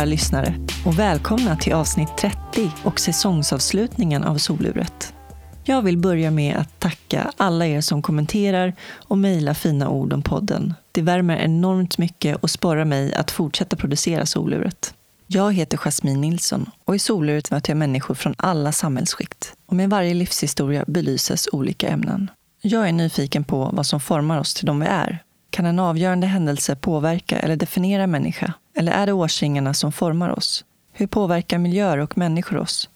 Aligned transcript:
kära 0.00 0.04
lyssnare 0.04 0.54
och 0.86 0.98
välkomna 0.98 1.56
till 1.56 1.72
avsnitt 1.72 2.16
30 2.18 2.70
och 2.84 3.00
säsongsavslutningen 3.00 4.24
av 4.24 4.36
Soluret. 4.36 5.14
Jag 5.64 5.82
vill 5.82 5.98
börja 5.98 6.30
med 6.30 6.56
att 6.56 6.80
tacka 6.80 7.32
alla 7.36 7.66
er 7.66 7.80
som 7.80 8.02
kommenterar 8.02 8.74
och 9.08 9.18
mejlar 9.18 9.54
fina 9.54 9.88
ord 9.88 10.12
om 10.12 10.22
podden. 10.22 10.74
Det 10.92 11.02
värmer 11.02 11.36
enormt 11.36 11.98
mycket 11.98 12.36
och 12.36 12.50
sporrar 12.50 12.84
mig 12.84 13.14
att 13.14 13.30
fortsätta 13.30 13.76
producera 13.76 14.26
Soluret. 14.26 14.94
Jag 15.26 15.54
heter 15.54 15.78
Jasmine 15.78 16.20
Nilsson 16.20 16.70
och 16.84 16.94
i 16.94 16.98
Soluret 16.98 17.50
möter 17.50 17.70
jag 17.70 17.78
människor 17.78 18.14
från 18.14 18.34
alla 18.38 18.72
samhällsskikt. 18.72 19.52
Och 19.66 19.76
med 19.76 19.90
varje 19.90 20.14
livshistoria 20.14 20.84
belyses 20.86 21.48
olika 21.52 21.88
ämnen. 21.88 22.30
Jag 22.62 22.88
är 22.88 22.92
nyfiken 22.92 23.44
på 23.44 23.70
vad 23.72 23.86
som 23.86 24.00
formar 24.00 24.38
oss 24.38 24.54
till 24.54 24.66
de 24.66 24.80
vi 24.80 24.86
är. 24.86 25.22
Kan 25.50 25.66
en 25.66 25.78
avgörande 25.78 26.26
händelse 26.26 26.76
påverka 26.76 27.38
eller 27.38 27.56
definiera 27.56 28.02
en 28.02 28.10
människa? 28.10 28.52
Eller 28.80 28.92
är 28.92 29.06
det 29.06 29.12
årsringarna 29.12 29.74
som 29.74 29.92
formar 29.92 30.38
oss? 30.38 30.64
Hur 30.92 31.06
påverkar 31.06 31.58
miljöer 31.58 31.98
och 31.98 32.18
människor 32.18 32.56
oss? 32.58 32.88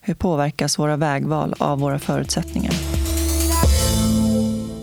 Hur 0.00 0.14
påverkas 0.14 0.78
våra 0.78 0.96
vägval 0.96 1.54
av 1.58 1.80
våra 1.80 1.98
förutsättningar? 1.98 2.74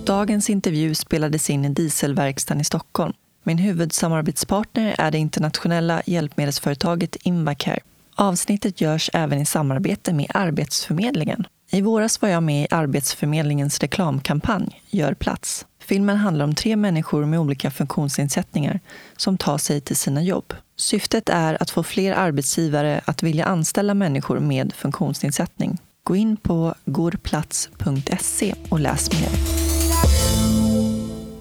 Dagens 0.05 0.49
intervju 0.49 0.95
spelades 0.95 1.49
in 1.49 1.65
i 1.65 1.69
dieselverkstaden 1.69 2.61
i 2.61 2.63
Stockholm. 2.63 3.13
Min 3.43 3.57
huvudsamarbetspartner 3.57 4.95
är 4.97 5.11
det 5.11 5.17
internationella 5.17 6.01
hjälpmedelsföretaget 6.05 7.15
Invacare. 7.15 7.79
Avsnittet 8.15 8.81
görs 8.81 9.09
även 9.13 9.39
i 9.41 9.45
samarbete 9.45 10.13
med 10.13 10.31
Arbetsförmedlingen. 10.33 11.47
I 11.71 11.81
våras 11.81 12.21
var 12.21 12.29
jag 12.29 12.43
med 12.43 12.63
i 12.63 12.67
Arbetsförmedlingens 12.71 13.79
reklamkampanj 13.79 14.81
Gör 14.89 15.13
plats. 15.13 15.65
Filmen 15.89 16.17
handlar 16.17 16.45
om 16.45 16.55
tre 16.55 16.75
människor 16.75 17.25
med 17.25 17.39
olika 17.39 17.71
funktionsnedsättningar 17.71 18.79
som 19.17 19.37
tar 19.37 19.57
sig 19.57 19.81
till 19.81 19.95
sina 19.95 20.23
jobb. 20.23 20.53
Syftet 20.75 21.29
är 21.29 21.61
att 21.61 21.69
få 21.69 21.83
fler 21.83 22.13
arbetsgivare 22.13 23.01
att 23.05 23.23
vilja 23.23 23.45
anställa 23.45 23.93
människor 23.93 24.39
med 24.39 24.73
funktionsnedsättning. 24.73 25.77
Gå 26.03 26.15
in 26.15 26.37
på 26.37 26.75
gorplats.se 26.85 28.53
och 28.69 28.79
läs 28.79 29.11
mer. 29.11 29.29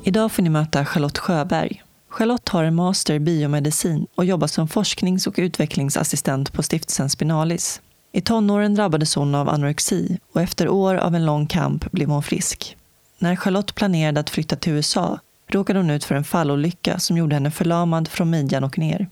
Idag 0.05 0.32
får 0.32 0.42
ni 0.42 0.50
möta 0.50 0.84
Charlotte 0.84 1.18
Sjöberg. 1.18 1.83
Charlotte 2.08 2.48
har 2.48 2.64
en 2.64 2.74
master 2.74 3.14
i 3.14 3.20
biomedicin 3.20 4.06
och 4.14 4.24
jobbar 4.24 4.46
som 4.46 4.68
forsknings 4.68 5.27
och 5.27 5.34
utvecklingsassistent 5.36 6.52
på 6.52 6.62
stiftelsen 6.62 7.10
Spinalis. 7.10 7.80
I 8.12 8.20
tonåren 8.20 8.74
drabbades 8.74 9.14
hon 9.14 9.34
av 9.34 9.48
anorexi 9.48 10.18
och 10.33 10.40
efter 10.40 10.68
år 10.68 10.94
av 10.94 11.14
en 11.14 11.27
lång 11.27 11.46
kamp 11.46 11.90
blev 11.90 12.08
hon 12.08 12.22
frisk. 12.22 12.77
När 13.20 13.36
Charlotte 13.36 13.74
planerade 13.74 14.20
att 14.20 14.30
flytta 14.30 14.56
till 14.56 14.72
USA 14.72 15.19
råkade 15.47 15.78
hon 15.78 15.91
ut 15.91 16.05
för 16.05 16.14
en 16.14 16.24
fallolycka 16.24 16.98
som 16.98 17.16
gjorde 17.16 17.34
henne 17.34 17.50
förlamad 17.50 18.08
från 18.08 18.30
midjan 18.30 18.64
och 18.64 18.78
ner. 18.78 19.08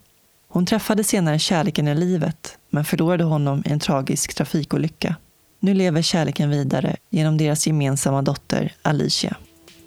Hon 0.49 0.67
träffade 0.67 1.05
senare 1.05 1.39
kärleken 1.39 1.89
i 1.89 1.95
livet, 1.95 2.59
men 2.71 2.85
förlorade 2.85 3.25
honom 3.25 3.63
i 3.67 3.71
en 3.71 3.81
tragisk 3.81 4.35
trafikolycka. 4.35 5.17
Nu 5.61 5.75
lever 5.75 6.03
kärleken 6.03 6.51
vidare 6.51 6.97
genom 7.11 7.37
deras 7.37 7.67
gemensamma 7.67 8.23
dotter 8.23 8.73
Alicia. 8.83 9.37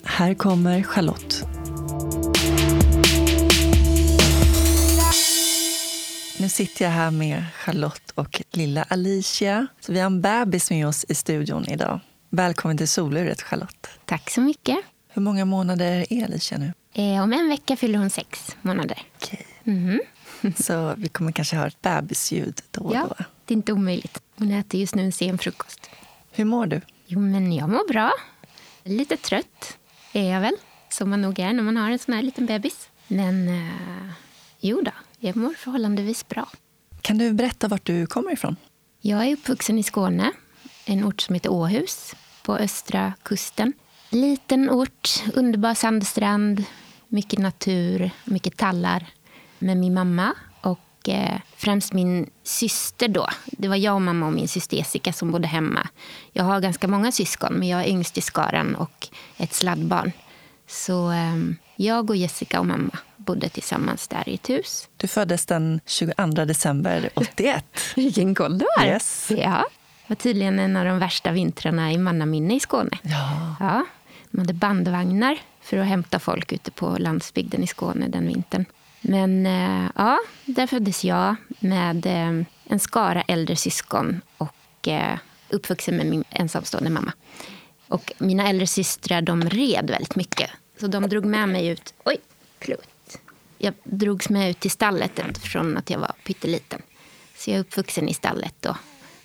Här 0.03 0.33
kommer 0.33 0.83
Charlotte. 0.83 1.45
Nu 6.37 6.49
sitter 6.49 6.85
jag 6.85 6.91
här 6.91 7.11
med 7.11 7.45
Charlotte 7.53 8.11
och 8.15 8.41
lilla 8.51 8.83
Alicia. 8.83 9.67
Så 9.79 9.93
vi 9.93 9.99
har 9.99 10.05
en 10.05 10.21
bebis 10.21 10.69
med 10.69 10.87
oss 10.87 11.05
i 11.09 11.15
studion 11.15 11.65
idag. 11.67 11.99
Välkommen 12.29 12.77
till 12.77 12.87
soluret, 12.87 13.41
Charlotte. 13.41 13.87
Tack 14.05 14.29
så 14.29 14.41
mycket. 14.41 14.77
Hur 15.07 15.21
många 15.21 15.45
månader 15.45 16.05
är 16.09 16.23
Alicia 16.25 16.57
nu? 16.57 16.73
Eh, 16.93 17.23
om 17.23 17.33
en 17.33 17.49
vecka 17.49 17.75
fyller 17.77 17.99
hon 17.99 18.09
sex 18.09 18.55
månader. 18.61 19.01
Okej. 19.15 19.45
Mhm. 19.63 20.01
Så 20.59 20.93
vi 20.97 21.07
kommer 21.09 21.31
kanske 21.31 21.55
höra 21.55 21.67
ett 21.67 21.81
bebisljud 21.81 22.61
då 22.71 22.81
och 22.81 22.95
Ja, 22.95 23.05
då. 23.17 23.25
det 23.45 23.53
är 23.53 23.55
inte 23.55 23.73
omöjligt. 23.73 24.21
Hon 24.37 24.51
äter 24.51 24.79
just 24.79 24.95
nu 24.95 25.03
en 25.03 25.11
sen 25.11 25.37
frukost. 25.37 25.89
Hur 26.31 26.45
mår 26.45 26.65
du? 26.65 26.81
Jo, 27.05 27.19
men 27.19 27.53
jag 27.53 27.69
mår 27.69 27.87
bra. 27.93 28.11
Lite 28.83 29.17
trött 29.17 29.77
är 30.13 30.31
jag 30.33 30.41
väl, 30.41 30.55
som 30.89 31.09
man 31.09 31.21
nog 31.21 31.39
är 31.39 31.53
när 31.53 31.63
man 31.63 31.77
har 31.77 31.91
en 31.91 31.99
sån 31.99 32.13
här 32.13 32.21
liten 32.21 32.45
bebis. 32.45 32.89
Men 33.07 33.47
eh, 33.47 34.09
jo 34.59 34.81
då, 34.81 34.91
jag 35.19 35.35
mår 35.35 35.53
förhållandevis 35.53 36.27
bra. 36.27 36.49
Kan 37.01 37.17
du 37.17 37.33
berätta 37.33 37.67
vart 37.67 37.85
du 37.85 38.05
kommer 38.07 38.31
ifrån? 38.31 38.55
Jag 39.01 39.25
är 39.25 39.33
uppvuxen 39.33 39.79
i 39.79 39.83
Skåne, 39.83 40.31
en 40.85 41.03
ort 41.03 41.21
som 41.21 41.33
heter 41.35 41.51
Åhus 41.51 42.15
på 42.43 42.57
östra 42.57 43.13
kusten. 43.23 43.73
Liten 44.09 44.69
ort, 44.69 45.23
underbar 45.33 45.73
sandstrand, 45.73 46.63
mycket 47.07 47.39
natur, 47.39 48.11
mycket 48.23 48.57
tallar. 48.57 49.05
Med 49.59 49.77
min 49.77 49.93
mamma 49.93 50.33
och 50.61 51.09
eh, 51.09 51.39
främst 51.55 51.93
min 51.93 52.29
syster 52.43 53.07
då. 53.07 53.27
Det 53.45 53.67
var 53.67 53.75
jag 53.75 53.95
och 53.95 54.01
mamma 54.01 54.25
och 54.25 54.33
min 54.33 54.47
syster 54.47 54.77
Jessica 54.77 55.13
som 55.13 55.31
bodde 55.31 55.47
hemma. 55.47 55.87
Jag 56.31 56.43
har 56.43 56.59
ganska 56.59 56.87
många 56.87 57.11
syskon, 57.11 57.53
men 57.53 57.67
jag 57.67 57.81
är 57.81 57.87
yngst 57.87 58.17
i 58.17 58.21
skaran 58.21 58.75
och 58.75 59.07
ett 59.37 59.53
sladdbarn. 59.53 60.11
Så 60.67 61.11
eh, 61.11 61.35
jag 61.75 62.09
och 62.09 62.15
Jessica 62.15 62.59
och 62.59 62.65
mamma 62.65 62.97
bodde 63.17 63.49
tillsammans 63.49 64.07
där 64.07 64.29
i 64.29 64.33
ett 64.33 64.49
hus. 64.49 64.89
Du 64.97 65.07
föddes 65.07 65.45
den 65.45 65.81
22 65.85 66.25
december 66.25 67.09
81. 67.13 67.65
Vilken 67.95 68.35
koll 68.35 68.57
du 68.57 68.65
har! 68.77 68.85
Yes. 68.85 69.31
Ja. 69.37 69.65
Det 70.09 70.15
var 70.15 70.19
tydligen 70.19 70.59
en 70.59 70.77
av 70.77 70.85
de 70.85 70.99
värsta 70.99 71.31
vintrarna 71.31 71.91
i 71.91 71.97
mannaminne 71.97 72.55
i 72.55 72.59
Skåne. 72.59 72.97
Ja. 73.01 73.55
Ja, 73.59 73.85
de 74.31 74.39
hade 74.39 74.53
bandvagnar 74.53 75.37
för 75.61 75.77
att 75.77 75.87
hämta 75.87 76.19
folk 76.19 76.53
ute 76.53 76.71
på 76.71 76.97
landsbygden 76.97 77.63
i 77.63 77.67
Skåne 77.67 78.07
den 78.07 78.27
vintern. 78.27 78.65
Men 79.01 79.45
eh, 79.45 79.91
ja, 79.95 80.19
där 80.45 80.67
föddes 80.67 81.05
jag 81.05 81.35
med 81.59 82.05
eh, 82.05 82.45
en 82.63 82.79
skara 82.79 83.21
äldre 83.21 83.55
syskon 83.55 84.21
och 84.37 84.87
eh, 84.87 85.17
uppvuxen 85.49 85.97
med 85.97 86.05
min 86.05 86.23
ensamstående 86.29 86.89
mamma. 86.89 87.13
Och 87.87 88.13
mina 88.17 88.49
äldre 88.49 88.67
systrar 88.67 89.21
de 89.21 89.49
red 89.49 89.89
väldigt 89.89 90.15
mycket. 90.15 90.49
Så 90.79 90.87
de 90.87 91.09
drog 91.09 91.25
med 91.25 91.49
mig 91.49 91.67
ut. 91.67 91.93
Oj, 92.03 92.17
klutt. 92.59 93.19
Jag 93.57 93.73
drogs 93.83 94.29
med 94.29 94.49
ut 94.49 94.59
till 94.59 94.71
stallet 94.71 95.37
från 95.37 95.77
att 95.77 95.89
jag 95.89 95.99
var 95.99 96.11
pytteliten. 96.25 96.81
Så 97.37 97.49
jag 97.49 97.55
är 97.55 97.61
uppvuxen 97.61 98.09
i 98.09 98.13
stallet 98.13 98.65
och 98.65 98.75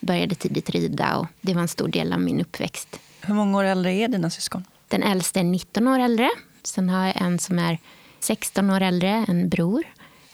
började 0.04 0.34
tidigt 0.34 0.70
rida. 0.70 1.16
Och 1.16 1.26
det 1.40 1.54
var 1.54 1.62
en 1.62 1.68
stor 1.68 1.88
del 1.88 2.12
av 2.12 2.20
min 2.20 2.40
uppväxt. 2.40 3.00
Hur 3.20 3.34
många 3.34 3.58
år 3.58 3.64
äldre 3.64 3.92
är 3.92 4.08
dina 4.08 4.30
syskon? 4.30 4.64
Den 4.88 5.02
äldsta 5.02 5.40
är 5.40 5.44
19 5.44 5.88
år 5.88 5.98
äldre. 5.98 6.30
Sen 6.62 6.88
har 6.88 7.06
jag 7.06 7.16
en 7.22 7.38
som 7.38 7.58
är 7.58 7.78
16 8.20 8.70
år 8.70 8.80
äldre, 8.80 9.24
en 9.28 9.48
bror. 9.48 9.82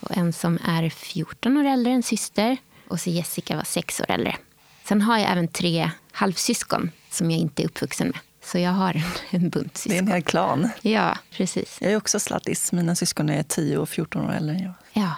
Och 0.01 0.17
en 0.17 0.33
som 0.33 0.59
är 0.65 0.89
14 0.91 1.57
år 1.57 1.65
äldre, 1.65 1.93
en 1.93 2.03
syster. 2.03 2.57
Och 2.89 3.01
så 3.01 3.11
Jessica 3.11 3.57
var 3.57 3.65
6 3.65 4.01
år 4.01 4.11
äldre. 4.11 4.37
Sen 4.85 5.03
har 5.03 5.19
jag 5.19 5.31
även 5.31 5.49
tre 5.49 5.91
halvsyskon 6.13 6.91
som 7.11 7.31
jag 7.31 7.41
inte 7.41 7.63
är 7.63 7.67
uppvuxen 7.67 8.09
med. 8.09 8.19
Så 8.45 8.59
jag 8.59 8.71
har 8.71 9.03
en, 9.31 9.51
bunt 9.51 9.85
Det 9.87 9.95
är 9.95 9.99
en 9.99 10.05
syskon. 10.07 10.09
hel 10.09 10.23
klan. 10.23 10.69
Ja, 10.83 11.19
precis. 11.31 11.79
Jag 11.81 11.93
är 11.93 11.97
också 11.97 12.21
sladdis. 12.21 12.73
Mina 12.73 12.95
syskon 12.95 13.29
är 13.29 13.43
10 13.43 13.79
och 13.79 13.89
14 13.89 14.25
år 14.27 14.33
äldre 14.33 14.55
än 14.57 14.63
jag. 14.63 14.73
Ja. 14.93 15.15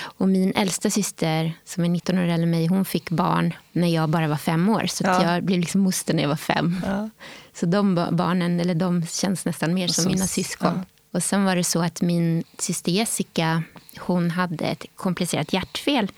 Och 0.00 0.28
min 0.28 0.52
äldsta 0.56 0.90
syster, 0.90 1.52
som 1.64 1.84
är 1.84 1.88
19 1.88 2.18
år 2.18 2.22
äldre 2.22 2.42
än 2.42 2.50
mig, 2.50 2.66
hon 2.66 2.84
fick 2.84 3.10
barn 3.10 3.54
när 3.72 3.88
jag 3.88 4.08
bara 4.08 4.28
var 4.28 4.36
fem 4.36 4.68
år. 4.68 4.86
Så 4.86 5.06
att 5.10 5.22
Ja. 5.22 5.34
jag 5.34 5.44
blev 5.44 5.60
liksom 5.60 5.80
moster 5.80 6.14
när 6.14 6.22
jag 6.22 6.28
var 6.28 6.36
fem. 6.36 6.80
Ja. 6.86 7.10
Så 7.54 7.66
de 7.66 7.94
ba- 7.94 8.10
barnen, 8.10 8.60
eller 8.60 8.74
de 8.74 9.06
känns 9.06 9.44
nästan 9.44 9.74
mer 9.74 9.88
som 9.88 10.02
Som- 10.04 10.12
mina 10.12 10.26
syskon. 10.26 10.72
ja. 10.76 10.84
Och 11.10 11.22
sen 11.22 11.44
var 11.44 11.56
det 11.56 11.64
så 11.64 11.82
att 11.82 12.00
min 12.02 12.44
syster 12.58 12.92
Jessica, 12.92 13.62
hon 13.98 14.30
hade 14.30 14.64
ett 14.64 14.84
komplicerat 14.96 15.52
hjärtfel. 15.52 16.12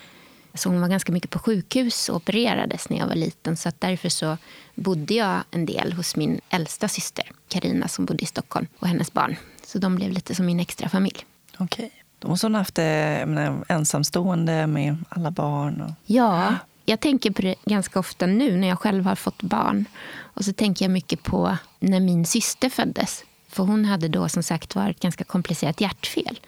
Så 0.55 0.69
hon 0.69 0.81
var 0.81 0.89
ganska 0.89 1.13
mycket 1.13 1.31
på 1.31 1.39
sjukhus 1.39 2.09
och 2.09 2.17
opererades 2.17 2.89
när 2.89 2.99
jag 2.99 3.07
var 3.07 3.15
liten. 3.15 3.57
Så 3.57 3.69
att 3.69 3.81
därför 3.81 4.09
så 4.09 4.37
bodde 4.75 5.15
jag 5.15 5.41
en 5.51 5.67
del 5.67 5.93
hos 5.93 6.17
min 6.17 6.41
äldsta 6.51 6.89
syster, 6.89 7.31
Karina 7.49 7.89
som 7.89 8.05
bodde 8.05 8.23
i 8.23 8.27
Stockholm, 8.27 8.67
och 8.79 8.89
hennes 8.89 9.13
barn. 9.13 9.37
Så 9.67 9.79
de 9.79 9.97
blev 9.97 10.11
lite 10.13 10.35
som 10.35 10.47
min 10.47 10.61
extra 10.61 10.89
familj. 10.89 11.25
Okej. 11.59 11.91
Då 12.19 12.29
måste 12.29 12.47
hon 12.47 12.55
ha 12.55 12.61
haft 12.61 12.79
eh, 12.79 12.85
det 12.85 13.25
menar, 13.27 13.65
ensamstående 13.69 14.67
med 14.67 14.97
alla 15.09 15.31
barn. 15.31 15.81
Och... 15.81 15.91
Ja, 16.07 16.55
jag 16.85 17.01
tänker 17.01 17.31
på 17.31 17.43
det 17.43 17.55
ganska 17.65 17.99
ofta 17.99 18.27
nu 18.27 18.57
när 18.57 18.69
jag 18.69 18.79
själv 18.79 19.05
har 19.05 19.15
fått 19.15 19.43
barn. 19.43 19.85
Och 20.21 20.45
så 20.45 20.53
tänker 20.53 20.85
jag 20.85 20.93
mycket 20.93 21.23
på 21.23 21.57
när 21.79 22.01
min 22.01 22.27
syster 22.27 22.69
föddes. 22.69 23.25
För 23.49 23.63
hon 23.63 23.85
hade 23.85 24.09
då 24.09 24.29
som 24.29 24.43
sagt 24.43 24.75
var 24.75 24.91
ett 24.91 25.01
ganska 25.01 25.25
komplicerat 25.25 25.81
hjärtfel. 25.81 26.41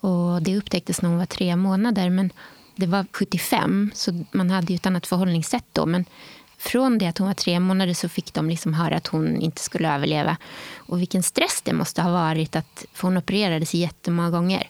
Och 0.00 0.42
det 0.42 0.56
upptäcktes 0.56 1.02
när 1.02 1.08
hon 1.08 1.18
var 1.18 1.26
tre 1.26 1.56
månader. 1.56 2.10
Men 2.10 2.32
det 2.76 2.86
var 2.86 3.06
75, 3.12 3.90
så 3.94 4.24
man 4.32 4.50
hade 4.50 4.72
ju 4.72 4.76
ett 4.76 4.86
annat 4.86 5.06
förhållningssätt 5.06 5.66
då. 5.72 5.86
Men 5.86 6.04
från 6.58 6.98
det 6.98 7.06
att 7.06 7.18
hon 7.18 7.26
var 7.26 7.34
tre 7.34 7.60
månader 7.60 7.94
så 7.94 8.08
fick 8.08 8.34
de 8.34 8.48
liksom 8.48 8.74
höra 8.74 8.96
att 8.96 9.06
hon 9.06 9.40
inte 9.40 9.60
skulle 9.60 9.94
överleva. 9.94 10.36
Och 10.76 11.00
vilken 11.00 11.22
stress 11.22 11.62
det 11.62 11.72
måste 11.72 12.02
ha 12.02 12.12
varit. 12.12 12.56
att 12.56 12.84
För 12.92 13.08
hon 13.08 13.16
opererades 13.16 13.74
jättemånga 13.74 14.30
gånger. 14.30 14.68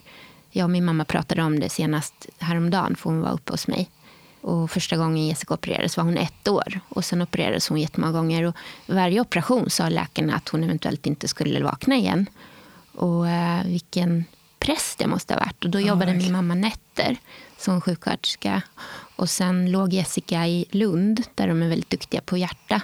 Jag 0.51 0.63
och 0.63 0.69
min 0.69 0.85
mamma 0.85 1.05
pratade 1.05 1.43
om 1.43 1.59
det 1.59 1.69
senast 1.69 2.29
häromdagen, 2.39 2.95
för 2.95 3.09
hon 3.09 3.21
var 3.21 3.31
uppe 3.31 3.53
hos 3.53 3.67
mig. 3.67 3.89
Och 4.41 4.71
första 4.71 4.97
gången 4.97 5.27
Jessica 5.27 5.53
opererades 5.53 5.97
var 5.97 6.03
hon 6.03 6.17
ett 6.17 6.47
år. 6.47 6.79
Och 6.89 7.05
Sen 7.05 7.21
opererades 7.21 7.69
hon 7.69 7.79
jättemånga 7.79 8.11
gånger. 8.11 8.43
Och 8.43 8.55
varje 8.87 9.21
operation 9.21 9.69
sa 9.69 9.89
läkarna 9.89 10.35
att 10.35 10.49
hon 10.49 10.63
eventuellt 10.63 11.07
inte 11.07 11.27
skulle 11.27 11.63
vakna 11.63 11.95
igen. 11.95 12.25
Och 12.93 13.27
eh, 13.27 13.65
vilken 13.65 14.25
press 14.59 14.95
det 14.97 15.07
måste 15.07 15.33
ha 15.33 15.39
varit. 15.39 15.63
Och 15.63 15.69
då 15.69 15.79
jobbade 15.79 16.13
min 16.13 16.31
mamma 16.31 16.55
nätter 16.55 17.17
som 17.57 17.81
sjuksköterska. 17.81 18.61
Och 19.15 19.29
sen 19.29 19.71
låg 19.71 19.93
Jessica 19.93 20.47
i 20.47 20.65
Lund, 20.71 21.23
där 21.35 21.47
de 21.47 21.61
är 21.63 21.69
väldigt 21.69 21.89
duktiga 21.89 22.21
på 22.21 22.37
hjärta. 22.37 22.81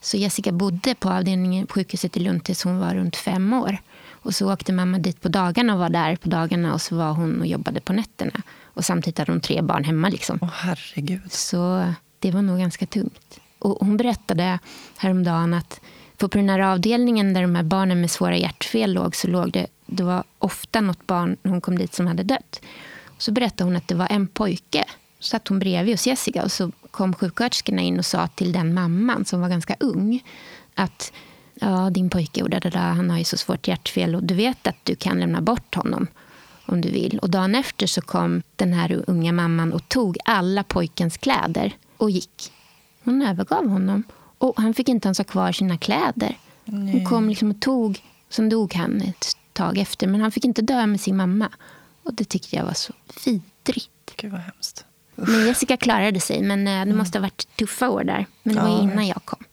Så 0.00 0.16
Jessica 0.16 0.52
bodde 0.52 0.94
på 0.94 1.10
avdelningen 1.10 1.66
på 1.66 1.74
sjukhuset 1.74 2.16
i 2.16 2.20
Lund 2.20 2.44
tills 2.44 2.64
hon 2.64 2.78
var 2.78 2.94
runt 2.94 3.16
fem 3.16 3.52
år. 3.52 3.78
Och 4.24 4.34
så 4.34 4.52
åkte 4.52 4.72
mamma 4.72 4.98
dit 4.98 5.20
på 5.20 5.28
dagarna 5.28 5.72
och 5.72 5.78
var 5.78 5.88
där 5.88 6.16
på 6.16 6.28
dagarna 6.28 6.74
och 6.74 6.82
så 6.82 6.96
var 6.96 7.12
hon 7.12 7.40
och 7.40 7.46
jobbade 7.46 7.80
på 7.80 7.92
nätterna. 7.92 8.42
Och 8.64 8.84
samtidigt 8.84 9.18
hade 9.18 9.32
hon 9.32 9.40
tre 9.40 9.62
barn 9.62 9.84
hemma. 9.84 10.08
Liksom. 10.08 10.38
Åh, 10.42 10.48
herregud. 10.52 11.32
Så 11.32 11.92
det 12.18 12.30
var 12.30 12.42
nog 12.42 12.58
ganska 12.58 12.86
tungt. 12.86 13.40
Och 13.58 13.76
hon 13.80 13.96
berättade 13.96 14.58
häromdagen 14.96 15.54
att 15.54 15.80
på 16.16 16.28
avdelningen 16.64 17.34
där 17.34 17.42
de 17.42 17.54
här 17.54 17.62
barnen 17.62 18.00
med 18.00 18.10
svåra 18.10 18.36
hjärtfel 18.36 18.92
låg 18.94 19.16
så 19.16 19.28
låg 19.28 19.52
det, 19.52 19.66
det 19.86 20.02
var 20.02 20.24
ofta 20.38 20.80
något 20.80 21.06
barn 21.06 21.36
när 21.42 21.50
hon 21.50 21.60
kom 21.60 21.78
dit 21.78 21.94
som 21.94 22.06
hade 22.06 22.22
dött. 22.22 22.60
Så 23.18 23.32
berättade 23.32 23.64
hon 23.64 23.76
att 23.76 23.88
det 23.88 23.94
var 23.94 24.08
en 24.10 24.26
pojke. 24.26 24.84
Så 25.18 25.28
satt 25.28 25.48
hon 25.48 25.58
bredvid 25.58 25.94
hos 25.94 26.06
Jessica 26.06 26.42
och 26.42 26.52
så 26.52 26.72
kom 26.90 27.14
sjuksköterskorna 27.14 27.82
in 27.82 27.98
och 27.98 28.06
sa 28.06 28.26
till 28.26 28.52
den 28.52 28.74
mamman 28.74 29.24
som 29.24 29.40
var 29.40 29.48
ganska 29.48 29.76
ung 29.80 30.22
att 30.74 31.12
ja, 31.60 31.90
din 31.90 32.10
pojke, 32.10 32.42
och 32.42 32.50
där, 32.50 32.70
han 32.70 33.10
har 33.10 33.18
ju 33.18 33.24
så 33.24 33.36
svårt 33.36 33.68
hjärtfel 33.68 34.14
och 34.14 34.24
du 34.24 34.34
vet 34.34 34.66
att 34.66 34.76
du 34.82 34.96
kan 34.96 35.20
lämna 35.20 35.40
bort 35.40 35.74
honom 35.74 36.06
om 36.66 36.80
du 36.80 36.90
vill. 36.90 37.18
Och 37.18 37.30
dagen 37.30 37.54
efter 37.54 37.86
så 37.86 38.00
kom 38.00 38.42
den 38.56 38.72
här 38.72 39.04
unga 39.06 39.32
mamman 39.32 39.72
och 39.72 39.88
tog 39.88 40.16
alla 40.24 40.62
pojkens 40.62 41.16
kläder 41.16 41.76
och 41.96 42.10
gick. 42.10 42.52
Hon 43.04 43.22
övergav 43.22 43.68
honom. 43.68 44.02
Och 44.38 44.60
han 44.60 44.74
fick 44.74 44.88
inte 44.88 45.08
ens 45.08 45.18
ha 45.18 45.24
kvar 45.24 45.52
sina 45.52 45.78
kläder. 45.78 46.38
Nej. 46.64 46.92
Hon 46.92 47.04
kom 47.04 47.28
liksom 47.28 47.50
och 47.50 47.60
tog, 47.60 48.02
sen 48.28 48.48
dog 48.48 48.74
han 48.74 49.00
ett 49.00 49.36
tag 49.52 49.78
efter. 49.78 50.06
Men 50.06 50.20
han 50.20 50.32
fick 50.32 50.44
inte 50.44 50.62
dö 50.62 50.86
med 50.86 51.00
sin 51.00 51.16
mamma. 51.16 51.48
Och 52.02 52.14
det 52.14 52.24
tyckte 52.24 52.56
jag 52.56 52.64
var 52.64 52.72
så 52.72 52.92
vidrigt. 53.24 54.14
Gud 54.16 54.32
vad 54.32 54.40
hemskt. 54.40 54.84
Men 55.14 55.46
Jessica 55.46 55.76
klarade 55.76 56.20
sig, 56.20 56.42
men 56.42 56.66
eh, 56.66 56.72
det 56.72 56.80
mm. 56.80 56.96
måste 56.96 57.18
ha 57.18 57.22
varit 57.22 57.56
tuffa 57.56 57.88
år 57.88 58.04
där. 58.04 58.26
Men 58.42 58.54
det 58.54 58.62
var 58.62 58.82
innan 58.82 59.06
jag 59.06 59.24
kom. 59.24 59.44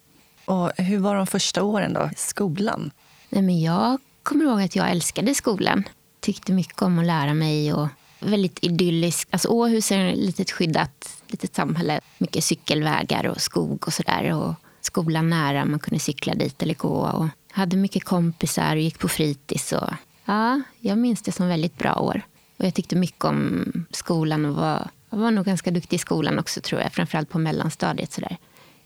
Och 0.52 0.72
hur 0.78 0.98
var 0.98 1.16
de 1.16 1.28
första 1.28 1.64
åren 1.64 1.94
då, 1.94 2.10
i 2.14 2.16
skolan? 2.18 2.92
Nej, 3.30 3.42
men 3.42 3.62
jag 3.62 3.98
kommer 4.24 4.46
ihåg 4.46 4.62
att 4.62 4.76
jag 4.76 4.92
älskade 4.92 5.36
skolan. 5.36 5.84
Tyckte 6.20 6.54
mycket 6.54 6.82
om 6.82 7.00
att 7.00 7.06
lära 7.06 7.34
mig. 7.34 7.74
och 7.74 7.88
Väldigt 8.20 8.60
idyllisk. 8.62 9.28
Alltså 9.32 9.48
Åhus 9.48 9.92
är 9.92 10.06
ett 10.06 10.18
litet 10.18 10.52
skyddat 10.52 11.24
litet 11.28 11.56
samhälle. 11.56 12.02
Mycket 12.18 12.44
cykelvägar 12.44 13.28
och 13.28 13.42
skog 13.42 13.88
och 13.88 13.94
sådär. 13.94 14.34
Och 14.34 14.54
skolan 14.82 15.30
nära, 15.30 15.66
man 15.66 15.80
kunde 15.80 16.00
cykla 16.00 16.34
dit 16.34 16.64
eller 16.64 16.74
gå. 16.74 16.90
Och 16.90 17.28
hade 17.52 17.78
mycket 17.78 18.04
kompisar 18.04 18.76
och 18.76 18.82
gick 18.82 19.00
på 19.00 19.08
fritids. 19.08 19.74
Och, 19.74 19.90
ja, 20.26 20.62
jag 20.80 20.98
minns 20.98 21.22
det 21.22 21.32
som 21.32 21.48
väldigt 21.48 21.78
bra 21.78 21.96
år. 21.96 22.22
Och 22.58 22.66
jag 22.66 22.74
tyckte 22.74 22.96
mycket 22.96 23.26
om 23.26 23.66
skolan 23.92 24.46
och 24.46 24.56
var, 24.56 24.90
jag 25.10 25.18
var 25.18 25.32
nog 25.32 25.46
ganska 25.46 25.72
duktig 25.72 25.96
i 25.96 26.00
skolan 26.00 26.40
också 26.40 26.62
tror 26.62 26.82
jag. 26.82 26.94
Framförallt 26.94 27.30
på 27.30 27.40
mellanstadiet. 27.40 28.12
Sådär. 28.12 28.38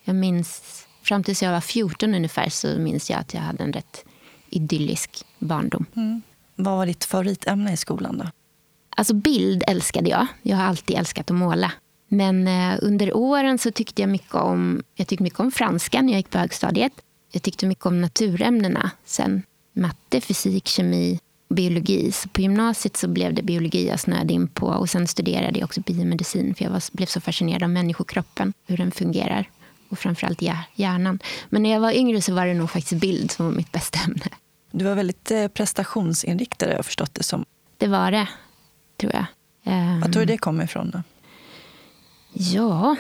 Jag 0.04 0.16
minns, 0.16 0.85
fram 1.06 1.24
tills 1.24 1.44
jag 1.44 1.52
var 1.52 1.62
14 1.62 2.16
ungefär 2.16 2.50
så 2.50 2.80
minns 2.80 3.10
jag 3.10 3.20
att 3.20 3.34
jag 3.34 3.42
hade 3.42 3.64
en 3.64 3.74
rätt 3.74 4.06
idyllisk 4.50 5.26
barndom. 5.40 5.86
Mm. 5.96 6.22
Vad 6.56 6.78
var 6.78 6.86
ditt 6.86 7.06
favoritämne 7.06 7.74
i 7.74 7.78
skolan 7.78 8.18
då? 8.18 8.26
Alltså 8.90 9.14
bild 9.14 9.64
älskade 9.68 10.10
jag. 10.10 10.28
Jag 10.42 10.58
har 10.58 10.64
alltid 10.64 10.98
älskat 10.98 11.32
att 11.32 11.38
måla. 11.38 11.72
Men 12.08 12.48
eh, 12.48 12.80
under 12.82 13.18
åren 13.18 13.58
så 13.58 13.72
tyckte 13.72 14.02
jag 14.02 14.10
mycket 14.10 14.36
om, 14.36 14.84
jag 14.96 15.08
tyckte 15.08 15.24
mycket 15.24 15.40
om 15.40 15.52
franska 15.52 16.02
när 16.02 16.14
jag 16.14 16.20
gick 16.20 16.30
på 16.30 16.38
högstadiet. 16.38 16.94
Jag 17.32 17.42
tyckte 17.42 17.66
mycket 17.66 17.86
om 17.86 18.02
naturämnena 18.02 18.92
sen. 19.06 19.44
Matte, 19.74 20.22
fysik, 20.22 20.68
kemi, 20.68 21.20
biologi. 21.50 22.12
Så 22.12 22.30
på 22.30 22.42
gymnasiet 22.42 22.98
så 22.98 23.08
blev 23.08 23.34
det 23.34 23.42
biologi 23.42 23.88
jag 23.88 24.00
snöade 24.00 24.34
in 24.34 24.48
på. 24.48 24.68
Och 24.68 24.90
sen 24.90 25.08
studerade 25.08 25.60
jag 25.60 25.66
också 25.66 25.82
biomedicin 25.82 26.56
för 26.56 26.64
jag 26.64 26.72
var, 26.72 26.84
blev 26.92 27.06
så 27.06 27.22
fascinerad 27.22 27.64
av 27.64 27.70
människokroppen, 27.70 28.54
hur 28.68 28.78
den 28.78 28.92
fungerar. 28.92 29.50
Och 29.90 30.00
framförallt 30.00 30.42
hjärnan. 30.76 31.20
Men 31.50 31.64
när 31.64 31.70
jag 31.70 31.80
var 31.80 31.92
yngre 31.92 32.22
så 32.22 32.34
var 32.34 32.46
det 32.46 32.54
nog 32.54 32.72
faktiskt 32.72 33.02
bild 33.02 33.32
som 33.32 33.46
var 33.46 33.54
mitt 33.54 33.72
bästa 33.72 34.00
ämne. 34.00 34.26
Du 34.72 34.86
var 34.86 34.96
väldigt 34.96 35.32
eh, 35.32 35.48
prestationsinriktad 35.48 36.70
jag 36.70 36.76
har 36.76 36.84
förstått 36.84 37.14
det 37.14 37.24
som. 37.24 37.46
Det 37.78 37.88
var 37.88 38.12
det, 38.12 38.28
tror 38.98 39.14
jag. 39.14 39.26
Vad 40.02 40.14
tror 40.14 40.26
du 40.26 40.26
det 40.26 40.38
kommer 40.38 40.64
ifrån 40.64 40.92
då? 40.92 41.04
Ja, 42.34 42.96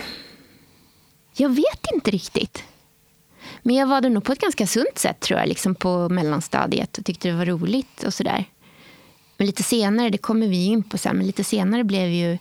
jag 1.34 1.50
vet 1.50 1.86
inte 1.94 2.12
riktigt. 2.12 2.64
Men 3.62 3.76
jag 3.76 3.88
var 3.88 4.02
det 4.02 4.10
nog 4.10 4.24
på 4.24 4.31
ett 4.31 4.40
ganska 4.40 4.68
sunt 4.68 4.98
sätt 4.98 5.20
tror 5.20 5.40
jag, 5.40 5.50
liksom 5.50 5.76
på 5.76 6.10
mellanstadiet 6.10 6.98
och 6.98 7.06
tyckte 7.06 7.28
det 7.28 7.34
var 7.34 7.46
roligt 7.46 8.04
och 8.04 8.14
sådär. 8.14 8.46
Men 9.38 9.48
lite 9.48 9.64
senare, 9.64 10.10
det 10.10 10.18
kommer 10.18 10.48
vi 10.48 10.66
in 10.66 10.84
på 10.84 10.98
sen, 10.98 11.18
men 11.18 11.28
lite 11.28 11.44
senare 11.44 11.84
blev 11.84 12.10
ju 12.10 12.38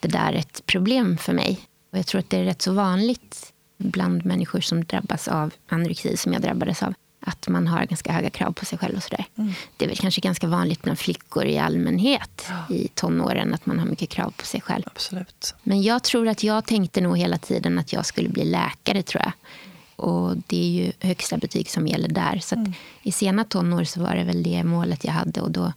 det 0.00 0.08
där 0.08 0.32
ett 0.32 0.66
problem 0.66 1.18
för 1.18 1.32
mig. 1.32 1.60
Och 1.92 1.98
jag 1.98 2.06
tror 2.06 2.18
att 2.18 2.30
det 2.30 2.36
är 2.36 2.44
rätt 2.44 2.62
så 2.62 2.72
vanligt 2.72 3.52
bland 3.78 4.24
människor 4.24 4.60
som 4.60 4.84
drabbas 4.84 5.28
av 5.28 5.54
anorexi, 5.68 6.16
som 6.16 6.32
jag 6.32 6.42
drabbades 6.42 6.82
av 6.82 6.94
att 7.20 7.48
man 7.48 7.66
har 7.66 7.86
ganska 7.86 8.12
höga 8.12 8.30
krav 8.30 8.52
på 8.52 8.64
sig 8.64 8.78
själv. 8.78 8.96
och 8.96 9.02
sådär. 9.02 9.24
Mm. 9.36 9.52
Det 9.76 9.84
är 9.84 9.88
väl 9.88 9.98
kanske 9.98 10.20
ganska 10.20 10.46
vanligt 10.46 10.82
bland 10.82 10.98
flickor 10.98 11.44
i 11.44 11.58
allmänhet 11.58 12.46
ja. 12.48 12.74
i 12.74 12.88
tonåren 12.88 13.54
att 13.54 13.66
man 13.66 13.78
har 13.78 13.86
mycket 13.86 14.08
krav 14.08 14.30
på 14.30 14.44
sig 14.44 14.60
själv. 14.60 14.82
Absolut. 14.86 15.54
Men 15.62 15.82
jag 15.82 16.02
tror 16.02 16.28
att 16.28 16.42
jag 16.42 16.66
tänkte 16.66 17.00
nog 17.00 17.18
hela 17.18 17.38
tiden 17.38 17.78
att 17.78 17.92
jag 17.92 18.06
skulle 18.06 18.28
bli 18.28 18.44
läkare. 18.44 19.02
tror 19.02 19.22
jag. 19.22 19.32
Och 20.06 20.36
det 20.46 20.56
är 20.56 20.84
ju 20.84 20.92
högsta 21.00 21.36
betyg 21.36 21.70
som 21.70 21.86
gäller 21.86 22.08
där. 22.08 22.38
Så 22.38 22.54
mm. 22.54 22.72
i 23.02 23.12
sena 23.12 23.44
tonår 23.44 23.84
så 23.84 24.00
var 24.00 24.16
det 24.16 24.24
väl 24.24 24.42
det 24.42 24.64
målet 24.64 25.04
jag 25.04 25.12
hade. 25.12 25.40
Och 25.40 25.50
då, 25.50 25.72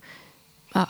ja. 0.74 0.88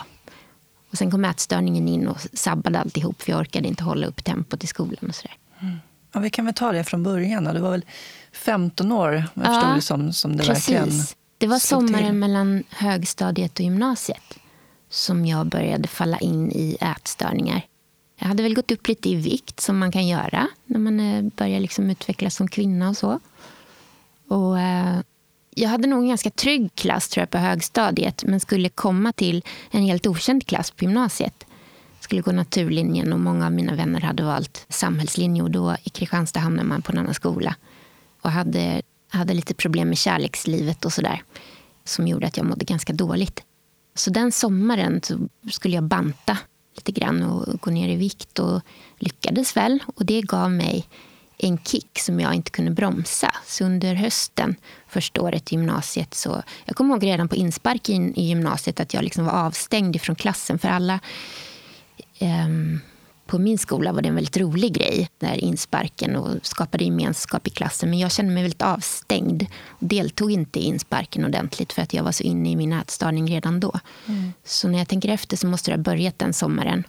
Och 0.92 0.98
sen 0.98 1.12
kom 1.12 1.26
ätstörningen 1.26 1.88
in 1.88 2.08
och 2.08 2.18
sabbade 2.34 2.80
alltihop 2.80 3.22
för 3.22 3.32
jag 3.32 3.40
orkade 3.40 3.68
inte 3.68 3.84
hålla 3.84 4.08
upp 4.08 4.24
tempot 4.24 4.64
i 4.64 4.68
skolan. 4.68 5.10
och 5.10 5.16
sådär. 5.16 5.36
Ja, 6.12 6.20
vi 6.20 6.30
kan 6.30 6.46
väl 6.46 6.54
ta 6.54 6.72
det 6.72 6.84
från 6.84 7.04
början. 7.04 7.44
Då. 7.44 7.54
Det 7.54 7.60
var 7.60 7.72
väl 7.72 7.86
15 8.32 8.92
år, 8.92 9.14
jag 9.34 9.46
förstod 9.46 9.70
ja, 9.70 9.76
det 9.76 9.82
som, 9.82 10.14
som 10.14 10.38
det 10.38 10.44
precis. 10.44 10.70
verkligen 10.70 11.04
Det 11.38 11.48
var 11.48 11.60
sommaren 11.60 12.06
till. 12.06 12.14
mellan 12.14 12.64
högstadiet 12.70 13.54
och 13.54 13.62
gymnasiet 13.66 14.38
som 14.90 15.26
jag 15.26 15.46
började 15.46 15.88
falla 15.88 16.18
in 16.18 16.52
i 16.52 16.78
ätstörningar. 16.82 17.62
Jag 18.20 18.28
hade 18.28 18.44
väl 18.44 18.56
gått 18.56 18.72
upp 18.72 18.88
lite 18.88 19.10
i 19.10 19.16
vikt, 19.16 19.60
som 19.60 19.78
man 19.78 19.92
kan 19.92 20.08
göra 20.08 20.48
när 20.66 20.80
man 20.80 21.00
eh, 21.00 21.24
börjar 21.24 21.60
liksom 21.60 21.90
utvecklas 21.90 22.36
som 22.36 22.48
kvinna. 22.48 22.90
och 22.90 22.98
så. 22.98 23.20
Och, 24.28 24.60
eh, 24.60 25.00
jag 25.56 25.70
hade 25.70 25.88
nog 25.88 26.02
en 26.02 26.10
ganska 26.10 26.30
trygg 26.30 26.76
klass 26.76 27.10
tror 27.10 27.22
jag, 27.22 27.30
på 27.30 27.38
högstadiet 27.38 28.24
men 28.24 28.40
skulle 28.40 28.70
komma 28.70 29.14
till 29.14 29.44
en 29.72 29.84
helt 29.84 30.08
okänd 30.08 30.48
klass 30.48 30.72
på 30.72 30.84
gymnasiet 30.86 31.46
skulle 32.12 32.22
gå 32.22 32.32
naturlinjen 32.32 33.14
och 33.14 33.20
många 33.20 33.46
av 33.46 33.52
mina 33.52 33.76
vänner 33.76 34.02
hade 34.02 34.24
valt 34.24 34.66
samhällslinje 34.70 35.44
och 35.44 35.52
då 35.52 35.76
i 35.84 35.90
Kristianstad 35.90 36.40
hamnade 36.40 36.68
man 36.68 36.82
på 36.82 36.92
en 36.92 36.98
annan 36.98 37.14
skola 37.14 37.56
och 38.22 38.32
hade, 38.32 38.82
hade 39.10 39.34
lite 39.34 39.54
problem 39.54 39.88
med 39.88 39.98
kärlekslivet 39.98 40.86
och 40.86 40.94
sådär. 40.94 41.24
Som 41.84 42.08
gjorde 42.08 42.28
att 42.28 42.38
jag 42.38 42.46
mådde 42.46 42.66
ganska 42.66 42.94
dåligt. 42.94 43.44
Så 43.96 44.10
den 44.10 44.32
sommaren 44.32 45.02
så 45.04 45.20
skulle 45.52 45.76
jag 45.76 45.84
banta 45.84 46.38
lite 46.76 46.92
grann 46.92 47.24
och 47.24 47.62
gå 47.62 47.72
ner 47.72 47.90
i 47.90 47.96
vikt 47.96 48.40
och 48.40 48.62
lyckades 49.00 49.58
väl. 49.58 49.80
Och 49.96 50.06
det 50.06 50.22
gav 50.22 50.52
mig 50.52 50.88
en 51.38 51.58
kick 51.58 52.00
som 52.00 52.20
jag 52.20 52.34
inte 52.34 52.52
kunde 52.52 52.72
bromsa. 52.72 53.36
Så 53.46 53.66
under 53.66 53.96
hösten, 53.96 54.56
första 54.88 55.22
året 55.22 55.52
i 55.52 55.56
gymnasiet, 55.56 56.14
så... 56.14 56.44
Jag 56.66 56.76
kommer 56.76 56.94
ihåg 56.94 57.04
redan 57.04 57.30
på 57.30 57.36
inspark 57.36 57.90
i, 57.90 58.12
gymnasiet 58.16 58.80
att 58.80 58.94
jag 58.94 59.04
liksom 59.04 59.26
var 59.26 59.34
avstängd 59.34 60.02
från 60.02 60.16
klassen. 60.16 60.60
För 60.60 60.68
alla 60.68 61.00
på 63.32 63.40
min 63.40 63.58
skola 63.58 63.92
var 63.92 64.02
det 64.02 64.10
en 64.10 64.16
väldigt 64.16 64.38
rolig 64.38 64.74
grej, 64.74 65.10
där 65.20 65.34
insparken 65.34 66.16
och 66.16 66.46
skapade 66.46 66.84
gemenskap 66.84 67.48
i 67.48 67.50
klassen. 67.50 67.90
Men 67.90 68.00
jag 68.00 68.12
kände 68.12 68.34
mig 68.34 68.44
väldigt 68.44 68.62
avstängd 68.62 69.46
och 69.68 69.88
deltog 69.88 70.32
inte 70.32 70.60
i 70.60 70.64
insparken 70.64 71.26
ordentligt 71.26 71.74
för 71.74 71.82
att 71.82 71.94
jag 71.94 72.04
var 72.04 72.12
så 72.12 72.24
inne 72.24 72.52
i 72.52 72.56
min 72.56 72.74
ätstörning 72.74 73.28
redan 73.28 73.60
då. 73.60 73.80
Mm. 74.08 74.34
Så 74.44 74.68
när 74.68 74.78
jag 74.78 74.88
tänker 74.88 75.10
efter 75.10 75.38
så 75.38 75.48
måste 75.48 75.72
det 75.72 75.78
ha 75.78 75.84
börjat 75.84 76.20
den 76.20 76.34
sommaren. 76.34 76.84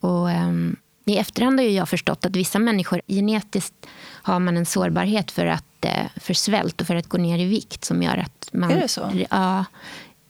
Och, 0.00 0.28
um, 0.28 0.76
I 1.04 1.16
efterhand 1.16 1.60
har 1.60 1.66
jag 1.66 1.88
förstått 1.88 2.26
att 2.26 2.36
vissa 2.36 2.58
människor 2.58 3.00
genetiskt 3.06 3.86
har 4.22 4.40
man 4.40 4.56
en 4.56 4.66
sårbarhet 4.66 5.30
för, 5.30 5.46
att, 5.46 5.84
uh, 5.84 6.06
för 6.16 6.34
svält 6.34 6.80
och 6.80 6.86
för 6.86 6.96
att 6.96 7.08
gå 7.08 7.18
ner 7.18 7.38
i 7.38 7.44
vikt 7.44 7.84
som 7.84 8.02
gör 8.02 8.16
att 8.16 8.48
man... 8.52 8.70
Är 8.70 8.80
det 8.80 8.88
så? 8.88 9.26
Ja, 9.30 9.64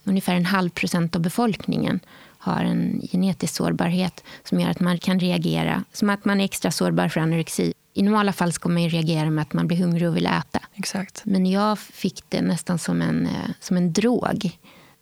ungefär 0.04 0.34
en 0.34 0.46
halv 0.46 0.70
procent 0.70 1.16
av 1.16 1.22
befolkningen 1.22 2.00
har 2.42 2.64
en 2.64 3.00
genetisk 3.12 3.54
sårbarhet 3.54 4.24
som 4.44 4.60
gör 4.60 4.70
att 4.70 4.80
man 4.80 4.98
kan 4.98 5.20
reagera. 5.20 5.84
Som 5.92 6.10
att 6.10 6.24
man 6.24 6.40
är 6.40 6.44
extra 6.44 6.70
sårbar 6.70 7.08
för 7.08 7.20
anorexi. 7.20 7.72
I 7.94 8.02
normala 8.02 8.32
fall 8.32 8.52
ska 8.52 8.68
man 8.68 8.88
reagera 8.88 9.30
med 9.30 9.42
att 9.42 9.52
man 9.52 9.66
blir 9.66 9.76
hungrig 9.76 10.08
och 10.08 10.16
vill 10.16 10.26
äta. 10.26 10.60
Exakt. 10.74 11.22
Men 11.24 11.46
jag 11.46 11.78
fick 11.78 12.24
det 12.28 12.42
nästan 12.42 12.78
som 12.78 13.02
en, 13.02 13.26
eh, 13.26 13.50
som 13.60 13.76
en 13.76 13.92
drog 13.92 14.58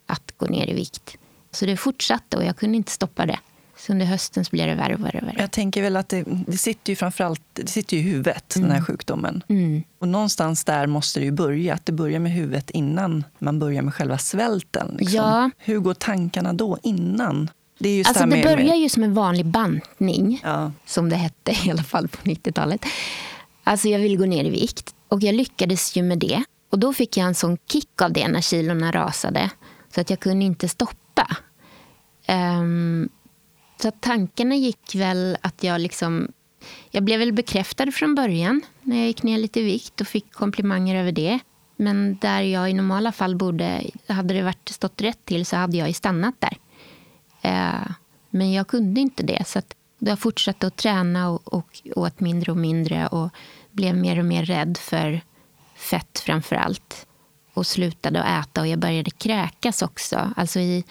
att 0.07 0.33
gå 0.37 0.47
ner 0.47 0.71
i 0.71 0.75
vikt. 0.75 1.17
Så 1.51 1.67
det 1.67 1.77
fortsatte 1.77 2.37
och 2.37 2.45
jag 2.45 2.57
kunde 2.57 2.77
inte 2.77 2.93
stoppa 2.93 3.27
det. 3.27 3.39
Så 3.81 3.93
under 3.93 4.07
hösten 4.07 4.45
så 4.45 4.51
blir 4.51 4.67
det 4.67 4.75
värre 4.75 4.95
och 4.95 5.05
värre. 5.05 5.19
Och 5.23 5.29
värre. 5.29 5.37
Jag 5.39 5.51
tänker 5.51 5.83
väl 5.83 5.97
att 5.97 6.09
det, 6.09 6.25
det 6.47 6.57
sitter 6.57 6.93
ju 6.93 6.97
framförallt 6.97 7.43
det 7.53 7.67
sitter 7.67 7.97
ju 7.97 8.03
i 8.03 8.07
huvudet, 8.07 8.57
mm. 8.57 8.69
den 8.69 8.77
här 8.77 8.85
sjukdomen. 8.85 9.43
Mm. 9.49 9.83
Och 9.99 10.09
någonstans 10.09 10.65
där 10.65 10.87
måste 10.87 11.21
det 11.21 11.25
ju 11.25 11.33
börja. 11.33 11.75
Att 11.75 11.87
det 11.87 11.93
börjar 11.93 12.21
med 12.21 12.33
huvudet 12.33 12.71
innan 12.71 13.25
man 13.39 13.59
börjar 13.59 13.83
med 13.83 13.95
själva 13.95 14.19
svälten. 14.19 14.97
Liksom. 14.99 15.17
Ja. 15.17 15.51
Hur 15.59 15.79
går 15.79 15.95
tankarna 15.95 16.53
då, 16.53 16.79
innan? 16.83 17.51
Det, 17.79 17.89
är 17.89 17.97
just 17.97 18.09
alltså, 18.09 18.27
det 18.27 18.43
börjar 18.43 18.57
med... 18.57 18.79
ju 18.79 18.89
som 18.89 19.03
en 19.03 19.15
vanlig 19.15 19.47
bantning, 19.47 20.41
ja. 20.45 20.73
som 20.87 21.09
det 21.09 21.17
hette 21.17 21.57
i 21.67 21.71
alla 21.71 21.83
fall 21.83 22.09
på 22.09 22.17
90-talet. 22.17 22.85
Alltså 23.65 23.89
jag 23.89 23.99
ville 23.99 24.17
gå 24.17 24.25
ner 24.25 24.45
i 24.45 24.51
vikt 24.51 24.95
och 25.09 25.23
jag 25.23 25.35
lyckades 25.35 25.97
ju 25.97 26.03
med 26.03 26.19
det. 26.19 26.45
Och 26.71 26.79
då 26.79 26.93
fick 26.93 27.17
jag 27.17 27.27
en 27.27 27.35
sån 27.35 27.59
kick 27.69 28.03
av 28.03 28.13
det 28.13 28.29
när 28.29 28.41
kilorna 28.41 28.93
rasade 28.93 29.51
så 29.95 30.01
att 30.01 30.11
jag 30.11 30.21
kunde 30.21 30.45
inte 30.45 30.69
stoppa. 30.69 31.37
Um, 32.29 33.09
så 33.83 33.91
tankarna 33.91 34.55
gick 34.55 34.95
väl 34.95 35.37
att 35.41 35.63
jag 35.63 35.81
liksom... 35.81 36.33
Jag 36.91 37.05
blev 37.05 37.19
väl 37.19 37.33
bekräftad 37.33 37.93
från 37.93 38.15
början 38.15 38.61
när 38.83 38.97
jag 38.97 39.07
gick 39.07 39.23
ner 39.23 39.39
lite 39.39 39.61
i 39.61 39.63
vikt 39.63 40.01
och 40.01 40.07
fick 40.07 40.33
komplimanger 40.33 40.97
över 40.97 41.13
det. 41.13 41.39
Men 41.77 42.19
där 42.21 42.41
jag 42.41 42.71
i 42.71 42.73
normala 42.73 43.13
fall 43.13 43.37
borde, 43.37 43.83
hade 44.07 44.35
det 44.35 44.43
varit 44.43 44.69
stått 44.69 45.01
rätt 45.01 45.25
till 45.25 45.47
så 45.47 45.57
hade 45.57 45.77
jag 45.77 45.89
ju 45.89 45.95
stannat 45.95 46.35
där. 46.39 46.57
Eh, 47.43 47.91
men 48.31 48.53
jag 48.53 48.69
kunde 48.69 49.01
inte 49.01 49.23
det. 49.23 49.47
Så 49.47 49.59
att 49.59 49.75
jag 49.99 50.19
fortsatte 50.19 50.67
att 50.67 50.77
träna 50.77 51.31
och, 51.31 51.55
och 51.55 51.81
åt 51.97 52.21
mindre 52.21 52.53
och 52.53 52.59
mindre 52.59 53.07
och 53.07 53.31
blev 53.71 53.97
mer 53.97 54.19
och 54.19 54.25
mer 54.25 54.45
rädd 54.45 54.77
för 54.77 55.21
fett 55.77 56.19
framför 56.19 56.57
allt. 56.57 57.07
Och 57.55 57.67
slutade 57.67 58.23
att 58.23 58.47
äta 58.47 58.61
och 58.61 58.67
jag 58.67 58.79
började 58.79 59.11
kräkas 59.11 59.83
också. 59.83 60.33
Alltså 60.37 60.61
i, 60.61 60.85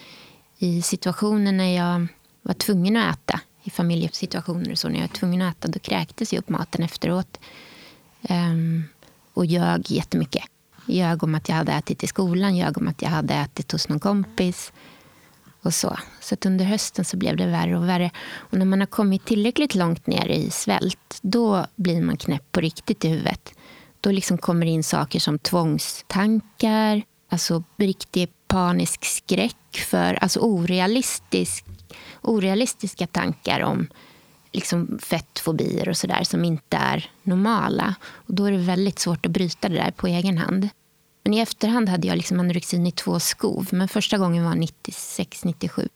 i 0.58 0.82
situationer 0.82 1.52
när 1.52 1.76
jag 1.76 2.06
var 2.42 2.54
tvungen 2.54 2.96
att 2.96 3.18
äta, 3.18 3.40
i 3.62 3.70
familjesituationer 3.70 4.72
och 4.72 4.78
så, 4.78 4.88
när 4.88 4.94
jag 4.94 5.08
var 5.08 5.14
tvungen 5.14 5.42
att 5.42 5.56
äta, 5.56 5.68
då 5.68 5.78
kräktes 5.78 6.32
jag 6.32 6.40
upp 6.40 6.48
maten 6.48 6.84
efteråt. 6.84 7.40
Um, 8.28 8.84
och 9.34 9.46
ljög 9.46 9.90
jättemycket. 9.90 10.44
Ljög 10.86 11.22
om 11.22 11.34
att 11.34 11.48
jag 11.48 11.56
hade 11.56 11.72
ätit 11.72 12.04
i 12.04 12.06
skolan, 12.06 12.56
ljög 12.56 12.78
om 12.78 12.88
att 12.88 13.02
jag 13.02 13.08
hade 13.10 13.34
ätit 13.34 13.72
hos 13.72 13.88
någon 13.88 14.00
kompis. 14.00 14.72
Och 15.62 15.74
så 15.74 15.96
så 16.20 16.36
under 16.46 16.64
hösten 16.64 17.04
så 17.04 17.16
blev 17.16 17.36
det 17.36 17.46
värre 17.46 17.78
och 17.78 17.88
värre. 17.88 18.10
Och 18.34 18.58
när 18.58 18.66
man 18.66 18.80
har 18.80 18.86
kommit 18.86 19.24
tillräckligt 19.24 19.74
långt 19.74 20.06
ner 20.06 20.28
i 20.28 20.50
svält, 20.50 21.18
då 21.22 21.66
blir 21.76 22.02
man 22.02 22.16
knäpp 22.16 22.52
på 22.52 22.60
riktigt 22.60 23.04
i 23.04 23.08
huvudet. 23.08 23.54
Då 24.00 24.10
liksom 24.10 24.38
kommer 24.38 24.66
det 24.66 24.72
in 24.72 24.84
saker 24.84 25.20
som 25.20 25.38
tvångstankar, 25.38 27.02
alltså 27.28 27.62
riktig 27.76 28.28
panisk 28.48 29.04
skräck 29.04 29.84
för 29.90 30.14
alltså 30.14 30.40
orealistisk, 30.40 31.64
orealistiska 32.22 33.06
tankar 33.06 33.60
om 33.60 33.86
liksom 34.52 34.98
fettfobier 35.02 35.88
och 35.88 35.96
sådär 35.96 36.24
som 36.24 36.44
inte 36.44 36.76
är 36.76 37.10
normala. 37.22 37.94
Och 38.02 38.34
då 38.34 38.44
är 38.44 38.52
det 38.52 38.58
väldigt 38.58 38.98
svårt 38.98 39.26
att 39.26 39.32
bryta 39.32 39.68
det 39.68 39.74
där 39.74 39.90
på 39.90 40.06
egen 40.06 40.38
hand. 40.38 40.68
Men 41.24 41.34
i 41.34 41.38
efterhand 41.38 41.88
hade 41.88 42.06
jag 42.06 42.16
liksom 42.16 42.40
anorexin 42.40 42.86
i 42.86 42.92
två 42.92 43.20
skov. 43.20 43.68
Men 43.70 43.88
första 43.88 44.18
gången 44.18 44.44
var 44.44 44.52
96-97. 44.52 45.88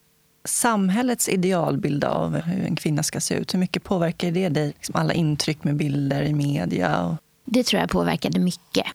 Samhällets 0.44 1.28
idealbild 1.28 2.04
av 2.04 2.36
hur 2.36 2.64
en 2.66 2.76
kvinna 2.76 3.02
ska 3.02 3.20
se 3.20 3.34
ut, 3.34 3.54
hur 3.54 3.58
mycket 3.58 3.84
påverkar 3.84 4.30
det 4.30 4.48
dig? 4.48 4.66
Liksom 4.66 4.96
alla 4.96 5.14
intryck 5.14 5.64
med 5.64 5.76
bilder 5.76 6.22
i 6.22 6.34
media? 6.34 7.04
Och... 7.06 7.16
Det 7.44 7.64
tror 7.64 7.80
jag 7.80 7.90
påverkade 7.90 8.40
mycket. 8.40 8.86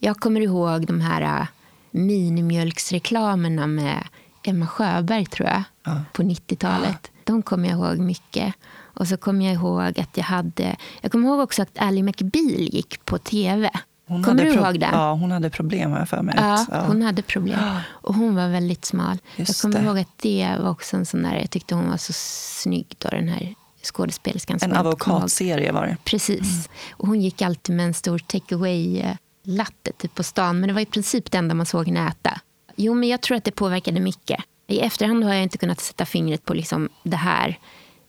Jag 0.00 0.16
kommer 0.16 0.40
ihåg 0.40 0.86
de 0.86 1.00
här 1.00 1.40
äh, 1.40 1.46
minimjölksreklamerna 1.90 3.66
med 3.66 4.04
Emma 4.48 4.66
Sjöberg, 4.66 5.26
tror 5.26 5.48
jag, 5.48 5.62
ja. 5.84 6.00
på 6.12 6.22
90-talet. 6.22 6.98
Ja. 7.02 7.20
De 7.24 7.42
kommer 7.42 7.68
jag 7.68 7.78
ihåg 7.78 7.98
mycket. 7.98 8.54
Och 8.98 9.08
så 9.08 9.16
kommer 9.16 9.44
jag 9.44 9.54
ihåg 9.54 10.00
att 10.00 10.16
jag 10.16 10.24
hade... 10.24 10.76
Jag 11.00 11.12
kommer 11.12 11.28
ihåg 11.28 11.40
också 11.40 11.62
att 11.62 11.78
Ally 11.78 12.02
McBeal 12.02 12.60
gick 12.60 13.04
på 13.04 13.18
tv. 13.18 13.70
Hon 14.06 14.24
Kommer 14.24 14.44
du 14.44 14.50
ihåg 14.50 14.80
det? 14.80 14.88
Ja, 14.92 15.12
hon 15.12 15.30
hade 15.30 15.50
problem 15.50 15.90
har 15.90 15.98
jag 15.98 16.08
för 16.08 16.22
mig. 16.22 16.34
Ja, 16.38 16.66
ja, 16.70 16.84
hon 16.86 17.02
hade 17.02 17.22
problem. 17.22 17.58
Och 17.90 18.14
hon 18.14 18.34
var 18.34 18.48
väldigt 18.48 18.84
smal. 18.84 19.18
Just 19.36 19.48
jag 19.48 19.56
kommer 19.56 19.80
det. 19.84 19.86
ihåg 19.86 19.98
att 19.98 20.18
det 20.22 20.56
var 20.60 20.70
också 20.70 20.96
en 20.96 21.06
sån 21.06 21.22
där, 21.22 21.36
jag 21.36 21.50
tyckte 21.50 21.74
hon 21.74 21.90
var 21.90 21.96
så 21.96 22.12
snygg 22.12 22.94
då, 22.98 23.08
den 23.08 23.28
här 23.28 23.54
skådespelerskan. 23.82 24.58
En 24.62 24.76
advokatserie 24.76 25.72
var 25.72 25.86
det. 25.86 25.96
Precis. 26.04 26.40
Mm. 26.40 26.92
Och 26.92 27.08
hon 27.08 27.20
gick 27.20 27.42
alltid 27.42 27.76
med 27.76 27.86
en 27.86 27.94
stor 27.94 28.18
take 28.18 28.54
away 28.54 29.04
latte 29.42 29.92
typ 29.92 30.14
på 30.14 30.22
stan. 30.22 30.60
Men 30.60 30.68
det 30.68 30.74
var 30.74 30.80
i 30.80 30.86
princip 30.86 31.30
det 31.30 31.38
enda 31.38 31.54
man 31.54 31.66
såg 31.66 31.86
henne 31.86 32.08
äta. 32.08 32.40
Jo, 32.80 32.94
men 32.94 33.08
jag 33.08 33.20
tror 33.20 33.36
att 33.36 33.44
det 33.44 33.50
påverkade 33.50 34.00
mycket. 34.00 34.40
I 34.66 34.80
efterhand 34.80 35.24
har 35.24 35.34
jag 35.34 35.42
inte 35.42 35.58
kunnat 35.58 35.80
sätta 35.80 36.06
fingret 36.06 36.44
på 36.44 36.54
liksom 36.54 36.88
det 37.02 37.16
här. 37.16 37.58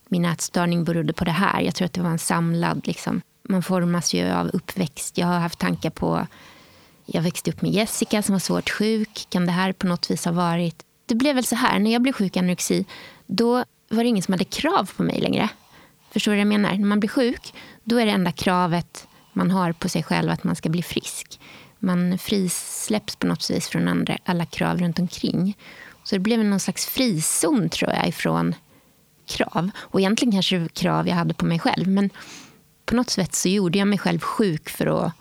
Min 0.09 0.25
ätstörning 0.25 0.83
berodde 0.83 1.13
på 1.13 1.25
det 1.25 1.31
här. 1.31 1.61
Jag 1.61 1.75
tror 1.75 1.85
att 1.85 1.93
det 1.93 2.01
var 2.01 2.09
en 2.09 2.19
samlad 2.19 2.87
liksom, 2.87 3.21
man 3.43 3.63
formas 3.63 4.13
ju 4.13 4.31
av 4.31 4.47
uppväxt. 4.47 5.17
Jag 5.17 5.27
har 5.27 5.39
haft 5.39 5.59
tankar 5.59 5.89
på... 5.89 6.27
Jag 7.05 7.21
växte 7.21 7.51
upp 7.51 7.61
med 7.61 7.71
Jessica 7.71 8.21
som 8.21 8.33
var 8.33 8.39
svårt 8.39 8.69
sjuk. 8.69 9.27
Kan 9.29 9.45
det 9.45 9.51
här 9.51 9.73
på 9.73 9.87
något 9.87 10.11
vis 10.11 10.25
ha 10.25 10.31
varit... 10.31 10.83
Det 11.05 11.15
blev 11.15 11.35
väl 11.35 11.45
så 11.45 11.55
här, 11.55 11.79
när 11.79 11.91
jag 11.91 12.01
blev 12.01 12.13
sjuk 12.13 12.35
i 12.35 12.39
anorexi, 12.39 12.85
då 13.27 13.65
var 13.89 14.03
det 14.03 14.09
ingen 14.09 14.23
som 14.23 14.33
hade 14.33 14.43
krav 14.45 14.91
på 14.97 15.03
mig 15.03 15.21
längre. 15.21 15.49
Förstår 16.11 16.31
du 16.31 16.35
vad 16.37 16.41
jag 16.41 16.47
menar? 16.47 16.77
När 16.77 16.85
man 16.85 16.99
blir 16.99 17.09
sjuk, 17.09 17.53
då 17.83 17.97
är 17.97 18.05
det 18.05 18.11
enda 18.11 18.31
kravet 18.31 19.07
man 19.33 19.51
har 19.51 19.71
på 19.71 19.89
sig 19.89 20.03
själv 20.03 20.31
att 20.31 20.43
man 20.43 20.55
ska 20.55 20.69
bli 20.69 20.83
frisk. 20.83 21.39
Man 21.79 22.17
frisläpps 22.17 23.15
på 23.15 23.27
något 23.27 23.49
vis 23.49 23.67
från 23.67 23.87
andra, 23.87 24.17
alla 24.25 24.45
krav 24.45 24.77
runt 24.77 24.99
omkring. 24.99 25.57
Så 26.03 26.15
det 26.15 26.19
blev 26.19 26.45
någon 26.45 26.59
slags 26.59 26.85
frizon, 26.85 27.69
tror 27.69 27.91
jag, 27.91 28.07
ifrån 28.07 28.55
krav. 29.27 29.69
Och 29.77 29.99
egentligen 29.99 30.31
kanske 30.31 30.67
krav 30.73 31.07
jag 31.07 31.15
hade 31.15 31.33
på 31.33 31.45
mig 31.45 31.59
själv. 31.59 31.87
Men 31.87 32.09
på 32.85 32.95
något 32.95 33.09
sätt 33.09 33.35
så 33.35 33.49
gjorde 33.49 33.79
jag 33.79 33.87
mig 33.87 33.99
själv 33.99 34.19
sjuk 34.19 34.69
för 34.69 35.05
att... 35.05 35.13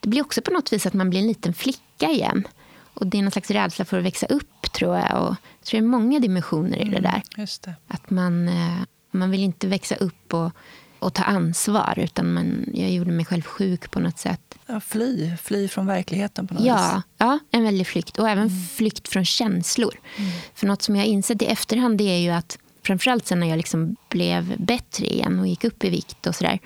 Det 0.00 0.08
blir 0.08 0.22
också 0.22 0.42
på 0.42 0.50
något 0.50 0.72
vis 0.72 0.86
att 0.86 0.94
man 0.94 1.10
blir 1.10 1.20
en 1.20 1.26
liten 1.26 1.54
flicka 1.54 2.10
igen. 2.10 2.48
Och 2.94 3.06
Det 3.06 3.18
är 3.18 3.22
någon 3.22 3.30
slags 3.30 3.50
rädsla 3.50 3.84
för 3.84 3.98
att 3.98 4.04
växa 4.04 4.26
upp, 4.26 4.72
tror 4.72 4.96
jag. 4.96 5.22
Och 5.22 5.36
jag 5.58 5.66
tror 5.66 5.80
det 5.80 5.86
är 5.86 5.88
många 5.88 6.20
dimensioner 6.20 6.76
i 6.76 6.84
det 6.84 6.98
mm, 6.98 7.02
där. 7.02 7.22
Just 7.36 7.62
det. 7.62 7.74
Att 7.88 8.10
man, 8.10 8.48
eh, 8.48 8.78
man 9.10 9.30
vill 9.30 9.42
inte 9.42 9.66
växa 9.66 9.94
upp 9.94 10.34
och, 10.34 10.52
och 10.98 11.14
ta 11.14 11.22
ansvar. 11.22 11.94
Utan 11.96 12.32
man, 12.32 12.70
jag 12.74 12.90
gjorde 12.90 13.10
mig 13.10 13.24
själv 13.24 13.42
sjuk 13.42 13.90
på 13.90 14.00
något 14.00 14.18
sätt. 14.18 14.54
Ja, 14.66 14.80
fly, 14.80 15.36
fly 15.42 15.68
från 15.68 15.86
verkligheten 15.86 16.46
på 16.46 16.54
något 16.54 16.64
ja, 16.64 16.92
vis. 16.94 17.04
Ja, 17.18 17.38
en 17.50 17.64
väldig 17.64 17.86
flykt. 17.86 18.18
Och 18.18 18.28
även 18.28 18.46
mm. 18.46 18.60
flykt 18.66 19.08
från 19.08 19.24
känslor. 19.24 20.00
Mm. 20.16 20.30
För 20.54 20.66
något 20.66 20.82
som 20.82 20.96
jag 20.96 21.02
har 21.02 21.08
insett 21.08 21.42
i 21.42 21.46
efterhand 21.46 21.98
det 21.98 22.04
är 22.04 22.18
ju 22.18 22.30
att 22.30 22.58
framförallt 22.82 23.26
sen 23.26 23.40
när 23.40 23.46
jag 23.46 23.56
liksom 23.56 23.96
blev 24.08 24.54
bättre 24.58 25.06
igen 25.06 25.40
och 25.40 25.46
gick 25.46 25.64
upp 25.64 25.84
i 25.84 25.90
vikt 25.90 26.26
och 26.26 26.34
sådär 26.34 26.58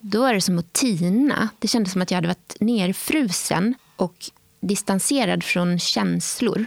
då 0.00 0.20
var 0.20 0.34
det 0.34 0.40
som 0.40 0.58
att 0.58 0.72
tina. 0.72 1.48
Det 1.58 1.68
kändes 1.68 1.92
som 1.92 2.02
att 2.02 2.10
jag 2.10 2.16
hade 2.16 2.28
varit 2.28 2.56
nerfrusen 2.60 3.74
och 3.96 4.30
distanserad 4.60 5.44
från 5.44 5.78
känslor. 5.78 6.66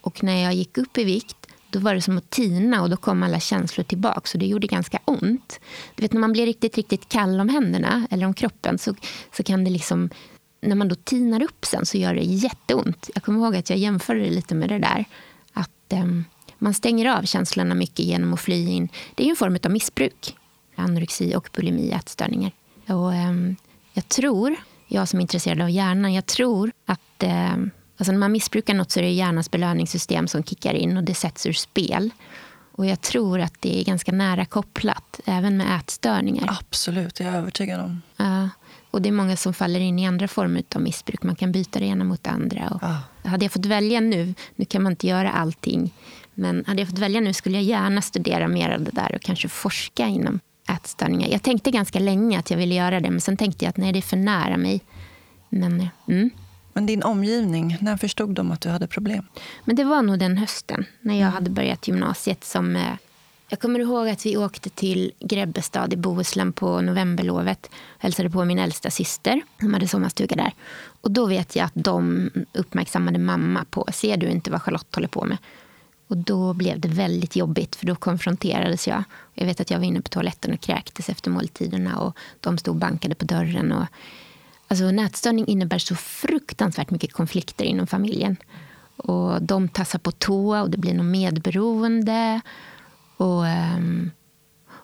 Och 0.00 0.22
när 0.22 0.42
jag 0.42 0.54
gick 0.54 0.78
upp 0.78 0.98
i 0.98 1.04
vikt 1.04 1.39
då 1.70 1.78
var 1.78 1.94
det 1.94 2.02
som 2.02 2.18
att 2.18 2.30
tina 2.30 2.82
och 2.82 2.90
då 2.90 2.96
kom 2.96 3.22
alla 3.22 3.40
känslor 3.40 3.84
tillbaka. 3.84 4.20
Så 4.24 4.38
det 4.38 4.46
gjorde 4.46 4.66
ganska 4.66 4.98
ont. 5.04 5.60
Du 5.94 6.02
vet 6.02 6.12
när 6.12 6.20
man 6.20 6.32
blir 6.32 6.46
riktigt, 6.46 6.76
riktigt 6.76 7.08
kall 7.08 7.40
om 7.40 7.48
händerna 7.48 8.06
eller 8.10 8.26
om 8.26 8.34
kroppen 8.34 8.78
så, 8.78 8.94
så 9.36 9.42
kan 9.42 9.64
det 9.64 9.70
liksom... 9.70 10.10
När 10.62 10.76
man 10.76 10.88
då 10.88 10.94
tinar 10.94 11.42
upp 11.42 11.64
sen 11.64 11.86
så 11.86 11.98
gör 11.98 12.14
det 12.14 12.22
jätteont. 12.22 13.10
Jag 13.14 13.22
kommer 13.22 13.38
ihåg 13.38 13.56
att 13.56 13.70
jag 13.70 13.78
jämförde 13.78 14.20
det 14.20 14.30
lite 14.30 14.54
med 14.54 14.68
det 14.68 14.78
där. 14.78 15.04
Att 15.52 15.92
eh, 15.92 16.06
man 16.58 16.74
stänger 16.74 17.18
av 17.18 17.22
känslorna 17.22 17.74
mycket 17.74 18.04
genom 18.04 18.34
att 18.34 18.40
fly 18.40 18.68
in. 18.68 18.88
Det 19.14 19.24
är 19.24 19.30
en 19.30 19.36
form 19.36 19.58
av 19.64 19.70
missbruk 19.70 20.36
anorexi 20.80 21.34
och 21.34 21.48
bulimi, 21.52 21.90
ätstörningar. 21.90 22.52
Och, 22.86 23.14
eh, 23.14 23.32
jag 23.92 24.08
tror, 24.08 24.56
jag 24.86 25.08
som 25.08 25.18
är 25.18 25.22
intresserad 25.22 25.60
av 25.60 25.70
hjärnan, 25.70 26.14
jag 26.14 26.26
tror 26.26 26.72
att 26.86 27.22
eh, 27.22 27.56
alltså 28.00 28.12
när 28.12 28.18
man 28.18 28.32
missbrukar 28.32 28.74
något 28.74 28.90
så 28.90 29.00
är 29.00 29.04
det 29.04 29.10
hjärnans 29.10 29.50
belöningssystem 29.50 30.28
som 30.28 30.44
kickar 30.44 30.74
in 30.74 30.96
och 30.96 31.04
det 31.04 31.14
sätts 31.14 31.46
ur 31.46 31.52
spel. 31.52 32.10
Och 32.72 32.86
jag 32.86 33.00
tror 33.00 33.40
att 33.40 33.54
det 33.60 33.80
är 33.80 33.84
ganska 33.84 34.12
nära 34.12 34.44
kopplat, 34.44 35.20
även 35.24 35.56
med 35.56 35.76
ätstörningar. 35.80 36.56
Absolut, 36.60 37.20
jag 37.20 37.28
är 37.28 37.38
övertygad 37.38 37.80
om. 37.80 38.02
Ja. 38.16 38.48
Och 38.90 39.02
det 39.02 39.08
är 39.08 39.12
många 39.12 39.36
som 39.36 39.54
faller 39.54 39.80
in 39.80 39.98
i 39.98 40.06
andra 40.06 40.28
former 40.28 40.62
av 40.74 40.82
missbruk. 40.82 41.22
Man 41.22 41.36
kan 41.36 41.52
byta 41.52 41.78
det 41.78 41.84
ena 41.84 42.04
mot 42.04 42.24
det 42.24 42.30
andra. 42.30 42.68
Och 42.68 42.82
ah. 42.82 43.28
Hade 43.28 43.44
jag 43.44 43.52
fått 43.52 43.66
välja 43.66 44.00
nu, 44.00 44.34
nu 44.56 44.64
kan 44.64 44.82
man 44.82 44.92
inte 44.92 45.06
göra 45.06 45.32
allting, 45.32 45.94
men 46.34 46.64
hade 46.66 46.80
jag 46.80 46.88
fått 46.88 46.98
välja 46.98 47.20
nu 47.20 47.32
skulle 47.32 47.56
jag 47.56 47.64
gärna 47.64 48.02
studera 48.02 48.48
mer 48.48 48.70
av 48.70 48.80
det 48.82 48.90
där 48.90 49.14
och 49.14 49.22
kanske 49.22 49.48
forska 49.48 50.06
inom 50.06 50.40
ätstörningar. 50.68 51.28
Jag 51.28 51.42
tänkte 51.42 51.70
ganska 51.70 51.98
länge 51.98 52.38
att 52.38 52.50
jag 52.50 52.58
ville 52.58 52.74
göra 52.74 53.00
det, 53.00 53.10
men 53.10 53.20
sen 53.20 53.36
tänkte 53.36 53.64
jag 53.64 53.70
att 53.70 53.76
nej, 53.76 53.92
det 53.92 53.98
är 53.98 54.02
för 54.02 54.16
nära 54.16 54.56
mig. 54.56 54.80
Men, 55.48 55.88
mm 56.08 56.30
men 56.72 56.86
din 56.86 57.02
omgivning, 57.02 57.76
när 57.80 57.96
förstod 57.96 58.34
de 58.34 58.50
att 58.50 58.60
du 58.60 58.68
hade 58.68 58.86
problem? 58.86 59.26
Men 59.64 59.76
Det 59.76 59.84
var 59.84 60.02
nog 60.02 60.18
den 60.18 60.36
hösten, 60.38 60.84
när 61.00 61.20
jag 61.20 61.30
hade 61.30 61.50
börjat 61.50 61.88
gymnasiet. 61.88 62.44
som... 62.44 62.76
Eh, 62.76 62.94
jag 63.48 63.60
kommer 63.60 63.80
ihåg 63.80 64.08
att 64.08 64.26
vi 64.26 64.36
åkte 64.36 64.70
till 64.70 65.12
Grebbestad 65.20 65.92
i 65.92 65.96
Bohuslän 65.96 66.52
på 66.52 66.80
novemberlovet. 66.80 67.66
och 67.66 67.72
hälsade 68.02 68.30
på 68.30 68.44
min 68.44 68.58
äldsta 68.58 68.90
syster 68.90 69.40
som 69.60 69.74
hade 69.74 69.88
sommarstuga 69.88 70.36
där. 70.36 70.52
Och 71.00 71.10
då 71.10 71.26
vet 71.26 71.56
jag 71.56 71.64
att 71.64 71.72
de 71.74 72.30
uppmärksammade 72.52 73.18
mamma 73.18 73.64
på, 73.70 73.86
ser 73.92 74.16
du 74.16 74.28
inte 74.28 74.50
vad 74.50 74.62
Charlotte 74.62 74.94
håller 74.94 75.08
på 75.08 75.24
med? 75.24 75.38
Och 76.06 76.16
då 76.16 76.52
blev 76.54 76.80
det 76.80 76.88
väldigt 76.88 77.36
jobbigt 77.36 77.76
för 77.76 77.86
då 77.86 77.94
konfronterades 77.94 78.88
jag. 78.88 79.02
Jag 79.34 79.46
vet 79.46 79.60
att 79.60 79.70
jag 79.70 79.78
var 79.78 79.84
inne 79.84 80.00
på 80.00 80.08
toaletten 80.08 80.52
och 80.52 80.60
kräktes 80.60 81.08
efter 81.08 81.30
måltiderna 81.30 81.98
och 81.98 82.16
de 82.40 82.58
stod 82.58 82.74
och 82.74 82.80
bankade 82.80 83.14
på 83.14 83.24
dörren. 83.24 83.72
Och, 83.72 83.86
alltså, 84.70 84.90
nätstörning 84.90 85.46
innebär 85.46 85.78
så 85.78 85.94
fruktansvärt 85.94 86.90
mycket 86.90 87.12
konflikter 87.12 87.64
inom 87.64 87.86
familjen. 87.86 88.36
Och 88.96 89.42
de 89.42 89.68
tassar 89.68 89.98
på 89.98 90.10
tå 90.10 90.60
och 90.60 90.70
det 90.70 90.78
blir 90.78 90.94
något 90.94 91.06
medberoende. 91.06 92.40
Och, 93.16 93.46
ehm, 93.46 94.10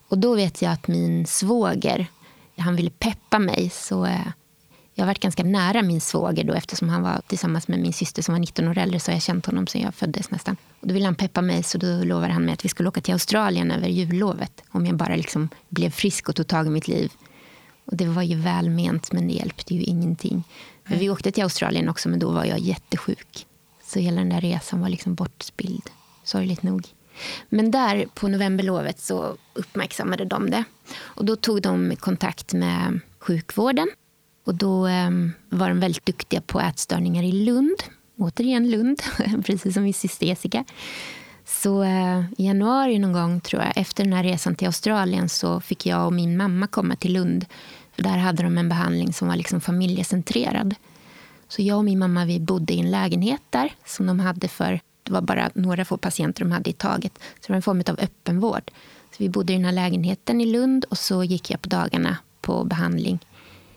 och 0.08 0.18
då 0.18 0.34
vet 0.34 0.62
jag 0.62 0.72
att 0.72 0.88
min 0.88 1.26
svåger, 1.26 2.06
han 2.56 2.76
ville 2.76 2.90
peppa 2.90 3.38
mig. 3.38 3.70
Så 3.70 4.04
eh, 4.04 4.26
jag 4.94 5.04
har 5.04 5.06
varit 5.06 5.20
ganska 5.20 5.44
nära 5.44 5.82
min 5.82 6.00
svåger 6.00 6.44
då 6.44 6.54
eftersom 6.54 6.88
han 6.88 7.02
var 7.02 7.20
tillsammans 7.26 7.68
med 7.68 7.80
min 7.80 7.92
syster 7.92 8.22
som 8.22 8.34
var 8.34 8.40
19 8.40 8.68
år 8.68 8.78
äldre 8.78 9.00
så 9.00 9.10
har 9.10 9.16
jag 9.16 9.22
känt 9.22 9.46
honom 9.46 9.66
sedan 9.66 9.82
jag 9.82 9.94
föddes 9.94 10.30
nästan. 10.30 10.56
Och 10.80 10.88
då 10.88 10.94
ville 10.94 11.06
han 11.06 11.14
peppa 11.14 11.42
mig 11.42 11.62
så 11.62 11.78
då 11.78 12.04
lovade 12.04 12.32
han 12.32 12.44
mig 12.44 12.54
att 12.54 12.64
vi 12.64 12.68
skulle 12.68 12.88
åka 12.88 13.00
till 13.00 13.12
Australien 13.12 13.70
över 13.70 13.88
jullovet. 13.88 14.62
Om 14.68 14.86
jag 14.86 14.96
bara 14.96 15.16
liksom 15.16 15.48
blev 15.68 15.90
frisk 15.90 16.28
och 16.28 16.36
tog 16.36 16.46
tag 16.46 16.66
i 16.66 16.70
mitt 16.70 16.88
liv. 16.88 17.12
Och 17.86 17.96
det 17.96 18.06
var 18.06 18.22
ju 18.22 18.36
välment 18.36 19.12
men 19.12 19.28
det 19.28 19.34
hjälpte 19.34 19.74
ju 19.74 19.82
ingenting. 19.82 20.44
Men 20.84 20.98
vi 20.98 21.10
åkte 21.10 21.32
till 21.32 21.42
Australien 21.42 21.88
också 21.88 22.08
men 22.08 22.18
då 22.18 22.30
var 22.30 22.44
jag 22.44 22.58
jättesjuk. 22.58 23.46
Så 23.84 23.98
hela 23.98 24.16
den 24.16 24.28
där 24.28 24.40
resan 24.40 24.80
var 24.80 24.88
liksom 24.88 25.14
bortspilld. 25.14 25.90
Sorgligt 26.24 26.62
nog. 26.62 26.86
Men 27.48 27.70
där 27.70 28.06
på 28.14 28.28
novemberlovet 28.28 29.00
så 29.00 29.36
uppmärksammade 29.54 30.24
de 30.24 30.50
det. 30.50 30.64
Och 30.98 31.24
då 31.24 31.36
tog 31.36 31.62
de 31.62 31.96
kontakt 31.96 32.52
med 32.52 33.00
sjukvården 33.18 33.88
och 34.44 34.54
då 34.54 34.86
eh, 34.86 35.10
var 35.48 35.68
de 35.68 35.80
väldigt 35.80 36.06
duktiga 36.06 36.40
på 36.40 36.60
ätstörningar 36.60 37.22
i 37.22 37.32
Lund. 37.32 37.82
Återigen 38.18 38.70
Lund, 38.70 39.02
precis 39.44 39.74
som 39.74 39.82
min 39.82 39.94
syster 39.94 40.26
Jessica. 40.26 40.64
Så 41.44 41.82
eh, 41.82 42.20
i 42.38 42.46
januari 42.46 42.98
någon 42.98 43.12
gång, 43.12 43.40
tror 43.40 43.62
jag, 43.62 43.72
efter 43.76 44.04
den 44.04 44.12
här 44.12 44.22
resan 44.22 44.54
till 44.54 44.66
Australien 44.66 45.28
så 45.28 45.60
fick 45.60 45.86
jag 45.86 46.06
och 46.06 46.12
min 46.12 46.36
mamma 46.36 46.66
komma 46.66 46.96
till 46.96 47.12
Lund. 47.12 47.46
Där 47.96 48.18
hade 48.18 48.42
de 48.42 48.58
en 48.58 48.68
behandling 48.68 49.12
som 49.12 49.28
var 49.28 49.36
liksom 49.36 49.60
familjecentrerad. 49.60 50.74
Så 51.48 51.62
jag 51.62 51.78
och 51.78 51.84
min 51.84 51.98
mamma 51.98 52.24
vi 52.24 52.40
bodde 52.40 52.72
i 52.72 52.80
en 52.80 52.90
lägenhet 52.90 53.42
där 53.50 53.72
som 53.84 54.06
de 54.06 54.20
hade 54.20 54.48
för 54.48 54.80
det 55.02 55.12
var 55.12 55.20
bara 55.20 55.50
några 55.54 55.84
få 55.84 55.96
patienter 55.96 56.44
de 56.44 56.52
hade 56.52 56.70
i 56.70 56.72
taget. 56.72 57.12
Så 57.18 57.46
det 57.46 57.48
var 57.48 57.56
en 57.56 57.62
form 57.62 57.82
av 57.88 58.00
öppenvård. 58.00 58.70
Så 59.10 59.16
vi 59.18 59.28
bodde 59.28 59.52
i 59.52 59.56
den 59.56 59.64
här 59.64 59.72
lägenheten 59.72 60.40
i 60.40 60.46
Lund 60.46 60.84
och 60.84 60.98
så 60.98 61.24
gick 61.24 61.50
jag 61.50 61.62
på 61.62 61.68
dagarna 61.68 62.16
på 62.40 62.64
behandling 62.64 63.18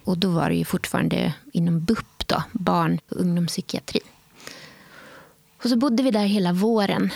och 0.04 0.18
då 0.18 0.30
var 0.30 0.50
det 0.50 0.56
ju 0.56 0.66
fortfarande 0.66 1.34
inom 1.54 1.80
BUP, 1.80 2.28
då, 2.28 2.44
barn 2.52 3.00
och 3.10 3.18
ungdomspsykiatri. 3.18 4.00
Och 5.64 5.70
så 5.70 5.78
bodde 5.78 6.04
vi 6.04 6.12
där 6.12 6.26
hela 6.26 6.54
våren. 6.54 7.10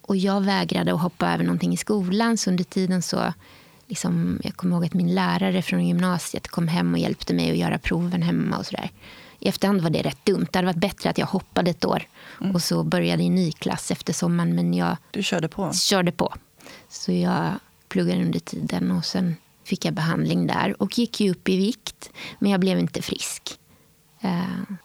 Och 0.00 0.16
jag 0.16 0.40
vägrade 0.40 0.94
att 0.94 1.00
hoppa 1.00 1.34
över 1.34 1.44
någonting 1.44 1.72
i 1.72 1.76
skolan. 1.76 2.36
Så 2.36 2.50
under 2.50 2.64
tiden 2.64 3.02
så... 3.02 3.32
Liksom, 3.88 4.40
jag 4.44 4.56
kommer 4.56 4.76
ihåg 4.76 4.84
att 4.84 4.94
min 4.94 5.14
lärare 5.14 5.62
från 5.62 5.86
gymnasiet 5.86 6.48
kom 6.48 6.68
hem 6.68 6.92
och 6.92 6.98
hjälpte 6.98 7.34
mig 7.34 7.50
att 7.50 7.56
göra 7.56 7.78
proven 7.78 8.22
hemma. 8.22 8.58
och 8.58 8.66
så 8.66 8.76
där. 8.76 8.90
I 9.38 9.48
efterhand 9.48 9.80
var 9.80 9.90
det 9.90 10.02
rätt 10.02 10.24
dumt. 10.24 10.46
Det 10.52 10.58
hade 10.58 10.66
varit 10.66 10.76
bättre 10.76 11.10
att 11.10 11.18
jag 11.18 11.26
hoppade 11.26 11.70
ett 11.70 11.84
år 11.84 12.02
mm. 12.40 12.54
och 12.54 12.62
så 12.62 12.84
började 12.84 13.22
i 13.22 13.30
ny 13.30 13.52
klass 13.52 13.90
efter 13.90 14.12
sommaren. 14.12 14.54
Men 14.54 14.74
jag 14.74 14.96
du 15.10 15.22
körde 15.22 15.48
på? 15.48 15.72
Körde 15.72 16.12
på. 16.12 16.34
Så 16.88 17.12
jag 17.12 17.52
pluggade 17.88 18.22
under 18.22 18.38
tiden 18.38 18.90
och 18.90 19.04
sen 19.04 19.36
fick 19.64 19.84
jag 19.84 19.94
behandling 19.94 20.46
där 20.46 20.82
och 20.82 20.98
gick 20.98 21.20
ju 21.20 21.30
upp 21.30 21.48
i 21.48 21.56
vikt, 21.56 22.10
men 22.38 22.50
jag 22.50 22.60
blev 22.60 22.78
inte 22.78 23.02
frisk. 23.02 23.58
Uh, 24.24 24.76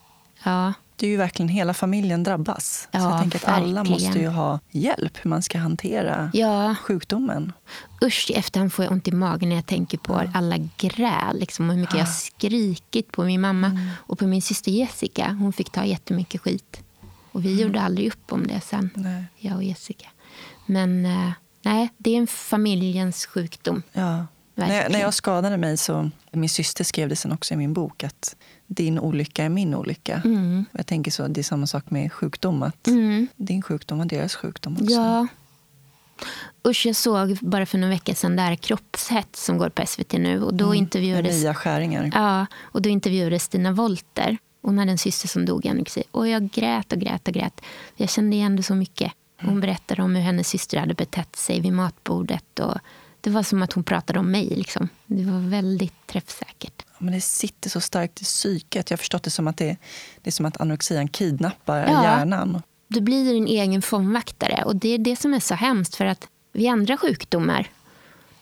ja. 0.44 0.74
Det 1.02 1.08
är 1.08 1.12
ju 1.12 1.18
verkligen 1.18 1.50
hela 1.50 1.74
familjen 1.74 2.24
drabbas. 2.24 2.88
Ja, 2.92 3.00
så 3.00 3.06
jag 3.06 3.20
tänker 3.20 3.38
att 3.38 3.48
verkligen. 3.48 3.78
alla 3.78 3.84
måste 3.84 4.20
ju 4.20 4.28
ha 4.28 4.60
hjälp 4.72 5.18
hur 5.22 5.30
man 5.30 5.42
ska 5.42 5.58
hantera 5.58 6.32
ja. 6.34 6.76
sjukdomen. 6.84 7.54
Usch, 8.06 8.30
i 8.30 8.34
efterhand 8.34 8.74
får 8.74 8.86
jag 8.86 8.92
ont 8.92 9.08
i 9.08 9.12
magen 9.12 9.50
när 9.50 9.56
jag 9.56 9.66
tänker 9.66 9.98
på 9.98 10.14
ja. 10.14 10.32
alla 10.34 10.58
gräl. 10.78 11.40
Liksom, 11.40 11.70
och 11.70 11.76
hur 11.76 11.82
mycket 11.82 11.98
jag 11.98 12.10
skrikit 12.10 13.12
på 13.12 13.24
min 13.24 13.42
mamma 13.42 13.68
mm. 13.68 13.90
och 13.96 14.20
på 14.20 14.28
min 14.28 14.42
syster 14.42 14.72
Jessica. 14.72 15.38
Hon 15.40 15.54
fick 15.54 15.70
ta 15.70 15.86
jättemycket 15.86 16.42
skit. 16.42 16.84
Och 17.32 17.46
vi 17.46 17.52
mm. 17.52 17.64
gjorde 17.64 17.82
aldrig 17.82 18.08
upp 18.08 18.34
om 18.34 18.48
det 18.48 18.62
sen, 18.62 18.90
nej. 18.96 19.24
jag 19.38 19.56
och 19.56 19.64
Jessica. 19.64 20.10
Men 20.66 21.06
uh, 21.06 21.32
nej, 21.62 21.90
det 21.98 22.12
är 22.12 22.18
en 22.18 22.28
familjens 22.28 23.26
sjukdom. 23.26 23.84
Ja. 23.94 24.26
När 24.68 24.82
jag, 24.84 24.92
när 24.92 25.00
jag 25.00 25.14
skadade 25.14 25.58
mig 25.58 25.78
så, 25.78 26.10
min 26.32 26.50
syster 26.50 26.84
skrev 26.84 27.10
det 27.10 27.16
sen 27.16 27.32
också 27.32 27.54
i 27.54 27.58
min 27.58 27.74
bok, 27.74 28.04
att 28.04 28.36
din 28.68 29.00
olycka 29.00 29.44
är 29.44 29.50
min 29.50 29.76
olycka. 29.76 30.22
Mm. 30.26 30.66
Jag 30.72 30.88
tänker 30.88 31.12
så, 31.12 31.28
det 31.28 31.42
är 31.42 31.44
samma 31.44 31.68
sak 31.68 31.90
med 31.90 32.14
sjukdom, 32.14 32.64
att 32.64 32.88
mm. 32.88 33.28
din 33.36 33.62
sjukdom 33.62 33.98
var 33.98 34.06
deras 34.06 34.36
sjukdom 34.36 34.74
också. 34.74 34.94
Ja. 34.94 35.28
Usch, 36.68 36.86
jag 36.86 36.96
såg 36.96 37.38
bara 37.42 37.66
för 37.66 37.78
några 37.78 37.94
veckor 37.94 38.14
sedan 38.14 38.36
där 38.36 38.56
kroppshets 38.56 39.46
som 39.46 39.58
går 39.58 39.70
på 39.70 39.86
SVT 39.86 40.14
nu. 40.14 40.44
Och 40.44 40.54
då 40.54 40.66
mm. 40.66 40.78
intervjuades, 40.78 41.44
Mia 41.44 41.54
Skäringer. 41.54 42.12
Ja, 42.14 42.46
och 42.62 42.82
då 42.82 42.90
intervjuades 42.90 43.44
Stina 43.44 43.72
Wolter. 43.72 44.38
Hon 44.62 44.78
hade 44.78 44.92
en 44.92 44.98
syster 44.98 45.28
som 45.28 45.46
dog 45.46 45.66
i 45.66 45.70
anorexi. 45.70 46.04
Och 46.12 46.28
jag 46.28 46.52
grät 46.52 46.94
och 46.94 47.00
grät 47.00 47.28
och 47.28 47.34
grät. 47.34 47.62
Jag 47.96 48.10
kände 48.10 48.36
igen 48.36 48.56
det 48.56 48.64
så 48.64 48.76
mycket. 48.76 49.12
Hon 49.40 49.50
mm. 49.50 49.62
berättade 49.62 50.02
om 50.02 50.16
hur 50.16 50.22
hennes 50.22 50.48
syster 50.48 50.78
hade 50.78 50.94
betett 50.94 51.36
sig 51.36 51.62
vid 51.62 51.74
matbordet. 51.74 52.60
Och 52.60 52.78
det 53.22 53.30
var 53.30 53.44
som 53.44 53.62
att 53.62 53.74
hon 53.74 53.84
pratade 53.84 54.20
om 54.20 54.32
mig. 54.32 54.46
Liksom. 54.50 54.90
Det 55.06 55.24
var 55.24 55.40
väldigt 55.50 56.08
träffsäkert. 56.08 56.86
Men 56.98 57.14
det 57.14 57.22
sitter 57.22 57.70
så 57.70 57.82
starkt 57.82 58.22
i 58.22 58.24
psyket. 58.24 58.90
Jag 58.90 58.98
har 58.98 59.00
förstått 59.00 59.24
det 59.24 59.30
som 59.30 59.48
att 59.48 59.58
det, 59.58 59.78
det 60.22 60.30
är 60.30 60.32
som 60.32 60.46
att 60.46 60.62
anorexian 60.62 61.08
kidnappar 61.08 61.78
ja. 61.78 62.04
hjärnan. 62.04 62.62
Du 62.88 63.02
blir 63.02 63.34
din 63.34 63.48
egen 63.48 63.82
fångvaktare. 63.82 64.64
Och 64.64 64.76
det 64.76 64.90
är 64.90 64.98
det 64.98 65.16
som 65.16 65.34
är 65.34 65.40
så 65.40 65.56
hemskt. 65.56 65.96
För 65.96 66.06
att 66.06 66.28
vid 66.52 66.70
andra 66.70 66.98
sjukdomar 66.98 67.68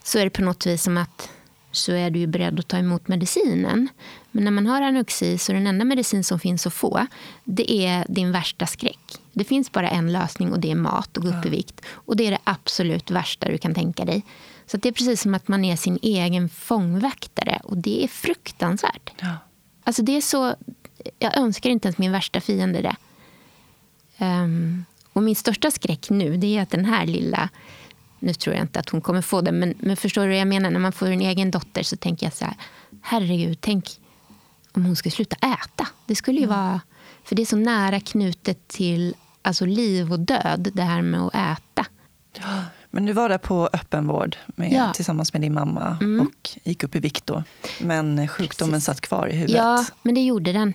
så 0.02 0.18
är 0.18 0.24
det 0.24 0.30
på 0.30 0.42
något 0.42 0.66
vis 0.66 0.82
som 0.82 0.96
att 0.96 1.30
så 1.72 1.92
är 1.92 2.10
du 2.10 2.26
beredd 2.26 2.58
att 2.58 2.68
ta 2.68 2.76
emot 2.76 3.08
medicinen. 3.08 3.88
Men 4.30 4.44
när 4.44 4.50
man 4.50 4.66
har 4.66 4.82
anorexi 4.82 5.38
så 5.38 5.52
är 5.52 5.56
den 5.56 5.66
enda 5.66 5.84
medicin 5.84 6.24
som 6.24 6.40
finns 6.40 6.66
att 6.66 6.74
få 6.74 7.06
det 7.44 7.72
är 7.72 8.04
din 8.08 8.32
värsta 8.32 8.66
skräck. 8.66 9.20
Det 9.32 9.44
finns 9.44 9.72
bara 9.72 9.90
en 9.90 10.12
lösning 10.12 10.52
och 10.52 10.60
det 10.60 10.70
är 10.70 10.74
mat 10.74 11.16
och 11.16 11.22
gå 11.22 11.28
upp 11.28 11.46
i 11.46 11.48
vikt. 11.48 11.80
Och 11.86 12.16
det 12.16 12.26
är 12.26 12.30
det 12.30 12.38
absolut 12.44 13.10
värsta 13.10 13.48
du 13.48 13.58
kan 13.58 13.74
tänka 13.74 14.04
dig. 14.04 14.22
Så 14.70 14.76
det 14.76 14.88
är 14.88 14.92
precis 14.92 15.22
som 15.22 15.34
att 15.34 15.48
man 15.48 15.64
är 15.64 15.76
sin 15.76 15.98
egen 16.02 16.48
fångvaktare 16.48 17.60
och 17.64 17.76
det 17.76 18.04
är 18.04 18.08
fruktansvärt. 18.08 19.12
Ja. 19.20 19.36
Alltså 19.84 20.02
det 20.02 20.16
är 20.16 20.20
så, 20.20 20.54
jag 21.18 21.36
önskar 21.36 21.70
inte 21.70 21.88
ens 21.88 21.98
min 21.98 22.12
värsta 22.12 22.40
fiende 22.40 22.82
det. 22.82 22.96
Um, 24.24 24.84
och 25.12 25.22
min 25.22 25.36
största 25.36 25.70
skräck 25.70 26.10
nu 26.10 26.36
det 26.36 26.56
är 26.56 26.62
att 26.62 26.70
den 26.70 26.84
här 26.84 27.06
lilla, 27.06 27.48
nu 28.18 28.34
tror 28.34 28.56
jag 28.56 28.64
inte 28.64 28.80
att 28.80 28.88
hon 28.88 29.00
kommer 29.00 29.22
få 29.22 29.40
det, 29.40 29.52
men, 29.52 29.74
men 29.78 29.96
förstår 29.96 30.22
du 30.22 30.28
vad 30.28 30.38
jag 30.38 30.48
menar? 30.48 30.70
När 30.70 30.80
man 30.80 30.92
får 30.92 31.06
en 31.06 31.20
egen 31.20 31.50
dotter 31.50 31.82
så 31.82 31.96
tänker 31.96 32.26
jag 32.26 32.32
så 32.32 32.44
här, 32.44 32.54
herregud, 33.02 33.58
tänk 33.60 34.00
om 34.72 34.84
hon 34.84 34.96
skulle 34.96 35.12
sluta 35.12 35.36
äta. 35.36 35.88
Det 36.06 36.14
skulle 36.14 36.38
ju 36.38 36.46
mm. 36.46 36.58
vara, 36.58 36.80
för 37.24 37.36
det 37.36 37.42
är 37.42 37.46
så 37.46 37.56
nära 37.56 38.00
knutet 38.00 38.68
till 38.68 39.14
alltså 39.42 39.66
liv 39.66 40.12
och 40.12 40.20
död, 40.20 40.70
det 40.74 40.82
här 40.82 41.02
med 41.02 41.20
att 41.20 41.34
äta. 41.34 41.86
Ja. 42.38 42.64
Men 42.90 43.06
du 43.06 43.12
var 43.12 43.28
där 43.28 43.38
på 43.38 43.70
öppenvård 43.72 44.36
med, 44.46 44.72
ja. 44.72 44.92
tillsammans 44.92 45.32
med 45.32 45.42
din 45.42 45.54
mamma 45.54 45.98
mm. 46.00 46.26
och 46.26 46.50
gick 46.62 46.84
upp 46.84 46.96
i 46.96 46.98
vikt 46.98 47.26
då. 47.26 47.42
Men 47.80 48.28
sjukdomen 48.28 48.72
Precis. 48.72 48.86
satt 48.86 49.00
kvar 49.00 49.28
i 49.28 49.32
huvudet. 49.32 49.56
Ja, 49.56 49.84
men 50.02 50.14
det 50.14 50.20
gjorde 50.20 50.52
den. 50.52 50.74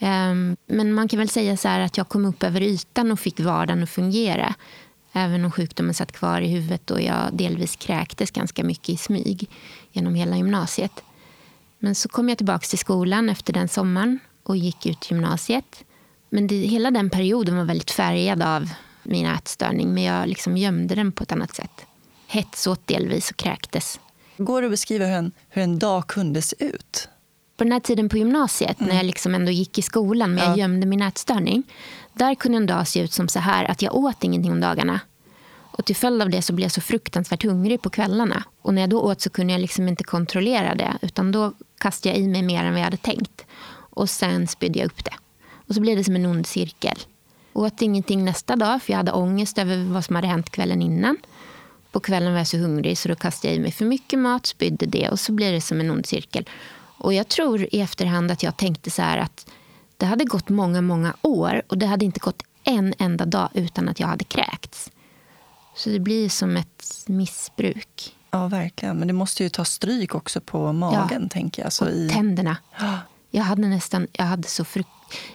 Um, 0.00 0.56
men 0.66 0.92
man 0.92 1.08
kan 1.08 1.18
väl 1.18 1.28
säga 1.28 1.56
så 1.56 1.68
att 1.68 1.96
jag 1.96 2.08
kom 2.08 2.24
upp 2.24 2.42
över 2.42 2.60
ytan 2.60 3.12
och 3.12 3.20
fick 3.20 3.40
vardagen 3.40 3.82
att 3.82 3.90
fungera. 3.90 4.54
Även 5.12 5.44
om 5.44 5.50
sjukdomen 5.50 5.94
satt 5.94 6.12
kvar 6.12 6.40
i 6.40 6.48
huvudet 6.48 6.90
och 6.90 7.02
jag 7.02 7.28
delvis 7.32 7.76
kräktes 7.76 8.30
ganska 8.30 8.64
mycket 8.64 8.88
i 8.88 8.96
smyg 8.96 9.50
genom 9.92 10.14
hela 10.14 10.36
gymnasiet. 10.36 11.02
Men 11.78 11.94
så 11.94 12.08
kom 12.08 12.28
jag 12.28 12.38
tillbaka 12.38 12.66
till 12.66 12.78
skolan 12.78 13.28
efter 13.28 13.52
den 13.52 13.68
sommaren 13.68 14.18
och 14.42 14.56
gick 14.56 14.86
ut 14.86 15.10
gymnasiet. 15.10 15.84
Men 16.30 16.46
det, 16.46 16.56
hela 16.56 16.90
den 16.90 17.10
perioden 17.10 17.56
var 17.56 17.64
väldigt 17.64 17.90
färgad 17.90 18.42
av 18.42 18.70
min 19.08 19.26
ätstörning 19.26 19.94
men 19.94 20.02
jag 20.02 20.28
liksom 20.28 20.56
gömde 20.56 20.94
den 20.94 21.12
på 21.12 21.22
ett 21.22 21.32
annat 21.32 21.54
sätt. 21.54 21.86
Hetsåt 22.26 22.86
delvis 22.86 23.30
och 23.30 23.36
kräktes. 23.36 24.00
Går 24.36 24.60
det 24.60 24.66
att 24.66 24.70
beskriva 24.70 25.06
hur 25.06 25.14
en, 25.14 25.32
hur 25.48 25.62
en 25.62 25.78
dag 25.78 26.06
kunde 26.06 26.42
se 26.42 26.56
ut? 26.58 27.08
På 27.56 27.64
den 27.64 27.72
här 27.72 27.80
tiden 27.80 28.08
på 28.08 28.16
gymnasiet, 28.16 28.80
mm. 28.80 28.88
när 28.88 28.96
jag 28.96 29.06
liksom 29.06 29.34
ändå 29.34 29.50
gick 29.50 29.78
i 29.78 29.82
skolan 29.82 30.34
men 30.34 30.44
ja. 30.44 30.50
jag 30.50 30.58
gömde 30.58 30.86
min 30.86 31.02
ätstörning. 31.02 31.62
Där 32.12 32.34
kunde 32.34 32.56
en 32.56 32.66
dag 32.66 32.88
se 32.88 33.00
ut 33.00 33.12
som 33.12 33.28
så 33.28 33.38
här 33.38 33.64
att 33.64 33.82
jag 33.82 33.94
åt 33.94 34.24
ingenting 34.24 34.52
om 34.52 34.60
dagarna. 34.60 35.00
Och 35.76 35.84
till 35.84 35.96
följd 35.96 36.22
av 36.22 36.30
det 36.30 36.42
så 36.42 36.52
blev 36.52 36.64
jag 36.64 36.72
så 36.72 36.80
fruktansvärt 36.80 37.44
hungrig 37.44 37.82
på 37.82 37.90
kvällarna. 37.90 38.44
Och 38.62 38.74
när 38.74 38.82
jag 38.82 38.90
då 38.90 39.00
åt 39.00 39.20
så 39.20 39.30
kunde 39.30 39.52
jag 39.52 39.60
liksom 39.60 39.88
inte 39.88 40.04
kontrollera 40.04 40.74
det. 40.74 40.98
Utan 41.02 41.32
då 41.32 41.52
kastade 41.78 42.14
jag 42.14 42.24
i 42.24 42.28
mig 42.28 42.42
mer 42.42 42.64
än 42.64 42.72
vad 42.72 42.80
jag 42.80 42.84
hade 42.84 42.96
tänkt. 42.96 43.44
Och 43.90 44.10
sen 44.10 44.46
spydde 44.46 44.78
jag 44.78 44.86
upp 44.86 45.04
det. 45.04 45.14
Och 45.68 45.74
så 45.74 45.80
blev 45.80 45.96
det 45.96 46.04
som 46.04 46.16
en 46.16 46.26
ond 46.26 46.46
cirkel. 46.46 46.96
Åt 47.56 47.82
ingenting 47.82 48.24
nästa 48.24 48.56
dag 48.56 48.82
för 48.82 48.92
jag 48.92 48.96
hade 48.96 49.12
ångest 49.12 49.58
över 49.58 49.92
vad 49.92 50.04
som 50.04 50.16
hade 50.16 50.28
hänt 50.28 50.50
kvällen 50.50 50.82
innan. 50.82 51.16
På 51.92 52.00
kvällen 52.00 52.32
var 52.32 52.38
jag 52.38 52.46
så 52.46 52.56
hungrig 52.56 52.98
så 52.98 53.08
då 53.08 53.14
kastade 53.14 53.48
jag 53.48 53.56
i 53.56 53.60
mig 53.60 53.72
för 53.72 53.84
mycket 53.84 54.18
mat, 54.18 54.46
spydde 54.46 54.86
det 54.86 55.08
och 55.08 55.20
så 55.20 55.32
blir 55.32 55.52
det 55.52 55.60
som 55.60 55.80
en 55.80 55.90
ond 55.90 56.06
cirkel. 56.06 56.48
Och 56.98 57.14
jag 57.14 57.28
tror 57.28 57.74
i 57.74 57.80
efterhand 57.80 58.30
att 58.30 58.42
jag 58.42 58.56
tänkte 58.56 58.90
så 58.90 59.02
här 59.02 59.18
att 59.18 59.50
det 59.96 60.06
hade 60.06 60.24
gått 60.24 60.48
många, 60.48 60.80
många 60.80 61.14
år 61.22 61.62
och 61.68 61.78
det 61.78 61.86
hade 61.86 62.04
inte 62.04 62.20
gått 62.20 62.42
en 62.64 62.94
enda 62.98 63.24
dag 63.24 63.48
utan 63.54 63.88
att 63.88 64.00
jag 64.00 64.06
hade 64.06 64.24
kräkts. 64.24 64.90
Så 65.74 65.90
det 65.90 66.00
blir 66.00 66.28
som 66.28 66.56
ett 66.56 67.04
missbruk. 67.06 68.16
Ja, 68.30 68.48
verkligen. 68.48 68.96
Men 68.96 69.08
det 69.08 69.14
måste 69.14 69.42
ju 69.42 69.48
ta 69.48 69.64
stryk 69.64 70.14
också 70.14 70.40
på 70.40 70.72
magen, 70.72 71.22
ja. 71.22 71.28
tänker 71.28 71.62
jag. 71.62 71.72
Så 71.72 71.84
och 71.84 71.90
i... 71.90 72.08
tänderna. 72.08 72.56
Jag 73.30 73.42
hade 73.42 73.68
nästan, 73.68 74.06
jag 74.12 74.24
hade 74.24 74.48
så 74.48 74.64
frukt... 74.64 74.90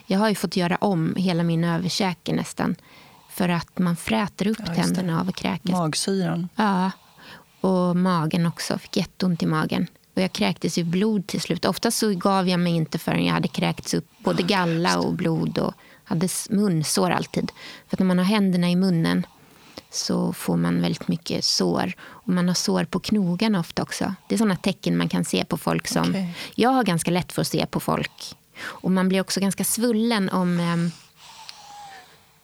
Jag 0.06 0.18
har 0.18 0.28
ju 0.28 0.34
fått 0.34 0.56
göra 0.56 0.76
om 0.76 1.14
hela 1.16 1.42
min 1.42 1.64
överkäke 1.64 2.32
nästan. 2.32 2.76
För 3.30 3.48
att 3.48 3.78
man 3.78 3.96
fräter 3.96 4.46
upp 4.46 4.58
ja, 4.66 4.74
tänderna 4.74 5.20
av 5.20 5.28
att 5.28 5.36
kräkas. 5.36 5.72
Magsyran. 5.72 6.48
Ja. 6.56 6.90
Och 7.60 7.96
magen 7.96 8.46
också. 8.46 8.78
Fick 8.78 8.96
jätteont 8.96 9.42
i 9.42 9.46
magen. 9.46 9.86
Och 10.14 10.22
jag 10.22 10.32
kräktes 10.32 10.78
ju 10.78 10.84
blod 10.84 11.26
till 11.26 11.40
slut. 11.40 11.64
Ofta 11.64 11.90
så 11.90 12.14
gav 12.14 12.48
jag 12.48 12.60
mig 12.60 12.72
inte 12.72 12.98
förrän 12.98 13.24
jag 13.24 13.34
hade 13.34 13.48
kräkts 13.48 13.94
upp 13.94 14.06
både 14.18 14.42
galla 14.42 14.98
och 14.98 15.12
blod. 15.12 15.58
Och 15.58 15.74
hade 16.04 16.28
munsår 16.50 17.10
alltid. 17.10 17.52
För 17.88 17.96
att 17.96 17.98
när 17.98 18.06
man 18.06 18.18
har 18.18 18.24
händerna 18.24 18.70
i 18.70 18.76
munnen 18.76 19.26
så 19.90 20.32
får 20.32 20.56
man 20.56 20.82
väldigt 20.82 21.08
mycket 21.08 21.44
sår. 21.44 21.92
Och 22.00 22.28
man 22.28 22.48
har 22.48 22.54
sår 22.54 22.84
på 22.84 23.00
knogarna 23.00 23.60
ofta 23.60 23.82
också. 23.82 24.14
Det 24.28 24.34
är 24.34 24.38
såna 24.38 24.56
tecken 24.56 24.96
man 24.96 25.08
kan 25.08 25.24
se 25.24 25.44
på 25.44 25.56
folk 25.56 25.88
som... 25.88 26.10
Okay. 26.10 26.28
Jag 26.54 26.70
har 26.70 26.84
ganska 26.84 27.10
lätt 27.10 27.32
för 27.32 27.40
att 27.40 27.48
se 27.48 27.66
på 27.66 27.80
folk. 27.80 28.36
Och 28.62 28.90
man 28.90 29.08
blir 29.08 29.20
också 29.20 29.40
ganska 29.40 29.64
svullen 29.64 30.28
om... 30.28 30.60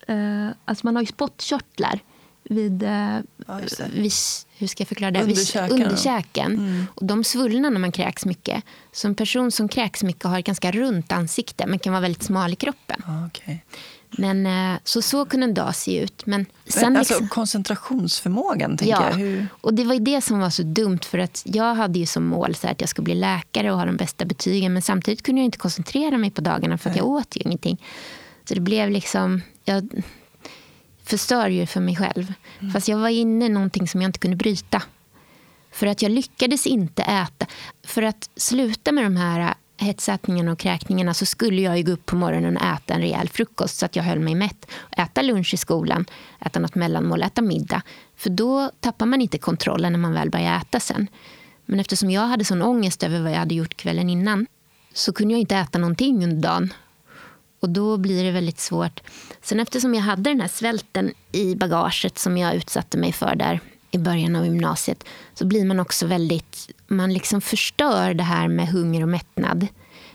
Eh, 0.08 0.48
alltså 0.64 0.86
man 0.86 0.96
har 0.96 1.02
ju 1.02 1.06
spottkörtlar 1.06 2.00
vid, 2.48 2.82
eh, 2.82 3.18
ja, 3.46 3.60
vid, 3.92 4.12
hur 4.56 4.66
ska 4.66 4.80
jag 4.80 4.88
förklara 4.88 5.10
det? 5.10 5.22
Underkäken. 5.22 5.82
Underkäken. 5.82 6.52
Mm. 6.52 6.86
Och 6.94 7.04
de 7.04 7.24
svullnar 7.24 7.70
när 7.70 7.80
man 7.80 7.92
kräks 7.92 8.24
mycket. 8.24 8.64
Så 8.92 9.08
en 9.08 9.14
person 9.14 9.50
som 9.50 9.68
kräks 9.68 10.02
mycket 10.02 10.24
har 10.24 10.38
ett 10.38 10.44
ganska 10.44 10.72
runt 10.72 11.12
ansikte 11.12 11.66
men 11.66 11.78
kan 11.78 11.92
vara 11.92 12.00
väldigt 12.00 12.22
smal 12.22 12.52
i 12.52 12.56
kroppen. 12.56 13.02
okay. 13.26 13.58
Men, 14.10 14.46
eh, 14.46 14.78
så 14.84 15.02
så 15.02 15.24
kunde 15.24 15.46
en 15.46 15.54
dag 15.54 15.74
se 15.74 16.02
ut. 16.02 16.26
Men 16.26 16.46
sen 16.66 16.96
alltså, 16.96 17.14
liksom, 17.14 17.28
koncentrationsförmågan, 17.28 18.76
tänker 18.76 18.94
ja, 18.94 19.10
jag. 19.10 19.16
Hur... 19.16 19.46
och 19.60 19.74
det 19.74 19.84
var 19.84 19.98
det 19.98 20.20
som 20.20 20.38
var 20.38 20.50
så 20.50 20.62
dumt. 20.62 20.98
För 21.02 21.18
att 21.18 21.42
Jag 21.46 21.74
hade 21.74 21.98
ju 21.98 22.06
som 22.06 22.26
mål 22.26 22.54
så 22.54 22.68
att 22.68 22.80
jag 22.80 22.90
skulle 22.90 23.04
bli 23.04 23.14
läkare 23.14 23.72
och 23.72 23.78
ha 23.78 23.84
de 23.84 23.96
bästa 23.96 24.24
betygen. 24.24 24.72
Men 24.72 24.82
samtidigt 24.82 25.22
kunde 25.22 25.40
jag 25.40 25.44
inte 25.44 25.58
koncentrera 25.58 26.18
mig 26.18 26.30
på 26.30 26.40
dagarna 26.40 26.78
för 26.78 26.90
att 26.90 26.96
jag 26.96 27.06
åt 27.06 27.36
ju 27.36 27.40
ingenting. 27.40 27.84
Så 28.48 28.54
det 28.54 28.60
blev 28.60 28.90
liksom... 28.90 29.42
Jag 29.64 29.88
förstör 31.04 31.48
ju 31.48 31.66
för 31.66 31.80
mig 31.80 31.96
själv. 31.96 32.32
Mm. 32.60 32.72
Fast 32.72 32.88
jag 32.88 32.98
var 32.98 33.08
inne 33.08 33.46
i 33.46 33.48
någonting 33.48 33.88
som 33.88 34.02
jag 34.02 34.08
inte 34.08 34.18
kunde 34.18 34.36
bryta. 34.36 34.82
För 35.70 35.86
att 35.86 36.02
jag 36.02 36.12
lyckades 36.12 36.66
inte 36.66 37.02
äta. 37.02 37.46
För 37.84 38.02
att 38.02 38.30
sluta 38.36 38.92
med 38.92 39.04
de 39.04 39.16
här 39.16 39.54
hetsätningarna 39.78 40.52
och 40.52 40.58
kräkningarna 40.58 41.14
så 41.14 41.26
skulle 41.26 41.62
jag 41.62 41.78
ju 41.78 41.84
gå 41.84 41.92
upp 41.92 42.06
på 42.06 42.16
morgonen 42.16 42.56
och 42.56 42.62
äta 42.62 42.94
en 42.94 43.00
rejäl 43.00 43.28
frukost 43.28 43.78
så 43.78 43.86
att 43.86 43.96
jag 43.96 44.02
höll 44.02 44.20
mig 44.20 44.34
mätt. 44.34 44.66
Äta 44.96 45.22
lunch 45.22 45.54
i 45.54 45.56
skolan, 45.56 46.04
äta 46.40 46.58
något 46.58 46.74
mellanmål, 46.74 47.22
äta 47.22 47.42
middag. 47.42 47.82
För 48.16 48.30
då 48.30 48.70
tappar 48.80 49.06
man 49.06 49.20
inte 49.20 49.38
kontrollen 49.38 49.92
när 49.92 49.98
man 49.98 50.12
väl 50.12 50.30
börjar 50.30 50.56
äta 50.56 50.80
sen. 50.80 51.06
Men 51.66 51.80
eftersom 51.80 52.10
jag 52.10 52.26
hade 52.26 52.44
sån 52.44 52.62
ångest 52.62 53.02
över 53.02 53.20
vad 53.20 53.32
jag 53.32 53.38
hade 53.38 53.54
gjort 53.54 53.76
kvällen 53.76 54.10
innan 54.10 54.46
så 54.92 55.12
kunde 55.12 55.34
jag 55.34 55.40
inte 55.40 55.56
äta 55.56 55.78
någonting 55.78 56.24
under 56.24 56.48
dagen. 56.48 56.72
Och 57.60 57.70
då 57.70 57.96
blir 57.96 58.24
det 58.24 58.30
väldigt 58.30 58.60
svårt. 58.60 59.00
Sen 59.42 59.60
eftersom 59.60 59.94
jag 59.94 60.02
hade 60.02 60.30
den 60.30 60.40
här 60.40 60.48
svälten 60.48 61.14
i 61.32 61.54
bagaget 61.54 62.18
som 62.18 62.38
jag 62.38 62.54
utsatte 62.54 62.98
mig 62.98 63.12
för 63.12 63.34
där 63.34 63.60
i 63.90 63.98
början 63.98 64.36
av 64.36 64.44
gymnasiet 64.44 65.04
så 65.34 65.46
blir 65.46 65.64
man 65.64 65.80
också 65.80 66.06
väldigt... 66.06 66.70
Man 66.88 67.12
liksom 67.12 67.40
förstör 67.40 68.14
det 68.14 68.22
här 68.22 68.48
med 68.48 68.68
hunger 68.68 69.02
och 69.02 69.08
mättnad. 69.08 69.66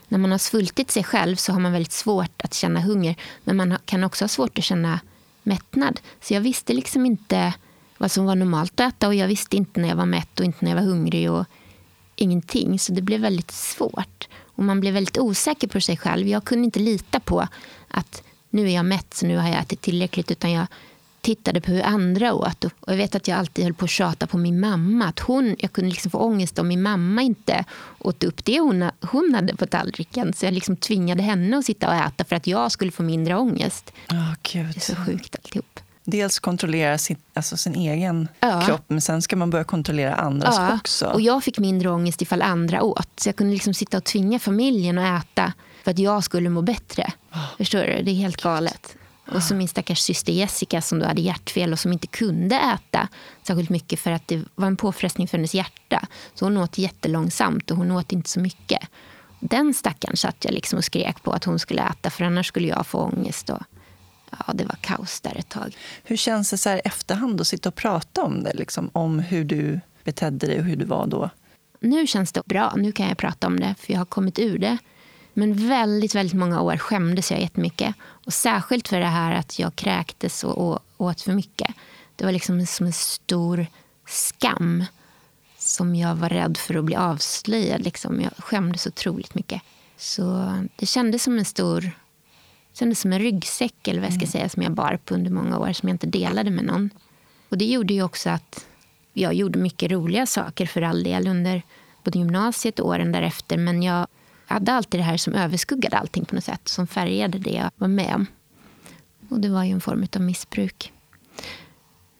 När 0.07 0.17
man 0.17 0.31
har 0.31 0.37
svultit 0.37 0.91
sig 0.91 1.03
själv 1.03 1.35
så 1.35 1.53
har 1.53 1.59
man 1.59 1.71
väldigt 1.71 1.91
svårt 1.91 2.41
att 2.41 2.53
känna 2.53 2.79
hunger. 2.79 3.15
Men 3.43 3.57
man 3.57 3.77
kan 3.85 4.03
också 4.03 4.23
ha 4.23 4.29
svårt 4.29 4.57
att 4.57 4.63
känna 4.63 4.99
mättnad. 5.43 5.99
Så 6.21 6.33
jag 6.33 6.41
visste 6.41 6.73
liksom 6.73 7.05
inte 7.05 7.53
vad 7.97 8.11
som 8.11 8.25
var 8.25 8.35
normalt 8.35 8.79
att 8.79 8.93
äta 8.93 9.07
och 9.07 9.15
jag 9.15 9.27
visste 9.27 9.57
inte 9.57 9.79
när 9.79 9.89
jag 9.89 9.95
var 9.95 10.05
mätt 10.05 10.39
och 10.39 10.45
inte 10.45 10.65
när 10.65 10.71
jag 10.71 10.77
var 10.77 10.87
hungrig. 10.87 11.31
och 11.31 11.45
ingenting. 12.15 12.79
Så 12.79 12.93
det 12.93 13.01
blev 13.01 13.21
väldigt 13.21 13.51
svårt. 13.51 14.27
Och 14.55 14.63
Man 14.63 14.79
blev 14.79 14.93
väldigt 14.93 15.17
osäker 15.17 15.67
på 15.67 15.81
sig 15.81 15.97
själv. 15.97 16.27
Jag 16.27 16.43
kunde 16.43 16.65
inte 16.65 16.79
lita 16.79 17.19
på 17.19 17.47
att 17.87 18.23
nu 18.49 18.65
är 18.69 18.75
jag 18.75 18.85
mätt 18.85 19.13
så 19.13 19.25
nu 19.25 19.37
har 19.37 19.49
jag 19.49 19.59
ätit 19.59 19.81
tillräckligt. 19.81 20.31
Utan 20.31 20.51
jag 20.51 20.67
tittade 21.23 21.61
på 21.61 21.71
hur 21.71 21.83
andra 21.83 22.33
åt. 22.33 22.63
Och 22.63 22.91
jag 22.91 22.97
vet 22.97 23.15
att 23.15 23.27
jag 23.27 23.37
alltid 23.37 23.63
höll 23.63 23.73
på 23.73 23.85
att 23.85 23.91
tjata 23.91 24.27
på 24.27 24.37
min 24.37 24.59
mamma. 24.59 25.05
Att 25.05 25.19
hon, 25.19 25.55
jag 25.59 25.73
kunde 25.73 25.89
liksom 25.89 26.11
få 26.11 26.17
ångest 26.17 26.59
om 26.59 26.67
min 26.67 26.81
mamma 26.81 27.21
inte 27.21 27.65
åt 27.99 28.23
upp 28.23 28.45
det 28.45 28.59
hon, 28.59 28.89
hon 29.01 29.31
hade 29.35 29.55
på 29.55 29.65
tallriken. 29.65 30.33
Så 30.33 30.45
jag 30.45 30.53
liksom 30.53 30.75
tvingade 30.75 31.23
henne 31.23 31.57
att 31.57 31.65
sitta 31.65 31.87
och 31.87 31.95
äta 31.95 32.23
för 32.23 32.35
att 32.35 32.47
jag 32.47 32.71
skulle 32.71 32.91
få 32.91 33.03
mindre 33.03 33.35
ångest. 33.35 33.93
Oh, 34.09 34.33
Gud. 34.51 34.65
Det 34.65 34.77
är 34.77 34.79
så 34.79 34.95
sjukt 34.95 35.35
alltihop. 35.35 35.79
Dels 36.05 36.39
kontrollera 36.39 36.97
sin, 36.97 37.17
alltså 37.33 37.57
sin 37.57 37.75
egen 37.75 38.27
ja. 38.39 38.61
kropp, 38.61 38.83
men 38.87 39.01
sen 39.01 39.21
ska 39.21 39.35
man 39.35 39.49
börja 39.49 39.63
kontrollera 39.63 40.15
andras 40.15 40.55
ja. 40.57 40.75
också. 40.75 41.05
Och 41.05 41.21
jag 41.21 41.43
fick 41.43 41.59
mindre 41.59 41.89
ångest 41.89 42.21
ifall 42.21 42.41
andra 42.41 42.83
åt. 42.83 43.09
Så 43.15 43.29
jag 43.29 43.35
kunde 43.35 43.53
liksom 43.53 43.73
sitta 43.73 43.97
och 43.97 44.03
tvinga 44.03 44.39
familjen 44.39 44.97
att 44.97 45.23
äta 45.23 45.53
för 45.83 45.91
att 45.91 45.99
jag 45.99 46.23
skulle 46.23 46.49
må 46.49 46.61
bättre. 46.61 47.11
Oh. 47.33 47.57
Förstår 47.57 47.79
du? 47.79 48.03
Det 48.03 48.11
är 48.11 48.15
helt 48.15 48.41
galet. 48.41 48.95
Och 49.27 49.43
så 49.43 49.55
min 49.55 49.67
stackars 49.67 49.99
syster 49.99 50.33
Jessica 50.33 50.81
som 50.81 50.99
då 50.99 51.05
hade 51.05 51.21
hjärtfel 51.21 51.73
och 51.73 51.79
som 51.79 51.93
inte 51.93 52.07
kunde 52.07 52.55
äta 52.55 53.07
särskilt 53.43 53.69
mycket 53.69 53.99
för 53.99 54.11
att 54.11 54.27
det 54.27 54.43
var 54.55 54.67
en 54.67 54.77
påfrestning 54.77 55.27
för 55.27 55.37
hennes 55.37 55.55
hjärta. 55.55 56.07
Så 56.33 56.45
hon 56.45 56.57
åt 56.57 56.77
jättelångsamt 56.77 57.71
och 57.71 57.77
hon 57.77 57.91
åt 57.91 58.11
inte 58.11 58.29
så 58.29 58.39
mycket. 58.39 58.79
Den 59.39 59.73
stackaren 59.73 60.17
satt 60.17 60.45
jag 60.45 60.53
liksom 60.53 60.77
och 60.77 60.83
skrek 60.83 61.23
på 61.23 61.31
att 61.31 61.43
hon 61.43 61.59
skulle 61.59 61.81
äta 61.81 62.09
för 62.09 62.23
annars 62.25 62.47
skulle 62.47 62.67
jag 62.67 62.87
få 62.87 62.99
ångest. 62.99 63.49
Och, 63.49 63.63
ja, 64.31 64.53
det 64.53 64.65
var 64.65 64.77
kaos 64.81 65.21
där 65.21 65.37
ett 65.37 65.49
tag. 65.49 65.77
Hur 66.03 66.17
känns 66.17 66.49
det 66.49 66.57
så 66.57 66.69
här 66.69 66.81
efterhand 66.85 67.41
att 67.41 67.47
sitta 67.47 67.69
och 67.69 67.75
prata 67.75 68.23
om 68.23 68.43
det? 68.43 68.53
Liksom, 68.53 68.89
om 68.93 69.19
hur 69.19 69.45
du 69.45 69.79
betedde 70.03 70.47
dig 70.47 70.59
och 70.59 70.65
hur 70.65 70.75
du 70.75 70.85
var 70.85 71.07
då? 71.07 71.29
Nu 71.79 72.07
känns 72.07 72.31
det 72.31 72.41
bra. 72.45 72.73
Nu 72.75 72.91
kan 72.91 73.07
jag 73.07 73.17
prata 73.17 73.47
om 73.47 73.59
det 73.59 73.75
för 73.79 73.93
jag 73.93 73.99
har 73.99 74.05
kommit 74.05 74.39
ur 74.39 74.57
det. 74.57 74.77
Men 75.33 75.67
väldigt, 75.67 76.15
väldigt 76.15 76.37
många 76.37 76.61
år 76.61 76.77
skämdes 76.77 77.31
jag 77.31 77.41
jättemycket. 77.41 77.95
Och 78.01 78.33
särskilt 78.33 78.87
för 78.87 78.99
det 78.99 79.05
här 79.05 79.35
att 79.35 79.59
jag 79.59 79.75
kräktes 79.75 80.43
och, 80.43 80.57
och 80.57 80.79
åt 80.97 81.21
för 81.21 81.33
mycket. 81.33 81.75
Det 82.15 82.25
var 82.25 82.31
liksom 82.31 82.65
som 82.65 82.85
en 82.85 82.93
stor 82.93 83.65
skam 84.07 84.85
som 85.57 85.95
jag 85.95 86.15
var 86.15 86.29
rädd 86.29 86.57
för 86.57 86.75
att 86.75 86.85
bli 86.85 86.95
avslöjad. 86.95 87.83
Liksom. 87.83 88.21
Jag 88.21 88.31
skämdes 88.37 88.87
otroligt 88.87 89.35
mycket. 89.35 89.61
Så 89.97 90.53
det 90.75 90.85
kändes 90.85 91.23
som 91.23 91.37
en 91.37 91.45
stor 91.45 91.91
kändes 92.73 92.99
som 92.99 93.13
en 93.13 93.19
ryggsäck 93.19 93.87
eller 93.87 93.99
vad 93.99 94.05
jag 94.05 94.13
ska 94.13 94.23
mm. 94.23 94.31
säga, 94.31 94.49
som 94.49 94.63
jag 94.63 94.71
bar 94.71 94.99
på 95.05 95.13
under 95.13 95.31
många 95.31 95.59
år 95.59 95.73
som 95.73 95.89
jag 95.89 95.93
inte 95.93 96.07
delade 96.07 96.51
med 96.51 96.65
någon. 96.65 96.89
Och 97.49 97.57
Det 97.57 97.65
gjorde 97.65 97.93
ju 97.93 98.03
också 98.03 98.29
att 98.29 98.65
jag 99.13 99.33
gjorde 99.33 99.59
mycket 99.59 99.91
roliga 99.91 100.25
saker 100.25 100.65
för 100.65 100.81
all 100.81 101.03
del 101.03 101.27
under 101.27 101.61
både 102.03 102.19
gymnasiet 102.19 102.79
och 102.79 102.87
åren 102.87 103.11
därefter. 103.11 103.57
Men 103.57 103.83
jag 103.83 104.07
hade 104.53 104.73
alltid 104.73 104.99
det 104.99 105.03
här 105.03 105.17
som 105.17 105.33
överskuggade 105.33 105.97
allting 105.97 106.25
på 106.25 106.35
något 106.35 106.43
sätt. 106.43 106.67
Som 106.67 106.87
färgade 106.87 107.37
det 107.39 107.51
jag 107.51 107.71
var 107.75 107.87
med 107.87 108.15
om. 108.15 108.25
Och 109.29 109.39
det 109.39 109.49
var 109.49 109.63
ju 109.63 109.71
en 109.71 109.81
form 109.81 110.07
av 110.15 110.21
missbruk. 110.21 110.91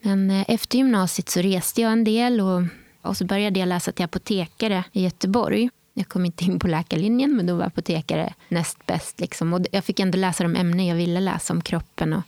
Men 0.02 0.32
eh, 0.32 0.46
efter 0.48 0.78
gymnasiet 0.78 1.30
så 1.30 1.40
reste 1.40 1.82
jag 1.82 1.92
en 1.92 2.04
del 2.04 2.42
och, 2.42 2.62
och 3.02 3.18
så 3.18 3.26
började 3.26 3.60
jag 3.60 3.68
läsa 3.68 3.92
till 3.92 4.06
apotekare 4.06 4.84
i 4.92 5.04
Göteborg. 5.04 5.70
Jag 5.94 6.08
kom 6.08 6.26
inte 6.26 6.44
in 6.44 6.60
på 6.60 6.68
läkarlinjen, 6.68 7.36
men 7.36 7.46
då 7.46 7.56
var 7.56 7.66
apotekare 7.66 8.34
näst 8.50 8.86
bäst. 8.86 9.20
Liksom. 9.20 9.54
Och 9.54 9.66
jag 9.72 9.84
fick 9.84 10.00
ändå 10.00 10.18
läsa 10.18 10.44
de 10.44 10.56
ämnen 10.56 10.88
jag 10.88 10.96
ville 10.96 11.20
läsa 11.20 11.54
om 11.54 11.62
kroppen. 11.62 12.14
Och, 12.14 12.24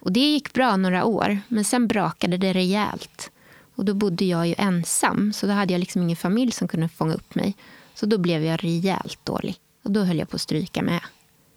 och 0.00 0.12
det 0.12 0.20
gick 0.32 0.52
bra 0.52 0.76
några 0.76 1.04
år, 1.04 1.38
men 1.48 1.64
sen 1.64 1.88
brakade 1.88 2.36
det 2.36 2.52
rejält. 2.52 3.30
Och 3.74 3.84
då 3.84 3.94
bodde 3.94 4.24
jag 4.24 4.48
ju 4.48 4.54
ensam, 4.58 5.32
så 5.32 5.46
då 5.46 5.52
hade 5.52 5.72
jag 5.72 5.80
liksom 5.80 6.02
ingen 6.02 6.16
familj 6.16 6.52
som 6.52 6.68
kunde 6.68 6.88
fånga 6.88 7.14
upp 7.14 7.34
mig. 7.34 7.56
Så 7.94 8.06
då 8.06 8.18
blev 8.18 8.44
jag 8.44 8.64
rejält 8.64 9.18
dålig. 9.24 9.56
Och 9.84 9.90
då 9.90 10.04
höll 10.04 10.18
jag 10.18 10.28
på 10.28 10.36
att 10.36 10.40
stryka 10.40 10.82
med. 10.82 11.00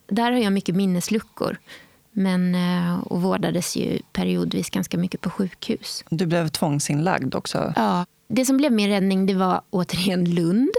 Där 0.07 0.31
har 0.31 0.39
jag 0.39 0.53
mycket 0.53 0.75
minnesluckor. 0.75 1.57
Men, 2.11 2.55
eh, 2.55 2.99
och 2.99 3.21
vårdades 3.21 3.75
ju 3.75 3.99
periodvis 4.13 4.69
ganska 4.69 4.97
mycket 4.97 5.21
på 5.21 5.29
sjukhus. 5.29 6.03
Du 6.09 6.25
blev 6.25 6.47
tvångsinlagd 6.47 7.35
också? 7.35 7.73
Ja. 7.75 8.05
Det 8.27 8.45
som 8.45 8.57
blev 8.57 8.71
min 8.71 8.89
räddning 8.89 9.25
det 9.25 9.33
var 9.33 9.61
återigen 9.69 10.25
Lund. 10.35 10.71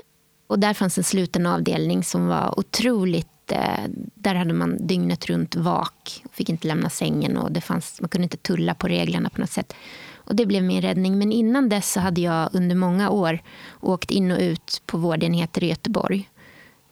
Och 0.46 0.58
där 0.58 0.74
fanns 0.74 0.98
en 0.98 1.04
sluten 1.04 1.46
avdelning 1.46 2.04
som 2.04 2.26
var 2.26 2.58
otroligt 2.58 3.52
eh, 3.52 3.84
där 4.14 4.34
hade 4.34 4.54
man 4.54 4.86
dygnet 4.86 5.26
runt 5.26 5.56
vak. 5.56 6.22
Fick 6.32 6.48
inte 6.48 6.68
lämna 6.68 6.90
sängen 6.90 7.36
och 7.36 7.52
det 7.52 7.60
fanns, 7.60 8.00
man 8.00 8.08
kunde 8.08 8.22
inte 8.22 8.36
tulla 8.36 8.74
på 8.74 8.88
reglerna 8.88 9.30
på 9.30 9.40
något 9.40 9.50
sätt. 9.50 9.74
Och 10.26 10.36
Det 10.36 10.46
blev 10.46 10.62
min 10.64 10.82
räddning. 10.82 11.18
Men 11.18 11.32
innan 11.32 11.68
dess 11.68 11.92
så 11.92 12.00
hade 12.00 12.20
jag 12.20 12.48
under 12.52 12.76
många 12.76 13.10
år 13.10 13.42
åkt 13.80 14.10
in 14.10 14.30
och 14.30 14.38
ut 14.40 14.82
på 14.86 14.98
vårdenheter 14.98 15.64
i 15.64 15.68
Göteborg. 15.68 16.30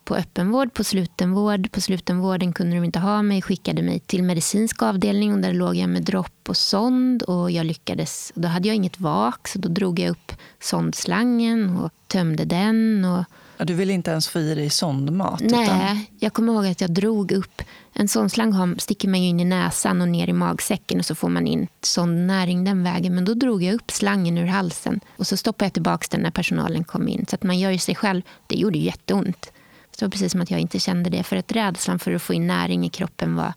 På 0.04 0.14
öppenvård, 0.14 0.74
på 0.74 0.84
slutenvård. 0.84 1.72
På 1.72 1.80
slutenvården 1.80 2.52
kunde 2.52 2.76
de 2.76 2.84
inte 2.84 2.98
ha 2.98 3.22
mig. 3.22 3.42
Skickade 3.42 3.82
mig 3.82 4.00
till 4.00 4.22
medicinsk 4.22 4.82
avdelning 4.82 5.32
och 5.32 5.38
där 5.38 5.52
låg 5.52 5.76
jag 5.76 5.88
med 5.88 6.02
dropp 6.02 6.48
och 6.48 6.56
sond. 6.56 7.22
Och 7.22 7.50
jag 7.50 7.66
lyckades. 7.66 8.32
Då 8.34 8.48
hade 8.48 8.68
jag 8.68 8.74
inget 8.74 9.00
vak 9.00 9.48
så 9.48 9.58
då 9.58 9.68
drog 9.68 9.98
jag 9.98 10.10
upp 10.10 10.32
sondslangen 10.60 11.76
och 11.76 11.92
tömde 12.06 12.44
den. 12.44 13.04
Och 13.04 13.24
Ja, 13.56 13.64
du 13.64 13.74
ville 13.74 13.92
inte 13.92 14.10
ens 14.10 14.28
få 14.28 14.38
i 14.38 14.54
dig 14.54 14.70
sondmat? 14.70 15.40
Nej, 15.40 15.64
utan... 15.64 16.06
jag 16.18 16.32
kommer 16.32 16.52
ihåg 16.52 16.66
att 16.66 16.80
jag 16.80 16.90
drog 16.90 17.32
upp... 17.32 17.62
En 17.96 18.08
sondslang 18.08 18.74
sticker 18.78 19.08
man 19.08 19.20
in 19.20 19.40
i 19.40 19.44
näsan 19.44 20.00
och 20.00 20.08
ner 20.08 20.28
i 20.28 20.32
magsäcken 20.32 20.98
och 20.98 21.06
så 21.06 21.14
får 21.14 21.28
man 21.28 21.46
in 21.46 21.68
sondnäring 21.82 22.64
den 22.64 22.84
vägen. 22.84 23.14
Men 23.14 23.24
då 23.24 23.34
drog 23.34 23.62
jag 23.62 23.74
upp 23.74 23.90
slangen 23.90 24.38
ur 24.38 24.46
halsen 24.46 25.00
och 25.16 25.26
så 25.26 25.36
stoppade 25.36 25.66
jag 25.66 25.72
tillbaka 25.72 26.06
den 26.10 26.20
när 26.20 26.30
personalen 26.30 26.84
kom 26.84 27.08
in. 27.08 27.26
Så 27.28 27.34
att 27.34 27.42
man 27.42 27.58
gör 27.58 27.70
ju 27.70 27.78
sig 27.78 27.94
själv... 27.94 28.22
Det 28.46 28.56
gjorde 28.56 28.78
ju 28.78 28.84
jätteont. 28.84 29.52
Så 29.90 29.98
det 29.98 30.04
var 30.04 30.10
precis 30.10 30.32
som 30.32 30.40
att 30.40 30.50
jag 30.50 30.60
inte 30.60 30.78
kände 30.78 31.10
det. 31.10 31.22
För 31.22 31.36
att 31.36 31.52
rädslan 31.52 31.98
för 31.98 32.12
att 32.12 32.22
få 32.22 32.34
in 32.34 32.46
näring 32.46 32.86
i 32.86 32.88
kroppen 32.88 33.36
var 33.36 33.52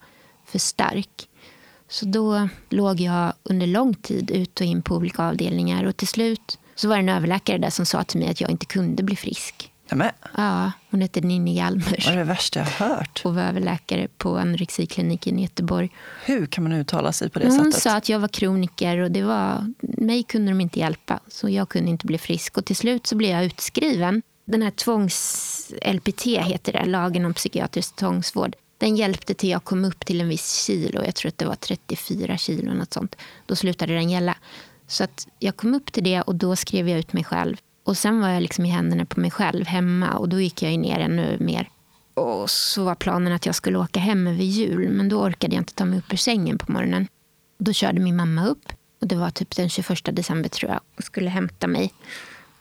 för 0.45 0.59
stark. 0.59 1.27
Så 1.89 2.05
då 2.05 2.49
låg 2.69 2.99
jag 2.99 3.33
under 3.43 3.67
lång 3.67 3.93
tid 3.93 4.31
ut 4.31 4.59
och 4.59 4.65
in 4.65 4.81
på 4.81 4.95
olika 4.95 5.23
avdelningar. 5.23 5.83
Och 5.83 5.97
till 5.97 6.07
slut 6.07 6.59
så 6.75 6.87
var 6.87 6.95
det 6.95 7.01
en 7.01 7.09
överläkare 7.09 7.57
där 7.57 7.69
som 7.69 7.85
sa 7.85 8.03
till 8.03 8.19
mig 8.19 8.29
att 8.29 8.41
jag 8.41 8.49
inte 8.49 8.65
kunde 8.65 9.03
bli 9.03 9.15
frisk. 9.15 9.71
Nämen. 9.89 10.11
Ja, 10.37 10.71
hon 10.91 11.01
hette 11.01 11.21
Ninni 11.21 11.55
Hjalmers. 11.55 12.05
Det 12.05 12.11
var 12.11 12.17
det 12.17 12.23
värsta 12.23 12.59
jag 12.59 12.65
hört. 12.65 13.21
Och 13.25 13.35
var 13.35 13.41
överläkare 13.41 14.07
på 14.17 14.37
anorexikliniken 14.37 15.39
i 15.39 15.41
Göteborg. 15.41 15.89
Hur 16.25 16.45
kan 16.45 16.63
man 16.63 16.73
uttala 16.73 17.11
sig 17.11 17.29
på 17.29 17.39
det 17.39 17.45
hon 17.45 17.51
sättet? 17.51 17.65
Hon 17.65 17.71
sa 17.71 17.97
att 17.97 18.09
jag 18.09 18.19
var 18.19 18.27
kroniker 18.27 18.97
och 18.97 19.11
det 19.11 19.23
var, 19.23 19.73
mig 19.79 20.23
kunde 20.23 20.51
de 20.51 20.61
inte 20.61 20.79
hjälpa. 20.79 21.19
Så 21.27 21.49
jag 21.49 21.69
kunde 21.69 21.89
inte 21.89 22.05
bli 22.05 22.17
frisk. 22.17 22.57
Och 22.57 22.65
till 22.65 22.75
slut 22.75 23.07
så 23.07 23.15
blev 23.15 23.31
jag 23.31 23.45
utskriven. 23.45 24.21
Den 24.45 24.61
här 24.61 24.71
tvångs-LPT 24.71 26.25
heter 26.25 26.73
det, 26.73 26.85
lagen 26.85 27.25
om 27.25 27.33
psykiatrisk 27.33 27.95
tvångsvård. 27.95 28.55
Den 28.77 28.95
hjälpte 28.95 29.33
till 29.33 29.49
jag 29.49 29.63
kom 29.63 29.85
upp 29.85 30.05
till 30.05 30.21
en 30.21 30.29
viss 30.29 30.65
kilo. 30.65 31.03
Jag 31.05 31.15
tror 31.15 31.29
att 31.29 31.37
det 31.37 31.45
var 31.45 31.55
34 31.55 32.37
kilo. 32.37 32.73
Något 32.73 32.93
sånt. 32.93 33.15
Då 33.45 33.55
slutade 33.55 33.93
den 33.93 34.09
gälla. 34.09 34.35
Så 34.87 35.03
att 35.03 35.27
jag 35.39 35.57
kom 35.57 35.73
upp 35.73 35.91
till 35.91 36.03
det 36.03 36.21
och 36.21 36.35
då 36.35 36.55
skrev 36.55 36.89
jag 36.89 36.99
ut 36.99 37.13
mig 37.13 37.23
själv. 37.23 37.57
Och 37.87 37.97
sen 37.97 38.19
var 38.19 38.29
jag 38.29 38.41
liksom 38.41 38.65
i 38.65 38.69
händerna 38.69 39.05
på 39.05 39.19
mig 39.19 39.31
själv 39.31 39.65
hemma 39.65 40.13
och 40.13 40.29
då 40.29 40.41
gick 40.41 40.61
jag 40.61 40.79
ner 40.79 40.99
ännu 40.99 41.37
mer. 41.39 41.69
Och 42.13 42.49
så 42.49 42.83
var 42.83 42.95
planen 42.95 43.33
att 43.33 43.45
jag 43.45 43.55
skulle 43.55 43.77
åka 43.77 43.99
hem 43.99 44.27
över 44.27 44.43
jul 44.43 44.89
men 44.89 45.09
då 45.09 45.21
orkade 45.21 45.55
jag 45.55 45.61
inte 45.61 45.73
ta 45.73 45.85
mig 45.85 45.99
upp 45.99 46.13
ur 46.13 46.17
sängen 46.17 46.57
på 46.57 46.71
morgonen. 46.71 47.07
Då 47.57 47.73
körde 47.73 47.99
min 47.99 48.15
mamma 48.15 48.47
upp 48.47 48.73
och 49.01 49.07
det 49.07 49.15
var 49.15 49.29
typ 49.29 49.55
den 49.55 49.69
21 49.69 50.15
december 50.15 50.49
tror 50.49 50.71
jag 50.71 50.79
och 50.97 51.03
skulle 51.03 51.29
hämta 51.29 51.67
mig. 51.67 51.93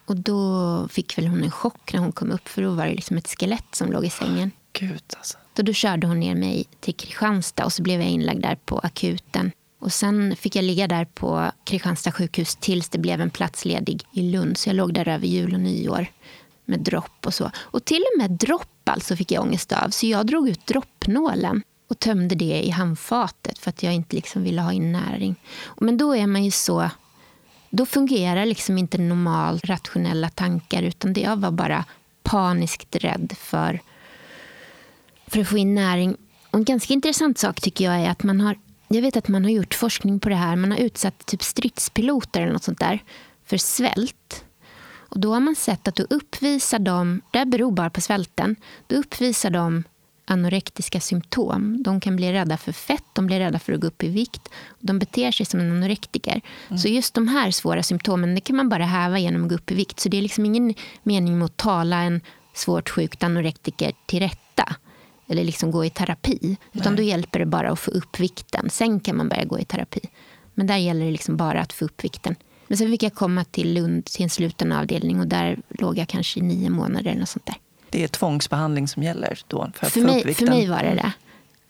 Och 0.05 0.17
då 0.17 0.89
fick 0.89 1.19
väl 1.19 1.27
hon 1.27 1.43
en 1.43 1.51
chock 1.51 1.93
när 1.93 2.01
hon 2.01 2.13
kom 2.13 2.31
upp 2.31 2.49
för 2.49 2.63
då 2.63 2.71
var 2.71 2.87
det 2.87 2.95
liksom 2.95 3.17
ett 3.17 3.29
skelett 3.29 3.75
som 3.75 3.93
låg 3.93 4.05
i 4.05 4.11
sängen. 4.11 4.51
Gud 4.73 5.03
alltså. 5.17 5.39
Så 5.57 5.63
då 5.63 5.73
körde 5.73 6.07
hon 6.07 6.21
ner 6.21 6.35
mig 6.35 6.65
till 6.81 6.95
Kristianstad 6.95 7.65
och 7.65 7.73
så 7.73 7.83
blev 7.83 8.01
jag 8.01 8.11
inlagd 8.11 8.43
där 8.43 8.59
på 8.65 8.79
akuten. 8.79 9.53
Och 9.79 9.93
sen 9.93 10.37
fick 10.37 10.57
jag 10.57 10.65
ligga 10.65 10.89
där 10.89 11.05
på 11.05 11.51
Kristianstad 11.65 12.13
sjukhus 12.13 12.57
tills 12.57 12.89
det 12.89 12.99
blev 12.99 13.21
en 13.21 13.31
plats 13.31 13.65
ledig 13.65 14.03
i 14.13 14.23
Lund. 14.23 14.59
Så 14.59 14.69
jag 14.69 14.77
låg 14.77 14.95
där 14.95 15.09
över 15.09 15.27
jul 15.27 15.55
och 15.55 15.61
nyår 15.61 16.07
med 16.65 16.81
dropp 16.81 17.27
och 17.27 17.35
så. 17.35 17.51
Och 17.57 17.85
till 17.85 18.05
och 18.15 18.19
med 18.19 18.31
dropp 18.31 18.89
alltså 18.89 19.17
fick 19.17 19.33
jag 19.33 19.43
ångest 19.43 19.73
av. 19.73 19.91
Så 19.91 20.07
jag 20.07 20.27
drog 20.27 20.49
ut 20.49 20.67
droppnålen 20.67 21.63
och 21.89 21.99
tömde 21.99 22.35
det 22.35 22.63
i 22.63 22.71
handfatet 22.71 23.59
för 23.59 23.71
att 23.71 23.83
jag 23.83 23.95
inte 23.95 24.17
liksom 24.17 24.43
ville 24.43 24.63
ha 24.63 24.73
in 24.73 24.93
näring. 24.93 25.35
Men 25.81 25.97
då 25.99 26.17
är 26.17 26.27
man 26.27 26.45
ju 26.45 26.51
så... 26.51 26.91
Då 27.71 27.87
fungerar 27.87 28.47
liksom 28.47 28.79
inte 28.79 28.99
normalt 28.99 29.65
rationella 29.65 30.29
tankar 30.29 30.83
utan 30.83 31.13
det 31.13 31.21
jag 31.21 31.37
var 31.37 31.51
bara 31.51 31.85
paniskt 32.23 32.97
rädd 32.97 33.35
för, 33.39 33.81
för 35.27 35.41
att 35.41 35.49
få 35.49 35.59
in 35.59 35.75
näring. 35.75 36.17
Och 36.51 36.59
en 36.59 36.65
ganska 36.65 36.95
intressant 36.95 37.39
sak 37.39 37.61
tycker 37.61 37.85
jag 37.85 38.01
är 38.01 38.11
att 38.11 38.23
man 38.23 38.41
har 38.41 38.57
jag 38.89 39.03
vet 39.03 39.17
att 39.17 39.29
man 39.29 39.45
har 39.45 39.51
gjort 39.51 39.75
forskning 39.75 40.21
på 40.21 40.29
det 40.29 40.35
här. 40.35 40.57
Man 40.57 40.71
har 40.71 40.79
utsatt 40.79 41.27
typ 41.27 41.43
stridspiloter 41.43 42.41
eller 42.41 42.53
något 42.53 42.65
sånt 42.65 42.81
där 42.81 43.03
för 43.45 43.57
svält. 43.57 44.45
Och 45.09 45.21
då 45.21 45.33
har 45.33 45.41
man 45.41 45.55
sett 45.55 45.89
att 45.89 45.97
då 45.97 46.03
uppvisar 46.03 46.79
de, 46.79 47.21
det 47.31 47.39
här 47.39 47.45
beror 47.45 47.73
bara 47.73 47.91
på 47.91 48.01
svälten, 48.01 48.57
då 48.87 48.97
uppvisar 48.97 49.51
de 49.51 49.85
anorektiska 50.25 51.01
symptom. 51.01 51.83
De 51.83 52.01
kan 52.01 52.17
bli 52.17 52.33
rädda 52.33 52.57
för 52.57 52.73
fett, 52.73 53.05
de 53.13 53.27
blir 53.27 53.39
rädda 53.39 53.59
för 53.59 53.73
att 53.73 53.81
gå 53.81 53.87
upp 53.87 54.05
i 54.05 54.09
vikt. 54.09 54.49
De 54.81 54.99
beter 54.99 55.33
sig 55.33 55.47
som 55.47 55.61
en 55.61 55.71
anorektiker. 55.71 56.41
Mm. 56.69 56.79
Så 56.79 56.89
just 56.89 57.15
de 57.15 57.29
här 57.29 57.51
svåra 57.51 57.83
symptomen 57.83 58.35
det 58.35 58.41
kan 58.41 58.57
man 58.57 58.69
bara 58.69 58.85
häva 58.85 59.19
genom 59.19 59.43
att 59.43 59.49
gå 59.49 59.55
upp 59.55 59.71
i 59.71 59.75
vikt. 59.75 60.01
Så 60.01 60.09
det 60.09 60.19
är 60.19 60.23
liksom 60.23 60.45
ingen 60.45 60.75
mening 61.03 61.39
med 61.39 61.47
att 61.47 61.57
tala 61.57 61.97
en 61.97 62.21
svårt 62.55 62.89
sjuk 62.89 63.23
anorektiker 63.23 63.93
till 64.07 64.21
rätta 64.21 64.46
eller 65.29 65.45
liksom 65.45 65.71
gå 65.71 65.85
i 65.85 65.91
terapi. 65.91 66.57
Utan 66.73 66.93
Nej. 66.93 66.97
då 66.97 67.03
hjälper 67.03 67.39
det 67.39 67.47
bara 67.47 67.71
att 67.71 67.81
få 67.81 67.91
upp 67.91 68.21
vikten. 68.21 68.71
Sen 68.71 69.01
kan 69.01 69.17
man 69.17 69.29
börja 69.29 69.45
gå 69.45 69.59
i 69.59 69.65
terapi. 69.65 70.01
Men 70.55 70.67
där 70.67 70.77
gäller 70.77 71.05
det 71.05 71.13
liksom 71.13 71.37
bara 71.37 71.61
att 71.61 71.73
få 71.73 71.85
upp 71.85 72.05
vikten. 72.05 72.37
Men 72.69 72.79
sen 72.79 72.91
fick 72.91 73.03
jag 73.03 73.15
komma 73.15 73.45
till 73.45 73.75
Lund 73.75 74.05
till 74.05 74.23
en 74.23 74.31
sluten 74.31 74.73
avdelning 74.73 75.21
och 75.21 75.27
där 75.27 75.59
låg 75.69 75.99
jag 75.99 76.09
kanske 76.09 76.41
i 76.41 76.43
nio 76.43 76.71
månader. 76.71 77.11
Eller 77.11 77.25
sånt 77.25 77.47
där. 77.47 77.57
Det 77.91 78.05
är 78.05 78.09
tvångsbehandling 78.09 78.89
som 78.89 79.03
gäller 79.03 79.39
då? 79.47 79.71
För, 79.75 79.87
att 79.87 79.93
för, 79.93 80.01
få 80.01 80.07
mig, 80.07 80.21
upp 80.21 80.27
vikten. 80.27 80.47
för 80.47 80.55
mig 80.55 80.69
var 80.69 80.83
det 80.83 80.95
det. 80.95 81.13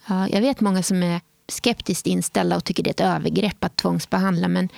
Ja, 0.08 0.28
jag 0.28 0.40
vet 0.40 0.60
många 0.60 0.82
som 0.82 1.02
är 1.02 1.20
skeptiskt 1.48 2.06
inställda 2.06 2.56
och 2.56 2.64
tycker 2.64 2.82
det 2.82 2.90
är 2.90 2.92
ett 2.92 3.16
övergrepp 3.16 3.64
att 3.64 3.76
tvångsbehandla. 3.76 4.48
Men 4.48 4.68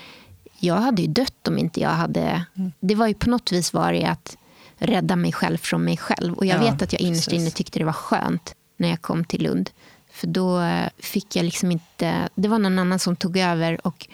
jag 0.59 0.75
hade 0.75 1.03
ju 1.03 1.09
dött 1.09 1.49
om 1.49 1.59
inte 1.59 1.81
jag 1.81 1.91
hade... 1.91 2.45
Mm. 2.57 2.73
Det 2.81 2.95
var 2.95 3.07
ju 3.07 3.15
på 3.15 3.31
något 3.31 3.53
vis 3.53 3.73
var 3.73 3.93
det 3.93 4.05
att 4.05 4.37
rädda 4.79 5.17
mig 5.17 5.33
själv 5.33 5.59
från 5.59 5.85
mig 5.85 5.97
själv. 5.97 6.35
Och 6.35 6.47
jag 6.47 6.57
ja, 6.57 6.71
vet 6.71 6.83
att 6.83 6.93
jag 6.93 7.03
innerst 7.03 7.33
inne 7.33 7.51
tyckte 7.51 7.79
det 7.79 7.85
var 7.85 7.93
skönt 7.93 8.55
när 8.79 8.89
jag 8.89 9.03
kom 9.03 9.25
till 9.25 9.43
Lund. 9.43 9.71
För 10.11 10.27
då 10.27 10.61
eh, 10.61 10.89
fick 10.99 11.37
jag 11.37 11.45
liksom 11.45 11.73
inte... 11.73 12.29
Det 12.35 12.49
var 12.49 12.59
någon 12.59 12.79
annan 12.79 12.99
som 12.99 13.17
tog 13.17 13.37
över. 13.37 13.87
och 13.87 14.09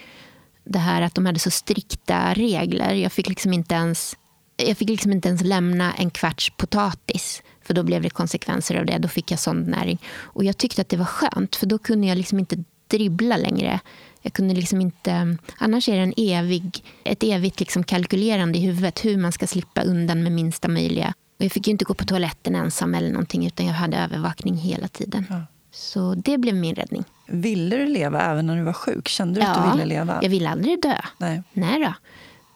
det 0.65 0.79
här 0.79 1.03
att 1.03 1.15
de 1.15 1.27
hade 1.27 1.39
så 1.39 1.51
strikta 1.51 2.35
regler. 2.35 2.95
Jag 2.95 3.13
fick 3.13 3.29
liksom 3.29 3.53
inte 3.53 3.75
ens, 3.75 4.17
jag 4.57 4.77
fick 4.77 4.89
liksom 4.89 5.13
inte 5.13 5.29
ens 5.29 5.43
lämna 5.43 5.93
en 5.95 6.11
kvarts 6.11 6.51
potatis. 6.51 7.43
För 7.63 7.75
då 7.75 7.83
blev 7.83 8.03
det 8.03 8.11
konsekvenser 8.11 8.75
av 8.75 8.87
det. 8.87 8.99
Då 8.99 9.09
fick 9.09 9.31
jag 9.31 9.39
sondnäring. 9.41 9.99
Och 10.17 10.45
jag 10.45 10.57
tyckte 10.59 10.81
att 10.81 10.89
det 10.89 10.97
var 10.97 11.05
skönt. 11.05 11.57
För 11.57 11.67
då 11.67 11.79
kunde 11.79 12.07
jag 12.07 12.19
liksom 12.19 12.39
inte 12.39 12.65
dribbla 12.89 13.37
längre. 13.37 13.81
Jag 14.23 14.33
kunde 14.33 14.55
liksom 14.55 14.81
inte, 14.81 15.37
annars 15.59 15.89
är 15.89 15.97
det 15.97 16.03
en 16.03 16.15
evig, 16.17 16.85
ett 17.05 17.23
evigt 17.23 17.61
liksom 17.61 17.85
kalkylerande 17.85 18.59
i 18.59 18.61
huvudet 18.61 19.05
hur 19.05 19.17
man 19.17 19.33
ska 19.33 19.47
slippa 19.47 19.83
undan 19.83 20.23
med 20.23 20.33
minsta 20.33 20.69
möjliga 20.69 21.15
och 21.39 21.45
jag 21.45 21.53
fick 21.53 21.67
ju 21.67 21.71
inte 21.71 21.85
gå 21.85 21.95
på 21.95 22.05
toaletten 22.05 22.55
ensam 22.55 22.95
eller 22.95 23.11
någonting 23.11 23.47
utan 23.47 23.67
jag 23.67 23.75
hade 23.75 23.97
övervakning 23.97 24.57
hela 24.57 24.89
tiden. 24.89 25.27
Ja. 25.31 25.47
Så 25.71 26.15
det 26.15 26.39
blev 26.39 26.55
min 26.55 26.75
räddning. 26.75 27.05
Ville 27.27 27.77
du 27.77 27.87
leva 27.87 28.23
även 28.23 28.47
när 28.47 28.57
du 28.57 28.63
var 28.63 28.73
sjuk? 28.73 29.09
Kände 29.09 29.41
du 29.41 29.47
ja, 29.47 29.53
att 29.53 29.65
du 29.65 29.71
ville 29.71 29.85
leva? 29.85 30.19
jag 30.23 30.31
ville 30.31 30.51
aldrig 30.51 30.83
dö. 30.83 30.97
Nej. 31.19 31.43
Nej 31.53 31.81
då. 31.81 31.95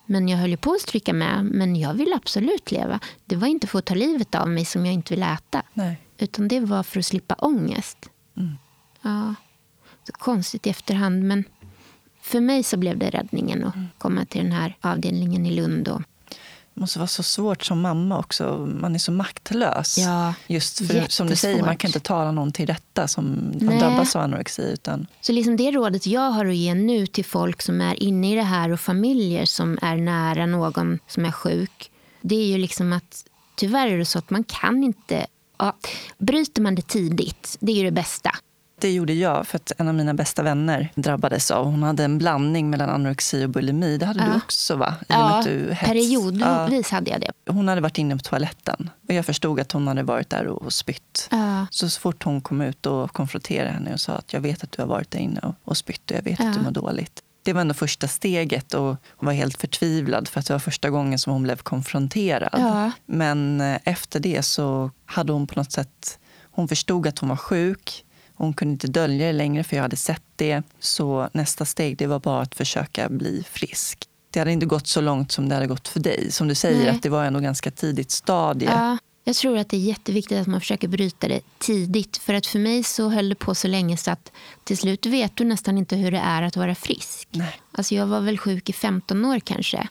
Men 0.06 0.28
jag 0.28 0.38
höll 0.38 0.50
ju 0.50 0.56
på 0.56 0.72
att 0.72 0.80
stryka 0.80 1.12
med. 1.12 1.44
Men 1.44 1.76
jag 1.76 1.94
ville 1.94 2.16
absolut 2.16 2.70
leva. 2.70 3.00
Det 3.24 3.36
var 3.36 3.46
inte 3.46 3.66
för 3.66 3.78
att 3.78 3.84
ta 3.84 3.94
livet 3.94 4.34
av 4.34 4.48
mig 4.48 4.64
som 4.64 4.86
jag 4.86 4.94
inte 4.94 5.14
ville 5.14 5.32
äta. 5.32 5.62
Nej. 5.74 6.00
Utan 6.18 6.48
det 6.48 6.60
var 6.60 6.82
för 6.82 6.98
att 6.98 7.06
slippa 7.06 7.34
ångest. 7.34 8.10
Mm. 8.36 8.56
Ja, 9.02 9.34
så 10.04 10.12
konstigt 10.12 10.66
i 10.66 10.70
efterhand. 10.70 11.24
Men 11.24 11.44
för 12.20 12.40
mig 12.40 12.62
så 12.62 12.76
blev 12.76 12.98
det 12.98 13.10
räddningen 13.10 13.64
att 13.64 13.74
mm. 13.74 13.86
komma 13.98 14.24
till 14.24 14.42
den 14.42 14.52
här 14.52 14.76
avdelningen 14.80 15.46
i 15.46 15.50
Lund. 15.50 15.88
Och 15.88 16.02
måste 16.80 16.98
vara 16.98 17.06
så 17.06 17.22
svårt 17.22 17.64
som 17.64 17.80
mamma 17.80 18.18
också. 18.18 18.68
Man 18.80 18.94
är 18.94 18.98
så 18.98 19.12
maktlös. 19.12 19.98
Ja, 19.98 20.34
Just 20.46 20.86
för 20.86 21.06
som 21.08 21.26
du 21.26 21.36
säger, 21.36 21.62
man 21.62 21.76
kan 21.76 21.88
inte 21.88 22.00
tala 22.00 22.32
någon 22.32 22.52
till 22.52 22.66
rätta 22.66 23.08
som 23.08 23.52
har 23.60 23.78
drabbats 23.78 24.16
av 24.16 24.22
anorexi. 24.22 24.62
Utan... 24.62 25.06
Så 25.20 25.32
liksom 25.32 25.56
det 25.56 25.70
rådet 25.70 26.06
jag 26.06 26.30
har 26.30 26.46
att 26.46 26.56
ge 26.56 26.74
nu 26.74 27.06
till 27.06 27.24
folk 27.24 27.62
som 27.62 27.80
är 27.80 28.02
inne 28.02 28.32
i 28.32 28.34
det 28.34 28.42
här 28.42 28.70
och 28.70 28.80
familjer 28.80 29.44
som 29.46 29.78
är 29.82 29.96
nära 29.96 30.46
någon 30.46 30.98
som 31.06 31.24
är 31.24 31.32
sjuk. 31.32 31.90
Det 32.20 32.34
är 32.34 32.46
ju 32.46 32.58
liksom 32.58 32.92
att 32.92 33.24
tyvärr 33.56 33.88
är 33.88 33.98
det 33.98 34.04
så 34.04 34.18
att 34.18 34.30
man 34.30 34.44
kan 34.44 34.84
inte... 34.84 35.26
Ja, 35.58 35.76
bryter 36.18 36.62
man 36.62 36.74
det 36.74 36.86
tidigt, 36.86 37.56
det 37.60 37.72
är 37.72 37.76
ju 37.76 37.84
det 37.84 37.90
bästa. 37.90 38.30
Det 38.80 38.92
gjorde 38.92 39.12
jag 39.12 39.46
för 39.46 39.56
att 39.56 39.72
en 39.78 39.88
av 39.88 39.94
mina 39.94 40.14
bästa 40.14 40.42
vänner 40.42 40.92
drabbades 40.94 41.50
av. 41.50 41.64
Hon 41.64 41.82
hade 41.82 42.04
en 42.04 42.18
blandning 42.18 42.70
mellan 42.70 42.90
anorexi 42.90 43.44
och 43.44 43.50
bulimi. 43.50 43.98
Det 43.98 44.06
hade 44.06 44.20
ja. 44.20 44.26
du 44.26 44.36
också 44.36 44.76
va? 44.76 44.94
I 45.00 45.04
ja, 45.08 45.42
periodvis 45.80 46.90
ja. 46.90 46.96
hade 46.96 47.10
jag 47.10 47.20
det. 47.20 47.32
Hon 47.52 47.68
hade 47.68 47.80
varit 47.80 47.98
inne 47.98 48.16
på 48.16 48.22
toaletten 48.22 48.90
och 49.08 49.14
jag 49.14 49.26
förstod 49.26 49.60
att 49.60 49.72
hon 49.72 49.88
hade 49.88 50.02
varit 50.02 50.30
där 50.30 50.46
och 50.46 50.72
spytt. 50.72 51.28
Ja. 51.30 51.66
Så, 51.70 51.90
så 51.90 52.00
fort 52.00 52.24
hon 52.24 52.40
kom 52.40 52.60
ut 52.60 52.86
och 52.86 53.12
konfronterade 53.12 53.70
henne 53.70 53.92
och 53.92 54.00
sa 54.00 54.12
att 54.12 54.32
jag 54.32 54.40
vet 54.40 54.64
att 54.64 54.72
du 54.72 54.82
har 54.82 54.88
varit 54.88 55.10
där 55.10 55.18
inne 55.18 55.40
och, 55.40 55.54
och 55.64 55.76
spytt 55.76 56.10
och 56.10 56.16
jag 56.16 56.22
vet 56.22 56.40
att 56.40 56.54
du 56.54 56.60
mår 56.60 56.70
dåligt. 56.70 57.22
Det 57.42 57.52
var 57.52 57.60
ändå 57.60 57.74
första 57.74 58.08
steget 58.08 58.74
och 58.74 58.96
hon 59.16 59.26
var 59.26 59.32
helt 59.32 59.60
förtvivlad 59.60 60.28
för 60.28 60.40
att 60.40 60.46
det 60.46 60.54
var 60.54 60.60
första 60.60 60.90
gången 60.90 61.18
som 61.18 61.32
hon 61.32 61.42
blev 61.42 61.56
konfronterad. 61.56 62.92
Men 63.06 63.60
eh, 63.60 63.78
efter 63.84 64.20
det 64.20 64.42
så 64.42 64.90
hade 65.06 65.32
hon 65.32 65.46
på 65.46 65.60
något 65.60 65.72
sätt 65.72 66.18
hon 66.58 66.68
förstod 66.68 67.06
att 67.06 67.18
hon 67.18 67.28
var 67.28 67.36
sjuk 67.36 68.04
hon 68.38 68.52
kunde 68.52 68.72
inte 68.72 68.86
dölja 68.86 69.26
det 69.26 69.32
längre 69.32 69.64
för 69.64 69.76
jag 69.76 69.82
hade 69.82 69.96
sett 69.96 70.22
det. 70.36 70.62
Så 70.78 71.28
nästa 71.32 71.64
steg 71.64 71.96
det 71.96 72.06
var 72.06 72.18
bara 72.18 72.42
att 72.42 72.54
försöka 72.54 73.08
bli 73.08 73.44
frisk. 73.50 74.08
Det 74.30 74.38
hade 74.38 74.52
inte 74.52 74.66
gått 74.66 74.86
så 74.86 75.00
långt 75.00 75.32
som 75.32 75.48
det 75.48 75.54
hade 75.54 75.66
gått 75.66 75.88
för 75.88 76.00
dig. 76.00 76.32
Som 76.32 76.48
du 76.48 76.54
säger, 76.54 76.78
Nej. 76.78 76.88
att 76.88 77.02
det 77.02 77.08
var 77.08 77.24
ändå 77.24 77.40
ganska 77.40 77.70
tidigt 77.70 78.10
stadie. 78.10 78.68
Ja, 78.68 78.98
jag 79.24 79.36
tror 79.36 79.58
att 79.58 79.68
det 79.68 79.76
är 79.76 79.80
jätteviktigt 79.80 80.38
att 80.38 80.46
man 80.46 80.60
försöker 80.60 80.88
bryta 80.88 81.28
det 81.28 81.40
tidigt. 81.58 82.16
För 82.16 82.34
att 82.34 82.46
för 82.46 82.58
mig 82.58 82.82
så 82.82 83.08
höll 83.08 83.28
det 83.28 83.34
på 83.34 83.54
så 83.54 83.68
länge 83.68 83.96
så 83.96 84.10
att 84.10 84.32
till 84.64 84.78
slut 84.78 85.06
vet 85.06 85.36
du 85.36 85.44
nästan 85.44 85.78
inte 85.78 85.96
hur 85.96 86.10
det 86.10 86.18
är 86.18 86.42
att 86.42 86.56
vara 86.56 86.74
frisk. 86.74 87.28
Nej. 87.30 87.60
Alltså 87.72 87.94
jag 87.94 88.06
var 88.06 88.20
väl 88.20 88.38
sjuk 88.38 88.68
i 88.68 88.72
15 88.72 89.24
år 89.24 89.40
kanske. 89.40 89.88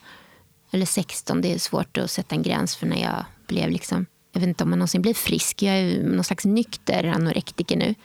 Eller 0.72 0.86
16, 0.86 1.42
det 1.42 1.54
är 1.54 1.60
svårt 1.60 1.98
att 1.98 2.12
sätta 2.12 2.36
en 2.36 2.44
gräns 2.44 2.76
för 2.76 2.88
när 2.88 3.02
jag 3.02 3.26
blev 3.48 3.70
liksom 3.70 4.06
jag 4.38 4.40
vet 4.40 4.48
inte 4.48 4.64
om 4.64 4.70
man 4.70 4.80
någonsin 4.80 5.02
blir 5.02 5.14
frisk. 5.14 5.64
Jag 5.64 5.76
är 5.76 6.04
någon 6.04 6.24
slags 6.24 6.46
nykter 6.46 7.04
anorektiker 7.04 7.78
nu. 7.78 7.96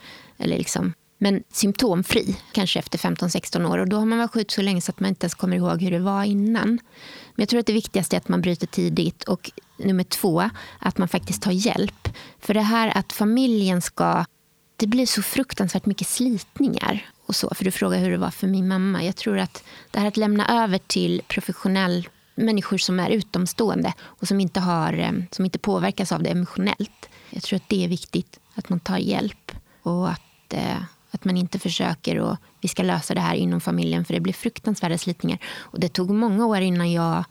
Eller 0.42 0.58
liksom, 0.58 0.92
men 1.18 1.42
symptomfri, 1.52 2.36
kanske 2.52 2.78
efter 2.78 2.98
15-16 2.98 3.70
år. 3.70 3.78
Och 3.78 3.88
Då 3.88 3.96
har 3.96 4.06
man 4.06 4.18
varit 4.18 4.32
sjuk 4.32 4.52
så 4.52 4.62
länge 4.62 4.80
så 4.80 4.90
att 4.90 5.00
man 5.00 5.08
inte 5.08 5.24
ens 5.24 5.34
kommer 5.34 5.56
ihåg 5.56 5.82
hur 5.82 5.90
det 5.90 5.98
var 5.98 6.24
innan. 6.24 6.68
Men 7.34 7.42
jag 7.42 7.48
tror 7.48 7.60
att 7.60 7.66
det 7.66 7.72
viktigaste 7.72 8.16
är 8.16 8.18
att 8.18 8.28
man 8.28 8.40
bryter 8.40 8.66
tidigt. 8.66 9.22
Och 9.22 9.50
nummer 9.76 10.04
två, 10.04 10.50
att 10.78 10.98
man 10.98 11.08
faktiskt 11.08 11.42
tar 11.42 11.50
hjälp. 11.52 12.08
För 12.40 12.54
det 12.54 12.60
här 12.62 12.98
att 12.98 13.12
familjen 13.12 13.82
ska... 13.82 14.24
Det 14.76 14.86
blir 14.86 15.06
så 15.06 15.22
fruktansvärt 15.22 15.86
mycket 15.86 16.06
slitningar. 16.06 17.06
och 17.26 17.36
så. 17.36 17.54
För 17.54 17.64
du 17.64 17.70
frågar 17.70 17.98
hur 17.98 18.10
det 18.10 18.16
var 18.16 18.30
för 18.30 18.46
min 18.46 18.68
mamma. 18.68 19.04
Jag 19.04 19.16
tror 19.16 19.38
att 19.38 19.64
det 19.90 20.00
här 20.00 20.08
att 20.08 20.16
lämna 20.16 20.64
över 20.64 20.78
till 20.78 21.22
professionell 21.28 22.08
människor 22.34 22.78
som 22.78 23.00
är 23.00 23.10
utomstående 23.10 23.92
och 24.00 24.28
som 24.28 24.40
inte, 24.40 24.60
har, 24.60 24.98
eh, 24.98 25.12
som 25.30 25.44
inte 25.44 25.58
påverkas 25.58 26.12
av 26.12 26.22
det 26.22 26.30
emotionellt. 26.30 27.08
Jag 27.30 27.42
tror 27.42 27.56
att 27.56 27.68
det 27.68 27.84
är 27.84 27.88
viktigt 27.88 28.40
att 28.54 28.68
man 28.68 28.80
tar 28.80 28.98
hjälp 28.98 29.52
och 29.82 30.10
att, 30.10 30.22
eh, 30.52 30.82
att 31.10 31.24
man 31.24 31.36
inte 31.36 31.58
försöker 31.58 32.32
att 32.32 32.38
vi 32.60 32.68
ska 32.68 32.82
lösa 32.82 33.14
det 33.14 33.20
här 33.20 33.34
inom 33.34 33.60
familjen 33.60 34.04
för 34.04 34.14
det 34.14 34.20
blir 34.20 34.32
fruktansvärda 34.32 34.98
slitningar. 34.98 35.38
Och 35.58 35.80
det 35.80 35.88
tog 35.88 36.10
många 36.10 36.46
år 36.46 36.60
innan 36.60 36.92
jag, 36.92 37.24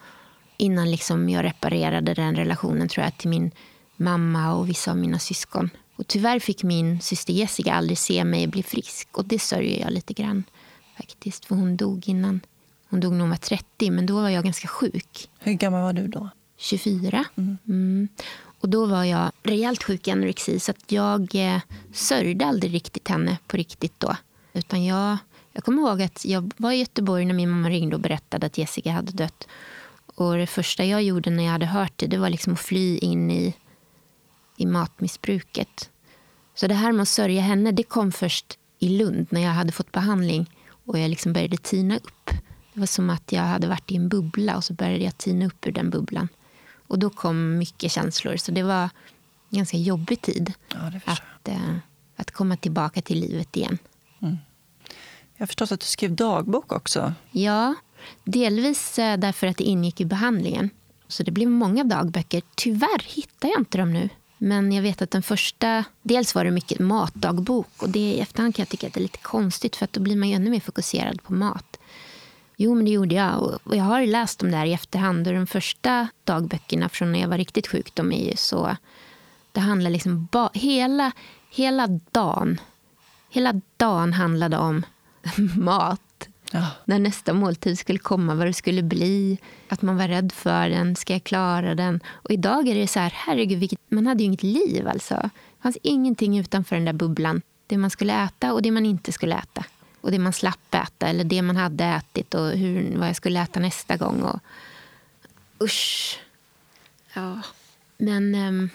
innan 0.57 0.91
liksom 0.91 1.29
jag 1.29 1.45
reparerade 1.45 2.13
den 2.13 2.35
relationen 2.35 2.87
tror 2.87 3.03
jag 3.03 3.17
till 3.17 3.29
min 3.29 3.51
mamma 3.97 4.53
och 4.53 4.69
vissa 4.69 4.91
av 4.91 4.97
mina 4.97 5.19
syskon. 5.19 5.69
Och 5.95 6.07
tyvärr 6.07 6.39
fick 6.39 6.63
min 6.63 7.01
syster 7.01 7.33
Jessica 7.33 7.73
aldrig 7.73 7.97
se 7.97 8.23
mig 8.23 8.47
bli 8.47 8.63
frisk 8.63 9.17
och 9.17 9.25
det 9.25 9.39
sörjer 9.39 9.79
jag 9.81 9.91
lite 9.91 10.13
grann 10.13 10.43
faktiskt 10.97 11.45
för 11.45 11.55
hon 11.55 11.77
dog 11.77 12.07
innan 12.07 12.41
hon 12.89 12.99
dog 12.99 13.13
när 13.13 13.19
hon 13.19 13.29
var 13.29 13.37
30, 13.37 13.91
men 13.91 14.05
då 14.05 14.21
var 14.21 14.29
jag 14.29 14.43
ganska 14.43 14.67
sjuk. 14.67 15.29
Hur 15.39 15.53
gammal 15.53 15.81
var 15.81 15.93
du 15.93 16.07
då? 16.07 16.29
24. 16.57 17.25
Mm. 17.37 17.57
Mm. 17.67 18.07
Och 18.61 18.69
då 18.69 18.85
var 18.85 19.03
jag 19.03 19.31
rejält 19.43 19.83
sjuk 19.83 20.07
i 20.07 20.11
anorexi, 20.11 20.59
så 20.59 20.71
att 20.71 20.91
jag 20.91 21.35
eh, 21.35 21.61
sörjde 21.93 22.45
aldrig 22.45 22.73
riktigt 22.73 23.07
henne 23.07 23.37
på 23.47 23.57
riktigt 23.57 23.99
då. 23.99 24.15
Utan 24.53 24.85
jag, 24.85 25.17
jag 25.51 25.63
kommer 25.63 25.81
ihåg 25.81 26.01
att 26.01 26.25
jag 26.25 26.53
var 26.57 26.71
i 26.71 26.75
Göteborg 26.75 27.25
när 27.25 27.33
min 27.33 27.49
mamma 27.49 27.69
ringde 27.69 27.95
och 27.95 28.01
berättade 28.01 28.45
att 28.45 28.57
Jessica 28.57 28.91
hade 28.91 29.11
dött. 29.11 29.47
Och 30.15 30.37
det 30.37 30.47
första 30.47 30.85
jag 30.85 31.03
gjorde 31.03 31.29
när 31.29 31.43
jag 31.43 31.51
hade 31.51 31.65
hört 31.65 31.93
det, 31.95 32.07
det 32.07 32.17
var 32.17 32.29
liksom 32.29 32.53
att 32.53 32.59
fly 32.59 32.97
in 32.97 33.31
i, 33.31 33.55
i 34.57 34.65
matmissbruket. 34.65 35.89
Så 36.55 36.67
det 36.67 36.73
här 36.73 36.91
med 36.91 37.01
att 37.01 37.07
sörja 37.07 37.41
henne, 37.41 37.71
det 37.71 37.83
kom 37.83 38.11
först 38.11 38.59
i 38.79 38.89
Lund 38.89 39.27
när 39.29 39.41
jag 39.41 39.51
hade 39.51 39.71
fått 39.71 39.91
behandling 39.91 40.49
och 40.85 40.99
jag 40.99 41.09
liksom 41.09 41.33
började 41.33 41.57
tina 41.57 41.95
upp. 41.95 42.29
Det 42.73 42.79
var 42.79 42.87
som 42.87 43.09
att 43.09 43.31
jag 43.31 43.41
hade 43.41 43.67
varit 43.67 43.91
i 43.91 43.95
en 43.95 44.09
bubbla 44.09 44.57
och 44.57 44.63
så 44.63 44.73
började 44.73 45.03
jag 45.03 45.17
tina 45.17 45.45
upp 45.45 45.67
ur 45.67 45.71
den 45.71 45.89
bubblan. 45.89 46.27
Och 46.91 46.99
då 46.99 47.09
kom 47.09 47.57
mycket 47.57 47.91
känslor. 47.91 48.37
Så 48.37 48.51
det 48.51 48.63
var 48.63 48.83
en 48.83 48.89
ganska 49.49 49.77
jobbig 49.77 50.21
tid 50.21 50.53
ja, 50.73 50.91
att, 51.05 51.47
äh, 51.47 51.75
att 52.15 52.31
komma 52.31 52.57
tillbaka 52.57 53.01
till 53.01 53.19
livet 53.19 53.57
igen. 53.57 53.77
Mm. 54.21 54.37
Jag 55.35 55.41
har 55.41 55.47
förstått 55.47 55.71
att 55.71 55.79
du 55.79 55.85
skrev 55.85 56.15
dagbok 56.15 56.71
också. 56.71 57.13
Ja, 57.31 57.75
delvis 58.23 58.99
äh, 58.99 59.17
därför 59.17 59.47
att 59.47 59.57
det 59.57 59.63
ingick 59.63 60.01
i 60.01 60.05
behandlingen. 60.05 60.69
Så 61.07 61.23
det 61.23 61.31
blev 61.31 61.49
många 61.49 61.83
dagböcker. 61.83 62.41
Tyvärr 62.55 63.03
hittar 63.15 63.49
jag 63.49 63.59
inte 63.59 63.77
dem 63.77 63.93
nu. 63.93 64.09
Men 64.37 64.71
jag 64.71 64.81
vet 64.81 65.01
att 65.01 65.11
den 65.11 65.23
första... 65.23 65.83
Dels 66.01 66.35
var 66.35 66.45
det 66.45 66.51
mycket 66.51 66.79
matdagbok. 66.79 67.81
Och 67.81 67.89
det 67.89 67.99
i 67.99 68.19
efterhand 68.19 68.55
kan 68.55 68.63
jag 68.63 68.69
tycka 68.69 68.87
att 68.87 68.93
det 68.93 68.99
är 68.99 69.01
lite 69.01 69.17
konstigt 69.17 69.75
för 69.75 69.85
att 69.85 69.93
då 69.93 70.01
blir 70.01 70.15
man 70.15 70.29
ju 70.29 70.35
ännu 70.35 70.49
mer 70.49 70.59
fokuserad 70.59 71.23
på 71.23 71.33
mat. 71.33 71.79
Jo, 72.63 72.75
men 72.75 72.85
det 72.85 72.91
gjorde 72.91 73.15
jag. 73.15 73.59
Och 73.63 73.75
jag 73.75 73.83
har 73.83 74.05
läst 74.05 74.39
dem 74.39 74.51
där 74.51 74.65
i 74.65 74.73
efterhand. 74.73 75.27
Och 75.27 75.33
de 75.33 75.47
första 75.47 76.07
dagböckerna 76.23 76.89
från 76.89 77.11
när 77.11 77.19
jag 77.19 77.27
var 77.27 77.37
riktigt 77.37 77.67
sjuk, 77.67 77.95
de 77.95 78.11
är 78.11 78.29
ju 78.29 78.35
så... 78.35 78.75
Det 79.51 79.59
handlar 79.59 79.89
liksom 79.89 80.27
ba, 80.31 80.49
hela, 80.53 81.11
hela 81.49 81.87
dagen. 81.87 82.59
Hela 83.29 83.61
dagen 83.77 84.13
handlade 84.13 84.57
om 84.57 84.85
mat. 85.57 86.27
Ja. 86.51 86.67
När 86.85 86.99
nästa 86.99 87.33
måltid 87.33 87.79
skulle 87.79 87.99
komma, 87.99 88.35
vad 88.35 88.47
det 88.47 88.53
skulle 88.53 88.83
bli. 88.83 89.37
Att 89.69 89.81
man 89.81 89.97
var 89.97 90.07
rädd 90.07 90.31
för 90.31 90.69
den. 90.69 90.95
Ska 90.95 91.13
jag 91.13 91.23
klara 91.23 91.75
den? 91.75 91.99
Och 92.07 92.31
idag 92.31 92.67
är 92.67 92.75
det 92.75 92.87
så 92.87 92.99
här, 92.99 93.13
herregud, 93.15 93.59
vilket, 93.59 93.79
man 93.89 94.07
hade 94.07 94.23
ju 94.23 94.27
inget 94.27 94.43
liv 94.43 94.87
alltså. 94.87 95.15
Det 95.15 95.63
fanns 95.63 95.77
ingenting 95.83 96.39
utanför 96.39 96.75
den 96.75 96.85
där 96.85 96.93
bubblan. 96.93 97.41
Det 97.67 97.77
man 97.77 97.89
skulle 97.89 98.23
äta 98.23 98.53
och 98.53 98.61
det 98.61 98.71
man 98.71 98.85
inte 98.85 99.11
skulle 99.11 99.35
äta 99.35 99.65
och 100.01 100.11
det 100.11 100.19
man 100.19 100.33
slapp 100.33 100.75
äta 100.75 101.07
eller 101.07 101.23
det 101.23 101.41
man 101.41 101.55
hade 101.55 101.83
ätit 101.83 102.33
och 102.33 102.49
hur, 102.49 102.97
vad 102.97 103.07
jag 103.07 103.15
skulle 103.15 103.41
äta 103.41 103.59
nästa 103.59 103.97
gång. 103.97 104.21
Och, 104.21 104.39
usch. 105.63 106.19
Ja. 107.13 107.41
Men 107.97 108.35
um, 108.35 108.69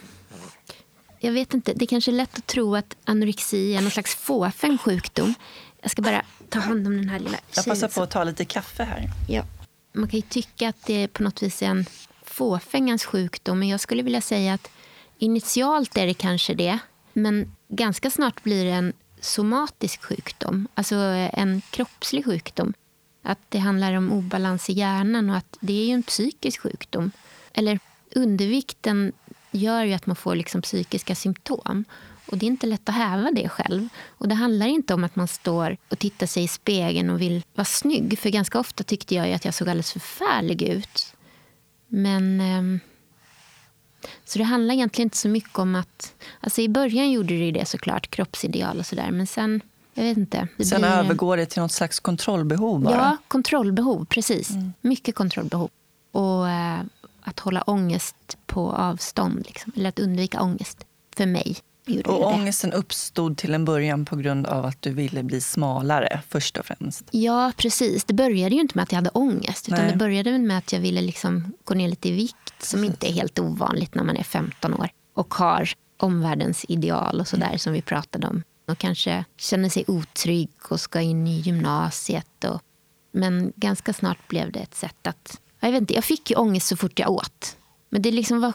jag 1.19 1.33
vet 1.33 1.55
inte. 1.55 1.73
Det 1.75 1.85
är 1.85 1.87
kanske 1.87 2.11
är 2.11 2.12
lätt 2.12 2.39
att 2.39 2.47
tro 2.47 2.77
att 2.77 2.97
anorexi 3.05 3.75
är 3.75 3.81
någon 3.81 3.91
slags 3.91 4.15
fåfäng 4.15 4.79
sjukdom. 4.79 5.35
Jag 5.81 5.91
ska 5.91 6.03
bara 6.03 6.23
ta 6.49 6.59
hand 6.59 6.87
om 6.87 6.97
den 6.97 7.09
här 7.09 7.19
lilla 7.19 7.39
Jag 7.55 7.65
passar 7.65 7.89
på 7.89 8.03
att 8.03 8.11
ta 8.11 8.25
lite 8.25 8.45
kaffe 8.45 8.83
här. 8.83 9.11
Ja. 9.29 9.43
Man 9.93 10.09
kan 10.09 10.17
ju 10.21 10.27
tycka 10.29 10.69
att 10.69 10.87
det 10.87 11.09
på 11.09 11.23
något 11.23 11.43
vis 11.43 11.62
är 11.62 11.67
en 11.67 11.87
fåfängans 12.23 13.05
sjukdom. 13.05 13.59
Men 13.59 13.69
jag 13.69 13.81
skulle 13.81 14.03
vilja 14.03 14.21
säga 14.21 14.55
att 14.55 14.71
initialt 15.19 15.97
är 15.97 16.07
det 16.07 16.15
kanske 16.15 16.55
det. 16.55 16.79
Men 17.12 17.57
ganska 17.69 18.11
snart 18.11 18.43
blir 18.43 18.65
det 18.65 18.71
en 18.71 18.93
somatisk 19.27 20.03
sjukdom, 20.03 20.69
alltså 20.75 20.95
en 21.33 21.62
kroppslig 21.71 22.25
sjukdom. 22.25 22.73
Att 23.23 23.39
det 23.49 23.59
handlar 23.59 23.95
om 23.95 24.12
obalans 24.12 24.71
i 24.71 24.73
hjärnan 24.73 25.31
och 25.31 25.37
att 25.37 25.57
det 25.61 25.73
är 25.73 25.87
ju 25.87 25.93
en 25.93 26.03
psykisk 26.03 26.61
sjukdom. 26.61 27.11
Eller 27.53 27.79
undervikten 28.15 29.12
gör 29.51 29.85
ju 29.85 29.93
att 29.93 30.07
man 30.07 30.17
får 30.17 30.35
liksom 30.35 30.62
psykiska 30.62 31.15
symptom. 31.15 31.85
Och 32.27 32.39
Det 32.39 32.47
är 32.47 32.49
inte 32.49 32.67
lätt 32.67 32.89
att 32.89 32.95
häva 32.95 33.31
det 33.31 33.49
själv. 33.49 33.89
Och 34.09 34.29
Det 34.29 34.35
handlar 34.35 34.67
inte 34.67 34.95
om 34.95 35.05
att 35.05 35.17
man 35.17 35.29
står 35.29 35.77
och 35.89 35.99
tittar 35.99 36.27
sig 36.27 36.45
i 36.45 36.49
spegeln 36.49 37.11
och 37.11 37.21
vill 37.21 37.43
vara 37.55 37.65
snygg. 37.65 38.19
För 38.19 38.31
ganska 38.31 38.59
ofta 38.61 38.85
tyckte 38.85 39.15
jag 39.15 39.33
att 39.33 39.45
jag 39.45 39.55
såg 39.55 39.69
alldeles 39.69 39.93
förfärlig 39.93 40.62
ut. 40.62 41.15
Men... 41.89 42.41
Eh, 42.41 42.81
så 44.25 44.38
det 44.38 44.45
handlar 44.45 44.75
egentligen 44.75 45.07
inte 45.07 45.16
så 45.16 45.29
mycket 45.29 45.59
om 45.59 45.75
att... 45.75 46.14
Alltså 46.40 46.61
I 46.61 46.69
början 46.69 47.11
gjorde 47.11 47.38
det 47.38 47.51
det 47.51 47.66
såklart, 47.66 48.11
kroppsideal 48.11 48.79
och 48.79 48.87
sådär. 48.87 49.11
Men 49.11 49.27
sen, 49.27 49.61
jag 49.95 50.05
vet 50.05 50.16
inte. 50.16 50.49
sen 50.64 50.81
blir... 50.81 50.90
övergår 50.90 51.37
det 51.37 51.47
till 51.47 51.62
något 51.62 51.73
slags 51.73 52.01
kontrollbehov 52.01 52.81
bara? 52.81 52.95
Ja, 52.95 53.16
kontrollbehov. 53.29 54.05
Precis. 54.05 54.51
Mm. 54.51 54.73
Mycket 54.81 55.14
kontrollbehov. 55.14 55.71
Och 56.12 56.49
eh, 56.49 56.81
att 57.21 57.40
hålla 57.40 57.62
ångest 57.62 58.37
på 58.47 58.73
avstånd. 58.73 59.45
Liksom. 59.47 59.73
Eller 59.77 59.88
att 59.88 59.99
undvika 59.99 60.42
ångest. 60.42 60.87
För 61.16 61.27
mig. 61.27 61.57
Och 62.05 62.27
ångesten 62.27 62.72
uppstod 62.72 63.37
till 63.37 63.55
en 63.55 63.64
början 63.64 64.05
på 64.05 64.16
grund 64.16 64.46
av 64.46 64.64
att 64.64 64.83
du 64.83 64.90
ville 64.90 65.22
bli 65.22 65.40
smalare 65.40 66.20
först 66.29 66.57
och 66.57 66.66
främst? 66.66 67.09
Ja, 67.11 67.53
precis. 67.57 68.05
Det 68.05 68.14
började 68.14 68.55
ju 68.55 68.61
inte 68.61 68.79
med 68.79 68.83
att 68.83 68.92
jag 68.92 68.96
hade 68.96 69.11
ångest. 69.11 69.68
Utan 69.68 69.88
det 69.88 69.96
började 69.96 70.38
med 70.38 70.59
att 70.59 70.72
jag 70.72 70.81
ville 70.81 71.01
liksom 71.01 71.53
gå 71.64 71.75
ner 71.75 71.88
lite 71.88 72.09
i 72.09 72.12
vikt. 72.12 72.37
Som 72.59 72.85
inte 72.85 73.09
är 73.09 73.12
helt 73.12 73.38
ovanligt 73.38 73.94
när 73.94 74.05
man 74.05 74.16
är 74.16 74.22
15 74.22 74.75
år. 74.75 74.88
Och 75.14 75.35
har 75.35 75.68
omvärldens 75.96 76.64
ideal 76.68 77.20
och 77.20 77.29
sådär 77.29 77.46
mm. 77.46 77.59
som 77.59 77.72
vi 77.72 77.83
pratade 77.83 78.27
om. 78.27 78.42
Och 78.68 78.79
kanske 78.79 79.25
känner 79.37 79.68
sig 79.68 79.85
otrygg 79.87 80.51
och 80.68 80.81
ska 80.81 81.01
in 81.01 81.27
i 81.27 81.40
gymnasiet. 81.40 82.44
Och, 82.44 82.62
men 83.12 83.53
ganska 83.57 83.92
snart 83.92 84.29
blev 84.29 84.53
det 84.53 84.61
ett 84.61 84.75
sätt 84.75 85.07
att... 85.07 85.40
Jag, 85.61 85.72
vet 85.72 85.81
inte, 85.81 85.94
jag 85.94 86.05
fick 86.05 86.31
ju 86.31 86.37
ångest 86.37 86.66
så 86.66 86.77
fort 86.77 86.99
jag 86.99 87.11
åt. 87.11 87.57
Men 87.90 88.03
det 88.03 88.11
liksom 88.11 88.40
var, 88.40 88.53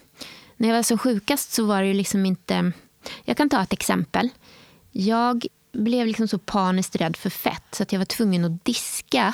när 0.58 0.68
jag 0.68 0.76
var 0.76 0.84
som 0.84 0.98
sjukast 0.98 1.54
så 1.54 1.66
var 1.66 1.84
det 1.84 1.94
liksom 1.94 2.26
inte 2.26 2.72
jag 3.24 3.38
kan 3.38 3.50
ta 3.50 3.64
ett 3.64 3.74
exempel. 3.74 4.30
Jag 4.92 5.46
blev 5.72 6.08
liksom 6.08 6.28
så 6.28 6.38
paniskt 6.38 6.96
rädd 6.96 7.18
för 7.18 7.30
fett 7.30 7.64
så 7.72 7.84
att 7.84 7.92
jag 7.92 8.00
var 8.00 8.06
tvungen 8.06 8.46
att 8.46 8.66
diska 8.66 9.34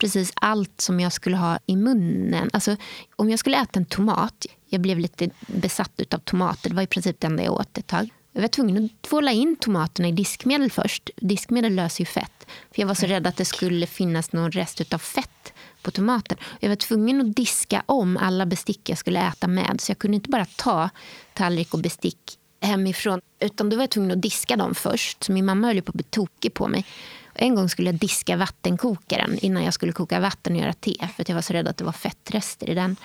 precis 0.00 0.32
allt 0.36 0.80
som 0.80 1.00
jag 1.00 1.12
skulle 1.12 1.36
ha 1.36 1.58
i 1.66 1.76
munnen. 1.76 2.50
Alltså, 2.52 2.76
om 3.16 3.30
jag 3.30 3.38
skulle 3.38 3.62
äta 3.62 3.80
en 3.80 3.86
tomat, 3.86 4.46
jag 4.68 4.80
blev 4.80 4.98
lite 4.98 5.30
besatt 5.46 6.14
av 6.14 6.18
tomater, 6.18 6.70
det 6.70 6.76
var 6.76 6.82
i 6.82 6.86
princip 6.86 7.20
det 7.20 7.26
enda 7.26 7.42
jag 7.42 7.54
åt 7.54 7.78
ett 7.78 7.86
tag. 7.86 8.10
Jag 8.32 8.40
var 8.40 8.48
tvungen 8.48 8.84
att 8.84 9.02
tvåla 9.02 9.32
in 9.32 9.56
tomaterna 9.56 10.08
i 10.08 10.12
diskmedel 10.12 10.70
först. 10.70 11.10
Diskmedel 11.16 11.74
löser 11.74 12.00
ju 12.00 12.06
fett. 12.06 12.46
För 12.74 12.82
Jag 12.82 12.86
var 12.86 12.94
så 12.94 13.06
rädd 13.06 13.26
att 13.26 13.36
det 13.36 13.44
skulle 13.44 13.86
finnas 13.86 14.32
någon 14.32 14.50
rest 14.50 14.94
av 14.94 14.98
fett 14.98 15.52
på 15.82 15.90
tomaten. 15.90 16.38
Jag 16.60 16.68
var 16.68 16.76
tvungen 16.76 17.20
att 17.20 17.36
diska 17.36 17.82
om 17.86 18.16
alla 18.16 18.46
bestick 18.46 18.88
jag 18.88 18.98
skulle 18.98 19.28
äta 19.28 19.48
med. 19.48 19.80
Så 19.80 19.90
jag 19.90 19.98
kunde 19.98 20.14
inte 20.14 20.30
bara 20.30 20.44
ta 20.44 20.90
tallrik 21.34 21.74
och 21.74 21.80
bestick 21.80 22.38
hemifrån. 22.60 23.20
Utan 23.40 23.70
då 23.70 23.76
var 23.76 23.82
jag 23.82 23.90
tvungen 23.90 24.10
att 24.10 24.22
diska 24.22 24.56
dem 24.56 24.74
först. 24.74 25.24
Så 25.24 25.32
min 25.32 25.44
mamma 25.44 25.66
höll 25.66 25.82
på 25.82 25.90
att 25.90 25.94
bli 25.94 26.04
tokig 26.04 26.54
på 26.54 26.68
mig. 26.68 26.86
En 27.34 27.54
gång 27.54 27.68
skulle 27.68 27.88
jag 27.88 27.98
diska 27.98 28.36
vattenkokaren 28.36 29.38
innan 29.38 29.64
jag 29.64 29.74
skulle 29.74 29.92
koka 29.92 30.20
vatten 30.20 30.52
och 30.52 30.60
göra 30.60 30.72
te. 30.72 31.08
För 31.16 31.24
jag 31.28 31.34
var 31.34 31.42
så 31.42 31.52
rädd 31.52 31.68
att 31.68 31.76
det 31.76 31.84
var 31.84 31.92
fettrester 31.92 32.70
i 32.70 32.74
den. 32.74 32.96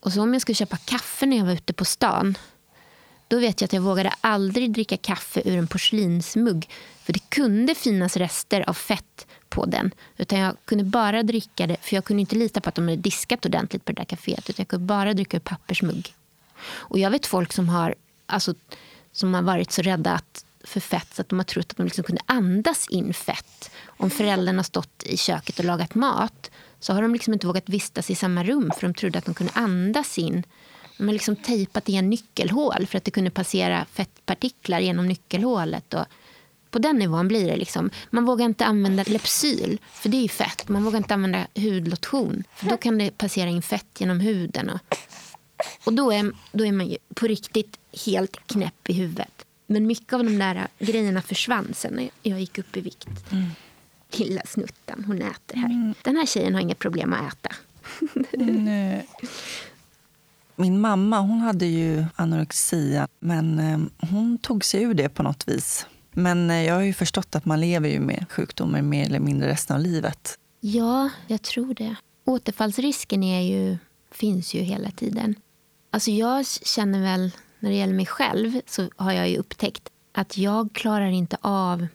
Och 0.00 0.12
så 0.12 0.22
om 0.22 0.32
jag 0.32 0.42
skulle 0.42 0.56
köpa 0.56 0.76
kaffe 0.76 1.26
när 1.26 1.36
jag 1.36 1.44
var 1.44 1.52
ute 1.52 1.72
på 1.72 1.84
stan. 1.84 2.38
Då 3.28 3.38
vet 3.38 3.60
jag 3.60 3.66
att 3.68 3.72
jag 3.72 3.82
vågade 3.82 4.12
aldrig 4.20 4.72
dricka 4.72 4.96
kaffe 4.96 5.42
ur 5.44 5.56
en 5.56 5.66
porslinsmugg. 5.66 6.68
För 7.02 7.12
det 7.12 7.30
kunde 7.30 7.74
finnas 7.74 8.16
rester 8.16 8.68
av 8.68 8.74
fett 8.74 9.26
på 9.48 9.66
den. 9.66 9.90
Utan 10.16 10.38
jag 10.38 10.56
kunde 10.64 10.84
bara 10.84 11.22
dricka 11.22 11.66
det, 11.66 11.76
för 11.80 11.94
jag 11.96 12.04
kunde 12.04 12.20
inte 12.20 12.36
lita 12.36 12.60
på 12.60 12.68
att 12.68 12.74
de 12.74 12.84
hade 12.84 12.96
diskat 12.96 13.46
ordentligt 13.46 13.84
på 13.84 13.92
det 13.92 13.96
där 13.96 14.16
kaféet. 14.16 14.50
Utan 14.50 14.54
jag 14.56 14.68
kunde 14.68 14.86
bara 14.86 15.14
dricka 15.14 15.36
ur 15.36 15.40
pappersmugg. 15.40 16.14
Och 16.62 16.98
jag 16.98 17.10
vet 17.10 17.26
folk 17.26 17.52
som 17.52 17.68
har, 17.68 17.94
alltså, 18.30 18.54
som 19.12 19.34
har 19.34 19.42
varit 19.42 19.72
så 19.72 19.82
rädda 19.82 20.12
att, 20.12 20.44
för 20.64 20.80
fett 20.80 21.14
så 21.14 21.22
att 21.22 21.28
de 21.28 21.38
har 21.38 21.44
trott 21.44 21.66
att 21.70 21.76
de 21.76 21.84
liksom 21.84 22.04
kunde 22.04 22.22
andas 22.26 22.88
in 22.88 23.14
fett. 23.14 23.70
Om 23.86 24.10
föräldrarna 24.10 24.58
har 24.58 24.64
stått 24.64 25.02
i 25.02 25.16
köket 25.16 25.58
och 25.58 25.64
lagat 25.64 25.94
mat 25.94 26.50
så 26.80 26.92
har 26.92 27.02
de 27.02 27.12
liksom 27.12 27.32
inte 27.32 27.46
vågat 27.46 27.68
vistas 27.68 28.10
i 28.10 28.14
samma 28.14 28.44
rum 28.44 28.70
för 28.76 28.86
de 28.86 28.94
trodde 28.94 29.18
att 29.18 29.24
de 29.24 29.34
kunde 29.34 29.52
andas 29.54 30.18
in. 30.18 30.42
De 30.98 31.06
har 31.06 31.12
liksom 31.12 31.36
tejpat 31.36 31.88
igen 31.88 32.10
nyckelhål 32.10 32.86
för 32.86 32.98
att 32.98 33.04
det 33.04 33.10
kunde 33.10 33.30
passera 33.30 33.86
fettpartiklar 33.92 34.80
genom 34.80 35.08
nyckelhålet. 35.08 35.94
Och 35.94 36.04
på 36.70 36.78
den 36.78 36.96
nivån 36.96 37.28
blir 37.28 37.46
det. 37.46 37.56
Liksom. 37.56 37.90
Man 38.10 38.24
vågar 38.24 38.44
inte 38.44 38.64
använda 38.64 39.04
Lepsyl, 39.06 39.80
för 39.92 40.08
det 40.08 40.24
är 40.24 40.28
fett. 40.28 40.68
Man 40.68 40.84
vågar 40.84 40.96
inte 40.98 41.14
använda 41.14 41.46
hudlotion, 41.54 42.44
för 42.54 42.66
då 42.66 42.76
kan 42.76 42.98
det 42.98 43.18
passera 43.18 43.48
in 43.48 43.62
fett 43.62 43.86
genom 43.98 44.20
huden. 44.20 44.70
Och, 44.70 44.96
och 45.84 45.92
då, 45.92 46.12
är, 46.12 46.32
då 46.52 46.66
är 46.66 46.72
man 46.72 46.88
ju 46.88 46.96
på 47.14 47.26
riktigt 47.26 47.78
helt 48.06 48.46
knäpp 48.46 48.88
i 48.88 48.92
huvudet. 48.92 49.46
Men 49.66 49.86
mycket 49.86 50.12
av 50.12 50.24
de 50.24 50.38
där 50.38 50.68
grejerna 50.78 51.22
försvann 51.22 51.74
sen 51.74 51.94
när 51.94 52.10
jag 52.22 52.40
gick 52.40 52.58
upp 52.58 52.76
i 52.76 52.80
vikt. 52.80 53.08
Mm. 53.32 53.44
Lilla 54.12 54.42
snutten, 54.46 55.04
hon 55.06 55.22
äter 55.22 55.56
här. 55.56 55.70
Mm. 55.70 55.94
Den 56.02 56.16
här 56.16 56.26
tjejen 56.26 56.54
har 56.54 56.60
inget 56.60 56.78
problem 56.78 57.12
att 57.12 57.32
äta. 57.32 57.54
Nej. 58.36 59.06
Min 60.56 60.80
mamma 60.80 61.20
hon 61.20 61.40
hade 61.40 61.66
ju 61.66 62.04
anorexia, 62.16 63.08
men 63.20 63.58
eh, 63.58 64.08
hon 64.10 64.38
tog 64.38 64.64
sig 64.64 64.82
ur 64.82 64.94
det 64.94 65.08
på 65.08 65.22
något 65.22 65.48
vis. 65.48 65.86
Men 66.12 66.50
eh, 66.50 66.62
jag 66.62 66.74
har 66.74 66.82
ju 66.82 66.92
förstått 66.92 67.34
att 67.34 67.44
man 67.44 67.60
lever 67.60 67.88
ju 67.88 68.00
med 68.00 68.26
sjukdomar 68.30 68.82
mer 68.82 69.06
eller 69.06 69.20
mindre 69.20 69.48
resten 69.48 69.76
av 69.76 69.82
livet. 69.82 70.38
Ja, 70.60 71.10
jag 71.26 71.42
tror 71.42 71.74
det. 71.74 71.94
Återfallsrisken 72.24 73.22
är 73.22 73.40
ju, 73.40 73.78
finns 74.12 74.54
ju 74.54 74.60
hela 74.60 74.90
tiden. 74.90 75.34
Alltså 75.90 76.10
jag 76.10 76.46
känner 76.46 77.00
väl, 77.00 77.32
när 77.58 77.70
det 77.70 77.76
gäller 77.76 77.94
mig 77.94 78.06
själv, 78.06 78.60
så 78.66 78.88
har 78.96 79.12
jag 79.12 79.28
ju 79.28 79.36
upptäckt 79.36 79.88
att 80.12 80.38
jag 80.38 80.72
klarar 80.72 81.10
inte 81.10 81.36
av... 81.40 81.86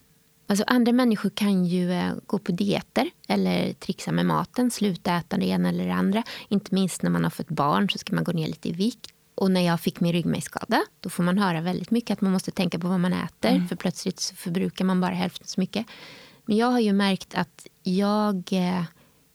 Alltså 0.48 0.64
andra 0.68 0.92
människor 0.92 1.30
kan 1.30 1.66
ju 1.66 1.92
eh, 1.92 2.14
gå 2.26 2.40
på 2.40 2.52
dieter 2.52 3.10
eller 3.28 3.74
trixa 3.74 4.12
med 4.12 4.26
maten, 4.26 4.72
sluta 4.72 5.16
äta 5.16 5.38
det 5.38 5.46
ena 5.46 5.70
eller 5.70 5.86
det 5.86 5.94
andra. 5.94 6.24
Inte 6.48 6.76
minst 6.76 7.02
när 7.02 7.10
man 7.10 7.24
har 7.24 7.30
fått 7.30 7.50
barn 7.50 7.90
så 7.90 7.98
ska 7.98 8.16
man 8.16 8.24
gå 8.24 8.32
ner 8.32 8.48
lite 8.48 8.70
i 8.70 8.72
vikt. 8.72 9.12
Och 9.36 9.52
när 9.52 9.62
jag 9.62 9.80
fick 9.80 10.00
min 10.00 10.14
ryggmärgsskada 10.14 10.86
då 11.00 11.10
får 11.10 11.24
man 11.24 11.38
höra 11.38 11.62
väldigt 11.62 11.92
mycket 11.92 12.12
att 12.12 12.22
man 12.22 12.32
måste 12.32 12.52
tänka 12.52 12.80
på 12.80 12.88
vad 12.88 13.00
man 13.00 13.14
äter. 13.14 13.50
Mm. 13.50 13.68
För 13.68 13.76
plötsligt 13.76 14.20
så 14.20 14.36
förbrukar 14.36 14.86
man 14.86 15.02
bara 15.02 15.14
hälften 15.14 15.48
så 15.48 15.60
mycket. 15.60 15.86
Men 16.46 16.58
jag 16.58 16.68
har 16.68 16.80
ju 16.80 16.94
märkt 16.94 17.36
att 17.36 17.68
jag, 17.84 18.50
eh, 18.52 18.84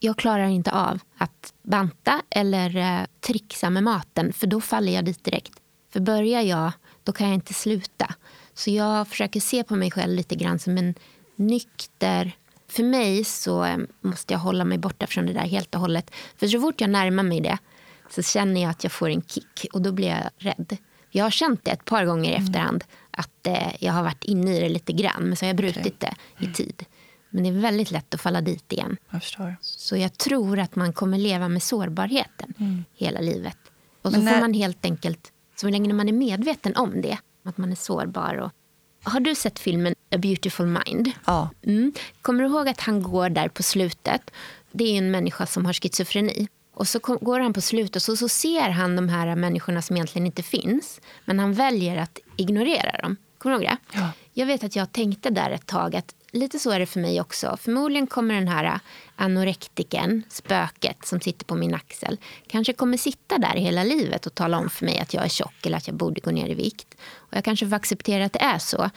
jag 0.00 0.16
klarar 0.16 0.46
inte 0.46 0.70
av 0.70 0.98
att 1.18 1.54
banta 1.62 2.22
eller 2.30 2.76
eh, 2.76 3.06
trixa 3.20 3.70
med 3.70 3.82
maten. 3.82 4.32
För 4.32 4.46
då 4.46 4.60
faller 4.60 4.92
jag 4.92 5.04
dit 5.04 5.24
direkt. 5.24 5.52
För 5.92 6.00
börjar 6.00 6.42
jag, 6.42 6.72
då 7.04 7.12
kan 7.12 7.26
jag 7.26 7.34
inte 7.34 7.54
sluta. 7.54 8.14
Så 8.54 8.70
jag 8.70 9.08
försöker 9.08 9.40
se 9.40 9.64
på 9.64 9.76
mig 9.76 9.90
själv 9.90 10.14
lite 10.14 10.34
grann 10.34 10.58
som 10.58 10.78
en 10.78 10.94
nykter... 11.36 12.32
För 12.68 12.82
mig 12.82 13.24
så 13.24 13.64
eh, 13.64 13.78
måste 14.00 14.34
jag 14.34 14.40
hålla 14.40 14.64
mig 14.64 14.78
borta 14.78 15.06
från 15.06 15.26
det 15.26 15.32
där 15.32 15.46
helt 15.46 15.74
och 15.74 15.80
hållet. 15.80 16.10
För 16.36 16.46
så 16.46 16.60
fort 16.60 16.80
jag 16.80 16.90
närmar 16.90 17.22
mig 17.22 17.40
det 17.40 17.58
så 18.10 18.22
känner 18.22 18.62
jag 18.62 18.70
att 18.70 18.84
jag 18.84 18.92
får 18.92 19.08
en 19.08 19.22
kick 19.22 19.66
och 19.72 19.82
då 19.82 19.92
blir 19.92 20.08
jag 20.08 20.30
rädd. 20.38 20.76
Jag 21.10 21.24
har 21.24 21.30
känt 21.30 21.64
det 21.64 21.70
ett 21.70 21.84
par 21.84 22.04
gånger 22.04 22.30
i 22.30 22.34
mm. 22.34 22.46
efterhand 22.46 22.84
att 23.10 23.46
eh, 23.46 23.84
jag 23.84 23.92
har 23.92 24.02
varit 24.02 24.24
inne 24.24 24.56
i 24.56 24.60
det 24.60 24.68
lite 24.68 24.92
grann 24.92 25.22
men 25.22 25.36
så 25.36 25.44
har 25.44 25.48
jag 25.48 25.56
brutit 25.56 26.00
det 26.00 26.14
i 26.38 26.44
mm. 26.44 26.54
tid. 26.54 26.84
Men 27.30 27.42
det 27.42 27.48
är 27.48 27.52
väldigt 27.52 27.90
lätt 27.90 28.14
att 28.14 28.20
falla 28.20 28.40
dit 28.40 28.72
igen. 28.72 28.96
Jag 29.10 29.22
förstår. 29.22 29.56
Så 29.60 29.96
jag 29.96 30.18
tror 30.18 30.58
att 30.58 30.76
man 30.76 30.92
kommer 30.92 31.18
leva 31.18 31.48
med 31.48 31.62
sårbarheten 31.62 32.54
mm. 32.58 32.84
hela 32.94 33.20
livet. 33.20 33.56
Och 34.02 34.12
så 34.12 34.20
när... 34.20 34.32
får 34.32 34.40
man 34.40 34.54
helt 34.54 34.84
enkelt, 34.84 35.32
så 35.56 35.68
länge 35.68 35.92
man 35.92 36.08
är 36.08 36.12
medveten 36.12 36.76
om 36.76 37.00
det, 37.00 37.18
att 37.44 37.58
man 37.58 37.72
är 37.72 37.76
sårbar. 37.76 38.34
Och... 38.34 38.50
Har 39.02 39.20
du 39.20 39.34
sett 39.34 39.58
filmen 39.58 39.94
A 40.10 40.18
beautiful 40.18 40.66
mind? 40.66 41.10
Ja. 41.24 41.50
Mm. 41.62 41.92
Kommer 42.22 42.44
du 42.44 42.50
ihåg 42.50 42.68
att 42.68 42.80
han 42.80 43.02
går 43.02 43.28
där 43.28 43.48
på 43.48 43.62
slutet? 43.62 44.30
Det 44.72 44.84
är 44.84 44.98
en 44.98 45.10
människa 45.10 45.46
som 45.46 45.66
har 45.66 45.72
schizofreni. 45.72 46.48
Och 46.74 46.88
så 46.88 47.00
kom, 47.00 47.18
går 47.20 47.40
han 47.40 47.52
på 47.52 47.60
slutet 47.60 47.96
och 47.96 48.02
så, 48.02 48.16
så 48.16 48.28
ser 48.28 48.70
han 48.70 48.96
de 48.96 49.08
här 49.08 49.36
människorna 49.36 49.82
som 49.82 49.96
egentligen 49.96 50.26
inte 50.26 50.42
finns. 50.42 51.00
Men 51.24 51.38
han 51.38 51.54
väljer 51.54 51.96
att 51.96 52.18
ignorera 52.36 53.02
dem. 53.02 53.16
Kommer 53.38 53.58
du 53.58 53.64
ihåg 53.64 53.72
det? 53.72 53.98
Ja. 53.98 54.12
Jag 54.32 54.46
vet 54.46 54.64
att 54.64 54.76
jag 54.76 54.92
tänkte 54.92 55.30
där 55.30 55.50
ett 55.50 55.66
tag 55.66 55.96
att 55.96 56.14
lite 56.30 56.58
så 56.58 56.70
är 56.70 56.78
det 56.78 56.86
för 56.86 57.00
mig 57.00 57.20
också. 57.20 57.56
Förmodligen 57.60 58.06
kommer 58.06 58.34
den 58.34 58.48
här 58.48 58.64
äh, 58.64 58.80
anorektiken, 59.16 60.22
spöket 60.28 61.06
som 61.06 61.20
sitter 61.20 61.44
på 61.44 61.54
min 61.54 61.74
axel, 61.74 62.18
kanske 62.46 62.72
kommer 62.72 62.96
sitta 62.96 63.38
där 63.38 63.54
hela 63.54 63.84
livet 63.84 64.26
och 64.26 64.34
tala 64.34 64.58
om 64.58 64.70
för 64.70 64.86
mig 64.86 64.98
att 64.98 65.14
jag 65.14 65.24
är 65.24 65.28
tjock 65.28 65.66
eller 65.66 65.76
att 65.76 65.86
jag 65.86 65.96
borde 65.96 66.20
gå 66.20 66.30
ner 66.30 66.48
i 66.48 66.54
vikt. 66.54 66.94
Och 67.14 67.36
jag 67.36 67.44
kanske 67.44 67.68
får 67.68 67.76
acceptera 67.76 68.24
att 68.24 68.32
det 68.32 68.42
är 68.42 68.58
så. 68.58 68.90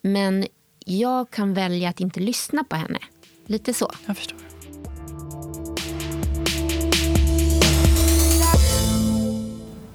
Men 0.00 0.46
jag 0.84 1.30
kan 1.30 1.54
välja 1.54 1.88
att 1.88 2.00
inte 2.00 2.20
lyssna 2.20 2.64
på 2.64 2.76
henne. 2.76 2.98
Lite 3.46 3.74
så. 3.74 3.92
Jag 4.06 4.16
förstår. 4.16 4.49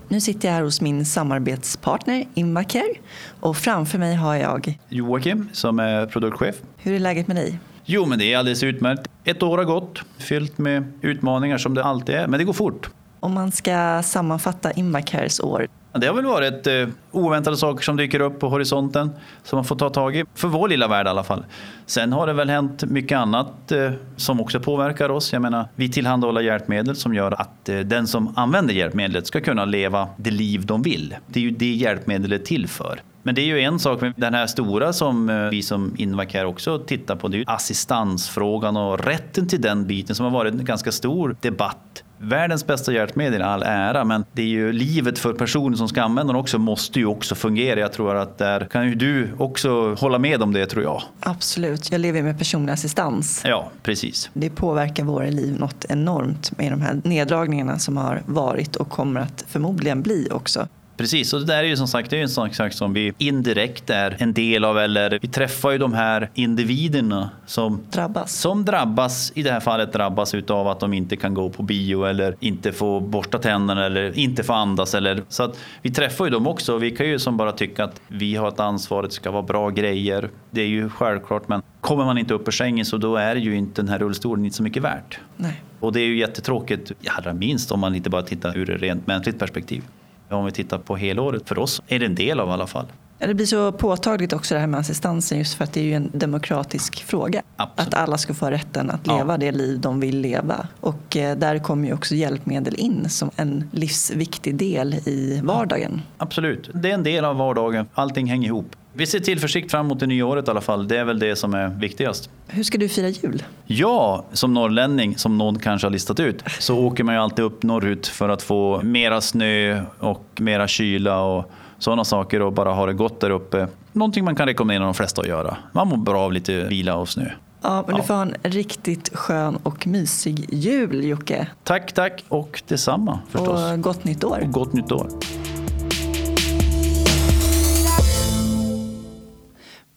Nu 0.07 0.21
sitter 0.21 0.47
jag 0.47 0.55
här 0.55 0.63
hos 0.63 0.81
min 0.81 1.05
samarbetspartner 1.05 2.25
Invacare 2.33 2.93
och 3.39 3.57
framför 3.57 3.97
mig 3.97 4.15
har 4.15 4.35
jag 4.35 4.79
Joakim 4.89 5.49
som 5.53 5.79
är 5.79 6.05
produktchef. 6.05 6.55
Hur 6.77 6.93
är 6.93 6.99
läget 6.99 7.27
med 7.27 7.35
dig? 7.35 7.59
Jo, 7.85 8.05
men 8.05 8.19
det 8.19 8.33
är 8.33 8.37
alldeles 8.37 8.63
utmärkt. 8.63 9.07
Ett 9.23 9.43
år 9.43 9.57
har 9.57 9.65
gått, 9.65 10.01
fyllt 10.17 10.57
med 10.57 10.93
utmaningar 11.01 11.57
som 11.57 11.73
det 11.73 11.83
alltid 11.83 12.15
är, 12.15 12.27
men 12.27 12.37
det 12.39 12.43
går 12.43 12.53
fort. 12.53 12.89
Om 13.19 13.33
man 13.33 13.51
ska 13.51 14.01
sammanfatta 14.03 14.71
Invacares 14.71 15.39
år, 15.39 15.67
det 15.97 16.07
har 16.07 16.13
väl 16.13 16.25
varit 16.25 16.67
eh, 16.67 16.87
oväntade 17.11 17.57
saker 17.57 17.83
som 17.83 17.97
dyker 17.97 18.19
upp 18.19 18.39
på 18.39 18.49
horisonten 18.49 19.09
som 19.43 19.57
man 19.57 19.65
får 19.65 19.75
ta 19.75 19.89
tag 19.89 20.15
i, 20.15 20.25
för 20.35 20.47
vår 20.47 20.69
lilla 20.69 20.87
värld 20.87 21.05
i 21.05 21.09
alla 21.09 21.23
fall. 21.23 21.45
Sen 21.85 22.13
har 22.13 22.27
det 22.27 22.33
väl 22.33 22.49
hänt 22.49 22.83
mycket 22.83 23.17
annat 23.17 23.71
eh, 23.71 23.91
som 24.15 24.41
också 24.41 24.59
påverkar 24.59 25.09
oss. 25.09 25.33
Jag 25.33 25.41
menar, 25.41 25.67
vi 25.75 25.91
tillhandahåller 25.91 26.41
hjälpmedel 26.41 26.95
som 26.95 27.13
gör 27.13 27.41
att 27.41 27.69
eh, 27.69 27.79
den 27.79 28.07
som 28.07 28.33
använder 28.35 28.73
hjälpmedlet 28.73 29.27
ska 29.27 29.41
kunna 29.41 29.65
leva 29.65 30.07
det 30.17 30.31
liv 30.31 30.65
de 30.65 30.81
vill. 30.81 31.15
Det 31.27 31.39
är 31.39 31.43
ju 31.43 31.51
det 31.51 31.73
hjälpmedlet 31.73 32.41
är 32.41 32.45
till 32.45 32.67
för. 32.67 33.01
Men 33.23 33.35
det 33.35 33.41
är 33.41 33.45
ju 33.45 33.61
en 33.61 33.79
sak 33.79 34.01
med 34.01 34.13
den 34.15 34.33
här 34.33 34.47
stora 34.47 34.93
som 34.93 35.29
eh, 35.29 35.49
vi 35.49 35.61
som 35.61 35.95
Invacare 35.97 36.45
också 36.45 36.79
tittar 36.79 37.15
på. 37.15 37.27
Det 37.27 37.37
är 37.37 37.39
ju 37.39 37.45
assistansfrågan 37.47 38.77
och 38.77 39.05
rätten 39.05 39.47
till 39.47 39.61
den 39.61 39.87
biten 39.87 40.15
som 40.15 40.23
har 40.23 40.31
varit 40.31 40.53
en 40.53 40.65
ganska 40.65 40.91
stor 40.91 41.35
debatt 41.41 42.03
världens 42.25 42.67
bästa 42.67 42.93
hjälpmedel 42.93 43.41
all 43.41 43.63
ära, 43.63 44.03
men 44.03 44.25
det 44.31 44.41
är 44.41 44.45
ju 44.45 44.73
livet 44.73 45.19
för 45.19 45.33
personen 45.33 45.77
som 45.77 45.87
ska 45.87 46.03
använda 46.03 46.33
den 46.33 46.39
också 46.39 46.57
måste 46.57 46.99
ju 46.99 47.05
också 47.05 47.35
fungera. 47.35 47.79
Jag 47.79 47.93
tror 47.93 48.15
att 48.15 48.37
där 48.37 48.65
kan 48.65 48.89
ju 48.89 48.95
du 48.95 49.29
också 49.37 49.93
hålla 49.93 50.19
med 50.19 50.41
om 50.41 50.53
det 50.53 50.65
tror 50.65 50.83
jag. 50.83 51.01
Absolut, 51.19 51.91
jag 51.91 52.01
lever 52.01 52.21
med 52.23 52.37
personlig 52.37 52.73
assistans. 52.73 53.41
Ja, 53.45 53.71
precis. 53.83 54.29
Det 54.33 54.49
påverkar 54.49 55.03
våra 55.03 55.25
liv 55.25 55.59
något 55.59 55.85
enormt 55.89 56.57
med 56.57 56.71
de 56.71 56.81
här 56.81 57.01
neddragningarna 57.03 57.79
som 57.79 57.97
har 57.97 58.21
varit 58.25 58.75
och 58.75 58.89
kommer 58.89 59.21
att 59.21 59.45
förmodligen 59.47 60.01
bli 60.01 60.27
också. 60.31 60.67
Precis, 60.97 61.33
och 61.33 61.39
det 61.39 61.45
där 61.45 61.57
är 61.57 61.63
ju 61.63 61.77
som 61.77 61.87
sagt 61.87 62.09
det 62.09 62.17
är 62.17 62.21
en 62.21 62.29
sån 62.29 62.53
sak 62.53 62.73
som 62.73 62.93
vi 62.93 63.13
indirekt 63.17 63.89
är 63.89 64.15
en 64.19 64.33
del 64.33 64.65
av 64.65 64.79
eller 64.79 65.19
vi 65.21 65.27
träffar 65.27 65.71
ju 65.71 65.77
de 65.77 65.93
här 65.93 66.29
individerna 66.33 67.29
som 67.45 67.83
drabbas. 67.91 68.39
Som 68.39 68.65
drabbas, 68.65 69.31
i 69.35 69.43
det 69.43 69.51
här 69.51 69.59
fallet 69.59 69.93
drabbas 69.93 70.35
utav 70.35 70.67
att 70.67 70.79
de 70.79 70.93
inte 70.93 71.15
kan 71.15 71.33
gå 71.33 71.49
på 71.49 71.63
bio 71.63 72.05
eller 72.05 72.35
inte 72.39 72.71
få 72.71 72.99
borsta 72.99 73.37
tänderna 73.37 73.85
eller 73.85 74.19
inte 74.19 74.43
få 74.43 74.53
andas. 74.53 74.95
Eller, 74.95 75.23
så 75.29 75.43
att 75.43 75.59
vi 75.81 75.91
träffar 75.91 76.25
ju 76.25 76.31
dem 76.31 76.47
också 76.47 76.73
och 76.73 76.83
vi 76.83 76.91
kan 76.91 77.07
ju 77.07 77.19
som 77.19 77.37
bara 77.37 77.51
tycka 77.51 77.83
att 77.83 78.01
vi 78.07 78.35
har 78.35 78.47
ett 78.47 78.59
ansvar, 78.59 79.03
det 79.03 79.11
ska 79.11 79.31
vara 79.31 79.43
bra 79.43 79.69
grejer. 79.69 80.29
Det 80.51 80.61
är 80.61 80.67
ju 80.67 80.89
självklart 80.89 81.47
men 81.47 81.61
kommer 81.81 82.05
man 82.05 82.17
inte 82.17 82.33
upp 82.33 82.47
ur 82.47 82.51
sängen 82.51 82.85
så 82.85 82.97
då 82.97 83.15
är 83.15 83.35
ju 83.35 83.55
inte 83.55 83.81
den 83.81 83.89
här 83.89 83.99
rullstolen 83.99 84.45
inte 84.45 84.57
så 84.57 84.63
mycket 84.63 84.83
värt. 84.83 85.19
Nej. 85.37 85.61
Och 85.79 85.93
det 85.93 85.99
är 85.99 86.05
ju 86.05 86.17
jättetråkigt, 86.17 86.91
allra 87.07 87.33
minst 87.33 87.71
om 87.71 87.79
man 87.79 87.95
inte 87.95 88.09
bara 88.09 88.21
tittar 88.21 88.57
ur 88.57 88.69
ett 88.69 88.81
rent 88.81 89.07
mänskligt 89.07 89.39
perspektiv. 89.39 89.83
Om 90.29 90.45
vi 90.45 90.51
tittar 90.51 90.77
på 90.77 90.95
helåret, 90.95 91.49
för 91.49 91.59
oss 91.59 91.81
är 91.87 91.99
det 91.99 92.05
en 92.05 92.15
del 92.15 92.39
av 92.39 92.49
i 92.49 92.51
alla 92.51 92.67
fall. 92.67 92.85
Ja, 93.19 93.27
det 93.27 93.33
blir 93.33 93.45
så 93.45 93.71
påtagligt 93.71 94.33
också 94.33 94.53
det 94.53 94.59
här 94.59 94.67
med 94.67 94.79
assistansen 94.79 95.37
just 95.37 95.53
för 95.53 95.63
att 95.63 95.73
det 95.73 95.79
är 95.79 95.83
ju 95.83 95.93
en 95.93 96.11
demokratisk 96.13 97.03
fråga. 97.03 97.41
Absolut. 97.55 97.87
Att 97.87 97.93
alla 97.93 98.17
ska 98.17 98.33
få 98.33 98.49
rätten 98.49 98.91
att 98.91 99.07
leva 99.07 99.33
ja. 99.33 99.37
det 99.37 99.51
liv 99.51 99.79
de 99.79 99.99
vill 99.99 100.19
leva. 100.19 100.67
Och 100.79 101.17
eh, 101.17 101.37
där 101.37 101.59
kommer 101.59 101.87
ju 101.87 101.93
också 101.93 102.15
hjälpmedel 102.15 102.75
in 102.75 103.09
som 103.09 103.31
en 103.35 103.69
livsviktig 103.71 104.55
del 104.55 104.93
i 104.93 105.41
vardagen. 105.43 106.01
Absolut, 106.17 106.69
det 106.73 106.89
är 106.89 106.93
en 106.93 107.03
del 107.03 107.25
av 107.25 107.37
vardagen. 107.37 107.87
Allting 107.93 108.27
hänger 108.27 108.47
ihop. 108.47 108.75
Vi 108.97 109.05
ser 109.05 109.19
tillförsikt 109.19 109.71
fram 109.71 109.87
mot 109.87 109.99
det 109.99 110.07
nya 110.07 110.25
året 110.25 110.47
i 110.47 110.51
alla 110.51 110.61
fall. 110.61 110.87
Det 110.87 110.97
är 110.97 111.05
väl 111.05 111.19
det 111.19 111.35
som 111.35 111.53
är 111.53 111.67
viktigast. 111.67 112.29
Hur 112.47 112.63
ska 112.63 112.77
du 112.77 112.89
fira 112.89 113.09
jul? 113.09 113.43
Ja, 113.65 114.25
som 114.31 114.53
norrlänning, 114.53 115.17
som 115.17 115.37
någon 115.37 115.59
kanske 115.59 115.87
har 115.87 115.91
listat 115.91 116.19
ut, 116.19 116.43
så 116.59 116.79
åker 116.79 117.03
man 117.03 117.15
ju 117.15 117.21
alltid 117.21 117.45
upp 117.45 117.63
norrut 117.63 118.07
för 118.07 118.29
att 118.29 118.41
få 118.41 118.81
mera 118.83 119.21
snö 119.21 119.81
och 119.99 120.25
mera 120.39 120.67
kyla 120.67 121.21
och 121.21 121.51
sådana 121.79 122.03
saker 122.03 122.41
och 122.41 122.53
bara 122.53 122.73
ha 122.73 122.85
det 122.85 122.93
gott 122.93 123.19
där 123.19 123.29
uppe. 123.29 123.67
Någonting 123.91 124.25
man 124.25 124.35
kan 124.35 124.47
rekommendera 124.47 124.85
de 124.85 124.93
flesta 124.93 125.21
att 125.21 125.27
göra. 125.27 125.57
Man 125.71 125.87
mår 125.87 125.97
bra 125.97 126.21
av 126.21 126.33
lite 126.33 126.63
vila 126.63 126.95
och 126.95 127.09
snö. 127.09 127.31
Ja, 127.61 127.83
men 127.87 127.95
du 127.95 128.03
får 128.03 128.13
ha 128.13 128.21
en 128.21 128.35
riktigt 128.43 129.15
skön 129.15 129.55
och 129.63 129.87
mysig 129.87 130.45
jul 130.53 131.03
Jocke. 131.03 131.47
Tack, 131.63 131.93
tack 131.93 132.23
och 132.27 132.63
detsamma 132.67 133.19
förstås. 133.29 133.71
Och 133.71 133.81
gott 133.81 134.03
nytt 134.03 134.23
år. 134.23 134.39
Och 134.43 134.51
gott 134.51 134.73
nytt 134.73 134.91
år. 134.91 135.07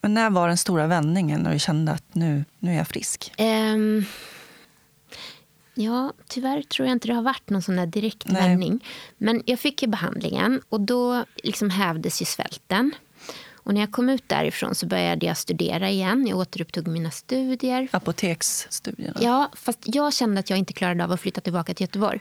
Men 0.01 0.15
när 0.15 0.31
var 0.31 0.49
den 0.49 0.57
stora 0.57 0.87
vändningen 0.87 1.41
när 1.41 1.53
du 1.53 1.59
kände 1.59 1.93
att 1.93 2.15
nu, 2.15 2.45
nu 2.59 2.73
är 2.73 2.77
jag 2.77 2.89
frisk? 2.89 3.33
Um, 3.39 4.05
ja, 5.75 6.13
tyvärr 6.29 6.63
tror 6.63 6.89
jag 6.89 6.97
inte 6.97 7.09
det 7.09 7.15
har 7.15 7.23
varit 7.23 7.51
någon 7.51 7.63
sån 7.63 7.77
där 7.77 7.87
direkt 7.87 8.29
Nej. 8.29 8.43
vändning. 8.43 8.85
Men 9.19 9.43
jag 9.47 9.61
fick 9.61 9.83
ju 9.83 9.89
behandlingen 9.89 10.61
och 10.69 10.81
då 10.81 11.25
liksom 11.43 11.71
hävdes 11.71 12.23
ju 12.23 12.25
svälten. 12.25 12.93
Och 13.69 13.75
när 13.75 13.81
jag 13.81 13.93
kom 13.93 14.09
ut 14.09 14.29
därifrån 14.29 14.75
så 14.75 14.87
började 14.87 15.27
jag 15.27 15.37
studera 15.37 15.91
igen. 15.91 16.27
Jag 16.27 16.39
återupptog 16.39 16.89
mina 16.89 17.11
studier. 17.11 17.89
Apoteksstudierna? 17.91 19.19
Ja, 19.21 19.51
fast 19.55 19.79
jag 19.83 20.15
kände 20.15 20.41
att 20.41 20.51
jag 20.51 20.59
inte 20.59 20.73
klarade 20.73 21.05
av 21.05 21.13
att 21.13 21.21
flytta 21.21 21.41
tillbaka 21.41 21.75
till 21.75 21.85
Göteborg. 21.85 22.21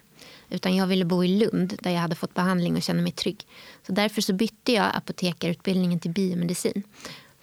Utan 0.49 0.75
jag 0.75 0.88
ville 0.88 1.05
bo 1.05 1.23
i 1.23 1.28
Lund 1.28 1.80
där 1.82 1.91
jag 1.91 1.99
hade 1.99 2.15
fått 2.15 2.34
behandling 2.34 2.75
och 2.75 2.84
känna 2.84 3.01
mig 3.01 3.11
trygg. 3.11 3.47
Så 3.86 3.91
därför 3.91 4.21
så 4.21 4.34
bytte 4.34 4.71
jag 4.71 4.86
apotekarutbildningen 4.93 5.99
till 5.99 6.11
biomedicin. 6.11 6.84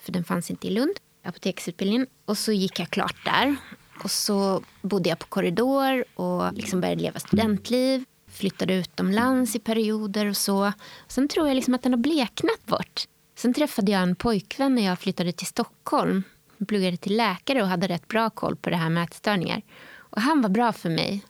För 0.05 0.12
den 0.12 0.24
fanns 0.24 0.50
inte 0.50 0.66
i 0.66 0.70
Lund, 0.70 0.94
apoteksutbildningen. 1.24 2.07
Och 2.24 2.38
så 2.38 2.52
gick 2.52 2.80
jag 2.80 2.90
klart 2.90 3.24
där. 3.24 3.57
Och 4.05 4.11
så 4.11 4.62
bodde 4.82 5.09
jag 5.09 5.18
på 5.18 5.26
korridor 5.26 6.05
och 6.14 6.52
liksom 6.52 6.80
började 6.80 7.02
leva 7.02 7.20
studentliv. 7.20 8.05
Flyttade 8.28 8.74
utomlands 8.74 9.57
i 9.57 9.59
perioder 9.59 10.26
och 10.26 10.36
så. 10.36 10.72
Sen 11.09 11.28
tror 11.28 11.48
jag 11.48 11.55
liksom 11.55 11.74
att 11.74 11.82
den 11.82 11.92
har 11.92 12.00
bleknat 12.00 12.66
bort. 12.66 13.05
Sen 13.36 13.55
träffade 13.55 13.92
jag 13.92 14.02
en 14.02 14.16
pojkvän 14.16 14.74
när 14.74 14.84
jag 14.84 14.98
flyttade 14.98 15.32
till 15.32 15.46
Stockholm. 15.46 16.22
Jag 16.59 16.68
pluggade 16.68 16.96
till 16.96 17.16
läkare 17.16 17.62
och 17.62 17.68
hade 17.68 17.88
rätt 17.88 18.09
bra 18.09 18.30
koll 18.30 18.57
på 18.57 18.70
det 18.70 18.76
här 18.76 18.90
med 18.90 19.05
ätstörningar. 19.05 19.62
Och 19.96 20.22
han 20.22 20.42
var 20.42 20.48
bra 20.48 20.72
för 20.72 20.90
mig. 20.90 21.24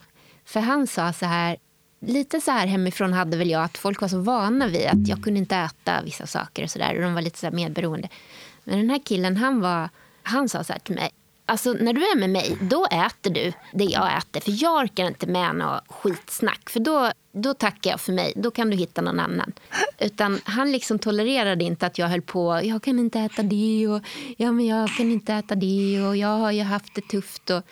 För 0.45 0.61
han 0.61 0.87
sa 0.87 1.13
så 1.13 1.27
här, 1.27 1.57
lite 2.01 2.41
så 2.41 2.51
här 2.51 2.67
hemifrån 2.67 3.13
hade 3.13 3.37
väl 3.37 3.51
jag 3.51 3.65
att 3.65 3.79
folk 3.79 4.01
var 4.01 4.09
så 4.09 4.19
vana 4.19 4.67
vid 4.67 4.87
att 4.87 5.09
jag 5.09 5.23
kunde 5.25 5.39
inte 5.39 5.57
äta 5.57 6.03
vissa 6.03 6.27
saker 6.27 6.65
och 6.65 6.71
så 6.71 6.79
där. 6.79 6.97
Och 6.97 7.03
de 7.03 7.15
var 7.15 7.23
lite 7.23 7.39
så 7.39 7.51
medberoende. 7.51 8.09
Men 8.65 8.79
den 8.79 8.91
här 8.91 9.01
killen, 9.05 9.37
han, 9.37 9.61
var, 9.61 9.89
han 10.23 10.49
sa 10.49 10.65
så 10.65 10.73
här 10.73 10.81
till 10.81 10.95
mig. 10.95 11.11
Alltså 11.47 11.73
när 11.73 11.93
du 11.93 12.01
är 12.01 12.17
med 12.17 12.31
mig, 12.31 12.57
då 12.61 12.87
äter 12.87 13.31
du 13.31 13.53
det 13.73 13.85
jag 13.85 14.19
äter. 14.19 14.41
För 14.41 14.63
jag 14.63 14.83
orkar 14.83 15.07
inte 15.07 15.27
med 15.27 15.57
något 15.57 15.83
skitsnack. 15.89 16.71
För 16.71 16.81
då, 16.81 17.11
då 17.33 17.55
tackar 17.55 17.91
jag 17.91 18.01
för 18.01 18.13
mig. 18.13 18.33
Då 18.37 18.51
kan 18.51 18.71
du 18.71 18.77
hitta 18.77 19.01
någon 19.03 19.21
annan. 19.21 19.53
Utan 19.99 20.41
han 20.45 20.73
liksom 20.73 20.99
tolererade 20.99 21.65
inte 21.65 21.87
att 21.87 21.99
jag 21.99 22.09
höll 22.09 22.23
på. 22.23 22.61
Jag 22.63 22.83
kan 22.83 22.99
inte 22.99 23.21
äta 23.21 23.43
det 23.43 23.89
och 23.89 24.01
ja, 24.37 24.53
men 24.53 24.67
jag 24.67 24.91
kan 24.91 25.11
inte 25.11 25.35
äta 25.35 25.55
det 25.55 26.03
och 26.03 26.17
jag 26.17 26.39
har 26.39 26.51
ju 26.51 26.63
haft 26.63 26.95
det 26.95 27.09
tufft. 27.09 27.51
Och 27.51 27.63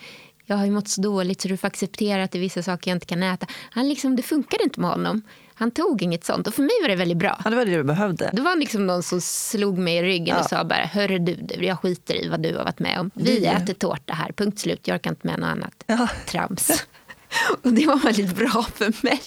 jag 0.47 0.57
har 0.57 0.64
ju 0.64 0.70
mått 0.70 0.88
så 0.88 1.01
dåligt 1.01 1.40
så 1.40 1.49
du 1.49 1.57
får 1.57 1.68
acceptera 1.68 2.22
att 2.22 2.30
det 2.30 2.38
är 2.38 2.40
vissa 2.40 2.62
saker 2.62 2.90
jag 2.90 2.97
inte 2.97 3.07
kan 3.07 3.22
äta. 3.22 3.47
Han 3.70 3.88
liksom, 3.88 4.16
det 4.16 4.22
funkade 4.22 4.64
inte 4.64 4.80
med 4.80 4.90
honom. 4.90 5.22
Han 5.63 5.71
tog 5.71 6.03
inget 6.03 6.25
sånt. 6.25 6.47
Och 6.47 6.55
för 6.55 6.63
mig 6.63 6.73
var 6.83 6.89
det 6.89 6.97
väldigt 6.97 7.19
bra. 7.19 7.41
Ja, 7.45 7.51
det 7.51 7.57
var 7.57 7.65
det 7.65 7.77
du 7.77 7.85
behövde. 7.85 8.31
Det 8.33 8.43
var 8.43 8.57
liksom 8.57 8.87
någon 8.87 9.03
som 9.03 9.21
slog 9.21 9.79
mig 9.79 9.97
i 9.97 10.03
ryggen 10.03 10.37
ja. 10.37 10.41
och 10.41 10.47
sa 10.47 10.65
bara, 10.65 10.85
hörru 10.85 11.19
du, 11.19 11.65
jag 11.65 11.79
skiter 11.79 12.25
i 12.25 12.29
vad 12.29 12.43
du 12.43 12.57
har 12.57 12.65
varit 12.65 12.79
med 12.79 13.01
om. 13.01 13.11
Vi 13.15 13.41
det. 13.41 13.47
äter 13.47 13.75
tårta 13.75 14.15
här, 14.15 14.33
punkt 14.33 14.59
slut. 14.59 14.89
Jag 14.89 14.95
orkar 14.95 15.11
inte 15.11 15.27
med 15.27 15.39
något 15.39 15.47
annat 15.47 15.85
ja. 15.87 16.09
trams. 16.27 16.71
och 17.63 17.73
det 17.73 17.87
var 17.87 17.97
väldigt 17.97 18.37
bra 18.37 18.67
för 18.75 19.05
mig. 19.05 19.21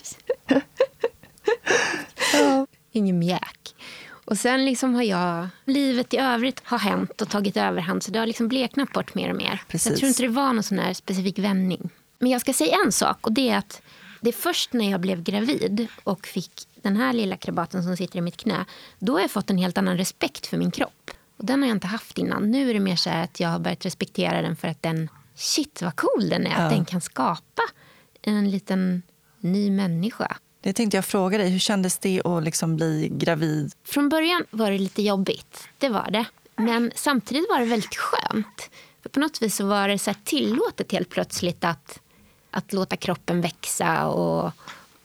ja. 2.34 2.68
Ingen 2.92 3.20
mjäk. 3.20 3.76
Och 4.26 4.38
sen 4.38 4.66
liksom 4.66 4.96
har 4.96 5.04
jag, 5.04 5.48
livet 5.66 6.14
i 6.14 6.18
övrigt 6.18 6.62
har 6.64 6.78
hänt 6.78 7.22
och 7.22 7.30
tagit 7.30 7.58
överhand 7.58 8.04
så 8.04 8.12
det 8.12 8.20
har 8.20 8.26
liksom 8.26 8.48
bleknat 8.48 8.94
bort 8.94 9.16
mer 9.16 9.30
och 9.30 9.36
mer. 9.36 9.64
Precis. 9.68 9.90
Jag 9.90 9.98
tror 9.98 10.08
inte 10.08 10.22
det 10.22 10.28
var 10.28 10.54
någon 10.54 10.64
sån 10.64 10.80
här 10.80 10.94
specifik 10.94 11.40
vändning. 11.40 11.90
Men 12.20 12.32
jag 12.32 12.42
ska 12.42 12.54
säga 12.54 12.78
en 12.86 12.92
sak 12.92 13.28
och 13.28 13.34
det 13.34 13.50
är 13.50 13.58
att 13.58 13.82
det 14.26 14.30
är 14.30 14.34
först 14.34 14.74
när 14.74 14.92
jag 14.92 15.02
blev 15.02 15.24
gravid 15.24 15.88
och 16.04 16.28
fick 16.28 16.52
den 16.82 16.98
här 16.98 17.14
lilla 17.14 17.38
krabaten 17.38 17.84
som 17.84 17.98
sitter 17.98 18.18
i 18.18 18.22
mitt 18.22 18.38
knä, 18.38 18.66
då 19.00 19.14
har 19.14 19.22
jag 19.22 19.32
fått 19.32 19.50
en 19.50 19.58
helt 19.58 19.78
annan 19.78 19.98
respekt 19.98 20.48
för 20.48 20.58
min 20.58 20.72
kropp. 20.72 21.12
Och 21.38 21.46
den 21.46 21.62
har 21.62 21.68
jag 21.68 21.76
inte 21.76 21.88
haft 21.88 22.18
innan. 22.18 22.52
Nu 22.52 22.70
är 22.70 22.74
det 22.74 22.80
mer 22.80 22.96
så 22.96 23.10
att 23.10 23.40
jag 23.40 23.50
har 23.50 23.60
börjat 23.60 23.86
respektera 23.86 24.42
den 24.42 24.56
för 24.56 24.68
att 24.68 24.82
den, 24.82 25.10
shit 25.36 25.82
vad 25.82 25.96
cool 25.96 26.30
den 26.30 26.48
är, 26.48 26.52
ja. 26.52 26.58
att 26.58 26.72
den 26.72 26.86
kan 26.86 27.02
skapa 27.02 27.62
en 28.22 28.52
liten 28.52 29.02
ny 29.40 29.72
människa. 29.72 30.38
Det 30.62 30.74
tänkte 30.74 30.98
jag 30.98 31.06
fråga 31.06 31.38
dig. 31.38 31.50
Hur 31.50 31.60
kändes 31.60 31.98
det 31.98 32.22
att 32.26 32.44
liksom 32.44 32.76
bli 32.76 33.10
gravid? 33.12 33.74
Från 33.84 34.10
början 34.10 34.46
var 34.52 34.72
det 34.72 34.78
lite 34.78 35.02
jobbigt. 35.02 35.68
Det 35.78 35.90
var 35.90 36.12
det. 36.12 36.26
Men 36.56 36.92
samtidigt 36.96 37.46
var 37.50 37.60
det 37.60 37.66
väldigt 37.66 37.96
skönt. 37.96 38.70
För 39.02 39.10
på 39.10 39.20
något 39.20 39.42
vis 39.42 39.60
var 39.60 39.88
det 39.88 40.00
så 40.00 40.14
tillåtet 40.24 40.92
helt 40.92 41.10
plötsligt 41.10 41.64
att, 41.64 42.00
att 42.56 42.74
låta 42.74 42.96
kroppen 42.96 43.42
växa. 43.42 44.08
Och 44.08 44.52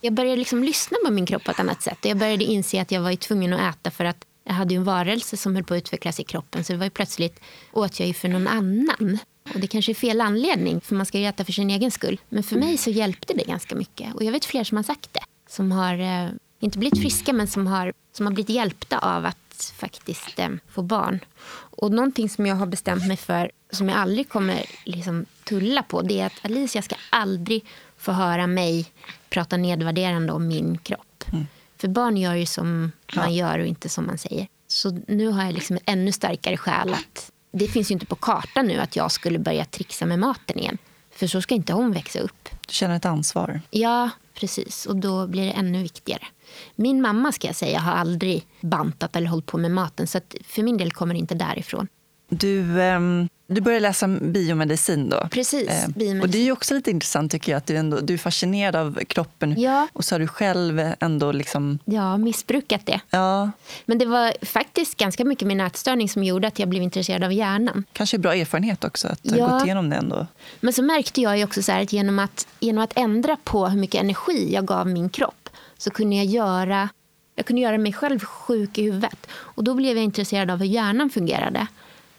jag 0.01 0.13
började 0.13 0.37
liksom 0.37 0.65
lyssna 0.65 0.97
på 1.07 1.13
min 1.13 1.27
kropp 1.27 1.45
på 1.45 1.51
ett 1.51 1.61
annat 1.61 1.83
sätt. 1.83 1.99
Och 2.01 2.07
jag 2.07 2.17
började 2.17 2.45
inse 2.45 2.83
att 2.83 2.91
jag 2.91 3.01
var 3.01 3.17
tvungen 3.17 3.53
att 3.53 3.75
äta 3.75 3.91
för 3.91 4.05
att 4.05 4.25
jag 4.45 4.55
hade 4.55 4.75
en 4.75 4.85
varelse 4.85 5.37
som 5.37 5.55
höll 5.55 5.65
på 5.65 5.75
att 5.75 5.79
utvecklas 5.79 6.21
i 6.21 6.25
kroppen. 6.25 6.65
Så 6.65 6.73
det 6.73 6.79
var 6.79 6.87
ju 6.87 6.91
plötsligt 6.91 7.41
åt 7.73 8.01
jag 8.01 8.09
ju 8.09 8.15
för 8.15 8.29
någon 8.29 8.49
annan. 8.49 9.19
Och 9.55 9.61
det 9.61 9.67
kanske 9.67 9.93
är 9.93 9.95
fel 9.95 10.21
anledning, 10.21 10.81
för 10.81 10.95
man 10.95 11.07
ska 11.07 11.19
ju 11.19 11.27
äta 11.27 11.45
för 11.45 11.53
sin 11.53 11.71
egen 11.71 11.91
skull. 11.91 12.21
Men 12.29 12.43
för 12.43 12.57
mig 12.57 12.77
så 12.79 12.91
hjälpte 12.91 13.35
det 13.35 13.45
ganska 13.45 13.75
mycket. 13.75 14.15
Och 14.15 14.25
jag 14.25 14.33
vet 14.33 14.45
fler 14.45 14.65
som 14.65 14.77
har 14.77 14.85
sagt 14.85 15.13
det 15.13 15.25
som 15.49 15.73
har, 15.73 15.99
eh, 15.99 16.31
inte 16.61 16.79
blivit 16.79 17.01
friska, 17.01 17.33
men 17.33 17.49
som 17.49 17.67
har, 17.67 17.93
som 18.13 18.27
har 18.27 18.33
blivit 18.33 18.57
hjälpta 18.57 18.99
av 18.99 19.27
att 19.27 19.73
faktiskt 19.77 20.39
eh, 20.39 20.49
få 20.69 20.83
barn. 20.83 21.21
Och 21.53 21.93
någonting 21.93 22.29
som 22.29 22.47
jag 22.47 22.57
har 22.57 22.67
bestämt 22.67 23.07
mig 23.07 23.17
för, 23.17 23.51
som 23.71 23.89
jag 23.89 23.99
aldrig 23.99 24.29
kommer 24.29 24.65
liksom 24.85 25.27
tulla 25.51 25.83
på, 25.83 26.03
det 26.03 26.21
är 26.21 26.27
att 26.27 26.45
Alicia 26.45 26.83
ska 26.83 26.97
aldrig 27.11 27.65
få 27.97 28.13
höra 28.13 28.47
mig 28.47 28.87
prata 29.31 29.57
nedvärderande 29.57 30.33
om 30.33 30.49
min 30.49 30.79
kropp. 30.79 31.25
Mm. 31.33 31.47
För 31.77 31.89
barn 31.89 32.17
gör 32.17 32.35
ju 32.35 32.47
som 32.47 32.93
ja. 33.07 33.21
man 33.21 33.35
gör 33.35 33.59
och 33.59 33.67
inte 33.67 33.89
som 33.89 34.07
man 34.07 34.19
säger. 34.19 34.49
Så 34.67 34.99
nu 35.09 35.29
har 35.29 35.45
jag 35.45 35.55
liksom 35.55 35.77
en 35.77 35.99
ännu 35.99 36.13
starkare 36.13 36.57
skäl 36.57 36.95
att 36.95 37.33
det 37.53 37.69
finns 37.69 37.91
ju 37.91 37.93
inte 37.93 38.07
på 38.07 38.17
kartan 38.17 38.67
nu 38.67 38.79
att 38.79 38.97
jag 38.97 39.13
skulle 39.13 39.39
börja 39.39 39.65
trixa 39.65 40.07
med 40.07 40.19
maten 40.19 40.59
igen. 40.59 40.79
För 41.11 41.27
så 41.27 41.43
ska 41.43 41.55
inte 41.55 41.73
hon 41.73 41.93
växa 41.93 42.21
upp. 42.21 42.49
Du 42.67 42.75
känner 42.75 42.97
ett 42.97 43.05
ansvar? 43.05 43.61
Ja, 43.71 44.11
precis. 44.35 44.87
Och 44.87 44.97
då 44.97 45.27
blir 45.27 45.47
det 45.47 45.53
ännu 45.53 45.83
viktigare. 45.83 46.27
Min 46.75 47.03
mamma 47.03 47.33
ska 47.33 47.47
jag 47.47 47.57
säga 47.57 47.79
har 47.79 47.93
aldrig 47.93 48.47
bantat 48.61 49.17
eller 49.17 49.27
hållit 49.27 49.47
på 49.47 49.59
med 49.59 49.71
maten. 49.71 50.07
Så 50.07 50.21
för 50.45 50.63
min 50.63 50.77
del 50.77 50.93
kommer 50.93 51.15
det 51.15 51.21
inte 51.21 51.35
därifrån. 51.35 51.89
Du, 52.31 52.81
um, 52.81 53.29
du 53.47 53.61
började 53.61 53.81
läsa 53.81 54.09
biomedicin 54.09 55.09
då. 55.09 55.29
Precis. 55.31 55.69
Eh, 55.69 55.89
biomedicin. 55.89 56.21
Och 56.23 56.29
det 56.29 56.49
är 56.49 56.53
också 56.53 56.75
lite 56.75 56.91
intressant 56.91 57.33
tycker 57.33 57.53
jag 57.53 57.57
att 57.57 57.67
du, 57.67 57.77
ändå, 57.77 58.01
du 58.01 58.15
är 58.15 58.19
fascinerad 58.19 58.77
av 58.77 59.01
kroppen 59.05 59.61
ja. 59.61 59.89
och 59.93 60.05
så 60.05 60.15
har 60.15 60.21
du 60.21 60.27
själv 60.27 60.93
ändå 61.01 61.33
liksom... 61.33 61.79
Ja, 61.85 62.17
missbrukat 62.17 62.87
det. 62.87 63.01
Ja. 63.11 63.51
Men 63.87 63.99
det 63.99 64.07
var 64.07 64.45
faktiskt 64.45 64.97
ganska 64.97 65.25
mycket 65.25 65.49
min 65.49 65.61
ätstörning 65.61 66.09
som 66.09 66.25
gjorde 66.25 66.49
att 66.49 66.59
jag 66.59 66.69
blev 66.69 66.83
intresserad 66.83 67.25
av 67.25 67.33
hjärnan. 67.33 67.85
Kanske 67.93 68.19
bra 68.19 68.35
erfarenhet 68.35 68.85
också 68.85 69.09
att 69.09 69.21
ja. 69.23 69.47
ha 69.47 69.55
gått 69.55 69.65
igenom 69.65 69.91
det 69.91 69.97
ändå. 69.97 70.27
Men 70.61 70.73
så 70.73 70.83
märkte 70.83 71.21
jag 71.21 71.45
också 71.45 71.63
så 71.63 71.73
att 71.73 71.93
genom, 71.93 72.19
att 72.19 72.47
genom 72.61 72.85
att 72.85 72.99
ändra 72.99 73.37
på 73.45 73.69
hur 73.69 73.79
mycket 73.79 74.01
energi 74.01 74.55
jag 74.55 74.67
gav 74.67 74.87
min 74.87 75.09
kropp 75.09 75.49
så 75.79 75.91
kunde 75.91 76.17
jag 76.17 76.27
göra 76.27 76.89
jag 77.35 77.47
kunde 77.47 77.63
göra 77.63 77.79
mig 77.79 77.93
själv 77.93 78.19
sjuk 78.21 78.79
i 78.79 78.83
huvudet. 78.83 79.27
Och 79.33 79.65
då 79.65 79.75
blev 79.75 79.97
jag 79.97 80.05
intresserad 80.05 80.51
av 80.51 80.59
hur 80.59 80.67
hjärnan 80.67 81.11
fungerade. 81.11 81.67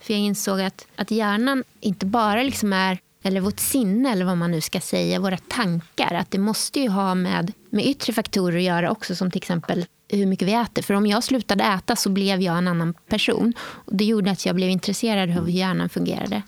För 0.02 0.12
jag 0.12 0.20
insåg 0.20 0.60
att, 0.60 0.86
att 0.96 1.10
hjärnan 1.10 1.64
inte 1.80 2.06
bara 2.06 2.42
liksom 2.42 2.72
är, 2.72 2.98
eller 3.22 3.40
vårt 3.40 3.60
sinne 3.60 4.12
eller 4.12 4.24
vad 4.24 4.38
man 4.38 4.50
nu 4.50 4.60
ska 4.60 4.80
säga, 4.80 5.20
våra 5.20 5.36
tankar. 5.36 6.14
Att 6.14 6.30
det 6.30 6.38
måste 6.38 6.80
ju 6.80 6.88
ha 6.88 7.14
med, 7.14 7.52
med 7.70 7.86
yttre 7.86 8.12
faktorer 8.12 8.56
att 8.56 8.62
göra 8.62 8.90
också, 8.90 9.16
som 9.16 9.30
till 9.30 9.38
exempel 9.38 9.84
hur 10.08 10.26
mycket 10.26 10.48
vi 10.48 10.52
äter. 10.52 10.82
För 10.82 10.94
om 10.94 11.06
jag 11.06 11.24
slutade 11.24 11.64
äta 11.64 11.96
så 11.96 12.10
blev 12.10 12.40
jag 12.40 12.58
en 12.58 12.68
annan 12.68 12.94
person. 12.94 13.52
Och 13.60 13.96
det 13.96 14.04
gjorde 14.04 14.30
att 14.30 14.46
jag 14.46 14.54
blev 14.54 14.70
intresserad 14.70 15.30
av 15.30 15.44
hur 15.44 15.52
hjärnan 15.52 15.88
fungerade. 15.88 16.42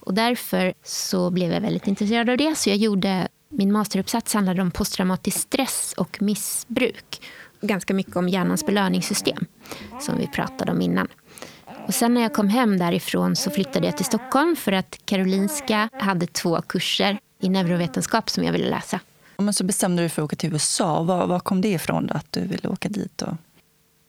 Och 0.00 0.14
därför 0.14 0.74
så 0.84 1.30
blev 1.30 1.52
jag 1.52 1.60
väldigt 1.60 1.86
intresserad 1.86 2.30
av 2.30 2.36
det. 2.36 2.54
Så 2.58 2.70
jag 2.70 2.76
gjorde, 2.76 3.28
min 3.48 3.72
masteruppsats 3.72 4.34
handlade 4.34 4.62
om 4.62 4.70
posttraumatisk 4.70 5.38
stress 5.38 5.94
och 5.96 6.22
missbruk. 6.22 7.20
Ganska 7.60 7.94
mycket 7.94 8.16
om 8.16 8.28
hjärnans 8.28 8.66
belöningssystem, 8.66 9.46
som 10.00 10.18
vi 10.18 10.26
pratade 10.26 10.72
om 10.72 10.80
innan. 10.80 11.08
Och 11.90 11.94
sen 11.94 12.14
när 12.14 12.20
jag 12.20 12.32
kom 12.32 12.48
hem 12.48 12.78
därifrån 12.78 13.36
så 13.36 13.50
flyttade 13.50 13.86
jag 13.86 13.96
till 13.96 14.06
Stockholm 14.06 14.56
för 14.56 14.72
att 14.72 14.98
Karolinska 15.04 15.88
hade 15.92 16.26
två 16.26 16.62
kurser 16.62 17.18
i 17.40 17.48
neurovetenskap 17.48 18.30
som 18.30 18.44
jag 18.44 18.52
ville 18.52 18.70
läsa. 18.70 19.00
Men 19.36 19.54
så 19.54 19.64
bestämde 19.64 19.96
du 19.96 20.02
dig 20.02 20.08
för 20.08 20.22
att 20.22 20.26
åka 20.26 20.36
till 20.36 20.52
USA. 20.52 21.02
Var, 21.02 21.26
var 21.26 21.40
kom 21.40 21.60
det 21.60 21.68
ifrån 21.68 22.06
då, 22.06 22.14
att 22.14 22.32
du 22.32 22.40
ville 22.40 22.68
åka 22.68 22.88
dit? 22.88 23.18
Då? 23.18 23.36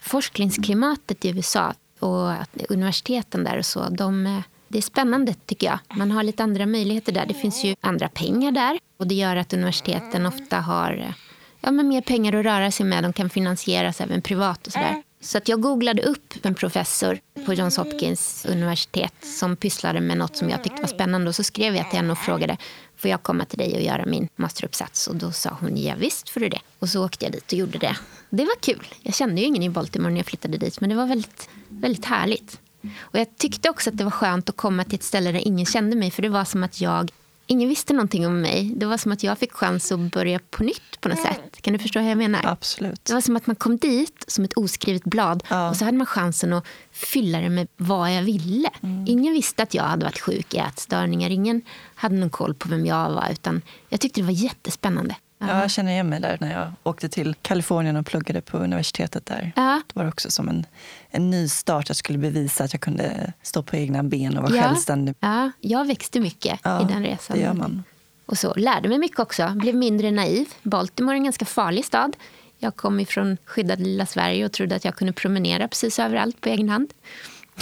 Forskningsklimatet 0.01 1.25
i 1.25 1.29
USA 1.29 1.73
och 1.99 2.31
universiteten 2.69 3.43
där 3.43 3.57
och 3.57 3.65
så, 3.65 3.89
de, 3.89 4.43
det 4.67 4.77
är 4.77 4.81
spännande 4.81 5.33
tycker 5.33 5.67
jag. 5.67 5.97
Man 5.97 6.11
har 6.11 6.23
lite 6.23 6.43
andra 6.43 6.65
möjligheter 6.65 7.11
där. 7.11 7.25
Det 7.25 7.33
finns 7.33 7.63
ju 7.63 7.75
andra 7.81 8.09
pengar 8.09 8.51
där 8.51 8.79
och 8.97 9.07
det 9.07 9.15
gör 9.15 9.35
att 9.35 9.53
universiteten 9.53 10.25
ofta 10.25 10.59
har 10.59 11.13
ja, 11.61 11.71
men 11.71 11.87
mer 11.87 12.01
pengar 12.01 12.33
att 12.35 12.45
röra 12.45 12.71
sig 12.71 12.85
med. 12.85 13.03
De 13.03 13.13
kan 13.13 13.29
finansieras 13.29 14.01
även 14.01 14.21
privat 14.21 14.67
och 14.67 14.73
sådär. 14.73 15.03
Så 15.21 15.37
att 15.37 15.47
jag 15.47 15.61
googlade 15.61 16.01
upp 16.01 16.33
en 16.41 16.55
professor 16.55 17.19
på 17.45 17.53
Johns 17.53 17.77
Hopkins 17.77 18.45
universitet 18.49 19.13
som 19.21 19.55
pysslade 19.55 20.01
med 20.01 20.17
något 20.17 20.37
som 20.37 20.49
jag 20.49 20.63
tyckte 20.63 20.81
var 20.81 20.87
spännande. 20.87 21.29
Och 21.29 21.35
så 21.35 21.43
skrev 21.43 21.75
jag 21.75 21.89
till 21.89 21.99
henne 21.99 22.11
och 22.11 22.17
frågade 22.17 22.57
får 22.97 23.09
jag 23.09 23.23
komma 23.23 23.45
till 23.45 23.57
dig 23.57 23.73
och 23.75 23.81
göra 23.81 24.05
min 24.05 24.29
masteruppsats. 24.35 25.07
Och 25.07 25.15
då 25.15 25.31
sa 25.31 25.57
hon 25.59 25.77
ja 25.77 25.95
visst 25.97 26.29
får 26.29 26.39
du 26.39 26.49
det. 26.49 26.61
Och 26.79 26.89
så 26.89 27.05
åkte 27.05 27.25
jag 27.25 27.31
dit 27.31 27.51
och 27.51 27.57
gjorde 27.57 27.77
det. 27.77 27.97
Det 28.29 28.43
var 28.43 28.55
kul. 28.61 28.87
Jag 29.01 29.13
kände 29.13 29.41
ju 29.41 29.47
ingen 29.47 29.63
i 29.63 29.69
Baltimore 29.69 30.11
när 30.11 30.19
jag 30.19 30.25
flyttade 30.25 30.57
dit 30.57 30.81
men 30.81 30.89
det 30.89 30.95
var 30.95 31.05
väldigt, 31.05 31.49
väldigt 31.67 32.05
härligt. 32.05 32.59
Och 32.99 33.19
jag 33.19 33.37
tyckte 33.37 33.69
också 33.69 33.89
att 33.89 33.97
det 33.97 34.03
var 34.03 34.11
skönt 34.11 34.49
att 34.49 34.57
komma 34.57 34.83
till 34.83 34.95
ett 34.95 35.03
ställe 35.03 35.31
där 35.31 35.47
ingen 35.47 35.65
kände 35.65 35.95
mig. 35.95 36.11
För 36.11 36.21
det 36.21 36.29
var 36.29 36.45
som 36.45 36.63
att 36.63 36.81
jag 36.81 37.11
ingen 37.51 37.69
visste 37.69 37.93
någonting 37.93 38.27
om 38.27 38.41
mig. 38.41 38.71
Det 38.75 38.85
var 38.85 38.97
som 38.97 39.11
att 39.11 39.23
jag 39.23 39.37
fick 39.37 39.51
chans 39.53 39.91
att 39.91 39.99
börja 39.99 40.39
på 40.49 40.63
nytt 40.63 41.01
på 41.01 41.09
något 41.09 41.19
sätt. 41.21 41.61
Kan 41.61 41.73
du 41.73 41.79
förstå 41.79 41.99
hur 41.99 42.09
jag 42.09 42.17
menar? 42.17 42.41
Absolut. 42.45 43.05
Det 43.05 43.13
var 43.13 43.21
som 43.21 43.35
att 43.35 43.47
man 43.47 43.55
kom 43.55 43.77
dit 43.77 44.25
som 44.27 44.43
ett 44.43 44.53
oskrivet 44.53 45.03
blad 45.03 45.43
Ja. 45.49 45.69
och 45.69 45.75
så 45.75 45.85
hade 45.85 45.97
man 45.97 46.07
chansen 46.07 46.53
att 46.53 46.65
fylla 46.91 47.39
det 47.41 47.49
med 47.49 47.67
vad 47.77 48.13
jag 48.15 48.23
ville. 48.23 48.69
Ingen 49.07 49.33
visste 49.33 49.63
att 49.63 49.73
jag 49.73 49.83
hade 49.83 50.05
varit 50.05 50.19
sjuk 50.19 50.53
i 50.53 50.57
ätstörningar. 50.57 51.29
Ingen 51.29 51.61
hade 51.95 52.15
någon 52.15 52.29
koll 52.29 52.53
på 52.53 52.69
vem 52.69 52.85
jag 52.85 53.09
var. 53.09 53.27
Utan 53.31 53.61
jag 53.89 53.99
tyckte 53.99 54.21
det 54.21 54.25
var 54.25 54.33
jättespännande. 54.33 55.15
Ja, 55.41 55.61
jag 55.61 55.71
känner 55.71 55.91
igen 55.91 56.09
mig 56.09 56.19
där 56.19 56.37
när 56.41 56.53
jag 56.53 56.71
åkte 56.83 57.09
till 57.09 57.35
Kalifornien 57.41 57.95
och 57.95 58.05
pluggade 58.05 58.41
på 58.41 58.57
universitetet 58.57 59.25
där. 59.25 59.51
Ja. 59.55 59.81
Det 59.93 59.99
var 59.99 60.07
också 60.07 60.31
som 60.31 60.49
en, 60.49 60.65
en 61.09 61.29
ny 61.29 61.47
start. 61.49 61.89
Jag 61.89 61.95
skulle 61.97 62.17
bevisa 62.17 62.63
att 62.63 62.73
jag 62.73 62.81
kunde 62.81 63.33
stå 63.41 63.63
på 63.63 63.75
egna 63.75 64.03
ben 64.03 64.37
och 64.37 64.43
vara 64.43 64.55
Ja. 64.55 64.63
självständig. 64.63 65.15
Ja, 65.19 65.51
jag 65.59 65.87
växte 65.87 66.19
mycket 66.19 66.59
Ja, 66.63 66.81
i 66.81 66.93
den 66.93 67.03
resan. 67.03 67.37
det 67.37 67.43
gör 67.43 67.53
man. 67.53 67.83
Och 68.25 68.37
så 68.37 68.53
lärde 68.53 68.89
mig 68.89 68.97
mycket 68.97 69.19
också. 69.19 69.49
Blev 69.55 69.75
mindre 69.75 70.11
naiv. 70.11 70.45
Baltimore 70.63 71.15
är 71.15 71.17
en 71.17 71.23
ganska 71.23 71.45
farlig 71.45 71.85
stad. 71.85 72.15
Jag 72.59 72.75
kom 72.75 72.99
ifrån 72.99 73.37
skyddade 73.45 73.83
lilla 73.83 74.05
Sverige 74.05 74.45
och 74.45 74.51
trodde 74.51 74.75
att 74.75 74.85
jag 74.85 74.95
kunde 74.95 75.13
promenera 75.13 75.67
precis 75.67 75.99
överallt 75.99 76.41
på 76.41 76.49
egen 76.49 76.69
hand. 76.69 76.93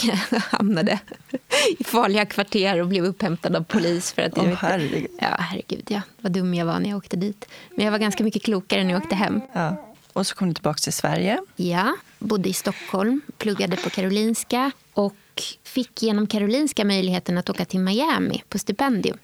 Hamnade 0.52 1.00
i 1.80 1.84
farliga 1.84 2.26
kvarter 2.26 2.82
och 2.82 2.88
blev 2.88 3.06
upphämtad 3.06 3.56
av 3.56 3.64
polis. 3.64 4.14
För 4.14 4.22
att 4.22 4.38
jag 4.38 4.44
vet- 4.44 4.60
herregud. 4.60 5.08
Ja, 5.20 5.36
herregud. 5.40 5.86
Ja. 5.88 6.02
Vad 6.22 6.32
dum 6.32 6.54
jag 6.54 6.66
var 6.66 6.80
när 6.80 6.90
jag 6.90 6.98
åkte 6.98 7.18
dit. 7.18 7.46
Men 7.76 7.86
jag 7.86 7.92
var 7.92 8.00
ganska 8.00 8.24
mycket 8.24 8.44
klokare 8.44 8.84
när 8.84 8.92
jag 8.94 9.02
åkte 9.04 9.16
hem. 9.16 9.42
Ja. 9.54 9.86
Och 10.14 10.28
så 10.28 10.36
kom 10.36 10.48
du 10.48 10.54
tillbaka 10.54 10.78
till 10.78 10.94
Sverige. 10.94 11.40
Ja, 11.56 11.96
bodde 12.20 12.50
i 12.50 12.54
Stockholm, 12.54 13.22
pluggade 13.38 13.76
på 13.76 13.90
Karolinska 13.90 14.72
och 14.94 15.16
fick 15.64 16.04
genom 16.04 16.28
Karolinska 16.28 16.86
möjligheten 16.86 17.38
att 17.38 17.50
åka 17.50 17.66
till 17.66 17.80
Miami 17.80 18.44
på 18.50 18.60
stipendium. 18.60 19.18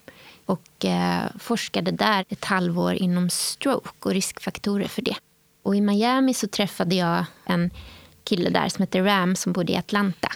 Och 0.45 0.85
eh, 0.85 1.23
forskade 1.39 1.91
där 1.91 2.25
ett 2.29 2.45
halvår 2.45 2.93
inom 2.93 3.29
stroke 3.29 3.89
och 3.99 4.11
riskfaktorer 4.11 4.87
för 4.87 5.01
det. 5.01 5.15
Och 5.63 5.75
i 5.75 5.81
Miami 5.81 6.33
så 6.33 6.47
träffade 6.47 6.95
jag 6.95 7.25
en 7.45 7.71
kille 8.23 8.49
där 8.49 8.69
som 8.69 8.81
heter 8.81 9.03
Ram 9.03 9.35
som 9.35 9.53
bodde 9.53 9.73
i 9.73 9.77
Atlanta. 9.77 10.31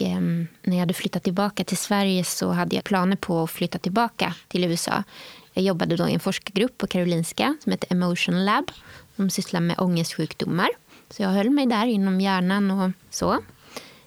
Eh, 0.00 0.20
när 0.62 0.76
jag 0.76 0.78
hade 0.78 0.94
flyttat 0.94 1.22
tillbaka 1.22 1.64
till 1.64 1.76
Sverige 1.76 2.24
så 2.24 2.50
hade 2.50 2.76
jag 2.76 2.84
planer 2.84 3.16
på 3.16 3.42
att 3.42 3.50
flytta 3.50 3.78
tillbaka 3.78 4.34
till 4.48 4.64
USA. 4.64 5.04
Jag 5.52 5.64
jobbade 5.64 5.96
då 5.96 6.08
i 6.08 6.14
en 6.14 6.20
forskargrupp 6.20 6.78
på 6.78 6.86
Karolinska 6.86 7.56
som 7.64 7.72
heter 7.72 7.92
Emotion 7.92 8.44
Lab. 8.44 8.70
De 9.16 9.30
sysslar 9.30 9.60
med 9.60 9.76
ångestsjukdomar. 9.78 10.68
Så 11.10 11.22
jag 11.22 11.28
höll 11.28 11.50
mig 11.50 11.66
där 11.66 11.86
inom 11.86 12.20
hjärnan 12.20 12.70
och 12.70 12.90
så. 13.10 13.38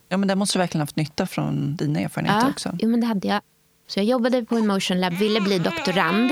Ja, 0.10 0.18
men 0.18 0.28
där 0.28 0.36
måste 0.36 0.58
du 0.58 0.60
verkligen 0.60 0.82
haft 0.82 0.96
nytta 0.96 1.28
från 1.28 1.76
dina 1.76 2.00
erfarenheter 2.00 2.50
också. 2.50 2.78
Jo, 2.80 2.90
men 2.90 3.02
det 3.02 3.08
hade 3.08 3.28
jag. 3.28 3.42
Så 3.88 4.00
jag 4.00 4.06
jobbade 4.06 4.46
på 4.46 4.56
Emotion 4.56 5.02
Lab, 5.02 5.14
ville 5.14 5.42
bli 5.42 5.60
doktorand. 5.60 6.32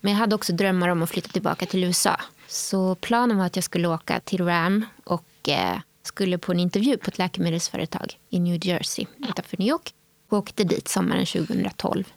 Men 0.00 0.12
jag 0.12 0.18
hade 0.18 0.34
också 0.34 0.52
drömmar 0.52 0.88
om 0.88 1.02
att 1.02 1.10
flytta 1.10 1.28
tillbaka 1.28 1.66
till 1.66 1.84
USA. 1.84 2.20
Så 2.48 2.94
planen 2.94 3.38
var 3.38 3.46
att 3.46 3.56
jag 3.56 3.64
skulle 3.64 3.88
åka 3.88 4.20
till 4.20 4.44
RAM 4.44 4.84
och 5.04 5.48
eh, 5.48 5.78
skulle 6.14 6.38
på 6.38 6.52
en 6.52 6.60
intervju 6.60 6.96
på 6.96 7.08
ett 7.08 7.18
läkemedelsföretag 7.18 8.18
i 8.30 8.38
New 8.38 8.66
Jersey 8.66 9.06
utanför 9.28 9.56
New 9.58 9.68
York. 9.68 9.94
Och 10.28 10.38
åkte 10.38 10.64
dit 10.64 10.88
sommaren 10.88 11.26
2012. 11.26 12.12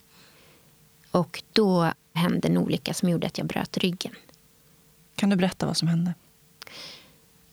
Och 1.12 1.44
då 1.54 1.92
hände 2.14 2.48
en 2.48 2.58
olycka 2.58 2.94
som 2.94 3.10
gjorde 3.10 3.28
att 3.28 3.38
jag 3.38 3.48
bröt 3.48 3.78
ryggen. 3.78 4.16
Kan 5.16 5.30
du 5.30 5.36
berätta 5.36 5.66
vad 5.66 5.78
som 5.78 5.88
hände? 5.88 6.14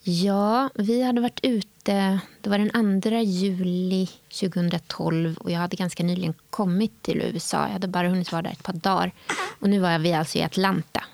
Ja, 0.03 0.70
vi 0.74 1.03
hade 1.03 1.20
varit 1.20 1.40
ute. 1.42 2.20
Det 2.40 2.51
var 2.51 2.59
den 2.59 3.03
2 3.03 3.11
juli 3.11 4.09
2012 4.40 5.36
och 5.36 5.51
jag 5.51 5.59
hade 5.59 5.76
ganska 5.76 6.03
nyligen 6.03 6.34
kommit 6.51 7.03
till 7.03 7.20
USA. 7.20 7.62
Jag 7.62 7.72
hade 7.72 7.88
bara 7.88 8.09
hunnit 8.09 8.32
vara 8.32 8.42
där 8.42 8.51
ett 8.51 8.62
par 8.62 8.72
dagar. 8.72 9.12
Och 9.61 9.70
nu 9.70 9.78
var 9.78 9.99
vi 9.99 10.12
alltså 10.12 10.38
i 10.38 10.42
Atlanta. 10.42 11.05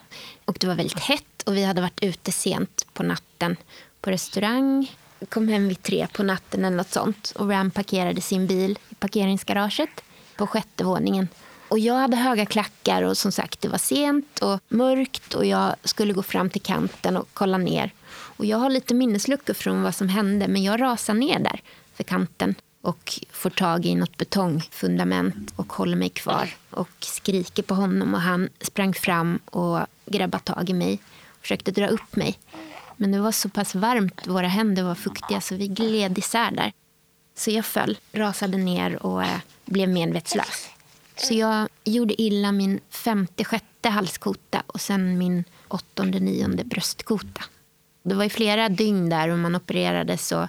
Och 0.44 0.56
det 0.60 0.66
var 0.66 0.74
väldigt 0.74 0.98
hett 0.98 1.42
och 1.46 1.56
vi 1.56 1.64
hade 1.64 1.80
varit 1.80 2.02
ute 2.02 2.32
sent 2.32 2.86
på 2.92 3.02
natten 3.02 3.56
på 4.00 4.10
restaurang. 4.10 4.90
Kom 5.28 5.48
hem 5.48 5.68
vid 5.68 5.82
tre 5.82 6.06
på 6.12 6.22
natten 6.22 6.64
eller 6.64 6.76
något 6.76 6.92
sånt. 6.92 7.32
Och 7.36 7.48
Ram 7.48 7.70
parkerade 7.70 8.20
sin 8.20 8.46
bil 8.46 8.78
i 8.88 8.94
parkeringsgaraget 8.94 10.04
på 10.36 10.46
sjätte 10.46 10.84
våningen. 10.84 11.28
Och 11.68 11.78
jag 11.78 11.94
hade 11.94 12.16
höga 12.16 12.46
klackar 12.46 13.02
och 13.02 13.16
som 13.16 13.32
sagt 13.32 13.60
det 13.60 13.68
var 13.68 13.78
sent 13.78 14.38
och 14.38 14.60
mörkt 14.68 15.34
och 15.34 15.46
jag 15.46 15.74
skulle 15.84 16.12
gå 16.12 16.22
fram 16.22 16.50
till 16.50 16.62
kanten 16.62 17.16
och 17.16 17.28
kolla 17.32 17.58
ner. 17.58 17.92
Och 18.10 18.46
jag 18.46 18.58
har 18.58 18.70
lite 18.70 18.94
minnesluckor 18.94 19.54
från 19.54 19.82
vad 19.82 19.94
som 19.94 20.08
hände 20.08 20.48
men 20.48 20.62
jag 20.62 20.80
rasar 20.80 21.14
ner 21.14 21.38
där 21.38 21.62
för 21.94 22.04
kanten 22.04 22.54
och 22.82 23.20
får 23.30 23.50
tag 23.50 23.86
i 23.86 23.94
något 23.94 24.16
betongfundament 24.16 25.52
och 25.56 25.72
håller 25.72 25.96
mig 25.96 26.08
kvar 26.08 26.54
och 26.70 26.88
skriker 27.00 27.62
på 27.62 27.74
honom 27.74 28.14
och 28.14 28.20
han 28.20 28.48
sprang 28.60 28.94
fram 28.94 29.38
och 29.44 29.80
grabbade 30.06 30.44
tag 30.44 30.70
i 30.70 30.72
mig 30.72 30.98
och 31.26 31.42
försökte 31.42 31.70
dra 31.70 31.88
upp 31.88 32.16
mig. 32.16 32.38
Men 33.00 33.12
det 33.12 33.20
var 33.20 33.32
så 33.32 33.48
pass 33.48 33.74
varmt, 33.74 34.26
våra 34.26 34.48
händer 34.48 34.82
var 34.82 34.94
fuktiga 34.94 35.40
så 35.40 35.54
vi 35.54 35.68
gled 35.68 36.18
isär 36.18 36.50
där. 36.50 36.72
Så 37.36 37.50
jag 37.50 37.64
föll, 37.64 37.98
rasade 38.12 38.58
ner 38.58 39.06
och 39.06 39.22
eh, 39.22 39.38
blev 39.64 39.88
medvetslös. 39.88 40.68
Så 41.16 41.34
jag 41.34 41.68
gjorde 41.84 42.22
illa 42.22 42.52
min 42.52 42.80
femte, 42.90 43.44
sjätte 43.44 43.88
halskota 43.88 44.62
och 44.66 44.80
sen 44.80 45.18
min 45.18 45.44
åttonde, 45.68 46.20
nionde 46.20 46.64
bröstkota. 46.64 47.42
Det 48.02 48.14
var 48.14 48.24
ju 48.24 48.30
flera 48.30 48.68
dygn 48.68 49.08
där 49.08 49.28
och 49.28 49.38
man 49.38 49.56
opererades. 49.56 50.28
Så, 50.28 50.48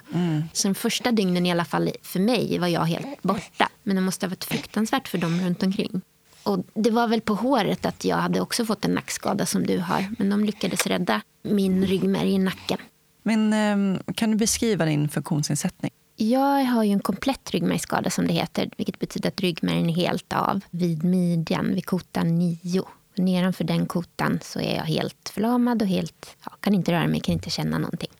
så 0.52 0.68
de 0.68 0.74
första 0.74 1.12
dygnen 1.12 1.46
i 1.46 1.50
alla 1.50 1.64
fall 1.64 1.90
för 2.02 2.20
mig 2.20 2.58
var 2.58 2.68
jag 2.68 2.84
helt 2.84 3.22
borta. 3.22 3.68
Men 3.82 3.96
det 3.96 4.02
måste 4.02 4.26
ha 4.26 4.30
varit 4.30 4.44
fruktansvärt 4.44 5.08
för 5.08 5.18
dem 5.18 5.40
runt 5.40 5.62
omkring. 5.62 6.00
Och 6.42 6.64
det 6.74 6.90
var 6.90 7.08
väl 7.08 7.20
på 7.20 7.34
håret 7.34 7.86
att 7.86 8.04
jag 8.04 8.16
hade 8.16 8.40
också 8.40 8.64
fått 8.64 8.84
en 8.84 8.94
nackskada 8.94 9.46
som 9.46 9.66
du 9.66 9.78
har. 9.78 10.14
Men 10.18 10.30
de 10.30 10.44
lyckades 10.44 10.86
rädda 10.86 11.22
min 11.42 11.86
ryggmärg 11.86 12.32
i 12.32 12.38
nacken. 12.38 12.78
Men 13.22 13.52
ehm, 13.52 13.98
kan 14.14 14.30
du 14.30 14.36
beskriva 14.36 14.84
din 14.84 15.08
funktionsnedsättning? 15.08 15.90
Jag 16.16 16.64
har 16.64 16.84
ju 16.84 16.92
en 16.92 17.00
komplett 17.00 17.50
ryggmärgsskada 17.50 18.10
som 18.10 18.26
det 18.26 18.32
heter. 18.32 18.70
Vilket 18.76 18.98
betyder 18.98 19.28
att 19.28 19.40
ryggmärgen 19.40 19.90
är 19.90 19.94
helt 19.94 20.32
av 20.32 20.60
vid 20.70 21.04
midjan, 21.04 21.74
vid 21.74 21.86
kotan 21.86 22.38
9. 22.38 22.84
Nedanför 23.14 23.64
den 23.64 23.86
kotan 23.86 24.38
så 24.42 24.60
är 24.60 24.76
jag 24.76 24.84
helt 24.84 25.28
förlamad 25.28 25.82
och 25.82 25.88
helt, 25.88 26.36
ja, 26.44 26.52
kan 26.60 26.74
inte 26.74 26.92
röra 26.92 27.06
mig, 27.06 27.20
kan 27.20 27.32
inte 27.32 27.50
känna 27.50 27.78
någonting. 27.78 28.10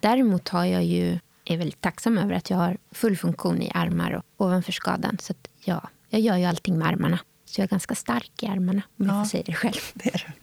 Däremot 0.00 0.48
har 0.48 0.64
jag 0.64 0.84
ju, 0.84 1.18
är 1.44 1.56
väldigt 1.56 1.80
tacksam 1.80 2.18
över 2.18 2.34
att 2.34 2.50
jag 2.50 2.56
har 2.56 2.76
full 2.90 3.16
funktion 3.16 3.62
i 3.62 3.70
armar 3.74 4.12
och 4.12 4.46
ovanför 4.46 4.72
skadan. 4.72 5.18
Så 5.20 5.34
ja, 5.64 5.88
jag 6.08 6.20
gör 6.20 6.36
ju 6.36 6.44
allting 6.44 6.78
med 6.78 6.88
armarna. 6.88 7.18
Så 7.50 7.60
jag 7.60 7.64
är 7.64 7.68
ganska 7.68 7.94
stark 7.94 8.42
i 8.42 8.46
armarna, 8.46 8.82
om 8.98 9.06
jag 9.06 9.16
Ja. 9.16 9.24
får 9.24 9.28
säga 9.30 9.42
det 9.46 9.54
själv. 9.54 9.80
Det 9.94 10.14
är 10.14 10.34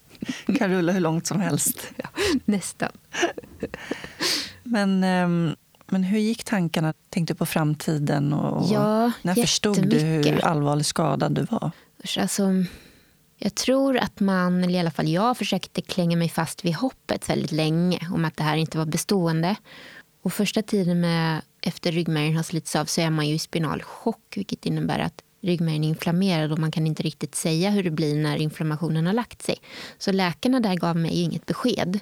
du. 0.45 0.55
kan 0.55 0.69
rulla 0.71 0.91
hur 0.91 0.99
långt 0.99 1.27
som 1.27 1.39
helst. 1.41 1.91
Nästan. 2.45 2.91
Men, 4.63 5.03
ehm, 5.03 5.55
men 5.87 6.03
hur 6.03 6.19
gick 6.19 6.43
tankarna? 6.43 6.93
Tänkte 7.09 7.33
du 7.33 7.37
på 7.37 7.45
framtiden? 7.45 8.33
Och, 8.33 8.67
Ja, 8.73 9.11
när 9.21 9.33
förstod 9.35 9.89
du 9.89 9.99
hur 9.99 10.45
allvarligt 10.45 10.85
skadad 10.87 11.31
du 11.35 11.43
var? 11.43 11.71
Alltså, 12.19 12.43
jag 13.37 13.55
tror 13.55 13.97
att 13.97 14.19
man, 14.19 14.63
eller 14.63 14.73
i 14.73 14.79
alla 14.79 14.91
fall 14.91 15.07
jag, 15.07 15.37
försökte 15.37 15.81
klänga 15.81 16.17
mig 16.17 16.29
fast 16.29 16.65
vid 16.65 16.75
hoppet 16.75 17.29
väldigt 17.29 17.51
länge 17.51 17.99
om 18.13 18.25
att 18.25 18.37
det 18.37 18.43
här 18.43 18.57
inte 18.57 18.77
var 18.77 18.85
bestående. 18.85 19.55
Och 20.21 20.33
första 20.33 20.61
tiden 20.61 20.99
med, 20.99 21.41
efter 21.61 21.91
ryggmärgen 21.91 22.35
har 22.35 22.43
slitits 22.43 22.75
av 22.75 22.85
så 22.85 23.01
är 23.01 23.09
man 23.09 23.27
ju 23.27 23.33
i 23.35 23.39
spinal 23.39 23.81
chock 23.81 24.33
vilket 24.35 24.65
innebär 24.65 24.99
att 24.99 25.21
ryggmärgen 25.47 25.83
är 25.83 25.87
inflammerad 25.87 26.51
och 26.51 26.59
man 26.59 26.71
kan 26.71 26.87
inte 26.87 27.03
riktigt 27.03 27.35
säga 27.35 27.69
hur 27.69 27.83
det 27.83 27.91
blir 27.91 28.15
när 28.15 28.37
inflammationen 28.37 29.05
har 29.05 29.13
lagt 29.13 29.41
sig. 29.41 29.55
Så 29.97 30.11
läkarna 30.11 30.59
där 30.59 30.75
gav 30.75 30.95
mig 30.95 31.21
inget 31.21 31.45
besked. 31.45 31.99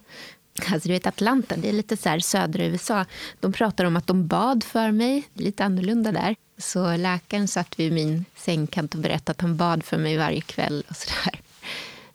Alltså 0.72 0.88
du 0.88 0.94
vet 0.94 1.08
Atlanta, 1.08 1.56
det 1.58 1.70
är 1.70 1.74
lite 1.74 1.98
så 1.98 2.10
här 2.10 2.20
södra 2.20 2.66
USA. 2.66 3.06
De 3.40 3.54
pratar 3.54 3.86
om 3.86 3.96
att 3.96 4.08
de 4.08 4.28
bad 4.28 4.64
för 4.64 4.92
mig. 4.92 5.24
Det 5.34 5.44
är 5.44 5.46
lite 5.46 5.66
annorlunda 5.66 6.12
där. 6.12 6.36
Så 6.58 6.98
läkaren 6.98 7.48
satt 7.48 7.80
vid 7.80 7.94
min 7.94 8.26
sängkant 8.36 8.96
och 8.96 9.02
berättade 9.02 9.32
att 9.32 9.42
han 9.42 9.58
bad 9.58 9.84
för 9.84 9.98
mig 9.98 10.18
varje 10.18 10.42
kväll. 10.42 10.84
och 10.90 10.96
så 10.96 11.10
där. 11.26 11.40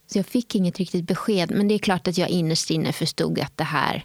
Så 0.07 0.19
jag 0.19 0.27
fick 0.27 0.55
inget 0.55 0.79
riktigt 0.79 1.05
besked. 1.05 1.51
Men 1.51 1.69
det 1.69 1.75
är 1.75 1.79
klart 1.79 2.09
att 2.09 2.19
jag 2.19 2.29
innerst 2.29 2.71
inne 2.71 2.93
förstod 2.93 3.41
att 3.41 3.57
det 3.57 3.65
här 3.65 4.05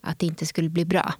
att 0.00 0.18
det 0.18 0.26
inte 0.26 0.46
skulle 0.46 0.68
bli 0.68 0.84
bra. 0.84 1.14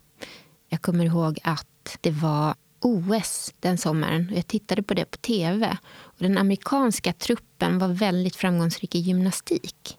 Jag 0.68 0.82
kommer 0.82 1.04
ihåg 1.04 1.38
att 1.42 1.98
det 2.00 2.10
var 2.10 2.54
OS 2.80 3.54
den 3.60 3.78
sommaren. 3.78 4.28
och 4.30 4.38
Jag 4.38 4.46
tittade 4.46 4.82
på 4.82 4.94
det 4.94 5.04
på 5.04 5.16
tv. 5.16 5.76
Och 5.92 6.18
den 6.18 6.38
amerikanska 6.38 7.12
truppen 7.12 7.78
var 7.78 7.88
väldigt 7.88 8.36
framgångsrik 8.36 8.94
i 8.94 8.98
gymnastik. 8.98 9.98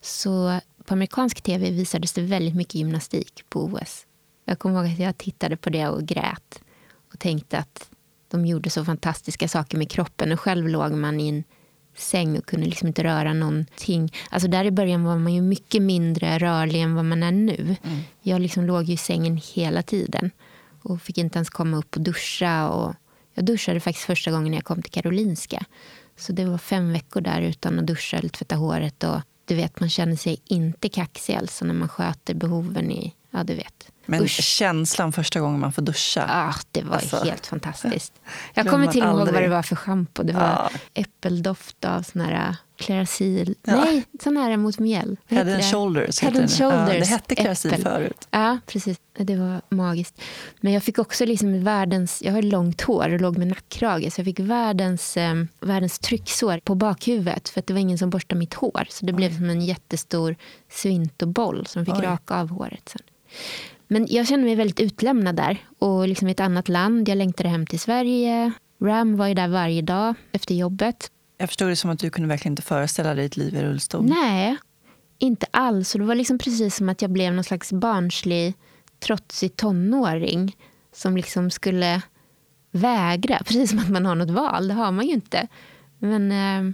Så 0.00 0.60
på 0.84 0.94
amerikansk 0.94 1.42
tv 1.42 1.70
visades 1.70 2.12
det 2.12 2.22
väldigt 2.22 2.54
mycket 2.54 2.74
gymnastik 2.74 3.44
på 3.48 3.64
OS. 3.64 4.06
Jag 4.44 4.58
kommer 4.58 4.76
ihåg 4.84 4.92
att 4.92 4.98
jag 4.98 5.18
tittade 5.18 5.56
på 5.56 5.70
det 5.70 5.88
och 5.88 6.06
grät 6.06 6.60
och 7.12 7.18
tänkte 7.18 7.58
att 7.58 7.90
de 8.28 8.46
gjorde 8.46 8.70
så 8.70 8.84
fantastiska 8.84 9.48
saker 9.48 9.78
med 9.78 9.90
kroppen. 9.90 10.32
Och 10.32 10.40
själv 10.40 10.68
låg 10.68 10.92
man 10.92 11.20
i 11.20 11.28
en 11.28 11.44
säng 11.96 12.38
och 12.38 12.46
kunde 12.46 12.66
liksom 12.66 12.88
inte 12.88 13.04
röra 13.04 13.32
någonting. 13.32 14.12
Alltså 14.30 14.48
där 14.48 14.64
i 14.64 14.70
början 14.70 15.04
var 15.04 15.18
man 15.18 15.34
ju 15.34 15.42
mycket 15.42 15.82
mindre 15.82 16.38
rörlig 16.38 16.82
än 16.82 16.94
vad 16.94 17.04
man 17.04 17.22
är 17.22 17.32
nu. 17.32 17.76
Jag 18.22 18.40
liksom 18.40 18.64
låg 18.64 18.84
ju 18.84 18.94
i 18.94 18.96
sängen 18.96 19.40
hela 19.54 19.82
tiden. 19.82 20.30
Och 20.82 21.02
fick 21.02 21.18
inte 21.18 21.38
ens 21.38 21.50
komma 21.50 21.76
upp 21.76 21.96
och 21.96 22.02
duscha. 22.02 22.68
Och 22.68 22.94
jag 23.34 23.44
duschade 23.44 23.80
faktiskt 23.80 24.06
första 24.06 24.30
gången 24.30 24.52
jag 24.54 24.64
kom 24.64 24.82
till 24.82 24.92
Karolinska. 24.92 25.64
Så 26.16 26.32
det 26.32 26.44
var 26.44 26.58
fem 26.58 26.92
veckor 26.92 27.20
där 27.20 27.40
utan 27.40 27.78
att 27.78 27.86
duscha 27.86 28.16
eller 28.16 28.28
tvätta 28.28 28.56
håret. 28.56 29.04
Och 29.04 29.20
du 29.44 29.54
vet, 29.54 29.80
man 29.80 29.90
känner 29.90 30.16
sig 30.16 30.40
inte 30.44 30.88
kaxig 30.88 31.34
alltså 31.34 31.64
när 31.64 31.74
man 31.74 31.88
sköter 31.88 32.34
behoven 32.34 32.90
i, 32.90 33.14
ja 33.30 33.44
du 33.44 33.54
vet. 33.54 33.86
Men 34.06 34.22
Usch. 34.22 34.30
känslan 34.42 35.12
första 35.12 35.40
gången 35.40 35.60
man 35.60 35.72
får 35.72 35.82
duscha. 35.82 36.26
Ah, 36.28 36.54
det 36.70 36.82
var 36.82 36.94
Alltså. 36.96 37.24
helt 37.24 37.46
fantastiskt. 37.46 38.12
Jag 38.54 38.66
kommer 38.68 38.86
till 38.86 39.02
med 39.02 39.10
ihåg 39.10 39.20
aldrig. 39.20 39.34
vad 39.34 39.42
det 39.42 39.48
var 39.48 39.62
för 39.62 39.76
schampo. 39.76 40.22
Det 40.22 40.32
var 40.32 40.42
Ja. 40.42 40.70
äppeldoft 40.94 41.84
av 41.84 42.02
sån 42.02 42.20
här 42.20 42.56
Clarasil. 42.80 43.54
Ja. 43.62 43.84
Nej, 43.84 44.04
sån 44.22 44.36
här 44.36 44.56
mot 44.56 44.78
mjäll. 44.78 45.16
Head 45.26 45.54
and 45.54 45.64
shoulders. 45.64 46.20
Head 46.20 46.40
and 46.40 46.50
shoulders. 46.50 46.88
Ja, 46.88 46.98
det 46.98 47.06
hette 47.06 47.34
Clarasil 47.34 47.70
förut. 47.70 48.28
Ja, 48.30 48.58
precis. 48.66 48.98
Det 49.18 49.36
var 49.36 49.60
magiskt. 49.68 50.20
Men 50.60 50.72
jag 50.72 50.82
fick 50.82 50.98
också 50.98 51.24
liksom 51.24 51.64
världens... 51.64 52.22
Jag 52.22 52.32
har 52.32 52.42
långt 52.42 52.80
hår 52.80 53.12
och 53.12 53.20
låg 53.20 53.38
med 53.38 53.48
nackkrage. 53.48 54.12
Så 54.12 54.20
jag 54.20 54.24
fick 54.24 54.40
världens, 54.40 55.16
eh, 55.16 55.34
världens 55.60 55.98
trycksår 55.98 56.60
på 56.64 56.74
bakhuvudet. 56.74 57.48
För 57.48 57.60
att 57.60 57.66
det 57.66 57.72
var 57.72 57.80
ingen 57.80 57.98
som 57.98 58.10
borstade 58.10 58.38
mitt 58.38 58.54
hår. 58.54 58.86
Så 58.90 59.06
det 59.06 59.12
blev 59.12 59.36
som 59.36 59.50
en 59.50 59.60
jättestor 59.60 60.36
svintoboll 60.70 61.66
som 61.66 61.86
fick 61.86 61.94
Oj. 61.94 62.04
raka 62.04 62.40
av 62.40 62.48
håret 62.48 62.88
sen. 62.88 63.02
Men 63.88 64.06
jag 64.10 64.28
kände 64.28 64.46
mig 64.46 64.54
väldigt 64.54 64.80
utlämnad 64.80 65.36
där. 65.36 65.58
Och 65.78 66.08
liksom 66.08 66.28
i 66.28 66.30
ett 66.30 66.40
annat 66.40 66.68
land. 66.68 67.08
Jag 67.08 67.18
längtade 67.18 67.48
hem 67.48 67.66
till 67.66 67.80
Sverige. 67.80 68.52
Ram 68.82 69.16
var 69.16 69.26
ju 69.26 69.34
där 69.34 69.48
varje 69.48 69.82
dag 69.82 70.14
efter 70.32 70.54
jobbet. 70.54 71.10
Jag 71.40 71.48
förstod 71.48 71.68
det 71.68 71.76
som 71.76 71.90
att 71.90 71.98
du 71.98 72.10
kunde 72.10 72.28
verkligen 72.28 72.52
inte 72.52 72.62
föreställa 72.62 73.14
dig 73.14 73.26
ett 73.26 73.36
liv 73.36 73.54
i 73.54 73.62
rullstol. 73.62 74.04
Nej, 74.04 74.56
inte 75.18 75.46
alls. 75.50 75.94
Och 75.94 76.00
det 76.00 76.06
var 76.06 76.14
liksom 76.14 76.38
precis 76.38 76.76
som 76.76 76.88
att 76.88 77.02
jag 77.02 77.10
blev 77.10 77.32
någon 77.32 77.44
slags 77.44 77.72
barnslig, 77.72 78.54
trotsig 78.98 79.56
tonåring 79.56 80.56
som 80.92 81.16
liksom 81.16 81.50
skulle 81.50 82.02
vägra. 82.70 83.38
Precis 83.44 83.70
som 83.70 83.78
att 83.78 83.88
man 83.88 84.06
har 84.06 84.14
något 84.14 84.30
val. 84.30 84.68
Det 84.68 84.74
har 84.74 84.92
man 84.92 85.06
ju 85.06 85.12
inte. 85.12 85.48
Men 85.98 86.32
eh, 86.32 86.72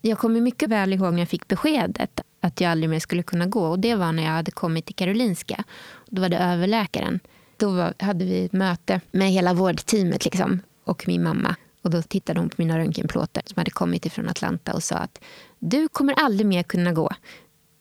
jag 0.00 0.18
kommer 0.18 0.40
mycket 0.40 0.68
väl 0.68 0.92
ihåg 0.92 1.12
när 1.12 1.20
jag 1.20 1.28
fick 1.28 1.48
beskedet 1.48 2.20
att 2.40 2.60
jag 2.60 2.70
aldrig 2.70 2.90
mer 2.90 3.00
skulle 3.00 3.22
kunna 3.22 3.46
gå. 3.46 3.66
Och 3.66 3.78
Det 3.78 3.94
var 3.94 4.12
när 4.12 4.22
jag 4.22 4.30
hade 4.30 4.50
kommit 4.50 4.86
till 4.86 4.94
Karolinska. 4.94 5.64
Då 6.06 6.22
var 6.22 6.28
det 6.28 6.38
överläkaren. 6.38 7.20
Då 7.56 7.70
var, 7.70 7.94
hade 7.98 8.24
vi 8.24 8.44
ett 8.44 8.52
möte 8.52 9.00
med 9.10 9.30
hela 9.30 9.54
vårdteamet 9.54 10.24
liksom, 10.24 10.60
och 10.84 11.04
min 11.08 11.22
mamma. 11.22 11.56
Och 11.84 11.90
Då 11.90 12.02
tittade 12.02 12.40
hon 12.40 12.48
på 12.48 12.54
mina 12.58 12.78
röntgenplåtar 12.78 13.42
som 13.46 13.60
hade 13.60 13.70
kommit 13.70 14.06
ifrån 14.06 14.28
Atlanta 14.28 14.72
och 14.72 14.82
sa 14.82 14.96
att 14.96 15.20
du 15.58 15.88
kommer 15.88 16.12
aldrig 16.12 16.46
mer 16.46 16.62
kunna 16.62 16.92
gå. 16.92 17.10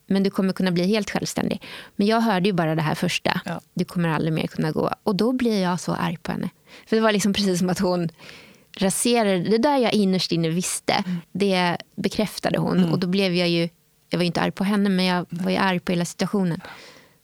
Men 0.08 0.24
du 0.24 0.30
kommer 0.30 0.54
kunna 0.54 0.72
bli 0.72 0.84
helt 0.88 1.10
självständig. 1.10 1.62
Men 1.96 2.08
jag 2.08 2.22
hörde 2.22 2.50
ju 2.50 2.54
bara 2.54 2.76
det 2.76 2.82
här 2.82 2.96
första. 2.96 3.42
Ja. 3.46 3.62
Du 3.74 3.86
kommer 3.86 4.10
aldrig 4.10 4.34
mer 4.34 4.48
kunna 4.48 4.72
gå. 4.72 4.92
Och 5.04 5.16
då 5.16 5.32
blir 5.32 5.62
jag 5.62 5.80
så 5.80 5.94
arg 5.94 6.18
på 6.18 6.32
henne. 6.32 6.50
För 6.88 6.96
det 6.96 7.02
var 7.02 7.12
liksom 7.12 7.34
precis 7.34 7.60
som 7.60 7.70
att 7.70 7.80
hon 7.80 8.10
raserade 8.78 9.40
det 9.40 9.58
där 9.58 9.78
jag 9.78 9.94
innerst 9.94 10.32
inne 10.32 10.50
visste. 10.50 11.04
Det 11.32 11.78
bekräftade 11.96 12.60
hon. 12.60 12.92
Och 12.92 13.00
då 13.00 13.08
blev 13.08 13.36
jag 13.36 13.50
ju, 13.50 13.70
jag 14.10 14.18
var 14.18 14.24
ju 14.24 14.28
inte 14.28 14.42
arg 14.42 14.52
på 14.52 14.64
henne 14.64 14.90
men 14.90 15.06
jag 15.06 15.26
var 15.30 15.52
ju 15.52 15.58
arg 15.58 15.80
på 15.80 15.92
hela 15.92 16.06
situationen. 16.06 16.62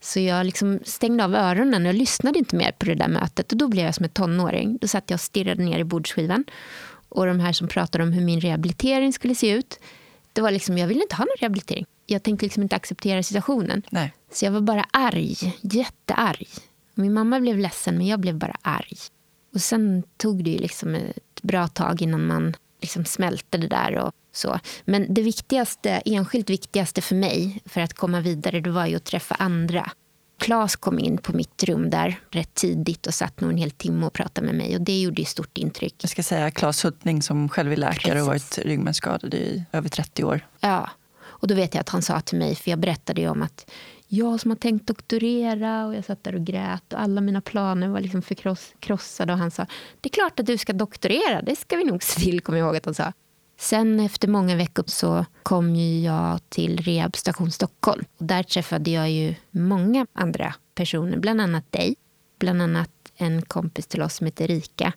Så 0.02 0.20
jag 0.20 0.46
liksom 0.46 0.80
stängde 0.84 1.24
av 1.24 1.36
öronen 1.36 1.82
och 1.82 1.90
jag 1.90 1.96
lyssnade 1.96 2.40
inte 2.40 2.56
mer 2.56 2.72
på 2.72 2.86
det 2.86 2.96
där 2.96 3.08
mötet. 3.08 3.52
Och 3.52 3.58
då 3.58 3.68
blev 3.68 3.86
jag 3.86 3.96
som 3.96 4.04
en 4.04 4.10
tonåring. 4.10 4.78
Då 4.82 4.88
satt 4.88 5.10
jag 5.10 5.18
och 5.18 5.22
stirrade 5.22 5.64
ner 5.64 5.80
i 5.80 5.84
bordsskivan. 5.84 6.44
Och 7.10 7.26
de 7.26 7.40
här 7.40 7.54
som 7.54 7.68
pratade 7.68 8.04
om 8.04 8.14
hur 8.14 8.22
min 8.26 8.42
rehabilitering 8.42 9.14
skulle 9.14 9.36
se 9.36 9.50
ut. 9.50 9.80
Det 10.34 10.42
var 10.42 10.52
liksom, 10.52 10.78
jag 10.78 10.88
ville 10.88 11.02
inte 11.02 11.16
ha 11.16 11.26
någon 11.26 11.36
rehabilitering. 11.40 11.86
Jag 12.06 12.24
tänkte 12.24 12.46
liksom 12.46 12.64
inte 12.64 12.76
acceptera 12.76 13.24
situationen. 13.24 13.84
Nej. 13.90 14.14
Så 14.32 14.46
jag 14.46 14.52
var 14.52 14.62
bara 14.62 14.86
arg, 14.92 15.36
jättearg. 15.62 16.48
Min 16.94 17.14
mamma 17.14 17.40
blev 17.40 17.58
ledsen 17.58 17.98
men 17.98 18.08
jag 18.08 18.20
blev 18.20 18.36
bara 18.36 18.56
arg. 18.62 18.98
Och 19.54 19.62
sen 19.62 20.04
tog 20.18 20.44
det 20.44 20.50
ju 20.50 20.58
liksom 20.58 20.96
ett 20.96 21.42
bra 21.42 21.68
tag 21.68 22.02
innan 22.02 22.28
man 22.28 22.56
liksom 22.82 23.06
smälte 23.06 23.58
det 23.58 23.68
där 23.68 23.98
och 23.98 24.12
så. 24.40 24.60
Men 24.86 25.14
det 25.14 25.22
viktigaste, 25.22 26.02
enskilt 26.06 26.50
viktigaste 26.50 27.02
för 27.02 27.16
mig 27.16 27.62
för 27.66 27.82
att 27.82 27.94
komma 27.94 28.22
vidare 28.22 28.60
det 28.60 28.70
var 28.70 28.86
ju 28.86 28.96
att 28.96 29.06
träffa 29.06 29.36
andra. 29.36 29.92
Klas 30.40 30.76
kom 30.76 31.00
in 31.00 31.18
på 31.18 31.36
mitt 31.36 31.64
rum 31.64 31.90
där 31.90 32.20
rätt 32.32 32.54
tidigt 32.54 33.08
och 33.08 33.14
satt 33.14 33.42
nog 33.42 33.52
en 33.52 33.58
hel 33.58 33.72
timme 33.72 34.06
och 34.06 34.14
pratade 34.14 34.48
med 34.48 34.56
mig 34.56 34.76
och 34.76 34.82
det 34.82 35.02
gjorde 35.02 35.22
ju 35.22 35.26
stort 35.26 35.58
intryck. 35.58 35.96
Jag 36.02 36.10
ska 36.10 36.24
säga 36.24 36.52
Claes 36.52 36.86
Huttning 36.86 37.22
som 37.22 37.50
själv 37.50 37.72
är 37.72 37.78
läkare 37.78 38.22
och 38.22 38.28
varit 38.28 38.58
ryggmärgsskadad 38.58 39.34
i 39.34 39.64
över 39.72 39.90
30 39.90 40.24
år. 40.24 40.48
Ja, 40.60 40.90
och 41.40 41.48
då 41.48 41.56
vet 41.56 41.74
jag 41.74 41.82
att 41.82 41.90
han 41.90 42.02
sa 42.02 42.22
till 42.22 42.38
mig, 42.38 42.56
för 42.56 42.70
jag 42.70 42.80
berättade 42.80 43.22
ju 43.22 43.30
om 43.30 43.42
att 43.42 43.72
jag 44.08 44.40
som 44.40 44.52
har 44.52 44.56
tänkt 44.56 44.88
doktorera 44.88 45.86
och 45.86 45.96
jag 45.96 46.06
satt 46.06 46.24
där 46.24 46.36
och 46.36 46.46
grät 46.46 46.94
och 46.94 47.02
alla 47.02 47.22
mina 47.22 47.42
planer 47.42 47.88
var 47.88 48.00
liksom 48.00 48.22
förkrossade 48.22 49.34
och 49.34 49.40
han 49.40 49.52
sa, 49.52 49.66
det 50.02 50.10
är 50.10 50.14
klart 50.14 50.40
att 50.40 50.46
du 50.46 50.58
ska 50.58 50.74
doktorera, 50.74 51.42
det 51.42 51.56
ska 51.56 51.76
vi 51.76 51.84
nog 51.84 52.04
se 52.10 52.20
till, 52.20 52.42
kommer 52.42 52.60
jag 52.60 52.66
ihåg 52.66 52.78
att 52.78 52.86
han 52.86 52.94
sa. 52.94 53.14
Sen 53.60 54.00
efter 54.00 54.28
många 54.28 54.56
veckor 54.56 54.84
så 54.88 55.26
kom 55.44 55.76
ju 55.76 56.00
jag 56.00 56.50
till 56.50 56.78
Rehabstation 56.78 57.52
Stockholm. 57.52 58.06
Och 58.18 58.26
där 58.26 58.44
träffade 58.44 58.92
jag 58.92 59.12
ju 59.12 59.36
många 59.52 60.08
andra 60.14 60.56
personer, 60.76 61.18
bland 61.18 61.42
annat 61.42 61.72
dig. 61.72 61.96
Bland 62.40 62.62
annat 62.62 62.92
en 63.16 63.42
kompis 63.42 63.88
till 63.88 64.02
oss 64.02 64.16
som 64.16 64.26
heter 64.26 64.48
Rika 64.48 64.94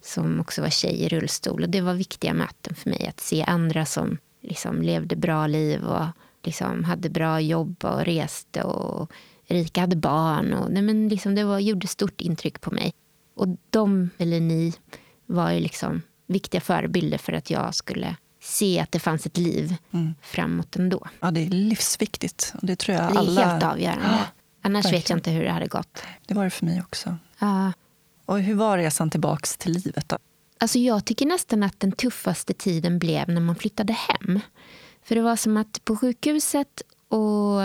som 0.00 0.40
också 0.40 0.62
var 0.62 0.70
tjej 0.70 1.02
i 1.02 1.08
rullstol. 1.08 1.62
Och 1.62 1.70
det 1.70 1.80
var 1.80 1.94
viktiga 1.94 2.34
möten 2.34 2.74
för 2.74 2.90
mig 2.90 3.06
att 3.06 3.20
se 3.20 3.42
andra 3.42 3.86
som 3.86 4.18
liksom 4.42 4.82
levde 4.82 5.16
bra 5.16 5.46
liv 5.46 5.84
och 5.84 6.06
liksom 6.42 6.84
hade 6.84 7.10
bra 7.10 7.40
jobb 7.40 7.84
och 7.84 8.04
reste. 8.04 8.62
och 8.62 9.10
Rika 9.46 9.80
hade 9.80 9.96
barn. 9.96 10.52
Och, 10.52 10.70
nej 10.70 10.82
men 10.82 11.08
liksom 11.08 11.34
det 11.34 11.44
var, 11.44 11.58
gjorde 11.58 11.86
stort 11.86 12.20
intryck 12.20 12.60
på 12.60 12.70
mig. 12.70 12.92
Och 13.34 13.48
de, 13.70 14.10
eller 14.18 14.40
ni, 14.40 14.72
var 15.26 15.50
ju 15.50 15.60
liksom 15.60 16.02
viktiga 16.26 16.60
förebilder 16.60 17.18
för 17.18 17.32
att 17.32 17.50
jag 17.50 17.74
skulle 17.74 18.16
se 18.42 18.80
att 18.80 18.92
det 18.92 18.98
fanns 18.98 19.26
ett 19.26 19.36
liv 19.36 19.76
framåt 20.22 20.76
ändå. 20.76 21.06
Ja, 21.20 21.30
det 21.30 21.40
är 21.46 21.50
livsviktigt. 21.50 22.52
Och 22.60 22.66
det 22.66 22.76
tror 22.76 22.96
jag 22.96 23.12
Det 23.12 23.14
är 23.14 23.18
alla... 23.18 23.46
helt 23.46 23.62
avgörande. 23.62 24.18
Annars 24.62 24.84
vet 24.84 24.92
verkligen. 24.92 25.16
jag 25.16 25.18
inte 25.18 25.30
hur 25.30 25.44
det 25.44 25.50
hade 25.50 25.66
gått. 25.66 26.02
Det 26.26 26.34
var 26.34 26.44
det 26.44 26.50
för 26.50 26.66
mig 26.66 26.80
också. 26.80 27.16
Ja. 27.38 27.72
Och 28.24 28.40
hur 28.40 28.54
var 28.54 28.78
resan 28.78 29.10
tillbaks 29.10 29.56
till 29.56 29.72
livet 29.72 30.08
då? 30.08 30.18
Alltså 30.60 30.78
jag 30.78 31.04
tycker 31.04 31.26
nästan 31.26 31.62
att 31.62 31.80
den 31.80 31.92
tuffaste 31.92 32.54
tiden 32.54 32.98
blev 32.98 33.28
när 33.28 33.40
man 33.40 33.56
flyttade 33.56 33.92
hem. 33.92 34.40
För 35.02 35.14
det 35.14 35.20
var 35.22 35.36
som 35.36 35.56
att 35.56 35.84
på 35.84 35.96
sjukhuset 35.96 36.82
och 37.08 37.60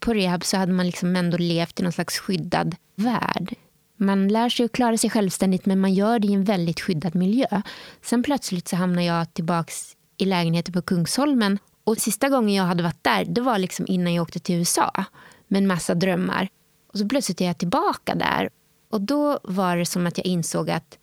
på 0.00 0.14
rehab 0.14 0.44
så 0.44 0.56
hade 0.56 0.72
man 0.72 0.86
liksom 0.86 1.16
ändå 1.16 1.36
levt 1.38 1.80
i 1.80 1.82
någon 1.82 1.92
slags 1.92 2.18
skyddad 2.18 2.76
värld. 2.94 3.54
Man 3.96 4.28
lär 4.28 4.48
sig 4.48 4.66
att 4.66 4.72
klara 4.72 4.96
sig 4.96 5.10
självständigt 5.10 5.66
men 5.66 5.80
man 5.80 5.94
gör 5.94 6.18
det 6.18 6.28
i 6.28 6.32
en 6.32 6.44
väldigt 6.44 6.80
skyddad 6.80 7.14
miljö. 7.14 7.62
Sen 8.02 8.22
plötsligt 8.22 8.68
så 8.68 8.76
hamnar 8.76 9.02
jag 9.02 9.34
tillbaks 9.34 9.96
i 10.16 10.24
lägenheten 10.24 10.72
på 10.72 10.82
Kungsholmen. 10.82 11.58
Och 11.84 11.98
sista 11.98 12.28
gången 12.28 12.54
jag 12.54 12.64
hade 12.64 12.82
varit 12.82 13.04
där 13.04 13.24
det 13.24 13.40
var 13.40 13.58
liksom 13.58 13.86
innan 13.88 14.14
jag 14.14 14.22
åkte 14.22 14.38
till 14.38 14.54
USA 14.54 15.04
med 15.48 15.58
en 15.58 15.66
massa 15.66 15.94
drömmar. 15.94 16.48
Och 16.92 16.98
så 16.98 17.08
plötsligt 17.08 17.40
är 17.40 17.46
jag 17.46 17.58
tillbaka 17.58 18.14
där. 18.14 18.50
Och 18.90 19.00
då 19.00 19.38
var 19.42 19.76
det 19.76 19.86
som 19.86 20.06
att 20.06 20.18
jag 20.18 20.26
insåg 20.26 20.70
att 20.70 20.98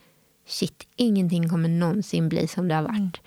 shit, 0.48 0.88
ingenting 0.96 1.50
kommer 1.50 1.70
någonsin 1.70 2.30
bli 2.30 2.48
som 2.48 2.68
det 2.68 2.76
har 2.76 2.84
varit. 2.84 3.22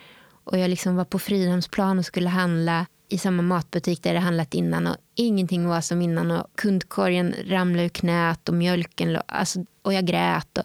Och 0.44 0.58
jag 0.58 0.70
liksom 0.70 0.96
var 0.96 1.04
på 1.04 1.18
Fridhemsplan 1.18 1.98
och 1.98 2.04
skulle 2.04 2.28
handla 2.28 2.86
i 3.08 3.18
samma 3.18 3.42
matbutik 3.42 4.02
där 4.02 4.14
jag 4.14 4.20
handlat 4.20 4.54
innan 4.54 4.86
och 4.86 4.96
ingenting 5.14 5.68
var 5.68 5.80
som 5.80 6.02
innan 6.02 6.30
och 6.30 6.46
kundkorgen 6.54 7.34
ramlade 7.46 7.84
ur 7.84 7.88
knät 7.88 8.48
och 8.48 8.54
mjölken 8.54 9.18
alltså, 9.26 9.64
och 9.82 9.94
jag 9.94 10.06
grät. 10.06 10.58
Och, 10.58 10.64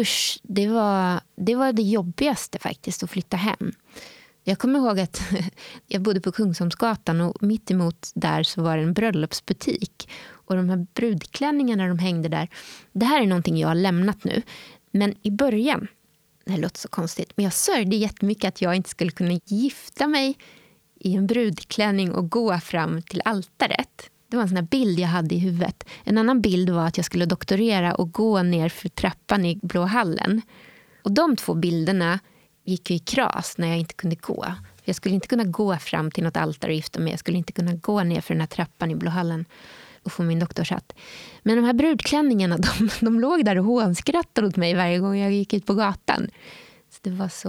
usch, 0.00 0.40
det 0.42 0.68
var, 0.68 1.20
det 1.36 1.54
var 1.54 1.72
det 1.72 1.82
jobbigaste 1.82 2.58
faktiskt, 2.58 3.02
att 3.02 3.10
flytta 3.10 3.36
hem. 3.36 3.72
Jag 4.44 4.58
kommer 4.58 4.78
ihåg 4.78 5.00
att 5.00 5.20
jag 5.86 6.02
bodde 6.02 6.20
på 6.20 6.32
Kungsholmsgatan 6.32 7.20
och 7.20 7.42
mitt 7.42 7.70
emot 7.70 8.10
där 8.14 8.42
så 8.42 8.62
var 8.62 8.76
det 8.76 8.82
en 8.82 8.92
bröllopsbutik. 8.92 10.08
Och 10.28 10.56
de 10.56 10.68
här 10.68 10.86
brudklänningarna 10.94 11.88
de 11.88 11.98
hängde 11.98 12.28
där. 12.28 12.48
Det 12.92 13.06
här 13.06 13.22
är 13.22 13.26
någonting 13.26 13.58
jag 13.58 13.68
har 13.68 13.74
lämnat 13.74 14.24
nu. 14.24 14.42
Men 14.90 15.14
i 15.22 15.30
början, 15.30 15.88
det 16.44 16.52
här 16.52 16.58
låter 16.58 16.78
så 16.78 16.88
konstigt, 16.88 17.32
men 17.36 17.44
jag 17.44 17.52
sörjde 17.52 17.96
jättemycket 17.96 18.48
att 18.48 18.62
jag 18.62 18.74
inte 18.74 18.90
skulle 18.90 19.10
kunna 19.10 19.40
gifta 19.44 20.06
mig 20.06 20.38
i 21.00 21.14
en 21.14 21.26
brudklänning 21.26 22.12
och 22.12 22.30
gå 22.30 22.58
fram 22.58 23.02
till 23.02 23.22
altaret. 23.24 24.10
Det 24.28 24.36
var 24.36 24.42
en 24.42 24.48
sån 24.48 24.56
här 24.56 24.64
bild 24.64 24.98
jag 24.98 25.08
hade 25.08 25.34
i 25.34 25.38
huvudet. 25.38 25.84
En 26.04 26.18
annan 26.18 26.40
bild 26.40 26.70
var 26.70 26.86
att 26.86 26.96
jag 26.96 27.06
skulle 27.06 27.26
doktorera 27.26 27.94
och 27.94 28.12
gå 28.12 28.42
ner 28.42 28.68
för 28.68 28.88
trappan 28.88 29.44
i 29.44 29.58
Blå 29.62 29.82
hallen. 29.82 30.42
Och 31.02 31.12
de 31.12 31.36
två 31.36 31.54
bilderna 31.54 32.18
gick 32.64 32.90
ju 32.90 32.96
i 32.96 32.98
kras 32.98 33.58
när 33.58 33.68
jag 33.68 33.78
inte 33.78 33.94
kunde 33.94 34.16
gå. 34.16 34.46
Jag 34.84 34.96
skulle 34.96 35.14
inte 35.14 35.28
kunna 35.28 35.44
gå 35.44 35.76
fram 35.76 36.10
till 36.10 36.24
något 36.24 36.36
altare 36.36 36.70
och 36.70 36.76
gifta 36.76 37.00
mig. 37.00 37.10
Jag 37.10 37.20
skulle 37.20 37.38
inte 37.38 37.52
kunna 37.52 37.74
gå 37.74 38.02
ner 38.02 38.20
för 38.20 38.34
den 38.34 38.40
här 38.40 38.48
trappan 38.48 38.90
i 38.90 38.94
Blå 38.94 39.10
hallen 39.10 39.44
och 40.02 40.12
få 40.12 40.22
min 40.22 40.38
doktorshatt. 40.38 40.92
Men 41.42 41.56
de 41.56 41.64
här 41.64 41.72
brudklänningarna 41.72 42.58
de, 42.78 42.90
de 43.00 43.20
låg 43.20 43.44
där 43.44 43.58
och 43.58 43.64
hånskrattade 43.64 44.46
åt 44.46 44.56
mig 44.56 44.74
varje 44.74 44.98
gång 44.98 45.18
jag 45.18 45.32
gick 45.32 45.54
ut 45.54 45.66
på 45.66 45.74
gatan. 45.74 46.30
Så 46.90 46.98
det 47.02 47.10
var 47.10 47.28
så, 47.28 47.48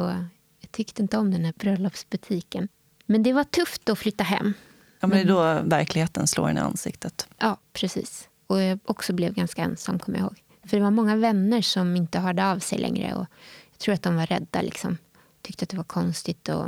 jag 0.60 0.72
tyckte 0.72 1.02
inte 1.02 1.18
om 1.18 1.32
den 1.32 1.46
här 1.46 1.54
bröllopsbutiken. 1.58 2.68
Men 3.10 3.24
det 3.24 3.34
var 3.34 3.44
tufft 3.44 3.90
att 3.90 4.00
flytta 4.00 4.24
hem. 4.24 4.54
Ja, 5.00 5.08
men 5.08 5.18
det 5.18 5.24
är 5.24 5.28
då 5.28 5.70
verkligheten 5.70 6.28
slår 6.28 6.50
en 6.50 6.58
i 6.58 6.62
ansiktet. 6.62 7.28
Ja, 7.38 7.58
precis. 7.74 8.30
Och 8.48 8.62
jag 8.62 8.80
också 8.86 9.14
blev 9.14 9.34
ganska 9.34 9.62
ensam, 9.62 10.00
kommer 10.00 10.18
jag 10.18 10.26
ihåg. 10.26 10.44
För 10.66 10.78
det 10.78 10.84
var 10.84 10.92
många 10.92 11.16
vänner 11.16 11.62
som 11.62 11.96
inte 11.96 12.20
hörde 12.20 12.46
av 12.46 12.60
sig 12.60 12.80
längre. 12.80 13.14
Och 13.16 13.26
jag 13.72 13.80
tror 13.80 13.94
att 13.94 14.04
de 14.04 14.16
var 14.16 14.26
rädda. 14.26 14.62
Liksom. 14.62 14.98
Tyckte 15.42 15.64
att 15.64 15.70
det 15.70 15.78
var 15.78 15.84
konstigt. 15.84 16.50
Och, 16.50 16.66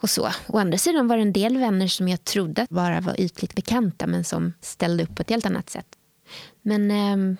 och 0.00 0.10
så. 0.10 0.30
Å 0.46 0.58
andra 0.58 0.78
sidan 0.78 1.08
var 1.08 1.16
det 1.16 1.22
en 1.22 1.32
del 1.32 1.58
vänner 1.58 1.88
som 1.88 2.08
jag 2.08 2.24
trodde 2.24 2.66
bara 2.70 3.00
var 3.00 3.20
ytligt 3.20 3.54
bekanta 3.54 4.06
men 4.06 4.24
som 4.24 4.52
ställde 4.60 5.02
upp 5.04 5.14
på 5.14 5.22
ett 5.22 5.30
helt 5.30 5.46
annat 5.46 5.70
sätt. 5.70 5.86
Men 6.62 6.90
eh, 6.90 7.38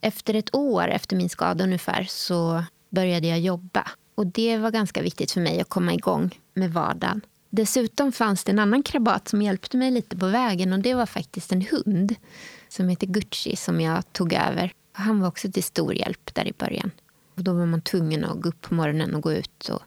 efter 0.00 0.34
ett 0.34 0.54
år 0.54 0.88
efter 0.88 1.16
min 1.16 1.28
skada 1.28 1.64
ungefär 1.64 2.04
så 2.04 2.64
började 2.90 3.26
jag 3.26 3.40
jobba. 3.40 3.90
Och 4.14 4.26
det 4.26 4.56
var 4.56 4.70
ganska 4.70 5.02
viktigt 5.02 5.30
för 5.30 5.40
mig 5.40 5.60
att 5.60 5.68
komma 5.68 5.94
igång 5.94 6.38
med 6.54 6.72
vardagen. 6.72 7.20
Dessutom 7.50 8.12
fanns 8.12 8.44
det 8.44 8.52
en 8.52 8.58
annan 8.58 8.82
krabat 8.82 9.28
som 9.28 9.42
hjälpte 9.42 9.76
mig 9.76 9.90
lite 9.90 10.16
på 10.16 10.26
vägen 10.26 10.72
och 10.72 10.78
det 10.78 10.94
var 10.94 11.06
faktiskt 11.06 11.52
en 11.52 11.62
hund 11.62 12.14
som 12.68 12.88
heter 12.88 13.06
Gucci 13.06 13.56
som 13.56 13.80
jag 13.80 14.12
tog 14.12 14.32
över. 14.32 14.72
Han 14.92 15.20
var 15.20 15.28
också 15.28 15.52
till 15.52 15.62
stor 15.62 15.94
hjälp 15.94 16.34
där 16.34 16.46
i 16.48 16.52
början. 16.52 16.90
Och 17.36 17.44
då 17.44 17.52
var 17.52 17.66
man 17.66 17.80
tvungen 17.82 18.24
att 18.24 18.40
gå 18.40 18.48
upp 18.48 18.60
på 18.60 18.74
morgonen 18.74 19.14
och 19.14 19.22
gå 19.22 19.32
ut. 19.32 19.68
Och 19.68 19.82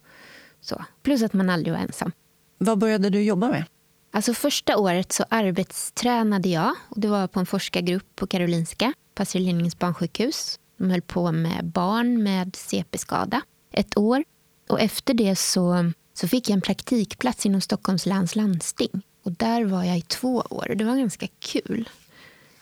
så. 0.61 0.86
Plus 1.03 1.24
att 1.24 1.34
man 1.34 1.49
aldrig 1.49 1.74
var 1.74 1.80
ensam. 1.80 2.11
Vad 2.57 2.78
började 2.78 3.09
du 3.09 3.24
jobba 3.24 3.47
med? 3.47 3.65
Alltså 4.11 4.34
första 4.34 4.78
året 4.78 5.11
så 5.11 5.26
arbetstränade 5.30 6.49
jag. 6.49 6.76
Och 6.89 6.99
det 6.99 7.07
var 7.07 7.28
på 7.28 7.39
en 7.39 7.45
forskargrupp 7.45 8.15
på 8.15 8.28
Karolinska, 8.28 8.93
Lindgrens 9.34 9.80
barnsjukhus. 9.80 10.59
De 10.78 10.89
höll 10.89 11.01
på 11.01 11.32
med 11.32 11.65
barn 11.65 12.24
med 12.24 12.55
CP-skada 12.55 13.41
ett 13.74 13.97
år. 13.97 14.24
Och 14.69 14.80
efter 14.80 15.13
det 15.13 15.36
så, 15.36 15.91
så 16.13 16.28
fick 16.28 16.49
jag 16.49 16.53
en 16.53 16.61
praktikplats 16.61 17.45
inom 17.45 17.61
Stockholms 17.61 18.05
läns 18.05 18.36
landsting. 18.36 19.01
Och 19.24 19.32
där 19.32 19.65
var 19.65 19.84
jag 19.84 19.97
i 19.97 20.01
två 20.01 20.43
år. 20.49 20.76
Det 20.76 20.84
var 20.84 20.95
ganska 20.95 21.28
kul. 21.39 21.89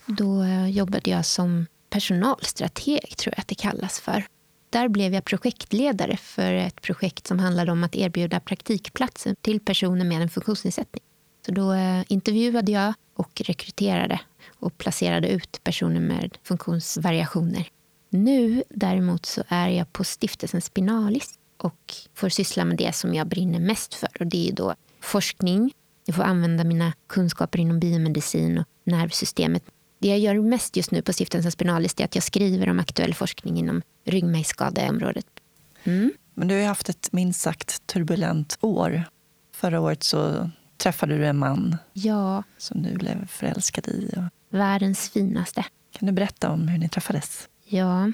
Då 0.06 0.44
eh, 0.44 0.70
jobbade 0.70 1.10
jag 1.10 1.26
som 1.26 1.66
personalstrateg, 1.90 3.18
tror 3.18 3.34
jag 3.38 3.42
att 3.42 3.48
det 3.48 3.56
kallas 3.56 4.00
för. 4.00 4.26
Där 4.70 4.88
blev 4.88 5.14
jag 5.14 5.26
projektledare 5.26 6.18
för 6.18 6.54
ett 6.54 6.82
projekt 6.82 7.28
som 7.28 7.40
handlade 7.40 7.72
om 7.72 7.84
att 7.84 7.96
erbjuda 7.96 8.40
praktikplatser 8.40 9.36
till 9.42 9.60
personer 9.60 10.06
med 10.06 10.22
en 10.22 10.30
funktionsnedsättning. 10.30 11.04
Så 11.46 11.52
då 11.52 11.74
eh, 11.74 12.04
intervjuade 12.08 12.72
jag 12.72 12.94
och 13.14 13.42
rekryterade 13.46 14.20
och 14.60 14.78
placerade 14.78 15.28
ut 15.28 15.60
personer 15.64 16.00
med 16.00 16.38
funktionsvariationer. 16.44 17.68
Nu 18.14 18.64
däremot 18.70 19.26
så 19.26 19.44
är 19.48 19.70
jag 19.70 19.94
på 19.94 20.04
stiftelsen 20.04 20.62
Spinalis 20.62 21.40
och 21.58 21.94
får 22.14 22.30
syssla 22.30 22.66
med 22.66 22.78
det 22.78 22.96
som 22.96 23.14
jag 23.14 23.28
brinner 23.28 23.60
mest 23.60 23.94
för. 23.94 24.10
Och 24.20 24.28
Det 24.28 24.50
är 24.50 24.54
då 24.54 24.76
forskning. 25.00 25.74
Jag 26.06 26.16
får 26.16 26.24
använda 26.24 26.64
mina 26.64 26.94
kunskaper 27.08 27.60
inom 27.60 27.80
biomedicin 27.80 28.58
och 28.58 28.66
nervsystemet. 28.84 29.64
Det 30.00 30.08
jag 30.08 30.20
gör 30.20 30.42
mest 30.42 30.76
just 30.76 30.92
nu 30.92 31.02
på 31.02 31.14
stiftelsen 31.14 31.52
Spinalis 31.52 32.00
är 32.00 32.06
att 32.06 32.16
jag 32.16 32.24
skriver 32.24 32.70
om 32.70 32.80
aktuell 32.80 33.14
forskning 33.14 33.58
inom 33.58 33.82
ryggmärgsskadeområdet. 34.06 35.26
Mm. 35.84 36.14
Men 36.34 36.48
du 36.48 36.60
har 36.60 36.68
haft 36.68 36.90
ett 36.90 37.10
minst 37.12 37.42
sagt 37.42 37.88
turbulent 37.88 38.58
år. 38.62 39.04
Förra 39.56 39.80
året 39.80 40.04
så 40.04 40.50
träffade 40.78 41.18
du 41.18 41.26
en 41.26 41.38
man 41.38 41.78
ja. 41.94 42.44
som 42.58 42.84
du 42.84 42.94
blev 42.94 43.28
förälskad 43.28 43.88
i. 43.88 44.14
Världens 44.50 45.10
finaste. 45.10 45.66
Kan 45.92 46.06
du 46.06 46.12
berätta 46.12 46.50
om 46.50 46.68
hur 46.68 46.78
ni 46.78 46.90
träffades? 46.90 47.48
Ja, 47.74 48.12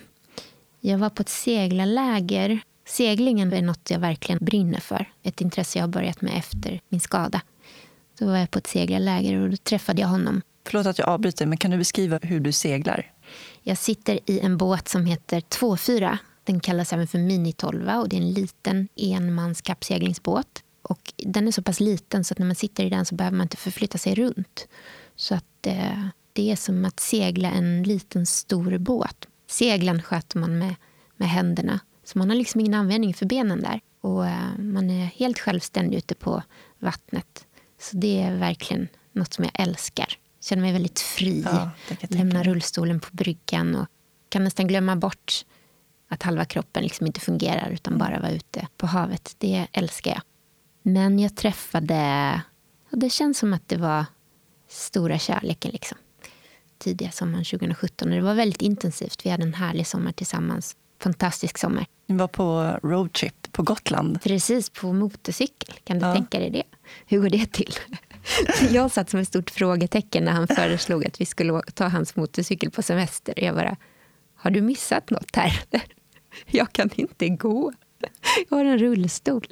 jag 0.79 0.97
var 0.97 1.09
på 1.09 1.21
ett 1.21 1.29
seglarläger. 1.29 2.59
Seglingen 2.87 3.53
är 3.53 3.61
något 3.61 3.89
jag 3.89 3.99
verkligen 3.99 4.45
brinner 4.45 4.79
för. 4.79 5.05
Ett 5.23 5.41
intresse 5.41 5.79
jag 5.79 5.83
har 5.83 5.89
börjat 5.89 6.21
med 6.21 6.37
efter 6.37 6.81
min 6.89 6.99
skada. 6.99 7.41
Då 8.19 8.25
var 8.25 8.37
jag 8.37 8.51
på 8.51 8.59
ett 8.59 8.67
seglarläger 8.67 9.41
och 9.41 9.49
då 9.49 9.57
träffade 9.57 10.01
jag 10.01 10.07
honom. 10.07 10.41
Förlåt 10.65 10.85
att 10.85 10.99
jag 10.99 11.07
avbryter, 11.07 11.45
men 11.45 11.57
kan 11.57 11.71
du 11.71 11.77
beskriva 11.77 12.19
hur 12.21 12.39
du 12.39 12.51
seglar? 12.51 13.11
Jag 13.61 13.77
sitter 13.77 14.19
i 14.25 14.39
en 14.39 14.57
båt 14.57 14.87
som 14.87 15.05
heter 15.05 15.43
24. 15.59 16.19
Den 16.43 16.59
kallas 16.59 16.93
även 16.93 17.07
för 17.07 17.17
Mini-12 17.17 18.01
och 18.01 18.09
det 18.09 18.15
är 18.15 18.21
en 18.21 18.31
liten 18.31 18.87
enmans 18.95 19.61
kappseglingsbåt. 19.61 20.63
Och 20.81 21.13
den 21.17 21.47
är 21.47 21.51
så 21.51 21.63
pass 21.63 21.79
liten 21.79 22.23
så 22.23 22.33
att 22.33 22.39
när 22.39 22.45
man 22.45 22.55
sitter 22.55 22.85
i 22.85 22.89
den 22.89 23.05
så 23.05 23.15
behöver 23.15 23.37
man 23.37 23.45
inte 23.45 23.57
förflytta 23.57 23.97
sig 23.97 24.15
runt. 24.15 24.67
Så 25.15 25.35
att 25.35 25.67
eh, 25.67 26.07
det 26.33 26.51
är 26.51 26.55
som 26.55 26.85
att 26.85 26.99
segla 26.99 27.51
en 27.51 27.83
liten 27.83 28.25
stor 28.25 28.77
båt. 28.77 29.27
Seglen 29.47 30.01
sköter 30.01 30.39
man 30.39 30.57
med, 30.57 30.75
med 31.15 31.29
händerna. 31.29 31.79
Så 32.03 32.17
man 32.17 32.29
har 32.29 32.37
liksom 32.37 32.59
ingen 32.61 32.73
användning 32.73 33.13
för 33.13 33.25
benen 33.25 33.61
där. 33.61 33.81
Och 34.01 34.27
eh, 34.27 34.57
man 34.57 34.89
är 34.89 35.05
helt 35.05 35.39
självständig 35.39 35.97
ute 35.97 36.15
på 36.15 36.43
vattnet. 36.79 37.45
Så 37.79 37.97
det 37.97 38.21
är 38.21 38.35
verkligen 38.35 38.87
något 39.11 39.33
som 39.33 39.43
jag 39.43 39.67
älskar. 39.67 40.07
Känner 40.41 40.61
mig 40.61 40.73
väldigt 40.73 40.99
fri. 40.99 41.45
Ja, 41.45 41.69
Lämnar 42.01 42.43
rullstolen 42.43 42.99
på 42.99 43.07
bryggan 43.11 43.75
och 43.75 43.87
kan 44.29 44.43
nästan 44.43 44.67
glömma 44.67 44.95
bort 44.95 45.45
att 46.07 46.23
halva 46.23 46.45
kroppen 46.45 46.83
liksom 46.83 47.07
inte 47.07 47.19
fungerar 47.19 47.69
utan 47.69 47.97
bara 47.97 48.19
vara 48.19 48.31
ute 48.31 48.67
på 48.77 48.87
havet. 48.87 49.35
Det 49.37 49.67
älskar 49.71 50.11
jag. 50.11 50.21
Men 50.81 51.19
jag 51.19 51.35
träffade... 51.35 52.41
Och 52.91 52.97
det 52.97 53.09
känns 53.09 53.37
som 53.37 53.53
att 53.53 53.67
det 53.67 53.77
var 53.77 54.05
stora 54.67 55.19
kärleken. 55.19 55.71
Liksom. 55.71 55.97
Tidiga 56.77 57.11
sommaren 57.11 57.43
2017. 57.45 58.07
Och 58.07 58.15
det 58.15 58.21
var 58.21 58.33
väldigt 58.33 58.61
intensivt. 58.61 59.25
Vi 59.25 59.29
hade 59.29 59.43
en 59.43 59.53
härlig 59.53 59.87
sommar 59.87 60.11
tillsammans. 60.11 60.75
Fantastisk 60.99 61.57
sommar. 61.57 61.85
Ni 62.05 62.17
var 62.17 62.27
på 62.27 62.79
roadtrip 62.83 63.51
på 63.51 63.63
Gotland. 63.63 64.21
Precis, 64.21 64.69
på 64.69 64.93
motorcykel. 64.93 65.75
Kan 65.83 65.99
du 65.99 66.05
ja. 66.05 66.13
tänka 66.13 66.39
dig 66.39 66.49
det? 66.49 66.63
Hur 67.05 67.21
går 67.21 67.29
det 67.29 67.51
till? 67.51 67.73
Jag 68.71 68.91
satt 68.91 69.09
som 69.09 69.19
ett 69.19 69.27
stort 69.27 69.49
frågetecken 69.49 70.23
när 70.23 70.31
han 70.31 70.47
föreslog 70.47 71.05
att 71.07 71.21
vi 71.21 71.25
skulle 71.25 71.61
ta 71.61 71.87
hans 71.87 72.15
motorcykel 72.15 72.71
på 72.71 72.81
semester. 72.81 73.43
Jag 73.43 73.55
bara, 73.55 73.77
har 74.35 74.51
du 74.51 74.61
missat 74.61 75.09
något 75.09 75.35
här? 75.35 75.61
Jag 76.45 76.73
kan 76.73 76.89
inte 76.95 77.29
gå. 77.29 77.73
Jag 78.49 78.57
har 78.57 78.65
en 78.65 78.77
rullstol. 78.77 79.47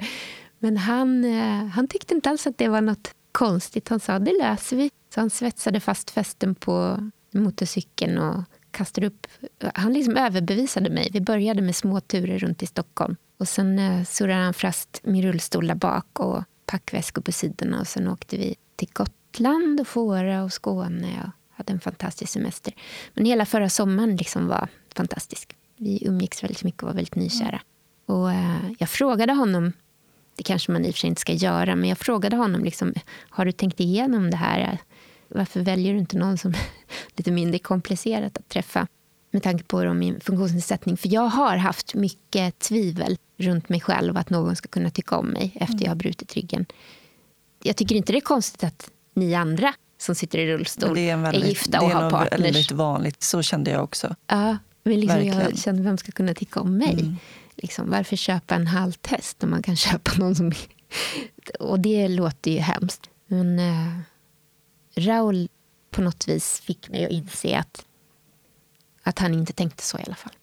Men 0.59 0.77
han, 0.77 1.25
eh, 1.25 1.65
han 1.65 1.87
tyckte 1.87 2.13
inte 2.13 2.29
alls 2.29 2.47
att 2.47 2.57
det 2.57 2.67
var 2.67 2.81
något 2.81 3.13
konstigt. 3.35 3.89
Han 3.89 3.99
sa 3.99 4.19
det 4.19 4.37
löser 4.41 4.77
vi. 4.77 4.91
Så 5.13 5.19
han 5.19 5.29
svetsade 5.29 5.79
fast 5.79 6.09
fästen 6.09 6.55
på 6.55 6.97
motorcykeln 7.31 8.17
och 8.17 8.43
kastade 8.71 9.07
upp. 9.07 9.27
Han 9.73 9.93
liksom 9.93 10.17
överbevisade 10.17 10.89
mig. 10.89 11.09
Vi 11.13 11.21
började 11.21 11.61
med 11.61 11.75
små 11.75 11.99
turer 11.99 12.39
runt 12.39 12.63
i 12.63 12.67
Stockholm. 12.67 13.15
Och 13.37 13.47
Sen 13.47 13.79
eh, 13.79 14.03
surrade 14.03 14.43
han 14.43 14.53
fast 14.53 15.01
min 15.03 15.23
rullstol 15.23 15.67
där 15.67 15.75
bak 15.75 16.19
och 16.19 16.43
packväskor 16.65 17.21
på 17.21 17.31
sidorna. 17.31 17.79
Och 17.79 17.87
Sen 17.87 18.07
åkte 18.07 18.37
vi 18.37 18.55
till 18.75 18.89
Gotland, 18.93 19.79
och 19.79 19.87
Fåra 19.87 20.43
och 20.43 20.53
Skåne 20.53 21.07
och 21.23 21.57
hade 21.57 21.73
en 21.73 21.79
fantastisk 21.79 22.31
semester. 22.31 22.73
Men 23.13 23.25
hela 23.25 23.45
förra 23.45 23.69
sommaren 23.69 24.15
liksom 24.15 24.47
var 24.47 24.67
fantastisk. 24.95 25.55
Vi 25.77 26.07
umgicks 26.07 26.43
väldigt 26.43 26.63
mycket 26.63 26.83
och 26.83 26.87
var 26.87 26.95
väldigt 26.95 27.15
nykära. 27.15 27.61
Och 28.05 28.31
eh, 28.31 28.71
jag 28.79 28.89
frågade 28.89 29.33
honom 29.33 29.73
det 30.35 30.43
kanske 30.43 30.71
man 30.71 30.85
i 30.85 30.89
och 30.89 30.93
för 30.93 30.99
sig 30.99 31.07
inte 31.07 31.21
ska 31.21 31.33
göra, 31.33 31.75
men 31.75 31.89
jag 31.89 31.97
frågade 31.97 32.35
honom 32.35 32.63
liksom, 32.63 32.93
har 33.29 33.45
du 33.45 33.51
tänkt 33.51 33.79
igenom 33.79 34.31
det 34.31 34.37
här? 34.37 34.77
Varför 35.27 35.59
väljer 35.59 35.93
du 35.93 35.99
inte 35.99 36.17
någon 36.17 36.37
som 36.37 36.51
är 36.51 36.59
lite 37.17 37.31
mindre 37.31 37.59
komplicerat 37.59 38.37
att 38.37 38.49
träffa? 38.49 38.87
Med 39.31 39.43
tanke 39.43 39.63
på 39.63 39.93
min 39.93 40.19
funktionsnedsättning. 40.19 40.97
För 40.97 41.13
jag 41.13 41.27
har 41.27 41.57
haft 41.57 41.93
mycket 41.93 42.59
tvivel 42.59 43.17
runt 43.37 43.69
mig 43.69 43.81
själv 43.81 44.17
att 44.17 44.29
någon 44.29 44.55
ska 44.55 44.67
kunna 44.67 44.89
tycka 44.89 45.17
om 45.17 45.27
mig 45.27 45.51
efter 45.55 45.83
jag 45.83 45.91
har 45.91 45.95
brutit 45.95 46.33
ryggen. 46.33 46.65
Jag 47.63 47.75
tycker 47.75 47.95
inte 47.95 48.11
det 48.11 48.19
är 48.19 48.21
konstigt 48.21 48.63
att 48.63 48.89
ni 49.13 49.35
andra 49.35 49.73
som 49.97 50.15
sitter 50.15 50.39
i 50.39 50.47
rullstol 50.47 50.97
är, 50.97 51.17
väldigt, 51.17 51.43
är, 51.43 51.47
gifta 51.47 51.81
och 51.81 51.89
har 51.89 52.09
partners. 52.09 52.29
Det 52.29 52.35
är 52.35 52.53
väldigt 52.53 52.71
vanligt. 52.71 53.23
Så 53.23 53.41
kände 53.41 53.71
jag 53.71 53.83
också. 53.83 54.15
Ja, 54.27 54.57
men 54.83 54.99
liksom 54.99 55.25
jag 55.25 55.57
kände 55.57 55.81
vem 55.81 55.97
ska 55.97 56.11
kunna 56.11 56.33
tycka 56.33 56.59
om 56.59 56.77
mig. 56.77 56.93
Mm. 56.93 57.15
Liksom, 57.55 57.89
varför 57.89 58.15
köpa 58.15 58.55
en 58.55 58.67
halvtest 58.67 59.41
när 59.41 59.49
man 59.49 59.63
kan 59.63 59.75
köpa 59.85 60.11
någon 60.17 60.35
som... 60.35 60.51
och 61.59 61.79
det 61.79 62.07
låter 62.07 62.51
ju 62.51 62.59
hemskt. 62.59 63.09
Men 63.27 63.59
eh, 63.59 63.99
Raul 64.95 65.49
på 65.91 66.01
något 66.01 66.27
vis 66.27 66.59
fick 66.59 66.89
mig 66.89 67.05
att 67.05 67.11
inse 67.11 67.57
att, 67.57 67.85
att 69.03 69.19
han 69.19 69.33
inte 69.33 69.53
tänkte 69.53 69.83
så 69.83 69.97
i 69.97 70.03
alla 70.05 70.15
fall. 70.15 70.33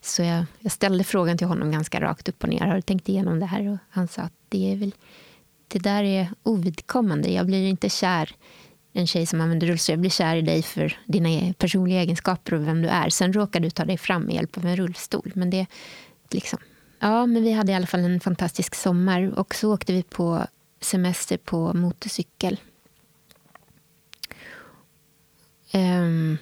Så 0.00 0.22
jag, 0.22 0.44
jag, 0.60 0.72
ställde 0.72 1.04
frågan 1.04 1.38
till 1.38 1.46
honom 1.46 1.70
ganska 1.70 2.00
rakt 2.00 2.28
upp 2.28 2.42
och 2.42 2.48
ner. 2.48 2.60
Har 2.60 2.74
du 2.74 2.82
tänkt 2.82 3.08
igenom 3.08 3.40
det 3.40 3.46
här? 3.46 3.68
Och 3.68 3.78
han 3.90 4.08
sa 4.08 4.22
att 4.22 4.32
det, 4.48 4.72
är 4.72 4.76
väl, 4.76 4.94
det 5.68 5.78
där 5.78 6.04
är 6.04 6.28
ovidkommande. 6.42 7.32
Jag 7.32 7.46
blir 7.46 7.66
inte 7.66 7.88
kär 7.88 8.34
i 8.92 8.98
en 8.98 9.06
tjej 9.06 9.26
som 9.26 9.40
använder 9.40 9.66
rullstol. 9.66 9.92
Jag 9.92 10.00
blir 10.00 10.10
kär 10.10 10.36
i 10.36 10.42
dig 10.42 10.62
för 10.62 10.98
dina 11.06 11.30
e- 11.30 11.54
personliga 11.58 12.00
egenskaper 12.00 12.54
och 12.54 12.66
vem 12.66 12.82
du 12.82 12.88
är. 12.88 13.10
Sen 13.10 13.32
råkar 13.32 13.60
du 13.60 13.70
ta 13.70 13.84
dig 13.84 13.98
fram 13.98 14.22
med 14.22 14.34
hjälp 14.34 14.56
av 14.58 14.66
en 14.66 14.76
rullstol. 14.76 15.32
Men 15.34 15.50
det, 15.50 15.66
Liksom. 16.34 16.58
Ja, 16.98 17.26
men 17.26 17.42
vi 17.42 17.52
hade 17.52 17.72
i 17.72 17.74
alla 17.74 17.86
fall 17.86 18.00
en 18.00 18.20
fantastisk 18.20 18.74
sommar. 18.74 19.38
Och 19.38 19.54
så 19.54 19.74
åkte 19.74 19.92
vi 19.92 20.02
på 20.02 20.46
semester 20.80 21.36
på 21.36 21.72
motorcykel. 21.72 22.60
Um, 25.74 26.38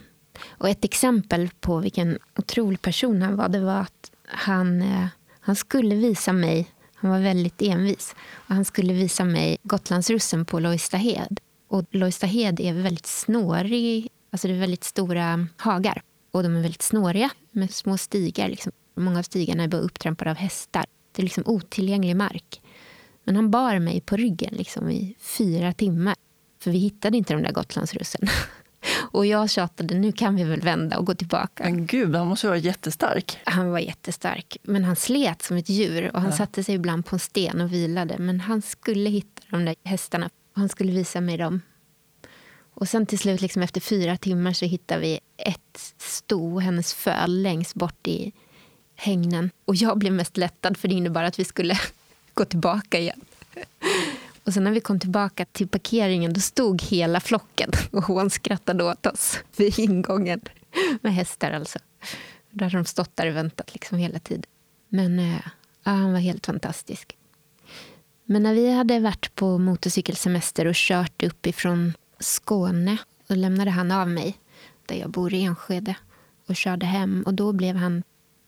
och 0.48 0.68
ett 0.68 0.84
exempel 0.84 1.50
på 1.60 1.78
vilken 1.78 2.18
otrolig 2.36 2.82
person 2.82 3.22
han 3.22 3.36
var, 3.36 3.48
det 3.48 3.60
var 3.60 3.80
att 3.80 4.10
han, 4.26 4.82
uh, 4.82 5.06
han 5.40 5.56
skulle 5.56 5.94
visa 5.94 6.32
mig, 6.32 6.70
han 6.94 7.10
var 7.10 7.20
väldigt 7.20 7.62
envis, 7.62 8.14
och 8.32 8.54
han 8.54 8.64
skulle 8.64 8.92
visa 8.92 9.24
mig 9.24 9.56
Gotlandsrussen 9.62 10.44
på 10.44 10.60
Lojstahed. 10.60 11.40
Och 11.68 11.84
Lojstahed 11.90 12.60
är 12.60 12.72
väldigt 12.72 13.06
snårig, 13.06 14.08
alltså 14.30 14.48
det 14.48 14.54
är 14.54 14.60
väldigt 14.60 14.84
stora 14.84 15.46
hagar. 15.56 16.02
Och 16.30 16.42
de 16.42 16.56
är 16.56 16.60
väldigt 16.60 16.82
snåriga 16.82 17.30
med 17.50 17.70
små 17.74 17.98
stigar. 17.98 18.48
Liksom. 18.48 18.72
Många 18.94 19.18
av 19.18 19.22
stigarna 19.22 19.68
bara 19.68 19.80
upptrampade 19.80 20.30
av 20.30 20.36
hästar. 20.36 20.84
Det 21.12 21.22
är 21.22 21.24
liksom 21.24 21.42
otillgänglig 21.46 22.16
mark. 22.16 22.60
Men 23.24 23.36
han 23.36 23.50
bar 23.50 23.78
mig 23.78 24.00
på 24.00 24.16
ryggen 24.16 24.54
liksom, 24.54 24.90
i 24.90 25.16
fyra 25.18 25.72
timmar. 25.72 26.14
För 26.60 26.70
vi 26.70 26.78
hittade 26.78 27.16
inte 27.16 27.34
de 27.34 27.42
där 27.42 27.52
Gotlandsrussen. 27.52 28.20
Och 29.10 29.26
jag 29.26 29.50
tjatade, 29.50 29.94
nu 29.94 30.12
kan 30.12 30.36
vi 30.36 30.44
väl 30.44 30.60
vända 30.60 30.98
och 30.98 31.06
gå 31.06 31.14
tillbaka. 31.14 31.64
Men 31.64 31.86
gud, 31.86 32.16
han 32.16 32.26
måste 32.26 32.46
vara 32.46 32.56
jättestark. 32.56 33.38
Han 33.44 33.70
var 33.70 33.78
jättestark. 33.78 34.56
Men 34.62 34.84
han 34.84 34.96
slet 34.96 35.42
som 35.42 35.56
ett 35.56 35.68
djur. 35.68 36.10
Och 36.14 36.20
han 36.20 36.30
ja. 36.30 36.36
satte 36.36 36.64
sig 36.64 36.74
ibland 36.74 37.06
på 37.06 37.16
en 37.16 37.20
sten 37.20 37.60
och 37.60 37.72
vilade. 37.72 38.18
Men 38.18 38.40
han 38.40 38.62
skulle 38.62 39.10
hitta 39.10 39.42
de 39.50 39.64
där 39.64 39.74
hästarna. 39.84 40.30
Han 40.52 40.68
skulle 40.68 40.92
visa 40.92 41.20
mig 41.20 41.36
dem. 41.36 41.62
Och 42.74 42.88
sen 42.88 43.06
till 43.06 43.18
slut, 43.18 43.40
liksom 43.40 43.62
efter 43.62 43.80
fyra 43.80 44.16
timmar, 44.16 44.52
så 44.52 44.64
hittade 44.64 45.00
vi 45.00 45.20
ett 45.36 45.94
sto, 45.98 46.58
hennes 46.58 46.94
föl, 46.94 47.42
längst 47.42 47.74
bort 47.74 48.08
i 48.08 48.32
hängnen. 48.94 49.50
Och 49.64 49.76
jag 49.76 49.98
blev 49.98 50.12
mest 50.12 50.36
lättad, 50.36 50.76
för 50.76 50.88
det 50.88 50.94
innebar 50.94 51.22
att 51.22 51.38
vi 51.38 51.44
skulle 51.44 51.78
gå 52.34 52.44
tillbaka 52.44 52.98
igen. 52.98 53.20
Och 54.44 54.54
sen 54.54 54.64
när 54.64 54.70
vi 54.70 54.80
kom 54.80 55.00
tillbaka 55.00 55.44
till 55.44 55.68
parkeringen 55.68 56.32
då 56.32 56.40
stod 56.40 56.82
hela 56.82 57.20
flocken 57.20 57.70
och 57.90 58.04
hon 58.04 58.30
skrattade 58.30 58.84
åt 58.84 59.06
oss 59.06 59.38
vid 59.56 59.78
ingången. 59.78 60.40
Med 61.00 61.14
hästar 61.14 61.52
alltså. 61.52 61.78
Där 62.50 62.64
hade 62.66 62.76
de 62.76 62.84
stått 62.84 63.16
där 63.16 63.26
och 63.26 63.36
väntat 63.36 63.74
liksom 63.74 63.98
hela 63.98 64.18
tiden. 64.18 64.44
Men 64.88 65.18
äh, 65.18 65.34
ja, 65.84 65.90
han 65.90 66.12
var 66.12 66.20
helt 66.20 66.46
fantastisk. 66.46 67.16
Men 68.24 68.42
när 68.42 68.54
vi 68.54 68.72
hade 68.72 69.00
varit 69.00 69.34
på 69.34 69.58
motorcykelsemester 69.58 70.66
och 70.66 70.74
kört 70.74 71.22
uppifrån 71.22 71.92
Skåne 72.18 72.96
och 73.28 73.36
lämnade 73.36 73.70
han 73.70 73.90
av 73.90 74.08
mig 74.08 74.38
där 74.86 74.96
jag 74.96 75.10
bor 75.10 75.34
i 75.34 75.42
Enskede 75.42 75.94
och 76.46 76.56
körde 76.56 76.86
hem. 76.86 77.22
Och 77.26 77.34
då 77.34 77.52
blev 77.52 77.76
han 77.76 78.02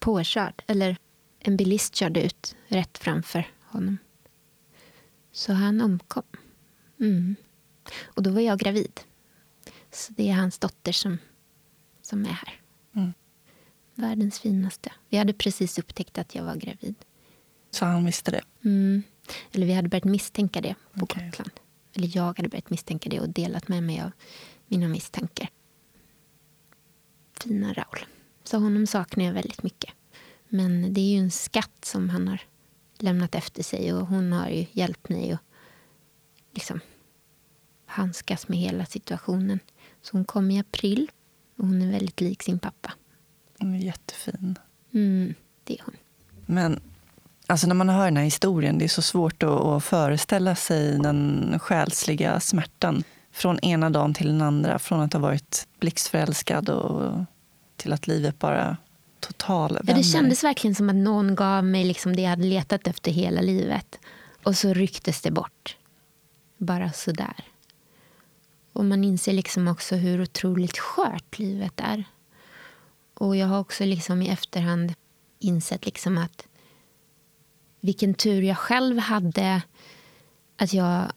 påkörd. 0.07 0.63
Eller 0.67 0.97
en 1.39 1.57
bilist 1.57 1.95
körde 1.95 2.23
ut 2.23 2.57
rätt 2.67 2.99
framför 2.99 3.51
honom. 3.63 3.99
Så 5.33 5.53
han 5.53 5.81
omkom. 5.81 6.23
Mm. 7.01 7.37
Och 8.05 8.23
då 8.23 8.31
var 8.31 8.41
jag 8.41 8.59
gravid. 8.59 9.01
Så 9.91 10.13
det 10.13 10.29
är 10.29 10.35
hans 10.35 10.59
dotter 10.59 10.93
som, 10.93 11.19
som 12.03 12.25
är 12.25 12.29
här. 12.29 12.61
Mm. 12.95 13.13
Världens 13.95 14.41
finaste. 14.41 14.93
Vi 15.09 15.17
hade 15.17 15.33
precis 15.33 15.79
upptäckt 15.79 16.19
att 16.19 16.35
jag 16.35 16.45
var 16.45 16.57
gravid. 16.57 16.95
Så 17.71 17.85
han 17.85 18.05
visste 18.05 18.31
det? 18.31 18.43
Mm. 18.65 19.03
Eller 19.53 19.67
vi 19.67 19.73
hade 19.73 19.89
börjat 19.89 20.05
misstänka 20.05 20.61
det 20.61 20.75
på 20.93 21.03
okay. 21.03 21.27
Gotland. 21.27 21.53
Eller 21.95 22.17
jag 22.17 22.37
hade 22.37 22.49
börjat 22.49 22.71
misstänka 22.71 23.11
det 23.11 23.21
och 23.21 23.29
delat 23.29 23.69
med 23.69 23.83
mig 23.83 24.01
av 24.01 24.11
mina 24.67 24.89
misstankar. 24.89 25.49
Fina 27.41 27.73
Raul. 27.73 28.07
Så 28.45 28.59
honom 28.59 28.87
saknar 28.87 29.25
jag 29.25 29.33
väldigt 29.33 29.63
mycket. 29.63 29.96
Men 30.57 30.93
det 30.95 31.01
är 31.01 31.13
ju 31.13 31.19
en 31.19 31.31
skatt 31.31 31.85
som 31.85 32.11
han 32.11 32.29
har 32.29 32.41
lämnat 32.99 33.35
efter 33.35 33.63
sig 33.63 33.93
och 33.93 34.07
hon 34.07 34.33
har 34.33 34.49
ju 34.49 34.67
hjälpt 34.73 35.09
mig 35.09 35.33
att 35.33 35.41
liksom 36.55 36.81
handskas 37.87 38.49
med 38.49 38.59
hela 38.59 38.87
situationen. 38.87 39.61
Så 40.03 40.17
hon 40.17 40.25
kom 40.25 40.51
i 40.51 40.61
april 40.61 41.11
och 41.57 41.67
hon 41.67 41.83
är 41.83 41.93
väldigt 41.93 42.21
lik 42.21 42.43
sin 42.43 42.59
pappa. 42.59 42.93
Hon 43.59 43.75
är 43.75 43.79
jättefin. 43.79 44.59
Mm, 44.95 45.35
det 45.65 45.79
är 45.79 45.83
hon. 45.85 45.97
Men 46.47 46.81
alltså 47.47 47.67
när 47.67 47.75
man 47.75 47.89
hör 47.89 48.05
den 48.05 48.17
här 48.17 48.25
historien, 48.25 48.79
det 48.79 48.85
är 48.85 48.89
så 48.89 49.03
svårt 49.03 49.43
att, 49.43 49.51
att 49.51 49.85
föreställa 49.85 50.55
sig 50.55 50.99
den 50.99 51.59
själsliga 51.59 52.41
smärtan 52.41 53.05
från 53.33 53.59
ena 53.59 53.91
dagen 53.91 54.15
till 54.15 54.27
den 54.27 54.43
andra. 54.43 54.79
Från 54.79 55.01
att 55.01 55.13
ha 55.13 55.21
varit 55.21 55.69
blixtförälskad 55.81 56.69
och 56.69 57.25
till 57.77 57.93
att 57.93 58.07
livet 58.07 58.39
bara 58.39 58.77
total 59.27 59.79
ja, 59.87 59.95
Det 59.95 60.03
kändes 60.03 60.45
verkligen 60.45 60.75
som 60.75 60.89
att 60.89 60.97
någon 60.97 61.35
gav 61.35 61.65
mig 61.65 61.85
liksom 61.85 62.17
det 62.17 62.23
jag 62.23 62.31
hade 62.31 62.45
letat 62.45 62.87
efter 62.87 63.11
hela 63.11 63.41
livet. 63.41 63.99
Och 64.43 64.57
så 64.57 64.75
rycktes 64.75 65.23
det 65.23 65.31
bort. 65.31 65.77
Bara 66.57 66.93
sådär. 66.93 67.45
Och 68.73 68.85
man 68.85 69.05
inser 69.05 69.33
liksom 69.33 69.69
också 69.69 69.97
hur 69.97 70.23
otroligt 70.23 70.79
skört 70.79 71.39
livet 71.39 71.73
är. 71.77 72.05
Och 73.15 73.37
jag 73.37 73.47
har 73.47 73.61
också 73.61 73.85
liksom 73.85 74.23
i 74.23 74.29
efterhand 74.29 74.95
insett 75.39 75.87
liksom 75.87 76.19
att 76.19 76.47
vilken 77.81 78.15
tur 78.15 78.43
jag 78.43 78.59
själv 78.59 78.99
hade 78.99 79.63
att 80.57 80.73
jag 80.73 81.13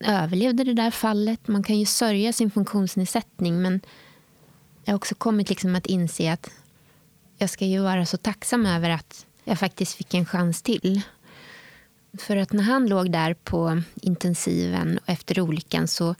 överlevde 0.00 0.64
det 0.64 0.74
där 0.74 0.90
fallet. 0.90 1.48
Man 1.48 1.62
kan 1.62 1.78
ju 1.78 1.86
sörja 1.86 2.32
sin 2.32 2.50
funktionsnedsättning 2.50 3.62
men 3.62 3.80
jag 4.84 4.92
har 4.92 4.96
också 4.96 5.14
kommit 5.14 5.48
liksom 5.48 5.74
att 5.74 5.86
inse 5.86 6.32
att 6.32 6.50
jag 7.40 7.50
ska 7.50 7.64
ju 7.64 7.80
vara 7.80 8.06
så 8.06 8.16
tacksam 8.16 8.66
över 8.66 8.90
att 8.90 9.26
jag 9.44 9.58
faktiskt 9.58 9.94
fick 9.94 10.14
en 10.14 10.26
chans 10.26 10.62
till. 10.62 11.00
För 12.18 12.36
att 12.36 12.52
när 12.52 12.62
han 12.62 12.86
låg 12.86 13.12
där 13.12 13.34
på 13.34 13.82
intensiven 13.94 14.98
och 14.98 15.08
efter 15.08 15.40
olyckan 15.40 15.88
så 15.88 16.14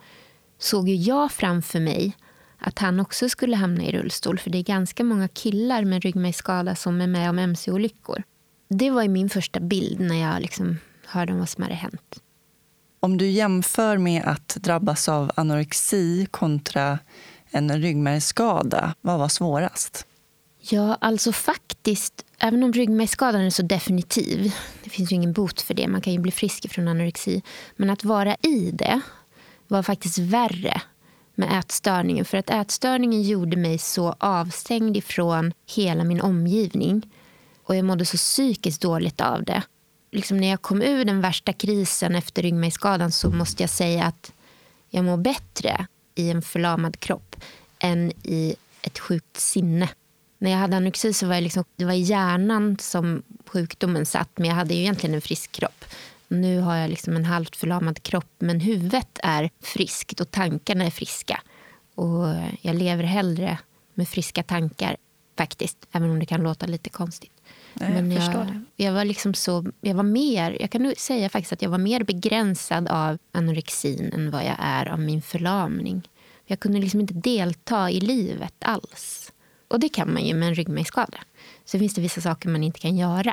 såg 0.59 0.89
ju 0.89 0.95
jag 0.95 1.33
framför 1.33 1.81
mig 1.81 2.17
att 2.59 2.79
han 2.79 3.01
också 3.01 3.29
skulle 3.29 3.57
hamna 3.57 3.85
i 3.85 3.93
rullstol. 3.93 4.39
För 4.39 4.51
det 4.51 4.59
är 4.59 4.63
ganska 4.63 5.05
många 5.05 5.29
killar 5.29 5.85
med 5.85 6.03
ryggmärgsskada 6.03 6.75
som 6.75 7.01
är 7.01 7.07
med 7.07 7.31
om 7.31 7.39
mc-olyckor. 7.39 8.23
Det 8.69 8.91
var 8.91 9.03
ju 9.03 9.09
min 9.09 9.31
första 9.31 9.61
bild 9.61 10.01
när 10.01 10.21
jag 10.21 10.41
liksom 10.43 10.79
hörde 11.07 11.33
om 11.33 11.39
vad 11.39 11.49
som 11.49 11.63
hade 11.63 11.75
hänt. 11.75 12.23
Om 13.01 13.19
du 13.19 13.31
jämför 13.31 13.99
med 13.99 14.23
att 14.25 14.49
drabbas 14.49 15.09
av 15.09 15.31
anorexi 15.35 16.27
kontra 16.31 16.99
en 17.51 17.83
ryggmärgsskada, 17.83 18.95
vad 19.01 19.19
var 19.19 19.29
svårast? 19.29 20.07
Ja, 20.61 20.99
alltså 21.01 21.33
faktiskt, 21.33 22.25
även 22.39 22.63
om 22.63 22.73
ryggmärgsskadan 22.73 23.41
är 23.41 23.51
så 23.51 23.63
definitiv, 23.63 24.55
det 24.85 24.91
finns 24.91 25.13
ju 25.13 25.17
ingen 25.17 25.33
bot 25.33 25.61
för 25.61 25.75
det, 25.75 25.89
man 25.89 26.01
kan 26.01 26.13
ju 26.13 26.19
bli 26.19 26.33
frisk 26.33 26.71
från 26.73 26.89
anorexi, 26.89 27.43
men 27.77 27.91
att 27.91 28.05
vara 28.05 28.35
i 28.35 28.71
det 28.71 29.01
var 29.69 29.83
faktiskt 29.83 30.19
värre 30.19 30.83
med 31.35 31.59
ätstörningen. 31.59 32.25
För 32.25 32.39
att 32.39 32.51
ätstörningen 32.51 33.23
gjorde 33.23 33.57
mig 33.57 33.79
så 33.79 34.17
avstängd 34.19 34.97
ifrån 34.97 35.53
hela 35.67 36.05
min 36.05 36.21
omgivning. 36.21 37.11
Och 37.63 37.77
jag 37.77 37.85
mådde 37.85 38.07
så 38.07 38.17
psykiskt 38.17 38.83
dåligt 38.83 39.21
av 39.21 39.45
det. 39.45 39.63
Liksom 40.13 40.37
när 40.37 40.49
jag 40.49 40.63
kom 40.63 40.83
ur 40.83 41.05
den 41.05 41.21
värsta 41.21 41.53
krisen 41.53 42.15
efter 42.15 42.43
ryggmärgsskadan 42.43 43.13
så 43.13 43.31
måste 43.31 43.63
jag 43.63 43.71
säga 43.71 44.05
att 44.05 44.33
jag 44.89 45.05
mår 45.05 45.17
bättre 45.17 45.87
i 46.15 46.31
en 46.31 46.43
förlamad 46.43 47.01
kropp 47.01 47.37
än 47.79 48.11
i 48.11 48.55
ett 48.83 48.99
sjukt 48.99 49.37
sinne 49.37 49.89
när 50.41 50.51
jag 50.51 50.59
hade 50.59 50.77
anorexi 50.77 51.13
så 51.13 51.27
var 51.27 51.35
det, 51.35 51.41
liksom, 51.41 51.65
det 51.77 51.85
var 51.85 51.93
hjärnan 51.93 52.77
som 52.81 53.23
sjukdomen 53.47 54.07
satt 54.07 54.39
men 54.39 54.49
jag 54.49 54.55
hade 54.55 54.75
ju 54.75 54.81
egentligen 54.81 55.15
en 55.15 55.21
frisk 55.21 55.53
kropp. 55.53 55.85
Nu 56.29 56.61
har 56.61 56.77
jag 56.77 56.91
liksom 56.91 57.17
en 57.17 57.25
halvt 57.25 57.57
förlamad 57.57 58.03
kropp 58.03 58.35
men 58.39 58.61
huvudet 58.61 59.19
är 59.23 59.51
friskt 59.61 60.21
och 60.21 60.31
tankarna 60.31 60.85
är 60.85 60.91
friska. 60.91 61.41
Och 61.95 62.27
jag 62.61 62.77
lever 62.77 63.05
hellre 63.05 63.59
med 63.95 64.09
friska 64.09 64.43
tankar 64.43 64.97
faktiskt, 65.37 65.87
även 65.93 66.11
om 66.11 66.19
det 66.19 66.27
kan 66.27 66.43
låta 66.43 66.67
lite 66.67 66.91
konstigt. 66.91 67.33
Nej, 67.75 67.91
men 67.91 68.11
jag, 68.11 68.35
jag, 68.35 68.63
jag, 68.77 68.93
var 68.93 69.05
liksom 69.05 69.35
så, 69.35 69.67
jag 69.81 69.95
var 69.95 70.03
mer, 70.03 70.57
jag 70.61 70.71
kan 70.71 70.95
säga 70.97 71.29
faktiskt 71.29 71.53
att 71.53 71.63
jag 71.63 71.71
var 71.71 71.79
mer 71.79 72.05
begränsad 72.05 72.89
av 72.89 73.19
anorexin 73.33 74.13
än 74.15 74.31
vad 74.31 74.45
jag 74.45 74.57
är 74.59 74.89
av 74.89 75.01
min 75.01 75.23
förlamning. 75.23 76.09
Jag 76.47 76.61
kunde 76.61 76.79
liksom 76.79 77.01
inte 77.01 77.15
delta 77.15 77.91
i 77.91 78.01
livet 78.01 78.55
alls. 78.59 79.33
Och 79.71 79.81
det 79.81 79.89
kan 79.89 80.13
man 80.13 80.25
ju 80.25 80.35
med 80.35 80.49
en 80.49 80.55
ryggmärgsskada. 80.55 81.19
Så 81.65 81.79
finns 81.79 81.95
det 81.95 82.01
vissa 82.01 82.21
saker 82.21 82.49
man 82.49 82.65
inte 82.65 82.81
kan 82.81 82.97
göra. 82.97 83.33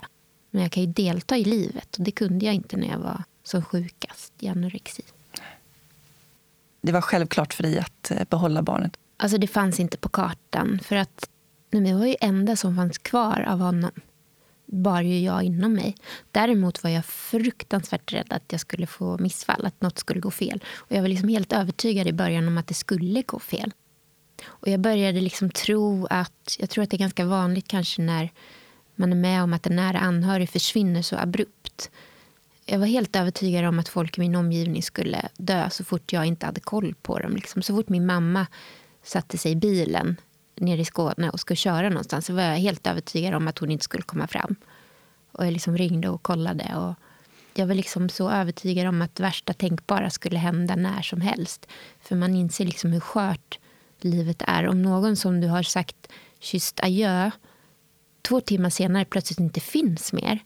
Men 0.51 0.61
jag 0.61 0.71
kan 0.71 0.83
ju 0.83 0.89
delta 0.89 1.37
i 1.37 1.43
livet 1.43 1.97
och 1.97 2.03
det 2.03 2.11
kunde 2.11 2.45
jag 2.45 2.55
inte 2.55 2.77
när 2.77 2.87
jag 2.87 2.99
var 2.99 3.23
som 3.43 3.61
sjukast 3.61 4.33
i 4.39 4.47
anorexi. 4.47 5.03
Det 6.81 6.91
var 6.91 7.01
självklart 7.01 7.53
för 7.53 7.63
dig 7.63 7.79
att 7.79 8.11
eh, 8.11 8.23
behålla 8.29 8.61
barnet? 8.61 8.97
Alltså 9.17 9.37
det 9.37 9.47
fanns 9.47 9.79
inte 9.79 9.97
på 9.97 10.09
kartan. 10.09 10.79
För 10.83 10.95
att 10.95 11.29
nej, 11.71 11.81
det 11.81 11.93
var 11.93 12.05
ju 12.05 12.15
enda 12.21 12.55
som 12.55 12.75
fanns 12.75 12.97
kvar 12.97 13.45
av 13.47 13.59
honom. 13.59 13.91
Bar 14.65 15.01
ju 15.01 15.19
jag 15.19 15.43
inom 15.43 15.73
mig. 15.73 15.95
Däremot 16.31 16.83
var 16.83 16.89
jag 16.89 17.05
fruktansvärt 17.05 18.13
rädd 18.13 18.27
att 18.29 18.43
jag 18.47 18.61
skulle 18.61 18.87
få 18.87 19.17
missfall, 19.17 19.65
att 19.65 19.81
något 19.81 19.99
skulle 19.99 20.19
gå 20.19 20.31
fel. 20.31 20.63
Och 20.75 20.91
jag 20.91 21.01
var 21.01 21.07
liksom 21.07 21.29
helt 21.29 21.53
övertygad 21.53 22.07
i 22.07 22.13
början 22.13 22.47
om 22.47 22.57
att 22.57 22.67
det 22.67 22.73
skulle 22.73 23.21
gå 23.21 23.39
fel. 23.39 23.73
Och 24.45 24.67
jag 24.67 24.79
började 24.79 25.21
liksom 25.21 25.49
tro 25.49 26.07
att, 26.09 26.55
jag 26.59 26.69
tror 26.69 26.83
att 26.83 26.89
det 26.89 26.95
är 26.95 26.99
ganska 26.99 27.25
vanligt 27.25 27.67
kanske 27.67 28.01
när 28.01 28.31
man 28.95 29.11
är 29.11 29.15
med 29.15 29.43
om 29.43 29.53
att 29.53 29.67
en 29.67 29.75
nära 29.75 29.99
anhörig 29.99 30.49
försvinner 30.49 31.01
så 31.01 31.15
abrupt. 31.15 31.91
Jag 32.65 32.79
var 32.79 32.85
helt 32.85 33.15
övertygad 33.15 33.65
om 33.65 33.79
att 33.79 33.89
folk 33.89 34.17
i 34.17 34.21
min 34.21 34.35
omgivning 34.35 34.83
skulle 34.83 35.29
dö 35.37 35.69
så 35.69 35.83
fort 35.83 36.13
jag 36.13 36.25
inte 36.25 36.45
hade 36.45 36.59
koll 36.59 36.95
på 37.01 37.19
dem. 37.19 37.35
Liksom. 37.35 37.61
Så 37.61 37.75
fort 37.75 37.89
min 37.89 38.05
mamma 38.05 38.47
satte 39.03 39.37
sig 39.37 39.51
i 39.51 39.55
bilen 39.55 40.17
nere 40.55 40.81
i 40.81 40.85
Skåne 40.85 41.29
och 41.29 41.39
skulle 41.39 41.57
köra 41.57 41.89
någonstans 41.89 42.25
så 42.25 42.33
var 42.33 42.43
jag 42.43 42.57
helt 42.57 42.87
övertygad 42.87 43.33
om 43.33 43.47
att 43.47 43.57
hon 43.57 43.71
inte 43.71 43.83
skulle 43.83 44.03
komma 44.03 44.27
fram. 44.27 44.55
Och 45.31 45.45
jag 45.45 45.53
liksom 45.53 45.77
ringde 45.77 46.09
och 46.09 46.23
kollade. 46.23 46.75
Och 46.75 46.95
jag 47.53 47.67
var 47.67 47.75
liksom 47.75 48.09
så 48.09 48.29
övertygad 48.29 48.87
om 48.87 49.01
att 49.01 49.19
värsta 49.19 49.53
tänkbara 49.53 50.09
skulle 50.09 50.37
hända 50.37 50.75
när 50.75 51.01
som 51.01 51.21
helst. 51.21 51.67
För 52.01 52.15
man 52.15 52.35
inser 52.35 52.65
liksom 52.65 52.91
hur 52.91 52.99
skört 52.99 53.59
livet 54.03 54.43
är. 54.47 54.67
Om 54.67 54.81
någon 54.81 55.15
som 55.15 55.41
du 55.41 55.47
har 55.47 55.63
sagt 55.63 56.07
kysst 56.39 56.79
adjö 56.83 57.31
två 58.21 58.41
timmar 58.41 58.69
senare 58.69 59.05
plötsligt 59.05 59.39
inte 59.39 59.59
finns 59.59 60.13
mer. 60.13 60.39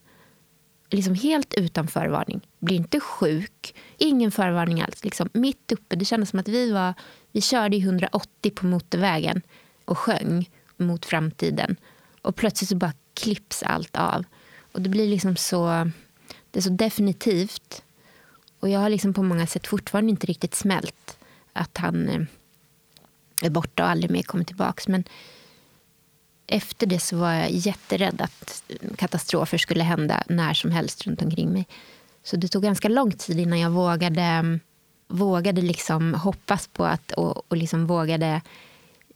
Liksom 0.89 1.16
helt 1.16 1.54
utan 1.54 1.88
förvarning. 1.88 2.47
Blir 2.60 2.76
inte 2.76 2.99
sjuk. 2.99 3.76
Ingen 3.97 4.32
förvarning 4.32 4.82
alls. 4.82 5.04
Liksom 5.04 5.30
mitt 5.34 5.72
uppe. 5.72 5.95
Det 5.95 6.06
kändes 6.06 6.30
som 6.30 6.39
att 6.39 6.47
vi 6.47 6.72
var... 6.72 6.93
Vi 7.32 7.41
körde 7.41 7.78
i 7.78 7.80
180 7.80 8.52
på 8.56 8.66
motorvägen 8.66 9.41
och 9.86 9.97
sjöng 9.97 10.49
mot 10.78 11.06
framtiden. 11.06 11.76
Och 12.22 12.36
plötsligt 12.36 12.70
så 12.70 12.76
bara 12.76 12.93
klipps 13.14 13.64
allt 13.64 13.95
av. 13.95 14.26
Och 14.72 14.82
det 14.82 14.89
blir 14.89 15.08
liksom 15.08 15.36
så... 15.36 15.91
Det 16.52 16.60
är 16.60 16.64
så 16.64 16.70
definitivt. 16.70 17.84
Och 18.60 18.70
jag 18.70 18.80
har 18.80 18.89
liksom 18.89 19.14
på 19.14 19.24
många 19.24 19.47
sätt 19.47 19.68
fortfarande 19.68 20.10
inte 20.10 20.28
riktigt 20.28 20.56
smält 20.56 21.18
att 21.54 21.78
han 21.78 22.10
eh, 22.10 22.22
är 23.46 23.50
borta 23.50 23.84
och 23.84 23.89
aldrig 23.89 24.12
mer 24.12 24.24
kommer 24.24 24.44
tillbaka. 24.44 24.84
Men 24.88 25.04
efter 26.48 26.88
det 26.88 27.00
så 27.00 27.18
var 27.18 27.34
jag 27.34 27.52
jätterädd 27.52 28.22
att 28.22 28.64
katastrofer 28.98 29.58
skulle 29.58 29.84
hända 29.84 30.24
när 30.28 30.54
som 30.54 30.72
helst 30.72 31.08
runt 31.08 31.22
omkring 31.22 31.50
mig. 31.50 31.68
Så 32.24 32.36
det 32.36 32.48
tog 32.48 32.64
ganska 32.64 32.89
lång 32.89 33.12
tid 33.12 33.39
innan 33.39 33.60
jag 33.60 33.70
vågade, 33.70 34.60
vågade 35.08 35.62
liksom 35.62 36.14
hoppas 36.14 36.68
på 36.68 36.86
att 36.86 37.12
och, 37.12 37.52
och 37.52 37.58
liksom 37.58 37.88
vågade 37.88 38.42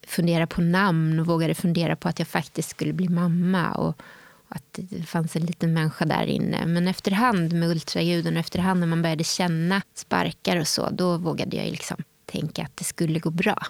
fundera 0.08 0.48
på 0.48 0.62
namn 0.62 1.20
och 1.20 1.26
vågade 1.26 1.56
fundera 1.56 1.96
på 1.96 2.10
att 2.10 2.20
jag 2.20 2.28
faktiskt 2.28 2.70
skulle 2.70 2.94
bli 2.94 3.10
mamma. 3.10 3.72
Och, 3.72 4.02
att 4.48 4.64
det 4.74 5.04
fanns 5.04 5.36
en 5.36 5.46
liten 5.46 5.74
människa 5.74 6.06
där 6.06 6.26
inne. 6.26 6.66
Men 6.66 6.88
efterhand 6.88 7.54
med 7.54 7.70
ultraljuden 7.70 8.34
och 8.34 8.40
efterhand 8.40 8.80
när 8.80 8.88
man 8.88 9.02
började 9.02 9.24
känna 9.24 9.82
sparkar 9.94 10.58
och 10.58 10.68
så, 10.68 10.90
då 10.90 11.18
vågade 11.18 11.58
jag 11.58 11.66
liksom 11.66 11.98
tänka 12.26 12.64
att 12.64 12.78
det 12.78 12.84
skulle 12.84 13.20
gå 13.20 13.30
bra. 13.30 13.66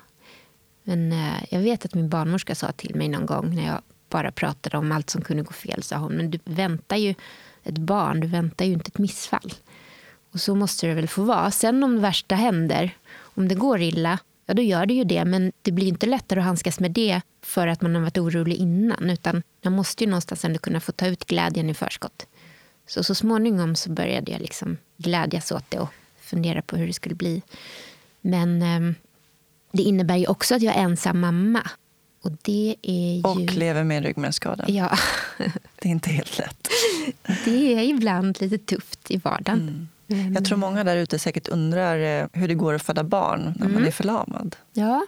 Men 0.88 1.12
eh, 1.12 1.44
jag 1.50 1.60
vet 1.60 1.86
att 1.86 1.94
min 1.94 2.10
barnmorska 2.10 2.56
sa 2.56 2.72
till 2.72 2.96
mig 2.96 3.08
någon 3.08 3.26
gång 3.26 3.56
när 3.56 3.66
jag 3.66 3.82
bara 4.10 4.32
pratade 4.32 4.78
om 4.78 4.92
allt 4.92 5.10
som 5.10 5.22
kunde 5.22 5.44
gå 5.44 5.54
fel, 5.54 5.84
sa 5.84 5.96
hon, 5.98 6.14
men 6.14 6.32
du 6.32 6.40
väntar 6.46 6.98
ju 6.98 7.16
ett 7.64 7.78
barn, 7.78 8.20
du 8.20 8.28
väntar 8.28 8.66
ju 8.66 8.74
inte 8.74 8.88
ett 8.88 8.98
missfall. 8.98 9.54
Och 10.32 10.42
så 10.42 10.56
måste 10.56 10.88
det 10.88 10.94
väl 10.94 11.08
få 11.08 11.24
vara. 11.24 11.52
Sen 11.52 11.84
om 11.84 11.96
det 11.96 12.02
värsta 12.02 12.36
händer, 12.36 12.98
om 13.18 13.48
det 13.48 13.56
går 13.56 13.82
illa, 13.82 14.20
ja 14.46 14.54
då 14.54 14.62
gör 14.62 14.86
det 14.86 14.94
ju 14.94 15.04
det. 15.04 15.26
Men 15.26 15.52
det 15.62 15.72
blir 15.72 15.88
inte 15.88 16.06
lättare 16.06 16.40
att 16.40 16.46
handskas 16.46 16.80
med 16.80 16.92
det 16.92 17.22
för 17.42 17.68
att 17.68 17.82
man 17.82 17.96
har 17.96 18.02
varit 18.02 18.18
orolig 18.18 18.56
innan. 18.56 19.10
Utan 19.10 19.44
man 19.64 19.74
måste 19.74 20.04
ju 20.04 20.10
någonstans 20.10 20.46
ändå 20.46 20.60
kunna 20.60 20.80
få 20.80 20.92
ta 20.92 21.08
ut 21.08 21.26
glädjen 21.26 21.70
i 21.70 21.74
förskott. 21.74 22.28
Så 22.88 23.04
så 23.04 23.16
småningom 23.16 23.76
så 23.76 23.90
började 23.90 24.32
jag 24.32 24.42
liksom 24.42 24.78
glädjas 24.98 25.52
åt 25.52 25.72
det 25.72 25.80
och 25.80 25.90
fundera 26.20 26.62
på 26.62 26.78
hur 26.78 26.88
det 26.88 26.94
skulle 26.94 27.16
bli. 27.16 27.42
Men 28.22 28.62
eh, 28.62 28.96
det 29.76 29.84
innebär 29.84 30.16
ju 30.16 30.28
också 30.28 30.56
att 30.56 30.62
jag 30.62 30.76
är 30.76 30.80
ensam 30.80 31.20
mamma. 31.20 31.62
Och 32.22 32.32
det 32.42 32.76
är 32.82 33.16
ju... 33.16 33.24
Och 33.24 33.54
lever 33.54 33.84
med 33.84 34.04
ryggmärgsskada. 34.04 34.66
Ja. 34.68 34.98
det 35.82 35.88
är 35.88 35.92
inte 35.92 36.10
helt 36.10 36.38
lätt. 36.38 36.68
Det 37.46 37.74
är 37.74 37.84
ibland 37.84 38.42
lite 38.42 38.58
tufft 38.58 39.12
i 39.12 39.18
vardagen. 39.18 39.90
Mm. 40.08 40.34
Jag 40.34 40.46
tror 40.46 40.58
många 40.58 40.84
där 40.84 40.98
ute 40.98 41.20
säkert 41.20 41.48
undrar 41.48 42.22
eh, 42.22 42.28
hur 42.34 42.48
det 42.48 42.54
går 42.54 42.74
att 42.74 42.84
föda 42.84 43.04
barn 43.04 43.54
när 43.56 43.66
mm. 43.66 43.74
man 43.74 43.88
är 43.88 43.92
förlamad. 43.92 44.56
Ja, 44.74 45.06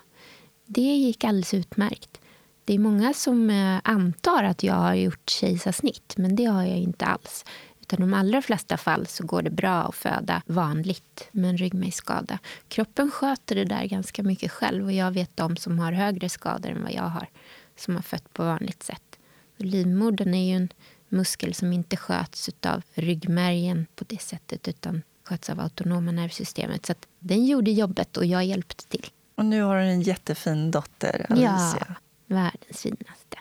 det 0.66 0.82
gick 0.82 1.24
alldeles 1.24 1.54
utmärkt. 1.54 2.20
Det 2.66 2.74
är 2.74 2.80
många 2.80 3.14
som 3.14 3.50
eh, 3.50 3.80
antar 3.84 4.44
att 4.44 4.64
jag 4.64 4.74
har 4.74 4.94
gjort 4.94 5.30
kejsarsnitt, 5.30 6.14
men 6.18 6.36
det 6.36 6.46
har 6.46 6.64
jag 6.64 6.78
inte 6.78 7.06
alls. 7.06 7.46
Utan 7.88 8.00
de 8.00 8.14
allra 8.14 8.42
flesta 8.42 8.78
fall 8.78 9.08
så 9.08 9.26
går 9.26 9.42
det 9.42 9.50
bra 9.50 9.84
att 9.84 9.96
föda 9.96 10.42
vanligt 10.46 11.28
med 11.32 11.50
en 11.50 11.58
ryggmärgsskada. 11.58 12.40
Kroppen 12.68 13.12
sköter 13.12 13.56
det 13.56 13.66
där 13.66 13.86
ganska 13.86 14.24
mycket 14.24 14.52
själv 14.52 14.86
och 14.86 14.92
jag 14.92 15.12
vet 15.12 15.38
de 15.38 15.58
som 15.58 15.80
har 15.80 15.92
högre 15.92 16.30
skador 16.30 16.70
än 16.70 16.84
vad 16.84 16.92
jag 16.92 17.04
har 17.04 17.28
som 17.76 17.96
har 17.96 18.02
fött 18.02 18.34
på 18.34 18.44
vanligt 18.44 18.84
sätt. 18.84 19.20
Livmodern 19.58 20.34
är 20.34 20.50
ju 20.50 20.56
en 20.56 20.70
muskel 21.10 21.54
som 21.54 21.74
inte 21.74 21.98
sköts 21.98 22.50
av 22.66 22.84
ryggmärgen 22.94 23.86
på 23.96 24.06
det 24.08 24.22
sättet 24.22 24.68
utan 24.68 25.02
sköts 25.24 25.50
av 25.50 25.60
autonoma 25.60 26.12
nervsystemet. 26.12 26.86
Så 26.86 26.94
den 27.20 27.46
gjorde 27.46 27.72
jobbet 27.72 28.18
och 28.18 28.26
jag 28.26 28.46
hjälpte 28.46 28.88
till. 28.88 29.06
Och 29.36 29.46
nu 29.46 29.62
har 29.62 29.76
du 29.76 29.84
en 29.84 30.02
jättefin 30.02 30.72
dotter, 30.72 31.26
Alicia. 31.30 31.86
Ja, 31.90 31.96
världens 32.26 32.82
finaste. 32.82 33.38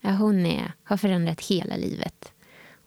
Ja, 0.00 0.10
hon 0.10 0.46
är, 0.46 0.72
har 0.82 0.96
förändrat 0.96 1.40
hela 1.40 1.76
livet 1.76 2.32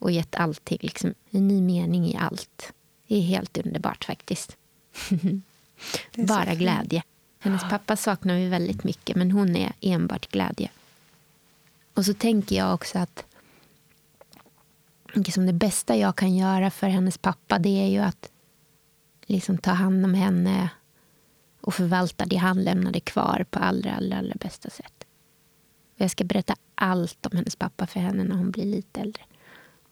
och 0.01 0.11
gett 0.11 0.35
allting 0.35 0.77
liksom, 0.81 1.13
en 1.29 1.47
ny 1.47 1.61
mening 1.61 2.05
i 2.05 2.17
allt. 2.17 2.73
Det 3.07 3.15
är 3.15 3.21
helt 3.21 3.57
underbart 3.57 4.05
faktiskt. 4.05 4.57
Bara 6.15 6.55
glädje. 6.55 7.03
Hennes 7.39 7.69
pappa 7.69 7.95
saknar 7.95 8.35
vi 8.35 8.47
väldigt 8.47 8.83
mycket, 8.83 9.15
men 9.15 9.31
hon 9.31 9.55
är 9.55 9.73
enbart 9.81 10.31
glädje. 10.31 10.69
Och 11.93 12.05
så 12.05 12.13
tänker 12.13 12.55
jag 12.55 12.73
också 12.73 12.99
att 12.99 13.25
liksom 15.13 15.45
det 15.45 15.53
bästa 15.53 15.95
jag 15.95 16.15
kan 16.15 16.35
göra 16.35 16.71
för 16.71 16.87
hennes 16.87 17.17
pappa 17.17 17.59
det 17.59 17.83
är 17.83 17.87
ju 17.87 17.99
att 17.99 18.31
liksom 19.25 19.57
ta 19.57 19.71
hand 19.71 20.05
om 20.05 20.13
henne 20.13 20.69
och 21.61 21.73
förvalta 21.73 22.25
det 22.25 22.35
han 22.35 22.63
lämnade 22.63 22.99
kvar 22.99 23.45
på 23.49 23.59
allra, 23.59 23.95
allra, 23.95 24.17
allra 24.17 24.35
bästa 24.35 24.69
sätt. 24.69 25.05
Och 25.95 26.01
jag 26.01 26.11
ska 26.11 26.23
berätta 26.23 26.55
allt 26.75 27.25
om 27.25 27.37
hennes 27.37 27.55
pappa 27.55 27.87
för 27.87 27.99
henne 27.99 28.23
när 28.23 28.35
hon 28.35 28.51
blir 28.51 28.65
lite 28.65 29.01
äldre. 29.01 29.23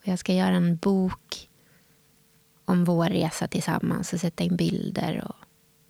Och 0.01 0.07
jag 0.07 0.19
ska 0.19 0.33
göra 0.33 0.55
en 0.55 0.77
bok 0.77 1.49
om 2.65 2.85
vår 2.85 3.05
resa 3.05 3.47
tillsammans 3.47 4.13
och 4.13 4.19
sätta 4.19 4.43
in 4.43 4.55
bilder. 4.55 5.23
Och 5.27 5.35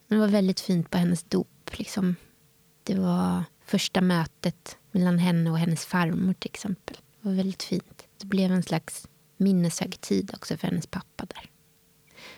det 0.08 0.18
var 0.18 0.28
väldigt 0.28 0.60
fint 0.60 0.90
på 0.90 0.98
hennes 0.98 1.24
dop. 1.24 1.70
Liksom. 1.72 2.16
Det 2.84 2.96
var 2.96 3.44
första 3.66 4.02
mötet 4.02 4.78
mellan 4.92 5.20
henne 5.20 5.52
och 5.52 5.60
hennes 5.60 5.86
farmor 5.86 6.34
till 6.34 6.50
exempel. 6.50 6.98
Det 7.22 7.30
var 7.30 7.36
väldigt 7.36 7.64
fint. 7.64 8.08
Det 8.18 8.26
blev 8.26 8.52
en 8.52 8.64
slags 8.64 9.08
minneshögtid 9.38 10.32
också 10.34 10.58
för 10.58 10.68
hennes 10.68 10.88
pappa 10.88 11.26
där. 11.26 11.50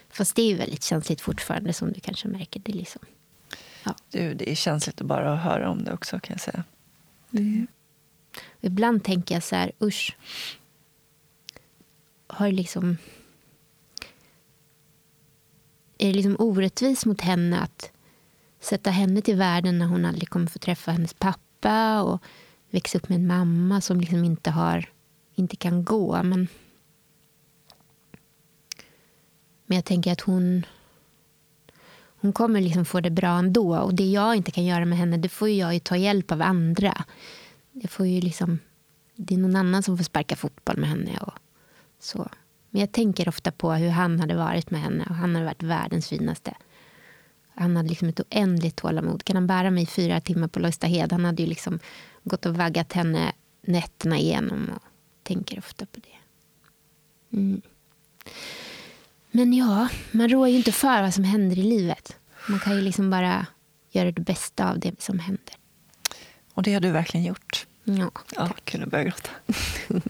Fast 0.09 0.35
det 0.35 0.41
är 0.41 0.57
väldigt 0.57 0.83
känsligt 0.83 1.21
fortfarande 1.21 1.73
som 1.73 1.91
du 1.91 1.99
kanske 1.99 2.27
märker. 2.27 2.59
Det, 2.59 2.73
liksom. 2.73 3.01
ja. 3.83 3.95
du, 4.09 4.33
det 4.33 4.51
är 4.51 4.55
känsligt 4.55 5.01
att 5.01 5.07
bara 5.07 5.35
höra 5.35 5.69
om 5.69 5.83
det 5.83 5.93
också 5.93 6.19
kan 6.19 6.33
jag 6.33 6.41
säga. 6.41 6.63
Mm. 7.33 7.67
Ibland 8.61 9.03
tänker 9.03 9.35
jag 9.35 9.43
så 9.43 9.55
här, 9.55 9.71
usch, 9.81 10.17
har 12.31 12.51
liksom... 12.51 12.97
Är 15.97 16.07
det 16.07 16.13
liksom 16.13 16.35
orättvist 16.39 17.05
mot 17.05 17.21
henne 17.21 17.59
att 17.59 17.91
sätta 18.59 18.89
henne 18.89 19.21
till 19.21 19.35
världen 19.35 19.79
när 19.79 19.85
hon 19.85 20.05
aldrig 20.05 20.29
kommer 20.29 20.47
få 20.47 20.59
träffa 20.59 20.91
hennes 20.91 21.13
pappa 21.13 22.01
och 22.01 22.21
växa 22.69 22.97
upp 22.97 23.09
med 23.09 23.15
en 23.15 23.27
mamma 23.27 23.81
som 23.81 23.99
liksom 23.99 24.23
inte, 24.23 24.51
har, 24.51 24.89
inte 25.35 25.55
kan 25.55 25.83
gå? 25.83 26.23
Men, 26.23 26.47
men 29.65 29.75
jag 29.75 29.85
tänker 29.85 30.11
att 30.11 30.21
hon, 30.21 30.65
hon 32.21 32.33
kommer 32.33 32.61
liksom 32.61 32.85
få 32.85 32.99
det 32.99 33.09
bra 33.09 33.39
ändå. 33.39 33.77
Och 33.77 33.93
det 33.93 34.11
jag 34.11 34.35
inte 34.35 34.51
kan 34.51 34.65
göra 34.65 34.85
med 34.85 34.97
henne, 34.97 35.17
det 35.17 35.29
får 35.29 35.49
jag 35.49 35.73
ju 35.73 35.79
ta 35.79 35.97
hjälp 35.97 36.31
av 36.31 36.41
andra. 36.41 37.05
Det, 37.71 37.87
får 37.87 38.07
ju 38.07 38.21
liksom, 38.21 38.59
det 39.15 39.33
är 39.33 39.37
någon 39.37 39.55
annan 39.55 39.83
som 39.83 39.97
får 39.97 40.03
sparka 40.03 40.35
fotboll 40.35 40.77
med 40.77 40.89
henne. 40.89 41.17
Och, 41.21 41.33
så. 42.03 42.29
Men 42.69 42.79
jag 42.79 42.91
tänker 42.91 43.29
ofta 43.29 43.51
på 43.51 43.71
hur 43.71 43.89
han 43.89 44.19
hade 44.19 44.35
varit 44.35 44.71
med 44.71 44.81
henne. 44.81 45.05
Och 45.09 45.15
han 45.15 45.35
hade 45.35 45.45
varit 45.45 45.63
världens 45.63 46.07
finaste. 46.07 46.53
Han 47.55 47.75
hade 47.75 47.89
liksom 47.89 48.09
ett 48.09 48.19
oändligt 48.19 48.75
tålamod. 48.75 49.23
Kan 49.23 49.35
han 49.35 49.47
bära 49.47 49.71
mig 49.71 49.85
fyra 49.85 50.21
timmar 50.21 50.47
på 50.47 50.59
Lojstahed? 50.59 51.11
Han 51.11 51.25
hade 51.25 51.43
ju 51.43 51.49
liksom 51.49 51.79
gått 52.23 52.45
och 52.45 52.55
vaggat 52.55 52.93
henne 52.93 53.33
nätterna 53.61 54.17
igenom. 54.17 54.69
Och 54.75 54.81
tänker 55.23 55.59
ofta 55.59 55.85
på 55.85 55.99
det. 55.99 56.17
Mm. 57.37 57.61
Men 59.31 59.53
ja, 59.53 59.89
man 60.11 60.29
rår 60.29 60.47
ju 60.47 60.57
inte 60.57 60.71
för 60.71 61.01
vad 61.01 61.13
som 61.13 61.23
händer 61.23 61.59
i 61.59 61.63
livet. 61.63 62.17
Man 62.49 62.59
kan 62.59 62.75
ju 62.75 62.81
liksom 62.81 63.09
bara 63.09 63.45
göra 63.91 64.11
det 64.11 64.21
bästa 64.21 64.69
av 64.69 64.79
det 64.79 65.01
som 65.01 65.19
händer. 65.19 65.55
Och 66.53 66.63
det 66.63 66.73
har 66.73 66.81
du 66.81 66.91
verkligen 66.91 67.25
gjort. 67.25 67.67
Ja, 67.83 68.11
ja 68.35 68.49
kunde 68.63 68.87
börja 68.87 69.03
gråta. 69.03 69.29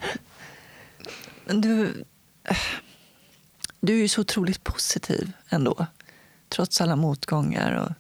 Du, 1.53 2.03
eh, 2.44 2.57
du 3.80 3.94
är 3.94 4.02
ju 4.02 4.07
så 4.07 4.22
otroligt 4.22 4.64
positiv 4.64 5.32
ändå. 5.49 5.86
Trots 6.49 6.82
alla 6.82 6.95
motgångar 6.95 7.72
och 7.72 7.94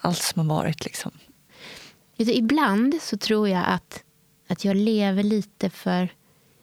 allt 0.00 0.22
som 0.22 0.50
har 0.50 0.56
varit. 0.56 0.84
Liksom. 0.84 1.10
Ibland 2.16 2.94
så 3.02 3.16
tror 3.16 3.48
jag 3.48 3.64
att, 3.66 4.02
att 4.48 4.64
jag 4.64 4.76
lever 4.76 5.22
lite 5.22 5.70
för... 5.70 6.08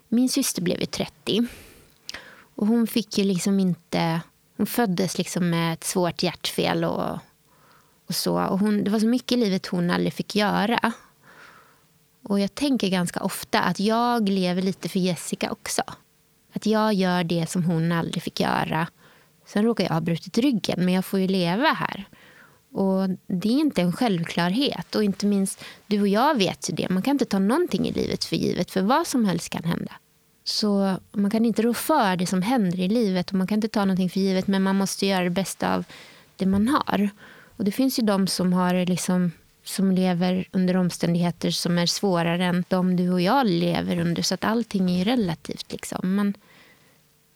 Min 0.08 0.30
syster 0.30 0.62
blev 0.62 0.80
ju 0.80 0.86
30. 0.86 1.48
Och 2.56 2.68
hon 2.68 2.88
fick 2.88 3.18
ju 3.18 3.24
liksom 3.24 3.60
inte... 3.60 4.22
Hon 4.58 4.68
föddes 4.68 5.18
liksom 5.18 5.50
med 5.50 5.74
ett 5.74 5.84
svårt 5.84 6.24
hjärtfel 6.24 6.84
och, 6.84 7.20
och 8.08 8.16
så. 8.16 8.44
Och 8.44 8.60
hon, 8.60 8.84
det 8.84 8.92
var 8.92 9.00
så 9.00 9.08
mycket 9.08 9.32
i 9.32 9.36
livet 9.36 9.68
hon 9.68 9.92
aldrig 9.92 10.14
fick 10.14 10.36
göra. 10.36 10.94
Och 12.30 12.40
jag 12.40 12.56
tänker 12.56 12.90
ganska 12.90 13.24
ofta 13.24 13.62
att 13.62 13.80
jag 13.80 14.30
lever 14.30 14.62
lite 14.62 14.90
för 14.90 15.00
Jessica 15.00 15.52
också. 15.52 15.82
Att 16.54 16.66
jag 16.66 16.94
gör 16.94 17.24
det 17.24 17.50
som 17.50 17.64
hon 17.64 17.92
aldrig 17.92 18.24
fick 18.24 18.40
göra. 18.40 18.88
Sen 19.46 19.64
råkar 19.64 19.84
jag 19.84 19.92
ha 19.92 20.02
brutit 20.02 20.38
ryggen, 20.38 20.86
men 20.86 20.94
jag 20.94 21.06
får 21.06 21.20
ju 21.20 21.28
leva 21.28 21.68
här. 21.68 22.08
Och 22.72 23.10
Det 23.28 23.50
är 23.50 23.60
inte 23.60 23.82
en 23.82 23.92
självklarhet. 23.92 24.96
Och 24.96 25.04
inte 25.04 25.26
minst 25.26 25.64
du 25.88 26.02
och 26.02 26.08
jag 26.08 26.38
vet 26.38 26.70
ju 26.70 26.76
det. 26.76 26.90
Man 26.90 27.04
kan 27.04 27.12
inte 27.12 27.26
ta 27.26 27.40
någonting 27.40 27.88
i 27.88 27.92
livet 27.92 28.24
för 28.24 28.36
givet, 28.36 28.72
för 28.72 28.82
vad 28.82 29.08
som 29.08 29.26
helst 29.26 29.50
kan 29.50 29.64
hända. 29.64 29.92
Så 30.44 30.96
man 31.12 31.32
kan 31.32 31.46
inte 31.46 31.62
rå 31.62 31.74
för 31.74 32.16
det 32.16 32.28
som 32.28 32.42
händer 32.42 32.80
i 32.80 32.88
livet 32.88 33.30
och 33.30 33.36
man 33.36 33.48
kan 33.48 33.58
inte 33.58 33.68
ta 33.68 33.86
någonting 33.86 34.10
för 34.10 34.20
givet 34.20 34.48
men 34.48 34.64
man 34.64 34.76
måste 34.76 35.06
göra 35.06 35.24
det 35.24 35.30
bästa 35.30 35.76
av 35.76 35.86
det 36.36 36.46
man 36.46 36.68
har. 36.68 37.10
Och 37.58 37.66
det 37.66 37.72
finns 37.72 38.00
ju 38.00 38.04
de 38.04 38.28
som 38.28 38.54
har 38.54 38.86
liksom 38.86 39.32
som 39.66 39.92
lever 39.92 40.48
under 40.52 40.78
omständigheter 40.78 41.52
som 41.52 41.78
är 41.78 41.86
svårare 41.86 42.46
än 42.46 42.66
de 42.68 42.96
du 42.96 43.12
och 43.12 43.22
jag 43.22 43.48
lever 43.48 44.00
under. 44.00 44.22
Så 44.22 44.34
att 44.34 44.44
allting 44.44 44.92
är 44.92 44.98
ju 44.98 45.04
relativt. 45.04 45.72
Liksom. 45.72 46.16
Man, 46.16 46.34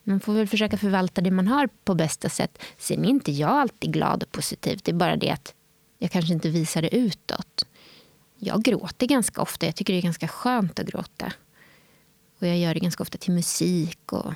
man 0.04 0.20
får 0.20 0.34
väl 0.34 0.48
försöka 0.48 0.78
förvalta 0.78 1.22
det 1.22 1.32
man 1.32 1.48
har 1.48 1.70
på 1.84 1.96
bästa 1.96 2.30
sätt. 2.30 2.64
Sen 2.78 3.06
är 3.06 3.10
inte 3.10 3.32
jag 3.32 3.50
alltid 3.50 3.94
glad 3.94 4.24
och 4.24 4.32
positiv. 4.32 4.80
Det 4.84 4.92
är 4.92 4.96
bara 4.96 5.16
det 5.16 5.30
att 5.30 5.54
jag 5.98 6.12
kanske 6.12 6.34
inte 6.34 6.50
visar 6.50 6.82
det 6.82 6.96
utåt. 6.96 7.66
Jag 8.38 8.64
gråter 8.64 9.08
ganska 9.08 9.42
ofta. 9.42 9.66
Jag 9.66 9.76
tycker 9.76 9.94
det 9.94 10.00
är 10.00 10.04
ganska 10.04 10.28
skönt 10.28 10.80
att 10.80 10.88
gråta. 10.88 11.34
Och 12.40 12.48
jag 12.48 12.58
gör 12.58 12.74
det 12.74 12.80
ganska 12.80 13.04
ofta 13.04 13.18
till 13.18 13.34
musik. 13.34 14.14
Och 14.14 14.34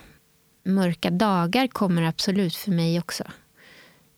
mörka 0.64 1.10
dagar 1.10 1.68
kommer 1.68 2.02
absolut 2.02 2.56
för 2.56 2.72
mig 2.72 3.00
också. 3.00 3.24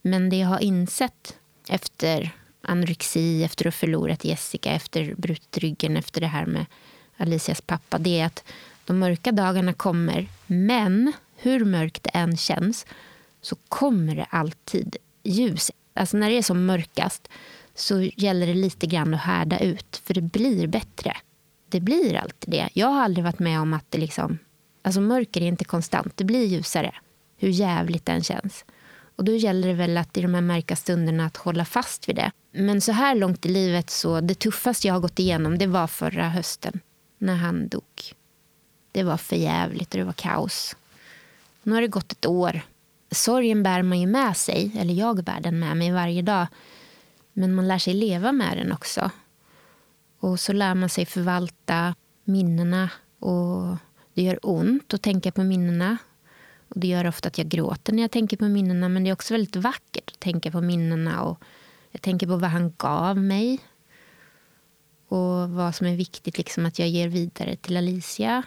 Men 0.02 0.30
det 0.30 0.36
jag 0.36 0.48
har 0.48 0.60
insett 0.60 1.38
efter 1.70 2.32
anorexi, 2.66 3.44
efter 3.44 3.68
att 3.68 3.74
ha 3.74 3.80
förlorat 3.80 4.26
Jessica, 4.26 4.72
efter 4.72 5.16
brutit 5.16 5.58
ryggen, 5.58 5.98
efter 5.98 6.22
det 6.22 6.28
här 6.28 6.46
med 6.46 6.66
Alicias 7.18 7.62
pappa, 7.62 7.98
det 7.98 8.20
är 8.20 8.26
att 8.26 8.44
de 8.86 9.00
mörka 9.00 9.32
dagarna 9.32 9.74
kommer. 9.74 10.28
Men 10.48 11.14
hur 11.36 11.66
mörkt 11.66 12.04
det 12.04 12.10
än 12.10 12.38
känns 12.38 12.86
så 13.42 13.56
kommer 13.56 14.16
det 14.16 14.26
alltid 14.30 14.98
ljus. 15.24 15.72
Alltså 15.94 16.18
när 16.18 16.30
det 16.30 16.38
är 16.38 16.42
som 16.42 16.66
mörkast 16.66 17.28
så 17.76 18.02
gäller 18.02 18.48
det 18.48 18.54
lite 18.54 18.88
grann 18.88 19.14
att 19.14 19.22
härda 19.22 19.60
ut, 19.60 20.02
för 20.04 20.14
det 20.14 20.22
blir 20.22 20.68
bättre. 20.68 21.18
Det 21.70 21.80
blir 21.80 22.16
alltid 22.16 22.50
det. 22.50 22.70
Jag 22.74 22.88
har 22.88 23.04
aldrig 23.04 23.24
varit 23.24 23.40
med 23.40 23.60
om 23.60 23.74
att 23.74 23.86
det 23.90 23.98
liksom... 23.98 24.40
Alltså 24.82 25.02
mörker 25.02 25.42
är 25.42 25.46
inte 25.46 25.66
konstant, 25.66 26.18
det 26.18 26.24
blir 26.24 26.46
ljusare. 26.46 26.96
Hur 27.38 27.50
jävligt 27.50 28.06
den 28.06 28.24
känns. 28.24 28.66
Och 29.16 29.24
då 29.24 29.32
gäller 29.32 29.68
det 29.68 29.74
väl 29.74 29.98
att 29.98 30.18
i 30.18 30.22
de 30.22 30.34
här 30.34 30.42
mörka 30.42 30.76
stunderna 30.76 31.26
att 31.26 31.38
hålla 31.38 31.66
fast 31.66 32.10
vid 32.10 32.16
det. 32.16 32.32
Men 32.52 32.82
så 32.82 32.92
här 32.92 33.16
långt 33.16 33.46
i 33.46 33.50
livet 33.50 33.90
så 33.90 34.22
det 34.22 34.36
tuffaste 34.36 34.88
jag 34.88 34.94
har 34.94 35.02
gått 35.02 35.20
igenom 35.20 35.58
det 35.58 35.68
var 35.68 35.88
förra 35.88 36.30
hösten 36.30 36.80
när 37.18 37.36
han 37.36 37.68
dog. 37.68 38.14
Det 38.92 39.04
var 39.04 39.18
för 39.18 39.36
jävligt 39.36 39.94
och 39.94 39.98
det 40.00 40.06
var 40.06 40.14
kaos. 40.14 40.76
Nu 41.64 41.74
har 41.74 41.82
det 41.82 41.88
gått 41.88 42.12
ett 42.12 42.26
år. 42.26 42.62
Sorgen 43.12 43.64
bär 43.64 43.82
man 43.82 44.00
ju 44.00 44.08
med 44.08 44.38
sig, 44.38 44.72
eller 44.78 44.94
jag 44.94 45.24
bär 45.24 45.40
den 45.40 45.60
med 45.60 45.78
mig 45.78 45.92
varje 45.92 46.22
dag. 46.22 46.48
Men 47.34 47.56
man 47.56 47.68
lär 47.68 47.78
sig 47.78 47.94
leva 47.94 48.32
med 48.32 48.58
den 48.58 48.72
också. 48.72 49.12
Och 50.20 50.40
så 50.40 50.54
lär 50.54 50.76
man 50.76 50.90
sig 50.90 51.06
förvalta 51.06 51.96
minnena. 52.24 52.90
Och 53.20 53.78
Det 54.14 54.22
gör 54.22 54.40
ont 54.42 54.94
att 54.94 55.02
tänka 55.02 55.32
på 55.32 55.44
minnena. 55.44 55.98
Och 56.68 56.80
Det 56.80 56.88
gör 56.88 57.08
ofta 57.08 57.28
att 57.28 57.38
jag 57.38 57.48
gråter 57.48 57.94
när 57.94 58.02
jag 58.02 58.12
tänker 58.12 58.38
på 58.38 58.46
minnena. 58.46 58.90
Men 58.90 59.04
det 59.04 59.10
är 59.10 59.14
också 59.14 59.34
väldigt 59.34 59.56
vackert 59.56 60.12
att 60.12 60.20
tänka 60.20 60.52
på 60.52 60.62
minnena. 60.62 61.24
Och 61.24 61.40
jag 61.92 62.02
tänker 62.02 62.28
på 62.28 62.38
vad 62.38 62.50
han 62.50 62.74
gav 62.78 63.18
mig. 63.18 63.60
Och 65.08 65.50
vad 65.50 65.76
som 65.76 65.88
är 65.88 65.96
viktigt 65.96 66.38
liksom 66.38 66.66
att 66.66 66.80
jag 66.80 66.88
ger 66.88 67.08
vidare 67.08 67.56
till 67.56 67.78
Alicia. 67.78 68.44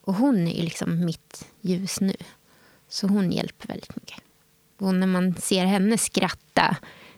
Och 0.00 0.14
hon 0.14 0.48
är 0.48 0.62
liksom 0.62 1.04
mitt 1.04 1.48
ljus 1.60 2.00
nu. 2.00 2.14
Så 2.88 3.06
hon 3.06 3.32
hjälper 3.32 3.68
väldigt 3.68 3.96
mycket. 3.96 4.20
Och 4.78 4.94
när 4.94 5.06
man 5.06 5.34
ser 5.34 5.64
henne 5.64 5.98
skratta 5.98 6.76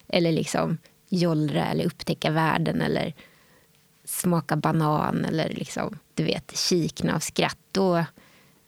eller 0.08 0.32
liksom 0.32 0.78
jollra 1.08 1.66
eller 1.66 1.84
upptäcka 1.84 2.30
världen 2.30 2.80
eller 2.80 3.14
smaka 4.04 4.56
banan 4.56 5.24
eller 5.24 5.48
liksom, 5.48 5.98
du 6.14 6.24
vet, 6.24 6.58
kikna 6.58 7.14
av 7.14 7.20
skratt, 7.20 7.58
då, 7.72 8.04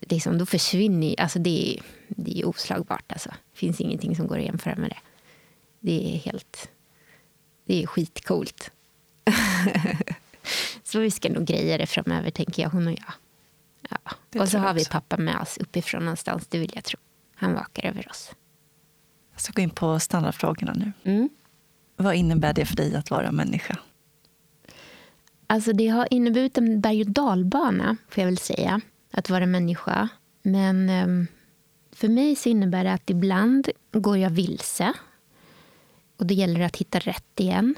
liksom, 0.01 0.39
då 0.39 0.47
försvinner 0.47 1.21
alltså 1.21 1.39
det, 1.39 1.75
är, 1.75 1.83
det 2.09 2.41
är 2.41 2.49
oslagbart. 2.49 3.13
Alltså. 3.13 3.29
Det 3.29 3.59
finns 3.59 3.81
ingenting 3.81 4.17
som 4.17 4.27
går 4.27 4.39
att 4.39 4.45
jämföra 4.45 4.77
med 4.77 4.91
det. 4.91 4.99
Det 5.81 6.15
är 6.15 6.19
helt... 6.19 6.71
Det 7.65 7.83
är 7.83 7.87
skitcoolt. 7.87 8.71
så 10.83 11.01
vi 11.01 11.11
ska 11.11 11.29
nog 11.29 11.45
greja 11.45 11.79
det 11.79 11.87
framöver, 11.87 12.31
tänker 12.31 12.63
jag, 12.63 12.71
hon 12.71 12.87
och 12.87 12.93
jag. 12.93 13.13
Ja. 13.91 14.41
Och 14.41 14.49
så 14.49 14.59
har 14.59 14.75
vi 14.75 14.85
pappa 14.85 15.17
med 15.17 15.41
oss 15.41 15.59
uppifrån 15.59 16.05
någonstans, 16.05 16.47
det 16.47 16.59
vill 16.59 16.71
jag 16.75 16.85
tro. 16.85 16.99
Han 17.35 17.55
vakar 17.55 17.85
över 17.85 18.11
oss. 18.11 18.33
Jag 19.33 19.41
ska 19.41 19.53
gå 19.53 19.63
in 19.63 19.71
på 19.71 20.01
standardfrågorna 20.01 20.73
nu. 20.73 20.93
Mm. 21.13 21.29
Vad 21.97 22.15
innebär 22.15 22.53
det 22.53 22.67
för 22.67 22.77
dig 22.77 22.97
att 22.97 23.11
vara 23.11 23.33
människa? 23.33 23.79
Alltså 25.47 25.73
det 25.73 25.89
har 25.89 26.09
inneburit 26.11 26.59
en 26.59 26.81
berg 26.81 27.01
och 27.01 27.11
dalbana, 27.11 27.97
får 28.09 28.23
jag 28.23 28.27
väl 28.27 28.39
säga, 28.39 28.81
att 29.17 29.31
vara 29.31 29.47
människa. 29.47 30.09
Men 30.43 30.91
ehm, 30.91 31.27
för 31.93 32.09
mig 32.09 32.37
så 32.37 32.49
innebär 32.49 32.85
det 32.85 32.93
att 32.93 33.11
ibland 33.11 33.69
går 33.93 34.19
jag 34.19 34.31
vilse. 34.31 34.93
Och 36.17 36.27
det 36.27 36.35
gäller 36.35 36.61
att 36.61 36.77
hitta 36.77 36.99
rätt 36.99 37.41
igen. 37.41 37.75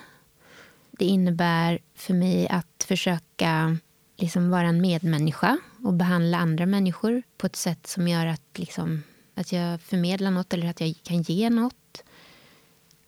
Det 0.90 1.04
innebär 1.04 1.78
för 1.94 2.14
mig 2.14 2.48
att 2.48 2.84
försöka 2.88 3.78
liksom 4.16 4.50
vara 4.50 4.66
en 4.66 4.80
medmänniska 4.80 5.58
och 5.84 5.94
behandla 5.94 6.38
andra 6.38 6.66
människor 6.66 7.22
på 7.36 7.46
ett 7.46 7.56
sätt 7.56 7.86
som 7.86 8.08
gör 8.08 8.26
att, 8.26 8.58
liksom, 8.58 9.02
att 9.34 9.52
jag 9.52 9.80
förmedlar 9.80 10.30
nåt 10.30 10.54
eller 10.54 10.70
att 10.70 10.80
jag 10.80 10.94
kan 11.02 11.22
ge 11.22 11.50
nåt. 11.50 12.04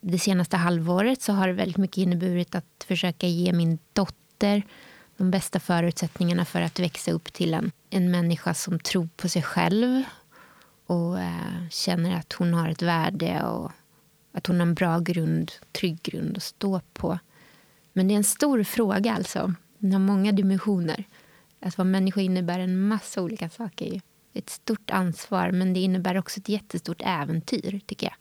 Det 0.01 0.19
senaste 0.19 0.57
halvåret 0.57 1.21
så 1.21 1.33
har 1.33 1.47
det 1.47 1.53
väldigt 1.53 1.77
mycket 1.77 1.97
inneburit 1.97 2.55
att 2.55 2.85
försöka 2.87 3.27
ge 3.27 3.53
min 3.53 3.79
dotter 3.93 4.63
de 5.17 5.31
bästa 5.31 5.59
förutsättningarna 5.59 6.45
för 6.45 6.61
att 6.61 6.79
växa 6.79 7.11
upp 7.11 7.33
till 7.33 7.53
en, 7.53 7.71
en 7.91 8.11
människa 8.11 8.53
som 8.53 8.79
tror 8.79 9.09
på 9.15 9.29
sig 9.29 9.41
själv 9.41 10.03
och 10.85 11.19
eh, 11.19 11.69
känner 11.69 12.15
att 12.15 12.33
hon 12.33 12.53
har 12.53 12.69
ett 12.69 12.81
värde 12.81 13.43
och 13.43 13.71
att 14.31 14.47
hon 14.47 14.55
har 14.59 14.67
en 14.67 14.73
bra 14.73 14.99
grund, 14.99 15.51
trygg 15.71 16.03
grund 16.03 16.37
att 16.37 16.43
stå 16.43 16.81
på. 16.93 17.19
Men 17.93 18.07
det 18.07 18.13
är 18.13 18.17
en 18.17 18.23
stor 18.23 18.63
fråga. 18.63 19.13
alltså. 19.13 19.53
Den 19.77 19.93
har 19.93 19.99
många 19.99 20.31
dimensioner. 20.31 21.03
Att 21.59 21.77
vara 21.77 21.85
människa 21.85 22.21
innebär 22.21 22.59
en 22.59 22.87
massa 22.87 23.21
olika 23.21 23.49
saker. 23.49 24.01
Ett 24.33 24.49
stort 24.49 24.91
ansvar, 24.91 25.51
men 25.51 25.73
det 25.73 25.79
innebär 25.79 26.17
också 26.17 26.39
ett 26.39 26.49
jättestort 26.49 27.01
äventyr, 27.05 27.81
tycker 27.85 28.07
jag. 28.07 28.15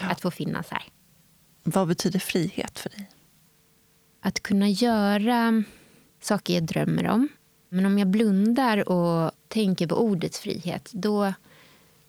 Ja. 0.00 0.10
Att 0.10 0.20
få 0.20 0.30
finnas 0.30 0.70
här. 0.70 0.84
Vad 1.62 1.88
betyder 1.88 2.18
frihet 2.18 2.78
för 2.78 2.90
dig? 2.90 3.10
Att 4.20 4.42
kunna 4.42 4.68
göra 4.68 5.64
saker 6.20 6.54
jag 6.54 6.62
drömmer 6.62 7.08
om. 7.08 7.28
Men 7.74 7.86
om 7.86 7.98
jag 7.98 8.08
blundar 8.08 8.88
och 8.88 9.32
tänker 9.48 9.86
på 9.86 9.94
ordets 9.94 10.40
frihet 10.40 10.90
då 10.92 11.32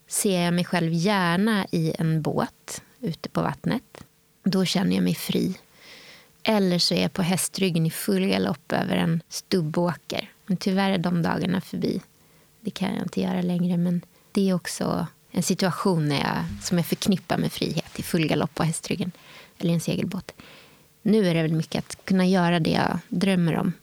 ser 0.08 0.42
jag 0.42 0.54
mig 0.54 0.66
själv 0.66 0.94
gärna 0.94 1.66
i 1.72 1.94
en 2.00 2.22
båt 2.22 2.82
ute 3.00 3.30
på 3.30 3.42
vattnet. 3.42 4.04
Då 4.44 4.66
känner 4.66 4.96
jag 4.96 5.04
mig 5.04 5.16
fri. 5.16 5.58
Eller 6.44 6.80
så 6.80 6.94
är 6.94 7.02
jag 7.02 7.14
på 7.14 7.22
hästryggen 7.22 7.86
i 7.86 7.92
full 7.92 8.28
galopp 8.28 8.72
över 8.72 8.98
en 8.98 9.22
stubbåker. 9.30 10.32
Men 10.46 10.58
tyvärr 10.58 10.92
är 10.92 10.98
de 10.98 11.22
dagarna 11.22 11.62
förbi. 11.62 12.02
Det 12.62 12.72
kan 12.72 12.94
jag 12.94 13.04
inte 13.04 13.22
göra 13.22 13.42
längre. 13.42 13.78
Men 13.78 14.02
det 14.32 14.50
är 14.50 14.54
också 14.54 15.08
en 15.32 15.44
situation 15.44 16.10
när 16.10 16.20
jag, 16.20 16.64
som 16.64 16.78
jag 16.78 16.88
förknippar 16.88 17.38
med 17.38 17.52
frihet 17.52 18.00
i 18.00 18.04
full 18.04 18.28
galopp 18.28 18.56
på 18.56 18.64
hästryggen 18.64 19.12
eller 19.58 19.74
en 19.74 19.82
segelbåt. 19.82 20.32
Nu 21.02 21.28
är 21.28 21.34
det 21.34 21.42
väl 21.42 21.54
mycket 21.54 21.86
att 21.86 22.06
kunna 22.06 22.26
göra 22.26 22.60
det 22.60 22.72
jag 22.72 23.00
drömmer 23.10 23.58
om. 23.58 23.74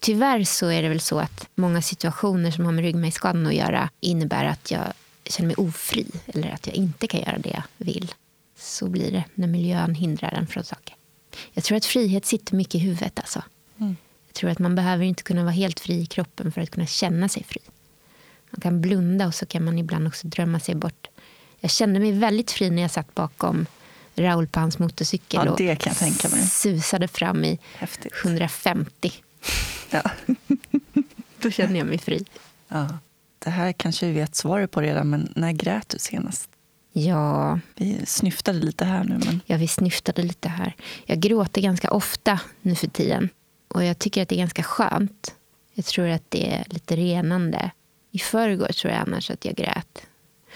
Tyvärr 0.00 0.44
så 0.44 0.66
är 0.66 0.82
det 0.82 0.88
väl 0.88 1.00
så 1.00 1.18
att 1.18 1.48
många 1.54 1.82
situationer 1.82 2.50
som 2.50 2.64
har 2.64 2.72
med 2.72 2.84
ryggmärgsskadan 2.84 3.46
att 3.46 3.54
göra 3.54 3.90
innebär 4.00 4.44
att 4.44 4.70
jag 4.70 4.84
känner 5.24 5.46
mig 5.46 5.56
ofri 5.56 6.06
eller 6.26 6.50
att 6.50 6.66
jag 6.66 6.76
inte 6.76 7.06
kan 7.06 7.20
göra 7.20 7.38
det 7.38 7.48
jag 7.48 7.62
vill. 7.76 8.14
Så 8.58 8.88
blir 8.88 9.12
det 9.12 9.24
när 9.34 9.48
miljön 9.48 9.94
hindrar 9.94 10.32
en 10.32 10.46
från 10.46 10.64
saker. 10.64 10.94
Jag 11.52 11.64
tror 11.64 11.76
att 11.76 11.84
frihet 11.84 12.26
sitter 12.26 12.56
mycket 12.56 12.74
i 12.74 12.78
huvudet. 12.78 13.18
Alltså. 13.18 13.42
Mm. 13.78 13.96
Jag 14.26 14.34
tror 14.34 14.50
att 14.50 14.58
man 14.58 14.74
behöver 14.74 15.04
inte 15.04 15.22
kunna 15.22 15.42
vara 15.42 15.52
helt 15.52 15.80
fri 15.80 16.00
i 16.00 16.06
kroppen 16.06 16.52
för 16.52 16.60
att 16.60 16.70
kunna 16.70 16.86
känna 16.86 17.28
sig 17.28 17.44
fri. 17.44 17.60
Man 18.50 18.60
kan 18.60 18.80
blunda 18.80 19.26
och 19.26 19.34
så 19.34 19.46
kan 19.46 19.64
man 19.64 19.78
ibland 19.78 20.06
också 20.06 20.26
drömma 20.26 20.60
sig 20.60 20.74
bort. 20.74 21.08
Jag 21.60 21.70
kände 21.70 22.00
mig 22.00 22.12
väldigt 22.12 22.50
fri 22.50 22.70
när 22.70 22.82
jag 22.82 22.90
satt 22.90 23.14
bakom 23.14 23.66
Raoul 24.14 24.46
på 24.46 24.60
hans 24.60 24.78
motorcykel 24.78 25.40
ja, 25.44 25.52
och 25.52 26.48
susade 26.50 27.08
fram 27.08 27.44
i 27.44 27.58
Häftigt. 27.74 28.12
150. 28.24 29.12
Ja. 29.90 30.02
Då 31.40 31.50
känner 31.50 31.78
jag 31.78 31.86
mig 31.86 31.98
fri. 31.98 32.24
Ja. 32.68 32.98
Det 33.38 33.50
här 33.50 33.72
kanske 33.72 34.06
vi 34.06 34.12
vet 34.12 34.34
svaret 34.34 34.70
på 34.70 34.80
redan, 34.80 35.10
men 35.10 35.32
när 35.36 35.52
grät 35.52 35.88
du 35.88 35.98
senast? 35.98 36.50
Ja. 36.92 37.60
Vi 37.74 38.06
snyftade 38.06 38.58
lite 38.58 38.84
här 38.84 39.04
nu. 39.04 39.18
Men... 39.24 39.40
Ja, 39.46 39.56
vi 39.56 39.68
snyftade 39.68 40.22
lite 40.22 40.48
här. 40.48 40.76
Jag 41.04 41.20
gråter 41.20 41.62
ganska 41.62 41.90
ofta 41.90 42.40
nu 42.62 42.74
för 42.74 42.86
tiden. 42.86 43.28
Och 43.68 43.84
jag 43.84 43.98
tycker 43.98 44.22
att 44.22 44.28
det 44.28 44.34
är 44.34 44.38
ganska 44.38 44.62
skönt. 44.62 45.34
Jag 45.74 45.84
tror 45.84 46.08
att 46.08 46.30
det 46.30 46.54
är 46.54 46.64
lite 46.70 46.96
renande. 46.96 47.70
I 48.10 48.18
förrgår 48.18 48.68
tror 48.68 48.92
jag 48.92 49.02
annars 49.02 49.30
att 49.30 49.44
jag 49.44 49.54
grät. 49.54 50.06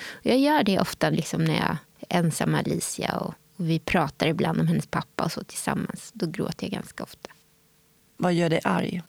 Och 0.09 0.27
jag 0.27 0.39
gör 0.39 0.63
det 0.63 0.81
ofta 0.81 1.11
liksom 1.11 1.45
när 1.45 1.55
jag 1.55 1.77
är 2.09 2.19
ensam 2.19 2.51
med 2.51 2.61
Alicia 2.61 3.17
och, 3.17 3.35
Och 3.57 3.69
vi 3.69 3.79
pratar 3.79 4.27
ibland 4.27 4.61
om 4.61 4.67
hennes 4.67 4.87
pappa 4.87 5.25
och 5.25 5.33
så 5.33 5.45
tillsammans. 5.45 6.11
Då 6.13 6.27
gråter 6.27 6.67
jag 6.67 6.73
ganska 6.73 7.03
ofta. 7.03 7.31
Vad 8.17 8.35
gör 8.35 8.51
dig 8.51 8.61
arg? 8.65 9.03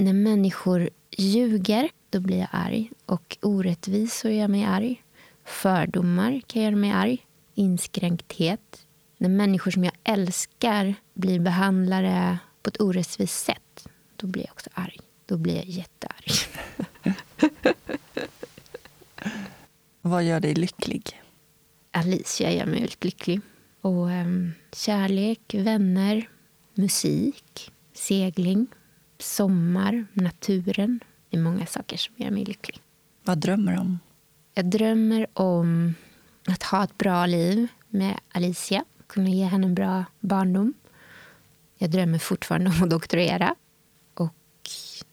När 0.00 0.12
människor 0.12 0.90
ljuger, 1.10 1.90
då 2.10 2.20
blir 2.20 2.38
jag 2.38 2.48
arg. 2.52 2.90
Och 3.06 3.36
orättvisor 3.42 4.30
gör 4.30 4.48
mig 4.48 4.64
arg. 4.64 5.02
Fördomar 5.44 6.40
kan 6.46 6.62
göra 6.62 6.76
mig 6.76 6.90
arg. 6.90 7.26
Inskränkthet. 7.54 8.86
När 9.18 9.28
människor 9.28 9.70
som 9.70 9.84
jag 9.84 9.92
älskar 10.04 10.94
blir 11.14 11.40
behandlade 11.40 12.38
på 12.62 12.68
ett 12.68 12.80
orättvist 12.80 13.44
sätt, 13.44 13.88
då 14.16 14.26
blir 14.26 14.42
jag 14.42 14.52
också 14.52 14.70
arg. 14.74 15.00
Då 15.26 15.36
blir 15.36 15.56
jag 15.56 15.64
jättearg. 15.64 16.32
Vad 20.00 20.24
gör 20.24 20.40
dig 20.40 20.54
lycklig? 20.54 21.20
Alicia 21.90 22.52
gör 22.52 22.66
mig 22.66 22.80
väldigt 22.80 23.04
lycklig. 23.04 23.40
Och 23.80 24.06
um, 24.06 24.52
kärlek, 24.72 25.54
vänner, 25.54 26.28
musik, 26.74 27.72
segling, 27.92 28.66
sommar, 29.22 30.06
naturen. 30.12 31.00
Det 31.30 31.36
är 31.36 31.40
många 31.40 31.66
saker 31.66 31.96
som 31.96 32.14
gör 32.16 32.30
mig 32.30 32.44
lycklig. 32.44 32.80
Vad 33.22 33.38
drömmer 33.38 33.72
du 33.72 33.78
om? 33.78 33.98
Jag 34.54 34.66
drömmer 34.66 35.26
om 35.32 35.94
att 36.46 36.62
ha 36.62 36.84
ett 36.84 36.98
bra 36.98 37.26
liv 37.26 37.68
med 37.88 38.20
Alicia. 38.32 38.84
Kunna 39.06 39.28
ge 39.28 39.44
henne 39.44 39.66
en 39.66 39.74
bra 39.74 40.04
barndom. 40.20 40.74
Jag 41.78 41.90
drömmer 41.90 42.18
fortfarande 42.18 42.70
om 42.70 42.82
att 42.82 42.90
doktorera. 42.90 43.54
Och 44.14 44.34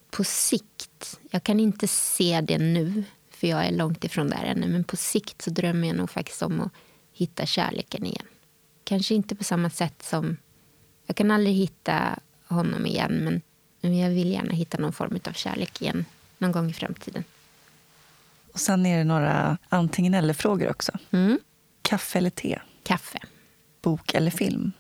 på 0.10 0.24
sikt, 0.24 1.20
jag 1.32 1.44
kan 1.44 1.60
inte 1.60 1.88
se 1.88 2.42
det 2.42 2.58
nu 2.58 3.04
för 3.30 3.48
jag 3.48 3.66
är 3.66 3.72
långt 3.72 4.04
ifrån 4.04 4.30
där 4.30 4.44
ännu, 4.44 4.68
men 4.68 4.84
på 4.84 4.96
sikt 4.96 5.42
så 5.42 5.50
drömmer 5.50 5.88
jag 5.88 5.98
nog 5.98 6.10
faktiskt 6.10 6.42
om 6.42 6.62
att 6.62 6.72
hitta 7.14 7.46
kärleken 7.46 8.06
igen. 8.06 8.26
Kanske 8.84 9.16
inte 9.16 9.36
på 9.36 9.44
samma 9.44 9.70
sätt 9.70 10.04
som... 10.04 10.38
Jag 11.06 11.16
kan 11.16 11.32
aldrig 11.32 11.56
hitta 11.56 12.20
honom 12.48 12.86
igen, 12.86 13.12
men, 13.24 13.42
men 13.82 13.98
jag 13.98 14.10
vill 14.10 14.32
gärna 14.32 14.54
hitta 14.54 14.78
någon 14.78 14.94
form 14.94 15.20
av 15.28 15.32
kärlek 15.32 15.82
igen 15.82 16.06
någon 16.38 16.52
gång 16.52 16.70
i 16.70 16.74
framtiden. 16.74 17.24
Och 18.54 18.60
sen 18.60 18.86
är 18.86 18.98
det 18.98 19.04
några 19.04 19.58
antingen 19.70 20.14
eller-frågor 20.14 20.70
också. 20.70 20.92
Mm. 21.12 21.40
Kaffe 21.82 22.18
eller 22.18 22.30
te? 22.30 22.60
Kaffe. 22.84 23.20
Bok 23.82 24.14
eller 24.14 24.32
film? 24.32 24.72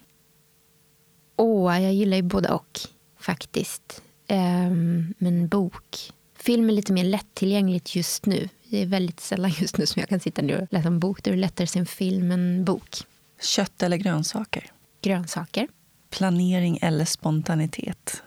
Åh, 1.35 1.81
jag 1.81 1.93
gillar 1.93 2.17
ju 2.17 2.23
både 2.23 2.49
och, 2.49 2.79
faktiskt. 3.19 4.01
Um, 4.29 5.13
men 5.17 5.47
bok. 5.47 6.13
Film 6.35 6.69
är 6.69 6.73
lite 6.73 6.93
mer 6.93 7.03
lättillgängligt 7.03 7.95
just 7.95 8.25
nu. 8.25 8.49
Det 8.69 8.81
är 8.81 8.85
väldigt 8.85 9.19
sällan 9.19 9.51
just 9.51 9.77
nu 9.77 9.85
som 9.85 9.99
jag 9.99 10.09
kan 10.09 10.19
sitta 10.19 10.41
ner 10.41 10.61
och 10.61 10.67
läsa 10.71 10.87
en 10.87 10.99
bok. 10.99 11.23
Då 11.23 11.31
är 11.31 11.35
det 11.35 11.41
lättare 11.41 11.63
att 11.63 11.69
se 11.69 11.79
en 11.79 11.85
film 11.85 12.31
än 12.31 12.65
bok. 12.65 12.95
Kött 13.41 13.83
eller 13.83 13.97
grönsaker? 13.97 14.71
Grönsaker. 15.01 15.67
Planering 16.09 16.79
eller 16.81 17.05
spontanitet? 17.05 18.23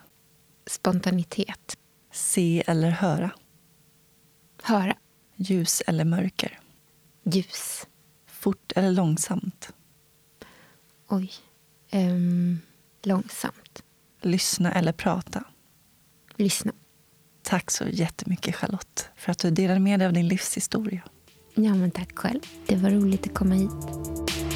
Spontanitet. 0.70 1.76
Se 2.12 2.62
eller 2.66 2.90
höra? 2.90 3.30
Höra. 4.62 4.96
Ljus 5.36 5.82
eller 5.86 6.04
mörker? 6.04 6.60
Ljus. 7.24 7.86
Fort 8.26 8.72
eller 8.76 8.90
långsamt? 8.90 9.72
Oj. 11.08 11.32
Um, 11.92 12.60
långsamt. 13.02 13.82
Lyssna 14.20 14.72
eller 14.72 14.92
prata? 14.92 15.44
Lyssna. 16.36 16.72
Tack 17.42 17.70
så 17.70 17.84
jättemycket 17.88 18.56
Charlotte 18.56 19.08
för 19.16 19.32
att 19.32 19.38
du 19.38 19.50
delade 19.50 19.80
med 19.80 20.00
dig 20.00 20.06
av 20.06 20.12
din 20.12 20.28
livshistoria. 20.28 21.02
Ja, 21.54 21.74
men 21.74 21.90
tack 21.90 22.18
själv. 22.18 22.40
Det 22.66 22.76
var 22.76 22.90
roligt 22.90 23.26
att 23.26 23.34
komma 23.34 23.54
hit. 23.54 24.49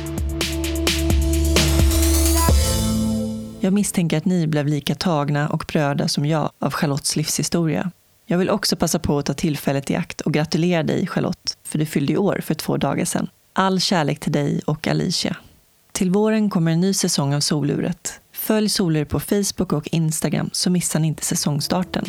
Jag 3.65 3.73
misstänker 3.73 4.17
att 4.19 4.25
ni 4.25 4.47
blev 4.47 4.67
lika 4.67 4.95
tagna 4.95 5.49
och 5.49 5.65
bröda 5.69 6.09
som 6.09 6.27
jag 6.27 6.51
av 6.59 6.73
Charlottes 6.73 7.17
livshistoria. 7.17 7.91
Jag 8.27 8.39
vill 8.39 8.51
också 8.51 8.77
passa 8.77 8.99
på 8.99 9.19
att 9.19 9.27
ta 9.27 9.35
tillfället 9.35 9.91
i 9.91 9.95
akt 9.95 10.21
och 10.21 10.33
gratulera 10.33 10.83
dig 10.83 11.07
Charlotte, 11.07 11.57
för 11.63 11.79
du 11.79 11.87
fyllde 11.87 12.13
i 12.13 12.17
år 12.17 12.41
för 12.45 12.55
två 12.55 12.77
dagar 12.77 13.05
sedan. 13.05 13.29
All 13.53 13.81
kärlek 13.81 14.21
till 14.21 14.33
dig 14.33 14.61
och 14.67 14.89
Alicia. 14.89 15.37
Till 15.93 16.11
våren 16.11 16.51
kommer 16.51 16.73
en 16.73 16.81
ny 16.81 16.95
säsong 16.95 17.35
av 17.35 17.41
Soluret. 17.41 18.21
Följ 18.33 18.69
Solur 18.69 19.05
på 19.05 19.21
Facebook 19.21 19.73
och 19.73 19.89
Instagram 19.93 20.51
så 20.53 20.71
missar 20.71 21.01
ni 21.01 21.09
inte 21.09 21.25
säsongstarten. 21.25 22.05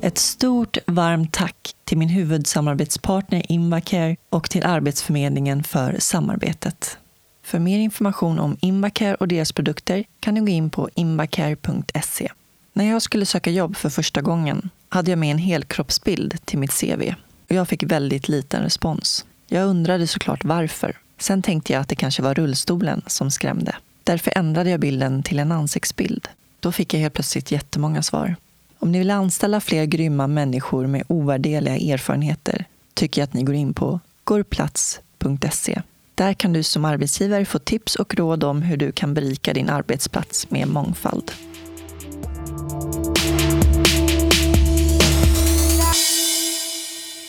Ett 0.00 0.18
stort 0.18 0.78
varmt 0.86 1.32
tack 1.32 1.74
till 1.84 1.98
min 1.98 2.08
huvudsamarbetspartner 2.08 3.52
Invacare 3.52 4.16
och 4.28 4.50
till 4.50 4.64
Arbetsförmedlingen 4.64 5.62
för 5.62 5.96
samarbetet. 5.98 6.99
För 7.50 7.58
mer 7.58 7.78
information 7.78 8.38
om 8.38 8.56
Invacare 8.60 9.14
och 9.14 9.28
deras 9.28 9.52
produkter 9.52 10.04
kan 10.20 10.34
du 10.34 10.40
gå 10.40 10.48
in 10.48 10.70
på 10.70 10.88
invacare.se. 10.94 12.28
När 12.72 12.84
jag 12.84 13.02
skulle 13.02 13.26
söka 13.26 13.50
jobb 13.50 13.76
för 13.76 13.90
första 13.90 14.20
gången 14.22 14.70
hade 14.88 15.10
jag 15.10 15.18
med 15.18 15.30
en 15.30 15.38
helkroppsbild 15.38 16.38
till 16.44 16.58
mitt 16.58 16.80
CV 16.80 17.14
och 17.48 17.54
jag 17.54 17.68
fick 17.68 17.82
väldigt 17.82 18.28
liten 18.28 18.62
respons. 18.62 19.24
Jag 19.46 19.66
undrade 19.66 20.06
såklart 20.06 20.44
varför. 20.44 20.98
Sen 21.18 21.42
tänkte 21.42 21.72
jag 21.72 21.80
att 21.80 21.88
det 21.88 21.94
kanske 21.94 22.22
var 22.22 22.34
rullstolen 22.34 23.02
som 23.06 23.30
skrämde. 23.30 23.76
Därför 24.04 24.32
ändrade 24.36 24.70
jag 24.70 24.80
bilden 24.80 25.22
till 25.22 25.38
en 25.38 25.52
ansiktsbild. 25.52 26.28
Då 26.60 26.72
fick 26.72 26.94
jag 26.94 27.00
helt 27.00 27.14
plötsligt 27.14 27.50
jättemånga 27.50 28.02
svar. 28.02 28.36
Om 28.78 28.92
ni 28.92 28.98
vill 28.98 29.10
anställa 29.10 29.60
fler 29.60 29.84
grymma 29.84 30.26
människor 30.26 30.86
med 30.86 31.02
ovärdeliga 31.06 31.94
erfarenheter 31.94 32.64
tycker 32.94 33.20
jag 33.20 33.26
att 33.26 33.34
ni 33.34 33.42
går 33.42 33.54
in 33.54 33.74
på 33.74 34.00
gorplats.se. 34.24 35.82
Där 36.20 36.34
kan 36.34 36.52
du 36.52 36.62
som 36.62 36.84
arbetsgivare 36.84 37.44
få 37.44 37.58
tips 37.58 37.96
och 37.96 38.14
råd 38.14 38.44
om 38.44 38.62
hur 38.62 38.76
du 38.76 38.92
kan 38.92 39.14
berika 39.14 39.52
din 39.52 39.70
arbetsplats 39.70 40.50
med 40.50 40.68
mångfald. 40.68 41.32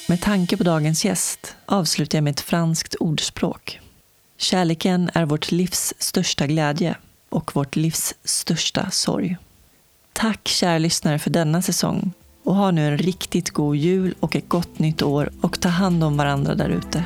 Med 0.07 0.21
tanke 0.21 0.57
på 0.57 0.63
dagens 0.63 1.05
gäst 1.05 1.55
avslutar 1.65 2.17
jag 2.17 2.23
med 2.23 2.31
ett 2.31 2.41
franskt 2.41 2.95
ordspråk. 2.95 3.79
Kärleken 4.37 5.09
är 5.13 5.25
vårt 5.25 5.51
livs 5.51 5.93
största 5.97 6.47
glädje 6.47 6.95
och 7.29 7.55
vårt 7.55 7.75
livs 7.75 8.13
största 8.23 8.89
sorg. 8.89 9.37
Tack 10.13 10.47
kära 10.47 10.77
lyssnare 10.77 11.19
för 11.19 11.29
denna 11.29 11.61
säsong 11.61 12.13
och 12.43 12.55
ha 12.55 12.71
nu 12.71 12.87
en 12.87 12.97
riktigt 12.97 13.49
god 13.49 13.75
jul 13.75 14.15
och 14.19 14.35
ett 14.35 14.49
gott 14.49 14.79
nytt 14.79 15.01
år 15.01 15.31
och 15.41 15.61
ta 15.61 15.69
hand 15.69 16.03
om 16.03 16.17
varandra 16.17 16.55
där 16.55 16.69
ute. 16.69 17.05